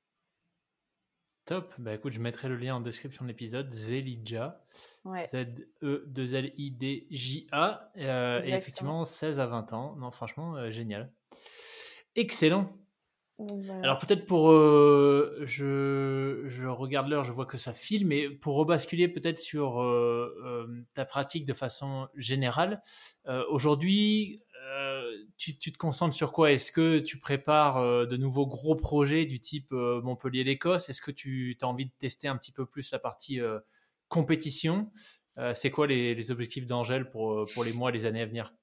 Top. 1.45 1.73
Bah 1.77 1.93
écoute, 1.93 2.13
je 2.13 2.19
mettrai 2.19 2.49
le 2.49 2.57
lien 2.57 2.75
en 2.75 2.81
description 2.81 3.23
de 3.23 3.29
l'épisode. 3.29 3.73
Zelidja. 3.73 4.61
Z-E-2-L-I-D-J-A. 5.05 6.01
et 7.95 8.49
effectivement, 8.49 9.05
16 9.05 9.39
à 9.39 9.45
20 9.45 9.73
ans. 9.73 9.95
Non, 9.95 10.11
franchement, 10.11 10.69
génial. 10.69 11.11
Excellent. 12.15 12.69
Alors 13.83 13.99
peut-être 13.99 14.25
pour, 14.25 14.49
euh, 14.51 15.41
je, 15.43 16.43
je, 16.47 16.65
regarde 16.65 17.07
l'heure, 17.07 17.23
je 17.23 17.31
vois 17.31 17.45
que 17.45 17.57
ça 17.57 17.71
file, 17.71 18.07
mais 18.07 18.29
pour 18.29 18.55
rebasculer 18.55 19.07
peut-être 19.07 19.37
sur 19.37 19.79
euh, 19.81 20.35
euh, 20.43 20.83
ta 20.95 21.05
pratique 21.05 21.45
de 21.45 21.53
façon 21.53 22.07
générale, 22.15 22.81
aujourd'hui, 23.49 24.41
tu, 25.37 25.57
tu, 25.57 25.71
te 25.71 25.77
concentres 25.77 26.15
sur 26.15 26.31
quoi? 26.31 26.51
Est-ce 26.51 26.71
que 26.71 26.99
tu 26.99 27.19
prépares 27.19 28.07
de 28.07 28.17
nouveaux 28.17 28.47
gros 28.47 28.75
projets 28.75 29.25
du 29.25 29.39
type 29.39 29.71
Montpellier-l'Écosse 29.71 30.89
Est-ce 30.89 31.01
que 31.01 31.11
tu 31.11 31.57
as 31.61 31.65
envie 31.65 31.85
de 31.85 31.91
tester 31.99 32.27
un 32.27 32.37
petit 32.37 32.51
peu 32.51 32.65
plus 32.65 32.91
la 32.91 32.99
partie 32.99 33.39
compétition? 34.07 34.91
C'est 35.53 35.71
quoi 35.71 35.87
les, 35.87 36.15
les 36.15 36.31
objectifs 36.31 36.65
d'Angèle 36.65 37.09
pour, 37.09 37.45
pour 37.53 37.63
les 37.63 37.73
mois 37.73 37.91
les 37.91 38.05
années 38.05 38.21
à 38.21 38.25
venir? 38.25 38.53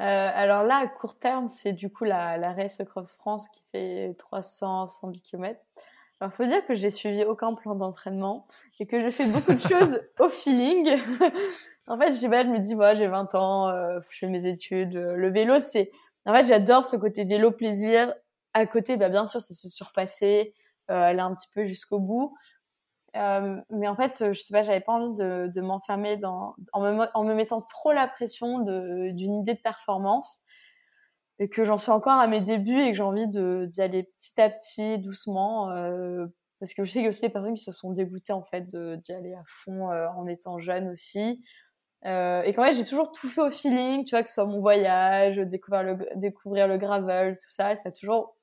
Euh, 0.00 0.30
alors 0.34 0.64
là, 0.64 0.76
à 0.76 0.86
court 0.88 1.18
terme, 1.18 1.48
c'est 1.48 1.72
du 1.72 1.90
coup 1.90 2.04
la, 2.04 2.36
la 2.36 2.52
Race 2.52 2.82
Cross 2.84 3.12
France 3.12 3.48
qui 3.48 3.62
fait 3.70 4.14
370 4.18 5.20
km. 5.22 5.60
Alors, 6.20 6.32
faut 6.32 6.44
dire 6.44 6.64
que 6.66 6.74
j'ai 6.74 6.90
suivi 6.90 7.24
aucun 7.24 7.54
plan 7.54 7.74
d'entraînement 7.74 8.46
et 8.78 8.86
que 8.86 9.00
j'ai 9.00 9.10
fait 9.10 9.26
beaucoup 9.26 9.54
de 9.54 9.60
choses 9.68 10.00
au 10.18 10.28
feeling. 10.28 10.88
en 11.88 11.98
fait, 11.98 12.12
je 12.12 12.28
pas, 12.28 12.44
je 12.44 12.48
me 12.48 12.58
dis, 12.58 12.74
moi, 12.74 12.94
j'ai 12.94 13.08
20 13.08 13.34
ans, 13.34 13.68
euh, 13.68 13.98
je 14.08 14.18
fais 14.18 14.28
mes 14.28 14.46
études. 14.46 14.96
Euh, 14.96 15.16
le 15.16 15.30
vélo, 15.30 15.58
c'est, 15.58 15.90
en 16.24 16.32
fait, 16.32 16.44
j'adore 16.44 16.84
ce 16.84 16.96
côté 16.96 17.24
vélo 17.24 17.50
plaisir. 17.50 18.14
À 18.52 18.66
côté, 18.66 18.96
bah, 18.96 19.08
bien 19.08 19.26
sûr, 19.26 19.40
c'est 19.40 19.54
se 19.54 19.68
surpasser, 19.68 20.54
euh, 20.90 20.94
aller 20.94 21.20
un 21.20 21.34
petit 21.34 21.48
peu 21.52 21.64
jusqu'au 21.64 21.98
bout. 21.98 22.36
Euh, 23.16 23.60
mais 23.70 23.86
en 23.86 23.94
fait, 23.94 24.32
je 24.32 24.40
sais 24.40 24.52
pas, 24.52 24.62
j'avais 24.62 24.80
pas 24.80 24.92
envie 24.92 25.14
de, 25.14 25.60
m'enfermer 25.60 26.16
dans, 26.16 26.54
en 26.72 26.82
me, 27.24 27.34
mettant 27.34 27.62
trop 27.62 27.92
la 27.92 28.08
pression 28.08 28.60
d'une 28.60 29.34
idée 29.40 29.54
de 29.54 29.60
performance 29.60 30.42
et 31.38 31.48
que 31.48 31.64
j'en 31.64 31.78
suis 31.78 31.90
encore 31.90 32.18
à 32.18 32.26
mes 32.26 32.40
débuts 32.40 32.80
et 32.80 32.90
que 32.90 32.96
j'ai 32.96 33.02
envie 33.02 33.28
d'y 33.28 33.80
aller 33.80 34.04
petit 34.18 34.40
à 34.40 34.50
petit, 34.50 34.98
doucement, 34.98 35.70
euh, 35.70 36.26
parce 36.60 36.74
que 36.74 36.84
je 36.84 36.90
sais 36.90 36.98
qu'il 36.98 37.04
y 37.04 37.06
a 37.06 37.10
aussi 37.10 37.22
des 37.22 37.28
personnes 37.28 37.54
qui 37.54 37.64
se 37.64 37.72
sont 37.72 37.90
dégoûtées 37.92 38.32
en 38.32 38.42
fait 38.42 38.68
d'y 38.68 39.12
aller 39.12 39.34
à 39.34 39.42
fond 39.46 39.90
euh, 39.90 40.06
en 40.16 40.26
étant 40.26 40.58
jeune 40.58 40.88
aussi. 40.88 41.42
Euh, 42.06 42.42
et 42.42 42.52
quand 42.52 42.62
même, 42.62 42.74
j'ai 42.74 42.84
toujours 42.84 43.10
tout 43.12 43.28
fait 43.28 43.40
au 43.40 43.50
feeling, 43.50 44.04
tu 44.04 44.10
vois, 44.10 44.22
que 44.22 44.28
ce 44.28 44.34
soit 44.34 44.46
mon 44.46 44.60
voyage, 44.60 45.36
découvrir 45.36 45.82
le, 45.84 45.96
découvrir 46.16 46.68
le 46.68 46.76
gravel, 46.76 47.38
tout 47.38 47.50
ça, 47.50 47.72
et 47.72 47.76
ça 47.76 47.88
a 47.88 47.92
toujours 47.92 48.33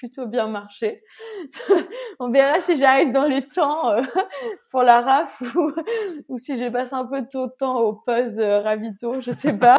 plutôt 0.00 0.26
bien 0.26 0.46
marché. 0.46 1.04
on 2.20 2.30
verra 2.30 2.62
si 2.62 2.78
j'arrive 2.78 3.12
dans 3.12 3.26
les 3.26 3.46
temps 3.46 3.90
euh, 3.90 4.02
pour 4.70 4.82
la 4.82 5.02
RAF 5.02 5.42
ou, 5.54 5.72
ou 6.28 6.36
si 6.38 6.58
j'ai 6.58 6.70
passé 6.70 6.94
un 6.94 7.04
peu 7.04 7.20
de 7.20 7.56
temps 7.58 7.80
au 7.80 7.92
pause 7.92 8.38
euh, 8.38 8.60
ravito, 8.60 9.20
je 9.20 9.30
sais 9.30 9.52
pas. 9.52 9.78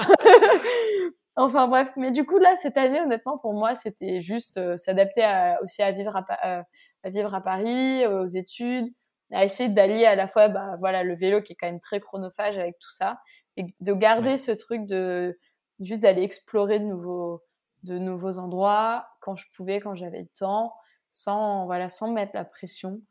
enfin 1.36 1.68
bref, 1.68 1.92
mais 1.98 2.12
du 2.12 2.24
coup 2.24 2.38
là 2.38 2.56
cette 2.56 2.78
année 2.78 3.02
honnêtement 3.02 3.40
pour 3.40 3.54
moi 3.54 3.74
c'était 3.74 4.22
juste 4.22 4.58
euh, 4.58 4.78
s'adapter 4.78 5.24
aussi 5.64 5.82
à 5.82 5.92
vivre 5.92 6.16
à, 6.16 6.64
à, 7.04 7.10
vivre 7.10 7.34
à 7.34 7.42
Paris, 7.42 8.06
aux 8.06 8.28
études, 8.28 8.94
à 9.32 9.44
essayer 9.44 9.70
d'allier 9.70 10.06
à 10.06 10.16
la 10.16 10.28
fois 10.28 10.50
bah 10.50 10.76
voilà 10.80 11.02
le 11.04 11.16
vélo 11.16 11.42
qui 11.42 11.54
est 11.54 11.56
quand 11.60 11.68
même 11.68 11.80
très 11.80 12.00
chronophage 12.00 12.60
avec 12.60 12.78
tout 12.78 12.92
ça 12.92 13.18
et 13.58 13.66
de 13.80 13.94
garder 13.94 14.38
ce 14.38 14.52
truc 14.52 14.86
de 14.86 15.36
juste 15.80 16.04
d'aller 16.04 16.22
explorer 16.22 16.80
de 16.80 16.86
nouveaux 16.86 17.42
de 17.84 17.98
nouveaux 17.98 18.38
endroits 18.38 19.08
quand 19.20 19.36
je 19.36 19.46
pouvais, 19.56 19.80
quand 19.80 19.96
j'avais 19.96 20.22
le 20.22 20.28
temps, 20.28 20.74
sans 21.14 21.66
voilà, 21.66 21.90
sans 21.90 22.12
mettre 22.12 22.32
la 22.36 22.46
pression. 22.46 23.02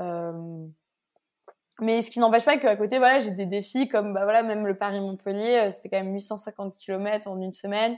Euh... 0.00 0.66
Mais 1.80 2.02
ce 2.02 2.10
qui 2.10 2.20
n'empêche 2.20 2.44
pas 2.44 2.56
qu'à 2.56 2.76
côté, 2.76 2.98
voilà, 2.98 3.18
j'ai 3.18 3.32
des 3.32 3.46
défis 3.46 3.88
comme 3.88 4.14
bah 4.14 4.22
voilà, 4.22 4.42
même 4.42 4.66
le 4.66 4.76
Paris-Montpellier, 4.76 5.66
euh, 5.66 5.70
c'était 5.72 5.88
quand 5.88 5.96
même 5.96 6.14
850 6.14 6.74
km 6.74 7.28
en 7.28 7.40
une 7.40 7.52
semaine. 7.52 7.96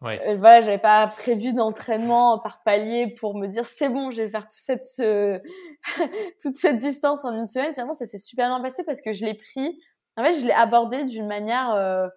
Ouais. 0.00 0.20
Euh, 0.26 0.36
voilà, 0.36 0.62
j'avais 0.62 0.78
pas 0.78 1.06
prévu 1.08 1.52
d'entraînement 1.52 2.38
par 2.38 2.62
palier 2.62 3.08
pour 3.08 3.36
me 3.36 3.46
dire 3.46 3.64
c'est 3.64 3.88
bon, 3.88 4.10
je 4.10 4.22
vais 4.22 4.30
faire 4.30 4.42
toute 4.42 4.52
cette 4.52 4.84
ce... 4.84 5.40
toute 6.42 6.56
cette 6.56 6.78
distance 6.78 7.24
en 7.24 7.36
une 7.36 7.46
semaine. 7.46 7.72
Finalement, 7.72 7.92
ça 7.92 8.06
s'est 8.06 8.18
super 8.18 8.48
bien 8.48 8.60
passé 8.60 8.84
parce 8.84 9.02
que 9.02 9.12
je 9.12 9.24
l'ai 9.24 9.34
pris. 9.34 9.78
En 10.16 10.24
fait, 10.24 10.32
je 10.40 10.46
l'ai 10.46 10.52
abordé 10.52 11.04
d'une 11.04 11.26
manière 11.26 11.74
euh, 11.74 12.08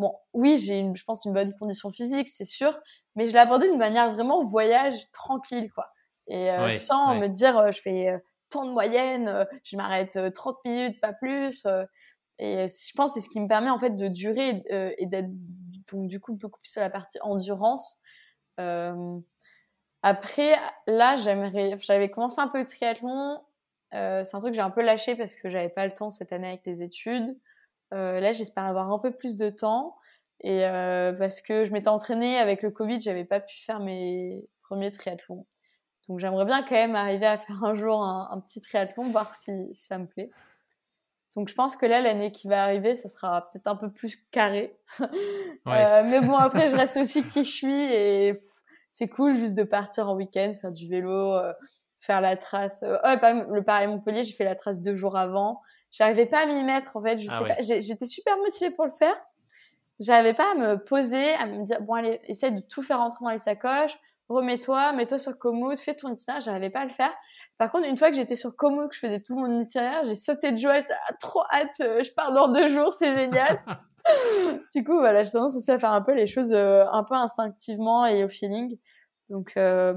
Bon, 0.00 0.16
oui, 0.32 0.56
j'ai, 0.56 0.90
je 0.94 1.04
pense, 1.04 1.26
une 1.26 1.34
bonne 1.34 1.54
condition 1.58 1.90
physique, 1.90 2.30
c'est 2.30 2.46
sûr, 2.46 2.74
mais 3.16 3.26
je 3.26 3.32
l'ai 3.32 3.38
abordé 3.38 3.68
d'une 3.68 3.76
manière 3.76 4.10
vraiment 4.14 4.42
voyage 4.42 4.98
tranquille, 5.12 5.70
quoi. 5.74 5.92
Et 6.26 6.50
euh, 6.50 6.70
sans 6.70 7.16
me 7.16 7.26
dire, 7.26 7.58
euh, 7.58 7.70
je 7.70 7.82
fais 7.82 8.08
euh, 8.08 8.18
tant 8.48 8.64
de 8.64 8.70
moyenne, 8.70 9.46
je 9.62 9.76
m'arrête 9.76 10.18
30 10.32 10.56
minutes, 10.64 10.98
pas 11.02 11.12
plus. 11.12 11.66
et 12.38 12.66
je 12.66 12.94
pense 12.96 13.12
que 13.12 13.20
c'est 13.20 13.26
ce 13.26 13.28
qui 13.28 13.40
me 13.40 13.46
permet, 13.46 13.68
en 13.68 13.78
fait, 13.78 13.90
de 13.90 14.08
durer 14.08 14.62
et 14.96 15.04
d'être, 15.04 15.28
donc, 15.92 16.08
du 16.08 16.18
coup, 16.18 16.32
beaucoup 16.32 16.60
plus 16.60 16.70
sur 16.70 16.80
la 16.80 16.88
partie 16.88 17.18
endurance. 17.20 18.00
après, 20.02 20.56
là, 20.86 21.18
j'aimerais, 21.18 21.76
j'avais 21.78 22.10
commencé 22.10 22.40
un 22.40 22.48
peu 22.48 22.60
le 22.60 22.64
triathlon. 22.64 23.38
c'est 23.92 24.34
un 24.34 24.40
truc 24.40 24.52
que 24.52 24.56
j'ai 24.56 24.62
un 24.62 24.70
peu 24.70 24.82
lâché 24.82 25.14
parce 25.14 25.34
que 25.34 25.50
j'avais 25.50 25.68
pas 25.68 25.84
le 25.84 25.92
temps 25.92 26.08
cette 26.08 26.32
année 26.32 26.48
avec 26.48 26.64
les 26.64 26.80
études. 26.80 27.36
Euh, 27.92 28.20
là, 28.20 28.32
j'espère 28.32 28.64
avoir 28.64 28.90
un 28.92 28.98
peu 28.98 29.10
plus 29.10 29.36
de 29.36 29.50
temps. 29.50 29.96
Et 30.42 30.64
euh, 30.64 31.12
parce 31.12 31.40
que 31.42 31.64
je 31.64 31.72
m'étais 31.72 31.88
entraînée 31.88 32.38
avec 32.38 32.62
le 32.62 32.70
Covid, 32.70 33.00
j'avais 33.00 33.24
pas 33.24 33.40
pu 33.40 33.62
faire 33.62 33.80
mes 33.80 34.42
premiers 34.62 34.90
triathlons. 34.90 35.46
Donc 36.08 36.18
j'aimerais 36.18 36.44
bien 36.44 36.62
quand 36.62 36.74
même 36.74 36.96
arriver 36.96 37.26
à 37.26 37.36
faire 37.36 37.62
un 37.62 37.74
jour 37.74 38.02
un, 38.02 38.40
petit 38.40 38.60
triathlon, 38.60 39.10
voir 39.10 39.34
si, 39.34 39.72
ça 39.74 39.98
me 39.98 40.06
plaît. 40.06 40.30
Donc 41.36 41.48
je 41.48 41.54
pense 41.54 41.76
que 41.76 41.86
là, 41.86 42.00
l'année 42.00 42.32
qui 42.32 42.48
va 42.48 42.64
arriver, 42.64 42.96
ça 42.96 43.08
sera 43.08 43.48
peut-être 43.48 43.68
un 43.68 43.76
peu 43.76 43.92
plus 43.92 44.16
carré. 44.32 44.76
euh, 45.00 45.06
mais 45.64 46.20
bon, 46.20 46.34
après, 46.34 46.68
je 46.68 46.76
reste 46.76 46.96
aussi 46.96 47.22
qui 47.22 47.44
je 47.44 47.50
suis 47.50 47.84
et 47.84 48.40
c'est 48.90 49.08
cool 49.08 49.36
juste 49.36 49.54
de 49.54 49.62
partir 49.62 50.08
en 50.08 50.16
week-end, 50.16 50.54
faire 50.60 50.72
du 50.72 50.88
vélo, 50.88 51.34
euh, 51.34 51.52
faire 52.00 52.20
la 52.20 52.36
trace. 52.36 52.82
Euh, 52.82 52.96
le 53.48 53.62
Paris 53.62 53.86
Montpellier, 53.86 54.24
j'ai 54.24 54.32
fait 54.32 54.44
la 54.44 54.56
trace 54.56 54.82
deux 54.82 54.96
jours 54.96 55.16
avant. 55.16 55.60
J'arrivais 55.92 56.26
pas 56.26 56.40
à 56.40 56.46
m'y 56.46 56.62
mettre, 56.62 56.96
en 56.96 57.02
fait. 57.02 57.18
Je 57.18 57.28
ah 57.30 57.38
sais 57.38 57.48
pas. 57.48 57.80
J'étais 57.80 58.06
super 58.06 58.36
motivée 58.38 58.70
pour 58.70 58.84
le 58.86 58.92
faire. 58.92 59.14
J'arrivais 59.98 60.34
pas 60.34 60.52
à 60.52 60.54
me 60.54 60.76
poser, 60.76 61.34
à 61.34 61.46
me 61.46 61.64
dire, 61.64 61.80
bon, 61.82 61.94
allez, 61.94 62.20
essaye 62.24 62.52
de 62.52 62.60
tout 62.60 62.82
faire 62.82 62.98
rentrer 62.98 63.24
dans 63.24 63.30
les 63.30 63.38
sacoches. 63.38 63.98
Remets-toi, 64.30 64.92
mets-toi 64.92 65.18
sur 65.18 65.36
Komoot, 65.36 65.78
fais 65.78 65.94
ton 65.94 66.12
itinéraire. 66.12 66.40
J'arrivais 66.40 66.70
pas 66.70 66.80
à 66.80 66.84
le 66.84 66.92
faire. 66.92 67.12
Par 67.58 67.70
contre, 67.70 67.86
une 67.88 67.96
fois 67.96 68.10
que 68.10 68.16
j'étais 68.16 68.36
sur 68.36 68.56
Komoot, 68.56 68.88
que 68.88 68.94
je 68.94 69.00
faisais 69.00 69.20
tout 69.20 69.34
mon 69.34 69.60
itinéraire, 69.60 70.02
j'ai 70.06 70.14
sauté 70.14 70.52
de 70.52 70.56
joie. 70.56 70.78
J'étais 70.80 70.94
ah, 71.08 71.12
trop 71.20 71.42
hâte. 71.52 71.80
Euh, 71.80 72.02
je 72.02 72.12
pars 72.12 72.32
dans 72.32 72.48
deux 72.48 72.68
jours, 72.68 72.92
c'est 72.92 73.14
génial. 73.14 73.60
du 74.74 74.84
coup, 74.84 74.96
voilà, 74.96 75.24
j'ai 75.24 75.32
tendance 75.32 75.56
aussi 75.56 75.70
à 75.70 75.78
faire 75.78 75.92
un 75.92 76.00
peu 76.00 76.14
les 76.14 76.28
choses 76.28 76.52
euh, 76.52 76.86
un 76.92 77.02
peu 77.02 77.14
instinctivement 77.14 78.06
et 78.06 78.24
au 78.24 78.28
feeling. 78.28 78.78
Donc, 79.28 79.54
euh, 79.56 79.94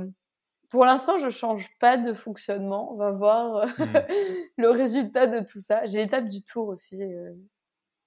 pour 0.73 0.85
l'instant, 0.85 1.19
je 1.19 1.29
change 1.29 1.69
pas 1.77 1.97
de 1.97 2.13
fonctionnement. 2.13 2.91
On 2.91 2.95
va 2.95 3.11
voir 3.11 3.57
euh, 3.57 3.67
hmm. 3.77 3.93
le 4.57 4.69
résultat 4.71 5.27
de 5.27 5.39
tout 5.45 5.59
ça. 5.59 5.85
J'ai 5.85 5.99
l'étape 5.99 6.27
du 6.27 6.41
tour 6.41 6.67
aussi 6.67 6.99
euh, 7.03 7.31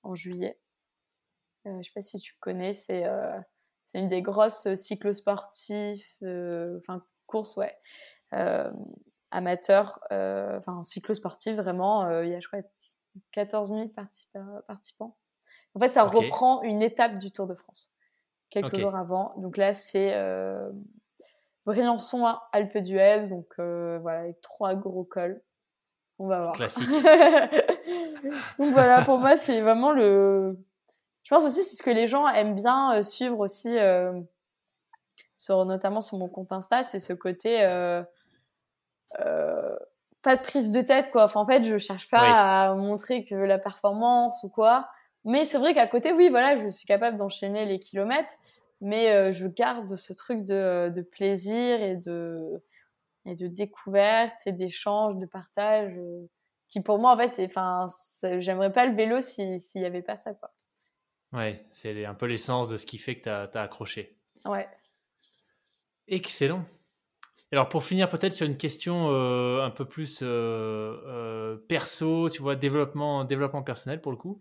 en 0.03 0.17
juillet. 0.17 0.59
Euh, 1.69 1.81
je 1.81 1.87
sais 1.87 1.93
pas 1.95 2.03
si 2.03 2.19
tu 2.19 2.35
connais, 2.41 2.73
c'est 2.73 3.05
euh, 3.07 3.39
une 3.95 4.09
des 4.09 4.21
grosses 4.21 4.75
cyclosportifs, 4.75 6.13
enfin 6.79 7.05
courses, 7.27 7.57
ouais, 7.57 7.79
amateurs, 9.31 10.01
enfin 10.11 10.83
cyclosportifs 10.83 11.55
vraiment. 11.55 12.21
Il 12.23 12.31
y 12.31 12.35
a 12.35 12.41
je 12.41 12.49
crois 12.49 12.63
14 13.31 13.69
000 13.69 13.87
participants. 14.67 15.17
En 15.77 15.79
fait, 15.79 15.89
ça 15.89 16.03
reprend 16.03 16.63
une 16.63 16.83
étape 16.83 17.21
du 17.21 17.31
Tour 17.31 17.47
de 17.47 17.55
France 17.55 17.93
quelques 18.51 18.77
jours 18.77 18.97
avant. 18.97 19.35
Donc 19.37 19.57
là, 19.57 19.73
c'est 19.73 20.13
Briançon 21.67 22.25
à 22.25 22.49
Alpe 22.53 22.79
d'Huez, 22.79 23.27
donc 23.29 23.47
euh, 23.59 23.99
voilà, 24.01 24.21
avec 24.21 24.41
trois 24.41 24.75
gros 24.75 25.05
cols. 25.05 25.43
On 26.19 26.29
va 26.29 26.41
voir. 26.41 26.55
Classique. 26.55 26.89
donc 28.59 28.73
voilà, 28.73 29.03
pour 29.03 29.19
moi, 29.19 29.37
c'est 29.37 29.61
vraiment 29.61 29.91
le. 29.91 30.57
Je 31.25 31.35
pense 31.35 31.45
aussi 31.45 31.65
c'est 31.65 31.77
ce 31.77 31.83
que 31.83 31.91
les 31.91 32.07
gens 32.07 32.29
aiment 32.29 32.55
bien 32.55 32.95
euh, 32.95 33.03
suivre 33.03 33.41
aussi, 33.41 33.77
euh, 33.77 34.13
sur 35.35 35.65
notamment 35.65 36.01
sur 36.01 36.17
mon 36.19 36.29
compte 36.29 36.53
Insta, 36.53 36.85
c'est 36.85 37.01
ce 37.01 37.13
côté 37.13 37.63
pas 40.23 40.35
de 40.35 40.43
prise 40.43 40.73
de 40.73 40.83
tête 40.83 41.13
quoi. 41.13 41.25
Enfin, 41.25 41.41
en 41.41 41.47
fait, 41.47 41.63
je 41.63 41.79
cherche 41.79 42.11
pas 42.11 42.65
à 42.65 42.75
montrer 42.75 43.25
que 43.25 43.37
la 43.37 43.59
performance 43.59 44.43
ou 44.43 44.49
quoi. 44.49 44.89
Mais 45.25 45.45
c'est 45.45 45.59
vrai 45.59 45.73
qu'à 45.73 45.87
côté, 45.87 46.13
oui, 46.13 46.29
voilà, 46.31 46.59
je 46.59 46.69
suis 46.69 46.87
capable 46.87 47.17
d'enchaîner 47.17 47.65
les 47.65 47.79
kilomètres, 47.79 48.35
mais 48.81 49.33
je 49.33 49.47
garde 49.47 49.97
ce 49.97 50.13
truc 50.13 50.45
de, 50.45 50.91
de 50.95 51.03
plaisir 51.03 51.83
et 51.83 51.97
de 51.97 52.63
et 53.25 53.35
de 53.35 53.49
découverte 53.49 54.47
et 54.47 54.53
d'échange, 54.53 55.19
de 55.19 55.27
partage, 55.27 55.93
qui 56.69 56.81
pour 56.81 56.99
moi 56.99 57.15
en 57.15 57.19
fait, 57.19 57.45
enfin, 57.45 57.89
j'aimerais 58.41 58.73
pas 58.73 58.87
le 58.87 58.95
vélo 58.95 59.21
s'il 59.21 59.59
n'y 59.75 59.85
avait 59.85 60.03
pas 60.03 60.17
ça 60.17 60.35
quoi. 60.35 60.53
Ouais, 61.33 61.65
c'est 61.71 62.05
un 62.05 62.15
peu 62.15 62.27
l'essence 62.27 62.69
de 62.69 62.77
ce 62.77 62.87
qui 62.87 62.99
fait 62.99 63.17
que 63.17 63.23
tu 63.23 63.29
as, 63.29 63.63
accroché. 63.63 64.17
Ouais. 64.45 64.69
Excellent. 66.09 66.65
Alors 67.53 67.69
pour 67.69 67.85
finir 67.85 68.09
peut-être 68.09 68.33
sur 68.33 68.47
une 68.47 68.57
question 68.57 69.11
euh, 69.11 69.63
un 69.63 69.71
peu 69.71 69.85
plus 69.85 70.21
euh, 70.23 70.27
euh, 70.27 71.57
perso, 71.69 72.29
tu 72.29 72.43
vois, 72.43 72.57
développement, 72.57 73.25
développement 73.25 73.63
personnel 73.63 74.01
pour 74.01 74.13
le 74.13 74.19
coup. 74.19 74.41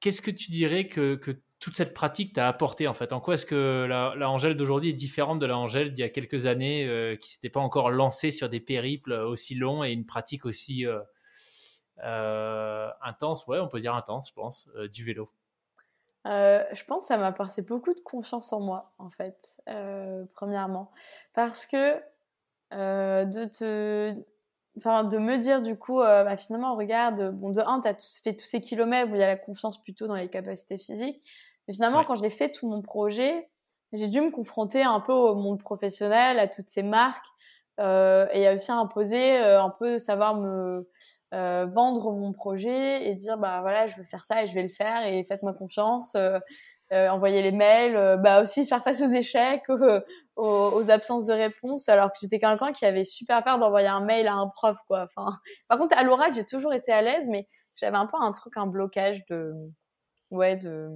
Qu'est-ce 0.00 0.22
que 0.22 0.30
tu 0.30 0.50
dirais 0.50 0.86
que, 0.88 1.16
que 1.16 1.32
toute 1.60 1.74
cette 1.74 1.94
pratique 1.94 2.34
t'a 2.34 2.48
apporté 2.48 2.86
en 2.86 2.94
fait? 2.94 3.12
En 3.12 3.20
quoi 3.20 3.34
est-ce 3.34 3.46
que 3.46 3.86
la, 3.88 4.30
Angèle 4.30 4.56
d'aujourd'hui 4.56 4.90
est 4.90 4.94
différente 4.94 5.38
de 5.38 5.46
la 5.46 5.58
Angèle 5.58 5.92
d'il 5.92 6.02
y 6.02 6.04
a 6.04 6.08
quelques 6.08 6.46
années 6.46 7.16
qui 7.20 7.30
s'était 7.30 7.50
pas 7.50 7.60
encore 7.60 7.90
lancée 7.90 8.30
sur 8.30 8.48
des 8.48 8.60
périples 8.60 9.12
aussi 9.12 9.54
longs 9.54 9.82
et 9.82 9.90
une 9.90 10.06
pratique 10.06 10.46
aussi 10.46 10.86
euh, 12.04 12.90
intense, 13.02 13.46
ouais, 13.46 13.58
on 13.58 13.68
peut 13.68 13.80
dire 13.80 13.94
intense, 13.94 14.28
je 14.28 14.34
pense, 14.34 14.68
euh, 14.76 14.88
du 14.88 15.04
vélo 15.04 15.30
euh, 16.26 16.62
je 16.72 16.84
pense 16.84 17.04
que 17.04 17.06
ça 17.06 17.16
m'a 17.16 17.28
apporté 17.28 17.62
beaucoup 17.62 17.94
de 17.94 18.00
confiance 18.00 18.52
en 18.52 18.60
moi, 18.60 18.92
en 18.98 19.08
fait, 19.08 19.62
premièrement. 20.34 20.90
Parce 21.32 21.64
que 21.64 21.94
de 22.70 23.44
te. 23.46 24.14
Enfin, 24.78 25.04
de 25.04 25.18
me 25.18 25.36
dire 25.38 25.60
du 25.60 25.76
coup, 25.76 25.98
bah, 25.98 26.36
finalement, 26.36 26.74
regarde, 26.76 27.32
bon, 27.32 27.50
de 27.50 27.60
un, 27.60 27.80
tu 27.80 27.88
as 27.88 27.94
fait 28.22 28.34
tous 28.34 28.46
ces 28.46 28.60
kilomètres 28.60 29.10
où 29.10 29.14
il 29.14 29.20
y 29.20 29.24
a 29.24 29.26
la 29.26 29.36
confiance 29.36 29.82
plutôt 29.82 30.06
dans 30.06 30.14
les 30.14 30.28
capacités 30.28 30.78
physiques. 30.78 31.20
Mais 31.66 31.74
finalement, 31.74 32.04
quand 32.04 32.16
j'ai 32.16 32.30
fait 32.30 32.50
tout 32.50 32.68
mon 32.68 32.80
projet, 32.80 33.48
j'ai 33.92 34.08
dû 34.08 34.20
me 34.20 34.30
confronter 34.30 34.82
un 34.82 35.00
peu 35.00 35.12
au 35.12 35.34
monde 35.34 35.60
professionnel, 35.60 36.38
à 36.38 36.48
toutes 36.48 36.68
ces 36.68 36.82
marques, 36.82 37.26
et 37.78 37.82
à 38.46 38.54
aussi 38.54 38.72
imposer 38.72 39.36
un 39.36 39.70
peu 39.70 39.98
savoir 39.98 40.36
me 40.36 40.88
euh, 41.34 41.66
vendre 41.66 42.10
mon 42.12 42.32
projet 42.32 43.06
et 43.06 43.14
dire 43.14 43.36
bah 43.36 43.60
voilà 43.60 43.86
je 43.86 43.94
veux 43.96 44.02
faire 44.02 44.24
ça 44.24 44.42
et 44.42 44.46
je 44.46 44.54
vais 44.54 44.62
le 44.62 44.70
faire 44.70 45.04
et 45.04 45.22
faites-moi 45.24 45.52
confiance 45.52 46.14
euh, 46.14 46.38
euh, 46.90 47.10
envoyer 47.10 47.42
les 47.42 47.52
mails 47.52 48.18
bah 48.22 48.40
aussi 48.40 48.64
faire 48.64 48.82
face 48.82 49.02
aux 49.02 49.12
échecs 49.12 49.64
aux, 50.38 50.90
absences 50.90 51.26
de 51.26 51.32
réponse 51.32 51.88
alors 51.88 52.12
que 52.12 52.18
j'étais 52.20 52.38
quelqu'un 52.38 52.72
qui 52.72 52.84
avait 52.84 53.04
super 53.04 53.42
peur 53.42 53.58
d'envoyer 53.58 53.88
un 53.88 54.00
mail 54.00 54.28
à 54.28 54.34
un 54.34 54.48
prof 54.48 54.78
quoi 54.86 55.04
enfin 55.04 55.38
par 55.68 55.78
contre 55.78 55.98
à 55.98 56.04
l'oral 56.04 56.32
j'ai 56.32 56.44
toujours 56.44 56.72
été 56.72 56.92
à 56.92 57.02
l'aise 57.02 57.26
mais 57.28 57.48
j'avais 57.76 57.96
un 57.96 58.06
peu 58.06 58.16
un 58.20 58.32
truc 58.32 58.56
un 58.56 58.66
blocage 58.66 59.26
de 59.26 59.52
ouais 60.30 60.56
de 60.56 60.90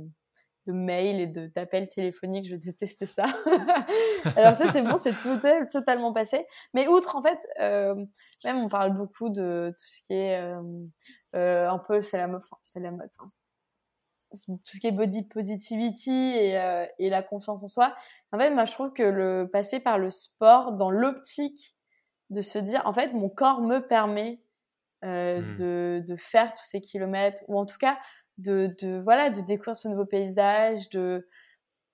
de 0.67 0.73
mails 0.73 1.21
et 1.21 1.27
de 1.27 1.47
d'appels 1.49 1.89
téléphoniques, 1.89 2.49
je 2.49 2.57
détestais 2.57 3.07
ça. 3.07 3.25
Alors 4.37 4.55
ça 4.55 4.71
c'est 4.71 4.83
bon, 4.83 4.97
c'est 4.97 5.17
tout, 5.17 5.39
totalement 5.71 6.13
passé. 6.13 6.47
Mais 6.75 6.87
outre 6.87 7.17
en 7.17 7.23
fait, 7.23 7.39
euh, 7.61 7.95
même 8.45 8.59
on 8.59 8.69
parle 8.69 8.93
beaucoup 8.93 9.29
de 9.29 9.71
tout 9.71 9.87
ce 9.87 10.07
qui 10.07 10.15
est 10.15 10.41
euh, 10.41 10.63
euh, 11.35 11.69
un 11.69 11.79
peu 11.79 12.01
c'est 12.01 12.19
la 12.19 12.29
mode, 12.29 12.43
mode, 12.77 13.11
tout 14.47 14.59
ce 14.65 14.81
qui 14.81 14.87
est 14.87 14.93
body 14.93 15.25
positivity 15.25 16.11
et, 16.11 16.59
euh, 16.59 16.87
et 16.99 17.11
la 17.11 17.23
confiance 17.23 17.63
en 17.63 17.69
soi. 17.69 17.95
En 18.33 18.39
fait, 18.39 18.51
moi 18.51 18.65
je 18.65 18.73
trouve 18.73 18.93
que 18.93 19.03
le 19.03 19.49
passer 19.53 19.81
par 19.81 19.99
le 19.99 20.11
sport 20.11 20.73
dans 20.73 20.91
l'optique 20.91 21.77
de 22.31 22.41
se 22.41 22.59
dire 22.59 22.83
en 22.87 22.93
fait 22.93 23.13
mon 23.13 23.29
corps 23.29 23.61
me 23.61 23.81
permet 23.81 24.41
euh, 25.05 25.41
mmh. 25.41 25.55
de, 25.59 26.05
de 26.07 26.17
faire 26.17 26.55
tous 26.55 26.65
ces 26.65 26.81
kilomètres 26.81 27.43
ou 27.49 27.59
en 27.59 27.67
tout 27.67 27.79
cas 27.79 27.99
de, 28.39 28.75
de 28.81 29.01
voilà 29.03 29.31
de 29.31 29.41
découvrir 29.41 29.77
ce 29.77 29.89
nouveau 29.89 30.07
paysage 30.07 30.89
de 30.91 31.27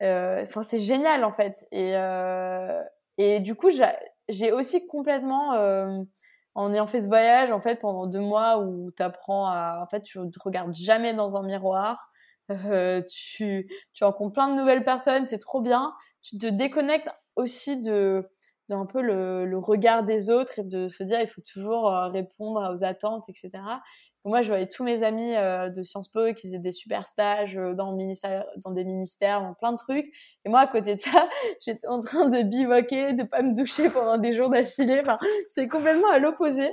euh, 0.03 0.43
enfin 0.43 0.62
c'est 0.62 0.78
génial 0.78 1.24
en 1.24 1.32
fait 1.32 1.66
et 1.72 1.97
euh, 1.97 2.82
et 3.16 3.41
du 3.41 3.55
coup 3.55 3.70
j'ai 4.28 4.53
aussi 4.53 4.86
complètement 4.86 5.55
euh, 5.55 5.99
en 6.55 6.72
ayant 6.72 6.86
fait 6.86 7.01
ce 7.01 7.09
voyage 7.09 7.51
en 7.51 7.61
fait 7.61 7.80
pendant 7.80 8.07
deux 8.07 8.20
mois 8.20 8.59
où 8.61 8.93
tu 8.97 9.03
apprends 9.03 9.47
à 9.47 9.80
en 9.82 9.86
fait 9.89 10.03
tu 10.03 10.18
te 10.30 10.39
regardes 10.41 10.74
jamais 10.74 11.14
dans 11.14 11.36
un 11.36 11.43
miroir 11.43 12.11
tu 13.09 13.70
tu 13.92 14.05
rencontres 14.05 14.32
plein 14.32 14.49
de 14.49 14.55
nouvelles 14.55 14.84
personnes 14.84 15.26
c'est 15.26 15.38
trop 15.38 15.61
bien 15.61 15.92
tu 16.22 16.38
te 16.38 16.46
déconnectes 16.46 17.11
aussi 17.36 17.80
de 17.80 18.28
d'un 18.68 18.84
peu 18.84 19.01
le, 19.01 19.46
le, 19.46 19.59
regard 19.59 20.03
des 20.05 20.28
autres 20.28 20.59
et 20.59 20.62
de 20.62 20.88
se 20.88 21.03
dire 21.03 21.20
il 21.20 21.28
faut 21.28 21.40
toujours 21.40 21.90
répondre 22.12 22.70
aux 22.72 22.84
attentes 22.84 23.24
etc 23.28 23.61
moi, 24.28 24.42
je 24.42 24.49
voyais 24.49 24.66
tous 24.66 24.84
mes 24.84 25.03
amis 25.03 25.34
euh, 25.36 25.70
de 25.70 25.82
Sciences 25.82 26.11
Po 26.11 26.32
qui 26.34 26.49
faisaient 26.49 26.59
des 26.59 26.72
super 26.72 27.07
stages 27.07 27.57
euh, 27.57 27.72
dans, 27.72 27.92
ministère, 27.92 28.44
dans 28.57 28.72
des 28.72 28.84
ministères, 28.84 29.40
dans 29.40 29.55
plein 29.55 29.72
de 29.72 29.78
trucs. 29.78 30.07
Et 30.44 30.49
moi, 30.49 30.61
à 30.61 30.66
côté 30.66 30.96
de 30.96 31.01
ça, 31.01 31.28
j'étais 31.64 31.86
en 31.86 32.01
train 32.01 32.28
de 32.28 32.42
bivouaquer, 32.42 33.14
de 33.14 33.22
pas 33.22 33.42
me 33.42 33.55
doucher 33.55 33.90
pendant 33.90 34.18
des 34.18 34.32
jours 34.32 34.51
d'affilée. 34.51 35.01
Enfin, 35.01 35.18
c'est 35.49 35.68
complètement 35.68 36.11
à 36.11 36.18
l'opposé. 36.18 36.68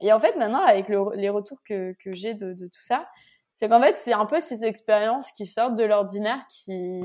Et 0.00 0.12
en 0.12 0.20
fait, 0.20 0.36
maintenant, 0.36 0.62
avec 0.62 0.88
les 0.88 1.28
retours 1.28 1.58
que, 1.64 1.94
que 2.04 2.14
j'ai 2.14 2.34
de, 2.34 2.52
de, 2.52 2.66
tout 2.66 2.82
ça, 2.82 3.08
c'est 3.58 3.68
qu'en 3.68 3.82
fait, 3.82 3.96
c'est 3.96 4.12
un 4.12 4.24
peu 4.24 4.38
ces 4.38 4.64
expériences 4.64 5.32
qui 5.32 5.44
sortent 5.44 5.74
de 5.74 5.82
l'ordinaire 5.82 6.38
qui, 6.48 7.02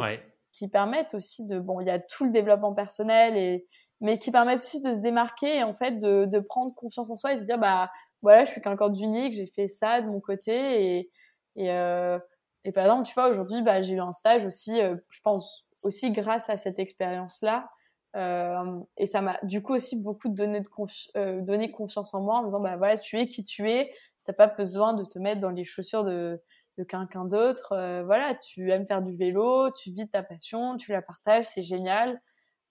qui 0.52 0.68
permettent 0.68 1.16
aussi 1.16 1.48
de... 1.48 1.58
Bon, 1.58 1.82
il 1.82 1.88
y 1.88 1.90
a 1.90 1.98
tout 1.98 2.26
le 2.26 2.30
développement 2.30 2.76
personnel, 2.76 3.36
et, 3.36 3.66
mais 4.02 4.20
qui 4.20 4.30
permettent 4.30 4.60
aussi 4.60 4.80
de 4.80 4.94
se 4.94 5.00
démarquer 5.00 5.58
et 5.58 5.64
en 5.64 5.74
fait 5.74 5.98
de, 5.98 6.26
de 6.26 6.40
prendre 6.40 6.72
confiance 6.76 7.10
en 7.10 7.16
soi 7.16 7.34
et 7.34 7.38
se 7.38 7.42
dire, 7.42 7.58
bah 7.58 7.92
voilà, 8.22 8.46
je 8.46 8.52
suis 8.52 8.62
quelqu'un 8.62 8.90
d'unique, 8.90 9.34
j'ai 9.34 9.48
fait 9.48 9.68
ça 9.68 10.02
de 10.02 10.08
mon 10.08 10.20
côté 10.20 10.98
et 10.98 11.12
et, 11.56 11.72
euh, 11.72 12.20
et 12.66 12.72
par 12.72 12.86
exemple, 12.86 13.08
tu 13.08 13.16
vois, 13.16 13.30
aujourd'hui, 13.30 13.64
bah, 13.64 13.82
j'ai 13.82 13.96
eu 13.96 14.00
un 14.00 14.14
stage 14.14 14.46
aussi, 14.46 14.80
euh, 14.80 14.96
je 15.10 15.22
pense 15.24 15.66
aussi 15.82 16.12
grâce 16.12 16.52
à 16.52 16.58
cette 16.58 16.78
expérience-là. 16.78 17.68
Euh, 18.16 18.80
et 18.98 19.08
ça 19.08 19.22
m'a 19.22 19.40
du 19.42 19.64
coup 19.64 19.74
aussi 19.74 20.00
beaucoup 20.00 20.30
donné, 20.30 20.62
de 20.62 20.70
euh, 21.18 21.42
donné 21.42 21.72
confiance 21.72 22.14
en 22.14 22.22
moi 22.22 22.38
en 22.38 22.42
me 22.42 22.48
disant, 22.48 22.60
bah 22.60 22.78
voilà, 22.78 23.00
tu 23.00 23.18
es 23.18 23.28
qui 23.28 23.44
tu 23.44 23.70
es, 23.72 23.92
t'as 24.26 24.34
pas 24.34 24.48
besoin 24.48 24.94
de 24.94 25.04
te 25.06 25.20
mettre 25.20 25.42
dans 25.42 25.50
les 25.50 25.64
chaussures 25.64 26.04
de, 26.04 26.42
quelqu'un 26.88 27.26
d'autre. 27.26 27.74
Euh, 27.74 28.04
voilà, 28.04 28.36
tu 28.36 28.72
aimes 28.72 28.88
faire 28.88 29.02
du 29.02 29.16
vélo, 29.16 29.72
tu 29.72 29.92
vis 29.92 30.10
ta 30.10 30.24
passion, 30.24 30.78
tu 30.78 30.92
la 30.92 31.02
partages, 31.02 31.46
c'est 31.48 31.64
génial. 31.64 32.20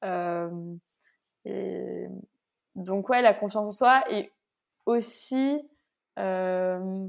Euh, 0.05 0.51
donc 2.75 3.09
ouais, 3.09 3.23
la 3.23 3.35
confiance 3.35 3.69
en 3.69 3.73
soi 3.73 4.05
et 4.11 4.33
aussi, 4.87 5.61
euh, 6.19 7.09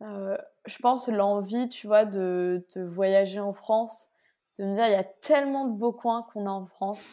je 0.00 0.78
pense, 0.78 1.08
l'envie, 1.08 1.68
tu 1.68 1.86
vois, 1.86 2.04
de, 2.04 2.66
de, 2.74 2.82
voyager 2.82 3.40
en 3.40 3.52
France, 3.52 4.08
de 4.58 4.64
me 4.64 4.74
dire, 4.74 4.86
il 4.86 4.92
y 4.92 4.94
a 4.94 5.04
tellement 5.04 5.66
de 5.66 5.72
beaux 5.72 5.92
coins 5.92 6.22
qu'on 6.32 6.46
a 6.46 6.50
en 6.50 6.66
France. 6.66 7.06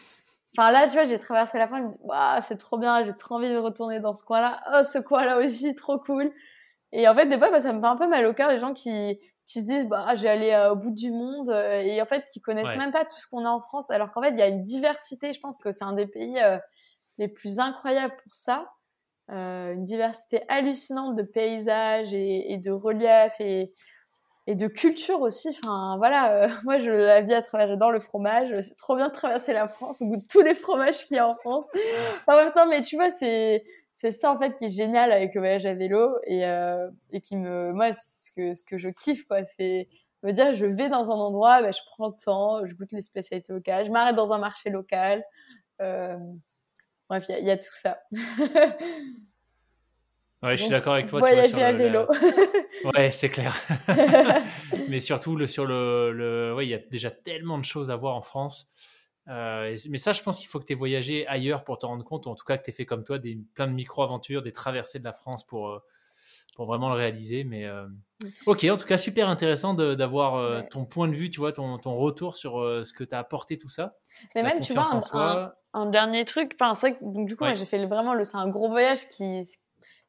Enfin, 0.56 0.70
là, 0.70 0.86
tu 0.86 0.92
vois, 0.92 1.04
j'ai 1.04 1.18
traversé 1.18 1.58
la 1.58 1.68
France, 1.68 1.80
je 1.80 1.86
me 1.86 1.92
dis, 1.92 2.46
c'est 2.46 2.56
trop 2.56 2.78
bien, 2.78 3.04
j'ai 3.04 3.14
trop 3.14 3.36
envie 3.36 3.50
de 3.50 3.58
retourner 3.58 4.00
dans 4.00 4.14
ce 4.14 4.24
coin-là. 4.24 4.60
Oh, 4.74 4.82
ce 4.82 4.98
coin-là 4.98 5.38
aussi, 5.38 5.74
trop 5.74 5.98
cool. 5.98 6.32
Et 6.92 7.06
en 7.06 7.14
fait, 7.14 7.26
des 7.26 7.38
fois, 7.38 7.50
bah, 7.50 7.60
ça 7.60 7.72
me 7.72 7.80
fait 7.80 7.86
un 7.86 7.96
peu 7.96 8.08
mal 8.08 8.24
au 8.26 8.32
cœur, 8.32 8.50
les 8.50 8.58
gens 8.58 8.72
qui, 8.72 9.20
qui 9.46 9.60
se 9.60 9.66
disent, 9.66 9.86
bah, 9.88 10.14
j'ai 10.14 10.28
allé 10.28 10.50
euh, 10.52 10.72
au 10.72 10.76
bout 10.76 10.90
du 10.90 11.10
monde, 11.10 11.50
et 11.50 12.00
en 12.00 12.06
fait, 12.06 12.26
qui 12.32 12.40
connaissent 12.40 12.76
même 12.76 12.92
pas 12.92 13.04
tout 13.04 13.18
ce 13.18 13.26
qu'on 13.26 13.44
a 13.44 13.50
en 13.50 13.60
France, 13.60 13.90
alors 13.90 14.10
qu'en 14.12 14.22
fait, 14.22 14.30
il 14.30 14.38
y 14.38 14.42
a 14.42 14.48
une 14.48 14.64
diversité. 14.64 15.32
Je 15.32 15.40
pense 15.40 15.58
que 15.58 15.70
c'est 15.70 15.84
un 15.84 15.92
des 15.92 16.06
pays 16.06 16.40
les 17.18 17.28
plus 17.28 17.60
incroyables 17.60 18.16
pour 18.24 18.34
ça. 18.34 18.68
Euh, 19.30 19.74
une 19.74 19.84
diversité 19.84 20.40
hallucinante 20.48 21.14
de 21.14 21.22
paysages 21.22 22.14
et, 22.14 22.56
de 22.56 22.70
reliefs 22.70 23.38
et, 23.40 23.74
et, 24.48 24.54
de 24.54 24.66
culture 24.66 25.20
aussi. 25.20 25.48
Enfin, 25.50 25.96
voilà, 25.98 26.32
euh, 26.32 26.48
moi, 26.64 26.78
je 26.78 26.90
la 26.90 27.20
vis 27.20 27.34
à 27.34 27.42
travers, 27.42 27.68
j'adore 27.68 27.92
le 27.92 28.00
fromage. 28.00 28.54
C'est 28.60 28.76
trop 28.76 28.96
bien 28.96 29.08
de 29.08 29.12
traverser 29.12 29.52
la 29.52 29.68
France 29.68 30.02
au 30.02 30.06
bout 30.06 30.16
de 30.16 30.26
tous 30.28 30.40
les 30.40 30.54
fromages 30.54 31.06
qu'il 31.06 31.16
y 31.16 31.20
a 31.20 31.28
en 31.28 31.36
France. 31.36 31.66
Enfin, 32.26 32.50
non, 32.56 32.66
mais 32.68 32.82
tu 32.82 32.96
vois, 32.96 33.10
c'est, 33.10 33.64
c'est 33.94 34.12
ça, 34.12 34.32
en 34.32 34.38
fait, 34.38 34.56
qui 34.56 34.66
est 34.66 34.68
génial 34.76 35.12
avec 35.12 35.34
le 35.34 35.40
voyage 35.40 35.66
à 35.66 35.74
vélo 35.74 36.16
et, 36.24 36.46
euh, 36.46 36.88
et 37.12 37.20
qui 37.20 37.36
me, 37.36 37.72
moi, 37.72 37.92
ce 37.92 38.30
que, 38.32 38.54
ce 38.54 38.62
que 38.62 38.78
je 38.78 38.88
kiffe, 38.88 39.26
quoi. 39.26 39.44
C'est, 39.44 39.88
me 40.22 40.32
dire, 40.32 40.52
je 40.54 40.66
vais 40.66 40.88
dans 40.88 41.10
un 41.12 41.14
endroit, 41.14 41.62
ben, 41.62 41.72
je 41.72 41.80
prends 41.86 42.08
le 42.08 42.14
temps, 42.24 42.66
je 42.66 42.74
goûte 42.74 42.90
les 42.90 43.02
spécialités 43.02 43.52
locales, 43.52 43.86
je 43.86 43.92
m'arrête 43.92 44.16
dans 44.16 44.32
un 44.32 44.38
marché 44.38 44.68
local. 44.68 45.24
Euh, 45.80 46.16
Bref, 47.08 47.24
il 47.30 47.46
y, 47.46 47.50
a 47.50 47.56
tout 47.56 47.72
ça. 47.72 48.02
Ouais, 50.42 50.56
je 50.56 50.62
suis 50.62 50.70
d'accord 50.70 50.94
avec 50.94 51.06
toi. 51.06 51.18
Voyager 51.18 51.48
tu 51.48 51.56
vois, 51.56 51.64
à 51.64 51.72
vélo. 51.72 52.06
Ouais, 52.94 53.10
c'est 53.10 53.28
clair. 53.28 53.56
mais 54.88 55.00
surtout, 55.00 55.34
le, 55.34 55.46
sur 55.46 55.66
le, 55.66 56.12
le... 56.12 56.54
Ouais, 56.54 56.64
il 56.64 56.70
y 56.70 56.74
a 56.74 56.78
déjà 56.78 57.10
tellement 57.10 57.58
de 57.58 57.64
choses 57.64 57.90
à 57.90 57.96
voir 57.96 58.14
en 58.14 58.20
France. 58.20 58.68
Euh, 59.28 59.76
mais 59.90 59.98
ça, 59.98 60.12
je 60.12 60.22
pense 60.22 60.38
qu'il 60.38 60.46
faut 60.46 60.60
que 60.60 60.64
tu 60.64 60.72
aies 60.72 60.76
voyagé 60.76 61.26
ailleurs 61.26 61.64
pour 61.64 61.78
te 61.78 61.86
rendre 61.86 62.04
compte, 62.04 62.26
ou 62.26 62.30
en 62.30 62.34
tout 62.34 62.44
cas 62.44 62.56
que 62.56 62.62
tu 62.62 62.70
aies 62.70 62.72
fait 62.72 62.86
comme 62.86 63.02
toi 63.02 63.18
des, 63.18 63.36
plein 63.54 63.66
de 63.66 63.72
micro-aventures, 63.72 64.40
des 64.40 64.52
traversées 64.52 65.00
de 65.00 65.04
la 65.04 65.12
France 65.12 65.44
pour, 65.44 65.70
euh, 65.70 65.82
pour 66.54 66.66
vraiment 66.66 66.88
le 66.88 66.94
réaliser. 66.94 67.42
Mais 67.42 67.68
ok, 68.46 68.64
en 68.70 68.76
tout 68.76 68.86
cas, 68.86 68.96
super 68.96 69.28
intéressant 69.28 69.74
d'avoir 69.74 70.66
ton 70.68 70.84
point 70.84 71.08
de 71.08 71.14
vue, 71.14 71.30
tu 71.30 71.40
vois, 71.40 71.52
ton, 71.52 71.78
ton 71.78 71.94
retour 71.94 72.36
sur 72.36 72.62
ce 72.84 72.92
que 72.92 73.02
tu 73.02 73.14
as 73.14 73.18
apporté 73.18 73.58
tout 73.58 73.68
ça. 73.68 73.96
Mais 74.36 74.44
même, 74.44 74.60
tu 74.60 74.72
vois, 74.72 74.88
un, 75.12 75.52
un, 75.74 75.90
dernier 75.90 76.24
truc, 76.24 76.56
enfin, 76.58 76.74
c'est 76.74 76.90
vrai 76.90 76.98
que 76.98 77.04
donc, 77.04 77.28
du 77.28 77.36
coup, 77.36 77.44
j'ai 77.54 77.64
fait 77.64 77.84
vraiment 77.86 78.14
le, 78.14 78.24
c'est 78.24 78.38
un 78.38 78.48
gros 78.48 78.68
voyage 78.68 79.08
qui, 79.08 79.44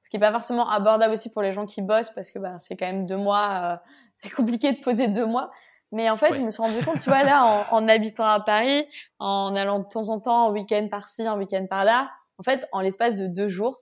ce 0.01 0.09
qui 0.09 0.17
est 0.17 0.19
pas 0.19 0.31
forcément 0.31 0.69
abordable 0.69 1.13
aussi 1.13 1.29
pour 1.29 1.41
les 1.41 1.53
gens 1.53 1.65
qui 1.65 1.81
bossent 1.81 2.11
parce 2.11 2.31
que 2.31 2.39
bah, 2.39 2.57
c'est 2.59 2.75
quand 2.75 2.87
même 2.87 3.05
deux 3.05 3.17
mois, 3.17 3.81
c'est 4.17 4.29
compliqué 4.29 4.71
de 4.71 4.79
poser 4.79 5.07
deux 5.07 5.25
mois. 5.25 5.51
Mais 5.91 6.09
en 6.09 6.17
fait, 6.17 6.35
je 6.35 6.41
me 6.41 6.51
suis 6.51 6.61
rendu 6.61 6.85
compte, 6.85 6.99
tu 6.99 7.09
vois, 7.09 7.23
là, 7.23 7.65
en, 7.71 7.77
en, 7.77 7.87
habitant 7.87 8.25
à 8.25 8.39
Paris, 8.39 8.85
en 9.17 9.55
allant 9.55 9.79
de 9.79 9.87
temps 9.91 10.09
en 10.09 10.19
temps, 10.19 10.49
un 10.49 10.51
week-end 10.51 10.87
par-ci, 10.87 11.23
un 11.23 11.35
week-end 11.35 11.65
par-là, 11.67 12.11
en 12.37 12.43
fait, 12.43 12.67
en 12.71 12.81
l'espace 12.81 13.17
de 13.17 13.27
deux 13.27 13.47
jours, 13.47 13.81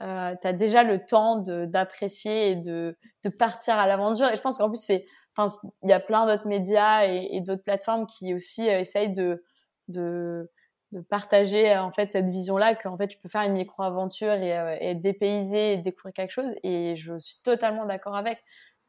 euh, 0.00 0.34
tu 0.40 0.46
as 0.46 0.52
déjà 0.52 0.84
le 0.84 1.04
temps 1.04 1.38
d'apprécier 1.38 2.50
et 2.50 2.56
de, 2.56 2.96
de 3.24 3.28
partir 3.30 3.74
à 3.76 3.86
l'aventure. 3.86 4.28
Et 4.28 4.36
je 4.36 4.40
pense 4.40 4.58
qu'en 4.58 4.68
plus, 4.68 4.80
c'est, 4.80 5.06
enfin, 5.36 5.52
il 5.82 5.90
y 5.90 5.92
a 5.92 6.00
plein 6.00 6.26
d'autres 6.26 6.46
médias 6.46 7.06
et, 7.06 7.28
et 7.32 7.40
d'autres 7.40 7.64
plateformes 7.64 8.06
qui 8.06 8.34
aussi 8.34 8.68
euh, 8.68 8.78
essayent 8.78 9.12
de, 9.12 9.42
de, 9.88 10.50
de 10.92 11.00
partager 11.00 11.76
en 11.76 11.92
fait 11.92 12.08
cette 12.08 12.30
vision-là 12.30 12.74
qu'en 12.74 12.96
fait 12.96 13.08
tu 13.08 13.18
peux 13.18 13.28
faire 13.28 13.42
une 13.42 13.52
micro-aventure 13.52 14.32
et, 14.32 14.58
euh, 14.58 14.76
et 14.80 14.94
dépayser 14.94 15.74
et 15.74 15.76
découvrir 15.76 16.14
quelque 16.14 16.30
chose. 16.30 16.54
Et 16.62 16.96
je 16.96 17.18
suis 17.18 17.36
totalement 17.42 17.84
d'accord 17.86 18.16
avec. 18.16 18.42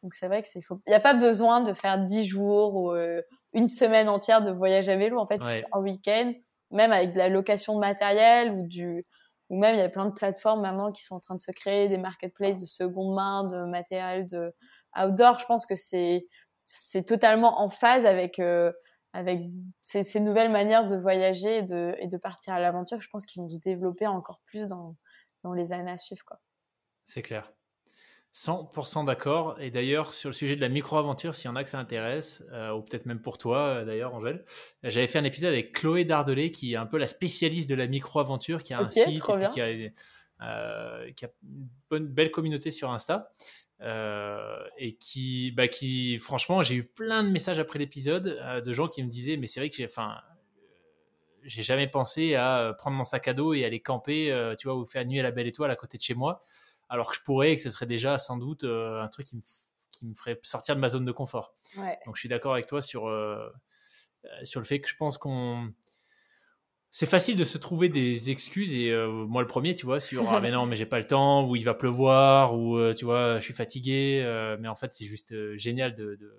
Donc 0.03 0.13
c'est 0.13 0.27
vrai 0.27 0.41
que 0.41 0.47
c'est 0.47 0.61
faux. 0.61 0.81
Il 0.87 0.91
n'y 0.91 0.95
a 0.95 1.01
pas 1.01 1.13
besoin 1.13 1.61
de 1.61 1.73
faire 1.73 1.99
dix 1.99 2.25
jours 2.25 2.75
ou 2.75 2.91
euh, 2.91 3.21
une 3.53 3.67
semaine 3.67 4.07
entière 4.07 4.41
de 4.41 4.51
voyage 4.51 4.87
à 4.87 4.95
vélo. 4.95 5.19
En 5.19 5.27
fait, 5.27 5.41
juste 5.45 5.65
un 5.73 5.79
week-end, 5.81 6.33
même 6.71 6.91
avec 6.91 7.13
de 7.13 7.17
la 7.17 7.29
location 7.29 7.75
de 7.75 7.79
matériel 7.79 8.51
ou 8.51 8.67
du, 8.67 9.05
ou 9.49 9.59
même 9.59 9.75
il 9.75 9.79
y 9.79 9.81
a 9.81 9.89
plein 9.89 10.05
de 10.05 10.13
plateformes 10.13 10.61
maintenant 10.61 10.91
qui 10.91 11.03
sont 11.03 11.15
en 11.15 11.19
train 11.19 11.35
de 11.35 11.41
se 11.41 11.51
créer 11.51 11.89
des 11.89 11.97
marketplaces 11.97 12.59
de 12.59 12.65
seconde 12.65 13.13
main, 13.15 13.43
de 13.43 13.65
matériel 13.65 14.25
de 14.25 14.53
outdoor. 14.97 15.39
Je 15.39 15.45
pense 15.45 15.65
que 15.65 15.75
c'est 15.75 16.27
c'est 16.71 17.03
totalement 17.03 17.61
en 17.61 17.67
phase 17.67 18.05
avec 18.05 18.37
euh, 18.39 18.71
avec 19.13 19.41
ces, 19.81 20.03
ces, 20.03 20.19
nouvelles 20.19 20.51
manières 20.51 20.85
de 20.85 20.95
voyager 20.95 21.57
et 21.57 21.63
de, 21.63 21.95
et 21.99 22.07
de 22.07 22.17
partir 22.17 22.53
à 22.53 22.59
l'aventure. 22.59 23.01
Je 23.01 23.09
pense 23.09 23.25
qu'ils 23.25 23.41
vont 23.41 23.49
se 23.49 23.59
développer 23.59 24.07
encore 24.07 24.41
plus 24.45 24.67
dans 24.67 24.95
dans 25.43 25.53
les 25.53 25.73
années 25.73 25.91
à 25.91 25.97
suivre. 25.97 26.23
C'est 27.05 27.21
clair. 27.21 27.51
100% 28.33 29.05
d'accord. 29.05 29.59
Et 29.59 29.71
d'ailleurs, 29.71 30.13
sur 30.13 30.29
le 30.29 30.33
sujet 30.33 30.55
de 30.55 30.61
la 30.61 30.69
micro-aventure, 30.69 31.33
s'il 31.33 31.45
y 31.45 31.51
en 31.51 31.55
a 31.55 31.63
que 31.63 31.69
ça 31.69 31.79
intéresse, 31.79 32.45
euh, 32.51 32.71
ou 32.73 32.81
peut-être 32.83 33.07
même 33.07 33.21
pour 33.21 33.37
toi 33.39 33.59
euh, 33.59 33.85
d'ailleurs, 33.85 34.13
Angèle, 34.13 34.45
j'avais 34.83 35.07
fait 35.07 35.17
un 35.17 35.23
épisode 35.23 35.51
avec 35.51 35.73
Chloé 35.73 36.05
Dardelet, 36.05 36.51
qui 36.51 36.73
est 36.73 36.77
un 36.77 36.85
peu 36.85 36.97
la 36.97 37.07
spécialiste 37.07 37.67
de 37.67 37.75
la 37.75 37.87
micro-aventure, 37.87 38.61
qui 38.61 38.73
a 38.73 38.79
un 38.79 38.89
site 38.89 39.07
et 39.07 39.49
qui, 39.49 39.61
a, 39.61 39.65
euh, 40.41 41.11
qui, 41.13 41.25
a, 41.25 41.29
une 41.43 41.67
bonne, 41.89 42.07
belle 42.07 42.29
communauté 42.29 42.69
sur 42.69 42.91
Insta. 42.91 43.31
Et 43.81 44.97
qui, 44.99 45.51
bah, 45.51 45.67
qui, 45.67 46.17
franchement, 46.19 46.61
j'ai 46.61 46.75
eu 46.75 46.83
plein 46.83 47.23
de 47.23 47.29
messages 47.29 47.59
après 47.59 47.79
l'épisode 47.79 48.63
de 48.63 48.73
gens 48.73 48.87
qui 48.87 49.03
me 49.03 49.09
disaient, 49.09 49.37
mais 49.37 49.47
c'est 49.47 49.59
vrai 49.59 49.69
que 49.69 49.75
j'ai, 49.75 49.85
enfin, 49.85 50.17
j'ai 51.43 51.63
jamais 51.63 51.87
pensé 51.87 52.35
à 52.35 52.73
prendre 52.77 52.97
mon 52.97 53.03
sac 53.03 53.27
à 53.27 53.33
dos 53.33 53.53
et 53.53 53.63
aller 53.65 53.79
camper, 53.79 54.53
tu 54.57 54.67
vois, 54.67 54.77
ou 54.77 54.85
faire 54.85 55.05
nuit 55.05 55.19
à 55.19 55.23
la 55.23 55.31
belle 55.31 55.47
étoile 55.47 55.71
à 55.71 55.75
côté 55.75 55.97
de 55.97 56.03
chez 56.03 56.15
moi 56.15 56.41
alors 56.89 57.09
que 57.09 57.15
je 57.15 57.21
pourrais 57.21 57.51
et 57.51 57.55
que 57.55 57.61
ce 57.61 57.69
serait 57.69 57.85
déjà 57.85 58.17
sans 58.17 58.37
doute 58.37 58.63
euh, 58.63 59.01
un 59.01 59.07
truc 59.07 59.27
qui 59.27 59.35
me, 59.35 59.41
qui 59.91 60.05
me, 60.05 60.13
ferait 60.13 60.39
sortir 60.41 60.75
de 60.75 60.81
ma 60.81 60.89
zone 60.89 61.05
de 61.05 61.11
confort. 61.11 61.53
Donc 62.05 62.15
je 62.15 62.19
suis 62.19 62.29
d'accord 62.29 62.53
avec 62.53 62.65
toi 62.65 62.81
sur, 62.81 63.07
euh, 63.07 63.49
euh, 64.25 64.43
sur 64.43 64.59
le 64.59 64.65
fait 64.65 64.81
que 64.81 64.89
je 64.89 64.95
pense 64.95 65.17
qu'on... 65.17 65.71
C'est 66.91 67.05
facile 67.05 67.35
de 67.35 67.43
se 67.43 67.57
trouver 67.57 67.87
des 67.89 68.31
excuses 68.31 68.73
et 68.73 68.91
moi 69.27 69.41
le 69.41 69.47
premier, 69.47 69.75
tu 69.75 69.85
vois, 69.85 69.99
sur 69.99 70.27
ah 70.27 70.41
mais 70.41 70.49
non 70.49 70.65
mais 70.65 70.75
j'ai 70.75 70.87
pas 70.87 70.97
le 70.97 71.05
temps 71.05 71.47
ou 71.47 71.55
il 71.55 71.63
va 71.63 71.75
pleuvoir 71.75 72.57
ou 72.57 72.79
tu 72.93 73.05
vois 73.05 73.35
je 73.39 73.43
suis 73.43 73.53
fatigué, 73.53 74.23
mais 74.59 74.67
en 74.67 74.75
fait 74.75 74.91
c'est 74.91 75.05
juste 75.05 75.55
génial 75.55 75.95
de, 75.95 76.15
de 76.15 76.33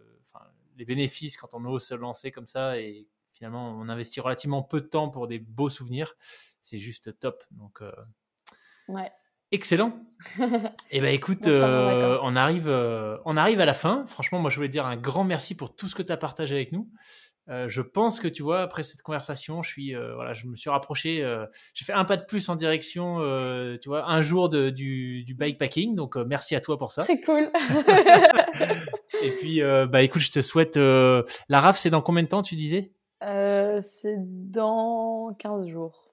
les 0.76 0.84
bénéfices 0.84 1.36
quand 1.36 1.54
on 1.54 1.64
ose 1.66 1.84
se 1.84 1.94
lancer 1.94 2.32
comme 2.32 2.46
ça 2.46 2.78
et 2.78 3.06
finalement 3.30 3.70
on 3.78 3.88
investit 3.88 4.20
relativement 4.20 4.62
peu 4.62 4.80
de 4.80 4.86
temps 4.86 5.08
pour 5.08 5.28
des 5.28 5.38
beaux 5.38 5.68
souvenirs, 5.68 6.16
c'est 6.62 6.78
juste 6.78 7.18
top. 7.20 7.44
Donc 7.52 7.82
ouais. 8.88 9.10
Excellent. 9.52 9.92
eh 10.90 11.00
ben 11.00 11.12
écoute, 11.12 11.48
euh, 11.48 12.18
on 12.22 12.36
arrive, 12.36 12.68
euh, 12.68 13.16
on 13.24 13.36
arrive 13.36 13.60
à 13.60 13.64
la 13.64 13.74
fin. 13.74 14.06
Franchement, 14.06 14.38
moi 14.38 14.48
je 14.48 14.56
voulais 14.56 14.68
dire 14.68 14.86
un 14.86 14.96
grand 14.96 15.24
merci 15.24 15.56
pour 15.56 15.74
tout 15.74 15.88
ce 15.88 15.96
que 15.96 16.02
tu 16.02 16.12
as 16.12 16.16
partagé 16.16 16.54
avec 16.54 16.70
nous. 16.70 16.88
Euh, 17.48 17.68
je 17.68 17.80
pense 17.80 18.20
que 18.20 18.28
tu 18.28 18.42
vois, 18.42 18.62
après 18.62 18.82
cette 18.82 19.02
conversation, 19.02 19.62
je 19.62 19.70
suis, 19.70 19.94
voilà, 19.94 20.32
je 20.32 20.46
me 20.46 20.54
suis 20.54 20.70
rapproché. 20.70 21.24
J'ai 21.74 21.84
fait 21.84 21.92
un 21.92 22.04
pas 22.04 22.16
de 22.16 22.24
plus 22.24 22.48
en 22.48 22.54
direction, 22.54 23.16
tu 23.80 23.88
vois, 23.88 24.08
un 24.08 24.20
jour 24.20 24.48
de, 24.48 24.70
du, 24.70 25.24
du 25.24 25.34
bikepacking. 25.34 25.94
Donc 25.94 26.16
merci 26.16 26.54
à 26.54 26.60
toi 26.60 26.78
pour 26.78 26.92
ça. 26.92 27.02
C'est 27.02 27.20
cool. 27.22 27.50
Et 29.22 29.32
puis, 29.32 29.60
bah 29.88 30.02
écoute, 30.02 30.22
je 30.22 30.30
te 30.30 30.40
souhaite. 30.40 30.76
la 30.76 31.60
RAF, 31.60 31.78
c'est 31.78 31.90
dans 31.90 32.02
combien 32.02 32.22
de 32.22 32.28
temps, 32.28 32.42
tu 32.42 32.56
disais? 32.56 32.92
C'est 33.20 34.16
dans 34.18 35.34
15 35.38 35.66
jours. 35.68 36.10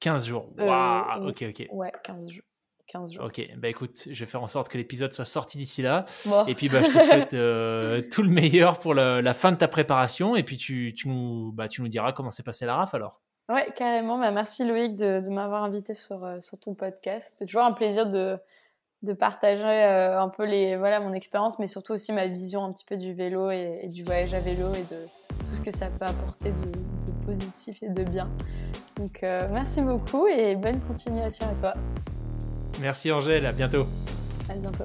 15 0.00 0.26
jours. 0.26 0.48
Waouh. 0.58 1.28
ok, 1.28 1.44
ok. 1.50 1.66
Ouais, 1.72 1.92
15 2.02 2.30
jours. 2.30 2.44
15 2.90 3.12
jours. 3.12 3.24
Ok, 3.24 3.40
bah 3.56 3.68
écoute, 3.68 4.08
je 4.10 4.20
vais 4.24 4.30
faire 4.30 4.42
en 4.42 4.46
sorte 4.46 4.68
que 4.68 4.78
l'épisode 4.78 5.12
soit 5.12 5.24
sorti 5.24 5.58
d'ici 5.58 5.82
là. 5.82 6.06
Et 6.46 6.54
puis 6.54 6.68
bah, 6.68 6.82
je 6.82 6.90
te 6.90 6.98
souhaite 7.02 7.34
euh, 7.34 8.02
tout 8.10 8.22
le 8.22 8.30
meilleur 8.30 8.78
pour 8.78 8.94
la, 8.94 9.34
fin 9.34 9.52
de 9.52 9.56
ta 9.56 9.68
préparation. 9.68 10.36
Et 10.36 10.42
puis 10.42 10.56
tu, 10.56 10.92
tu, 10.96 11.08
nous, 11.08 11.52
bah, 11.52 11.68
tu 11.68 11.82
nous 11.82 11.88
diras 11.88 12.12
comment 12.12 12.30
s'est 12.30 12.42
passé 12.42 12.66
la 12.66 12.76
RAF 12.76 12.94
alors. 12.94 13.20
Ouais, 13.48 13.68
carrément. 13.76 14.18
Bah, 14.18 14.30
merci 14.30 14.64
Loïc 14.64 14.96
de, 14.96 15.20
de 15.20 15.28
m'avoir 15.28 15.62
invité 15.64 15.94
sur, 15.94 16.24
euh, 16.24 16.40
sur 16.40 16.58
ton 16.58 16.74
podcast. 16.74 17.34
C'est 17.38 17.46
toujours 17.46 17.62
un 17.62 17.72
plaisir 17.72 18.08
de, 18.08 18.38
de 19.02 19.12
partager 19.12 19.64
euh, 19.64 20.20
un 20.20 20.28
peu 20.28 20.44
les, 20.44 20.76
voilà, 20.76 21.00
mon 21.00 21.12
expérience, 21.12 21.58
mais 21.58 21.66
surtout 21.66 21.92
aussi 21.92 22.12
ma 22.12 22.26
vision 22.26 22.64
un 22.64 22.72
petit 22.72 22.84
peu 22.84 22.96
du 22.96 23.14
vélo 23.14 23.50
et, 23.50 23.88
du 23.88 24.02
voyage 24.04 24.34
à 24.34 24.40
vélo 24.40 24.72
et 24.74 24.82
de 24.94 25.04
tout 25.46 25.54
ce 25.54 25.60
que 25.60 25.72
ça 25.72 25.86
peut 25.86 26.06
apporter 26.06 26.50
de, 26.50 27.12
de 27.12 27.26
positif 27.26 27.82
et 27.82 27.88
de 27.88 28.02
bien. 28.02 28.28
Donc 28.96 29.22
merci 29.22 29.80
beaucoup 29.80 30.26
et 30.26 30.56
bonne 30.56 30.78
continuation 30.80 31.46
à 31.46 31.54
toi. 31.60 31.72
Merci 32.80 33.12
Angèle, 33.12 33.44
à 33.46 33.52
bientôt. 33.52 33.86
À 34.48 34.54
bientôt. 34.54 34.84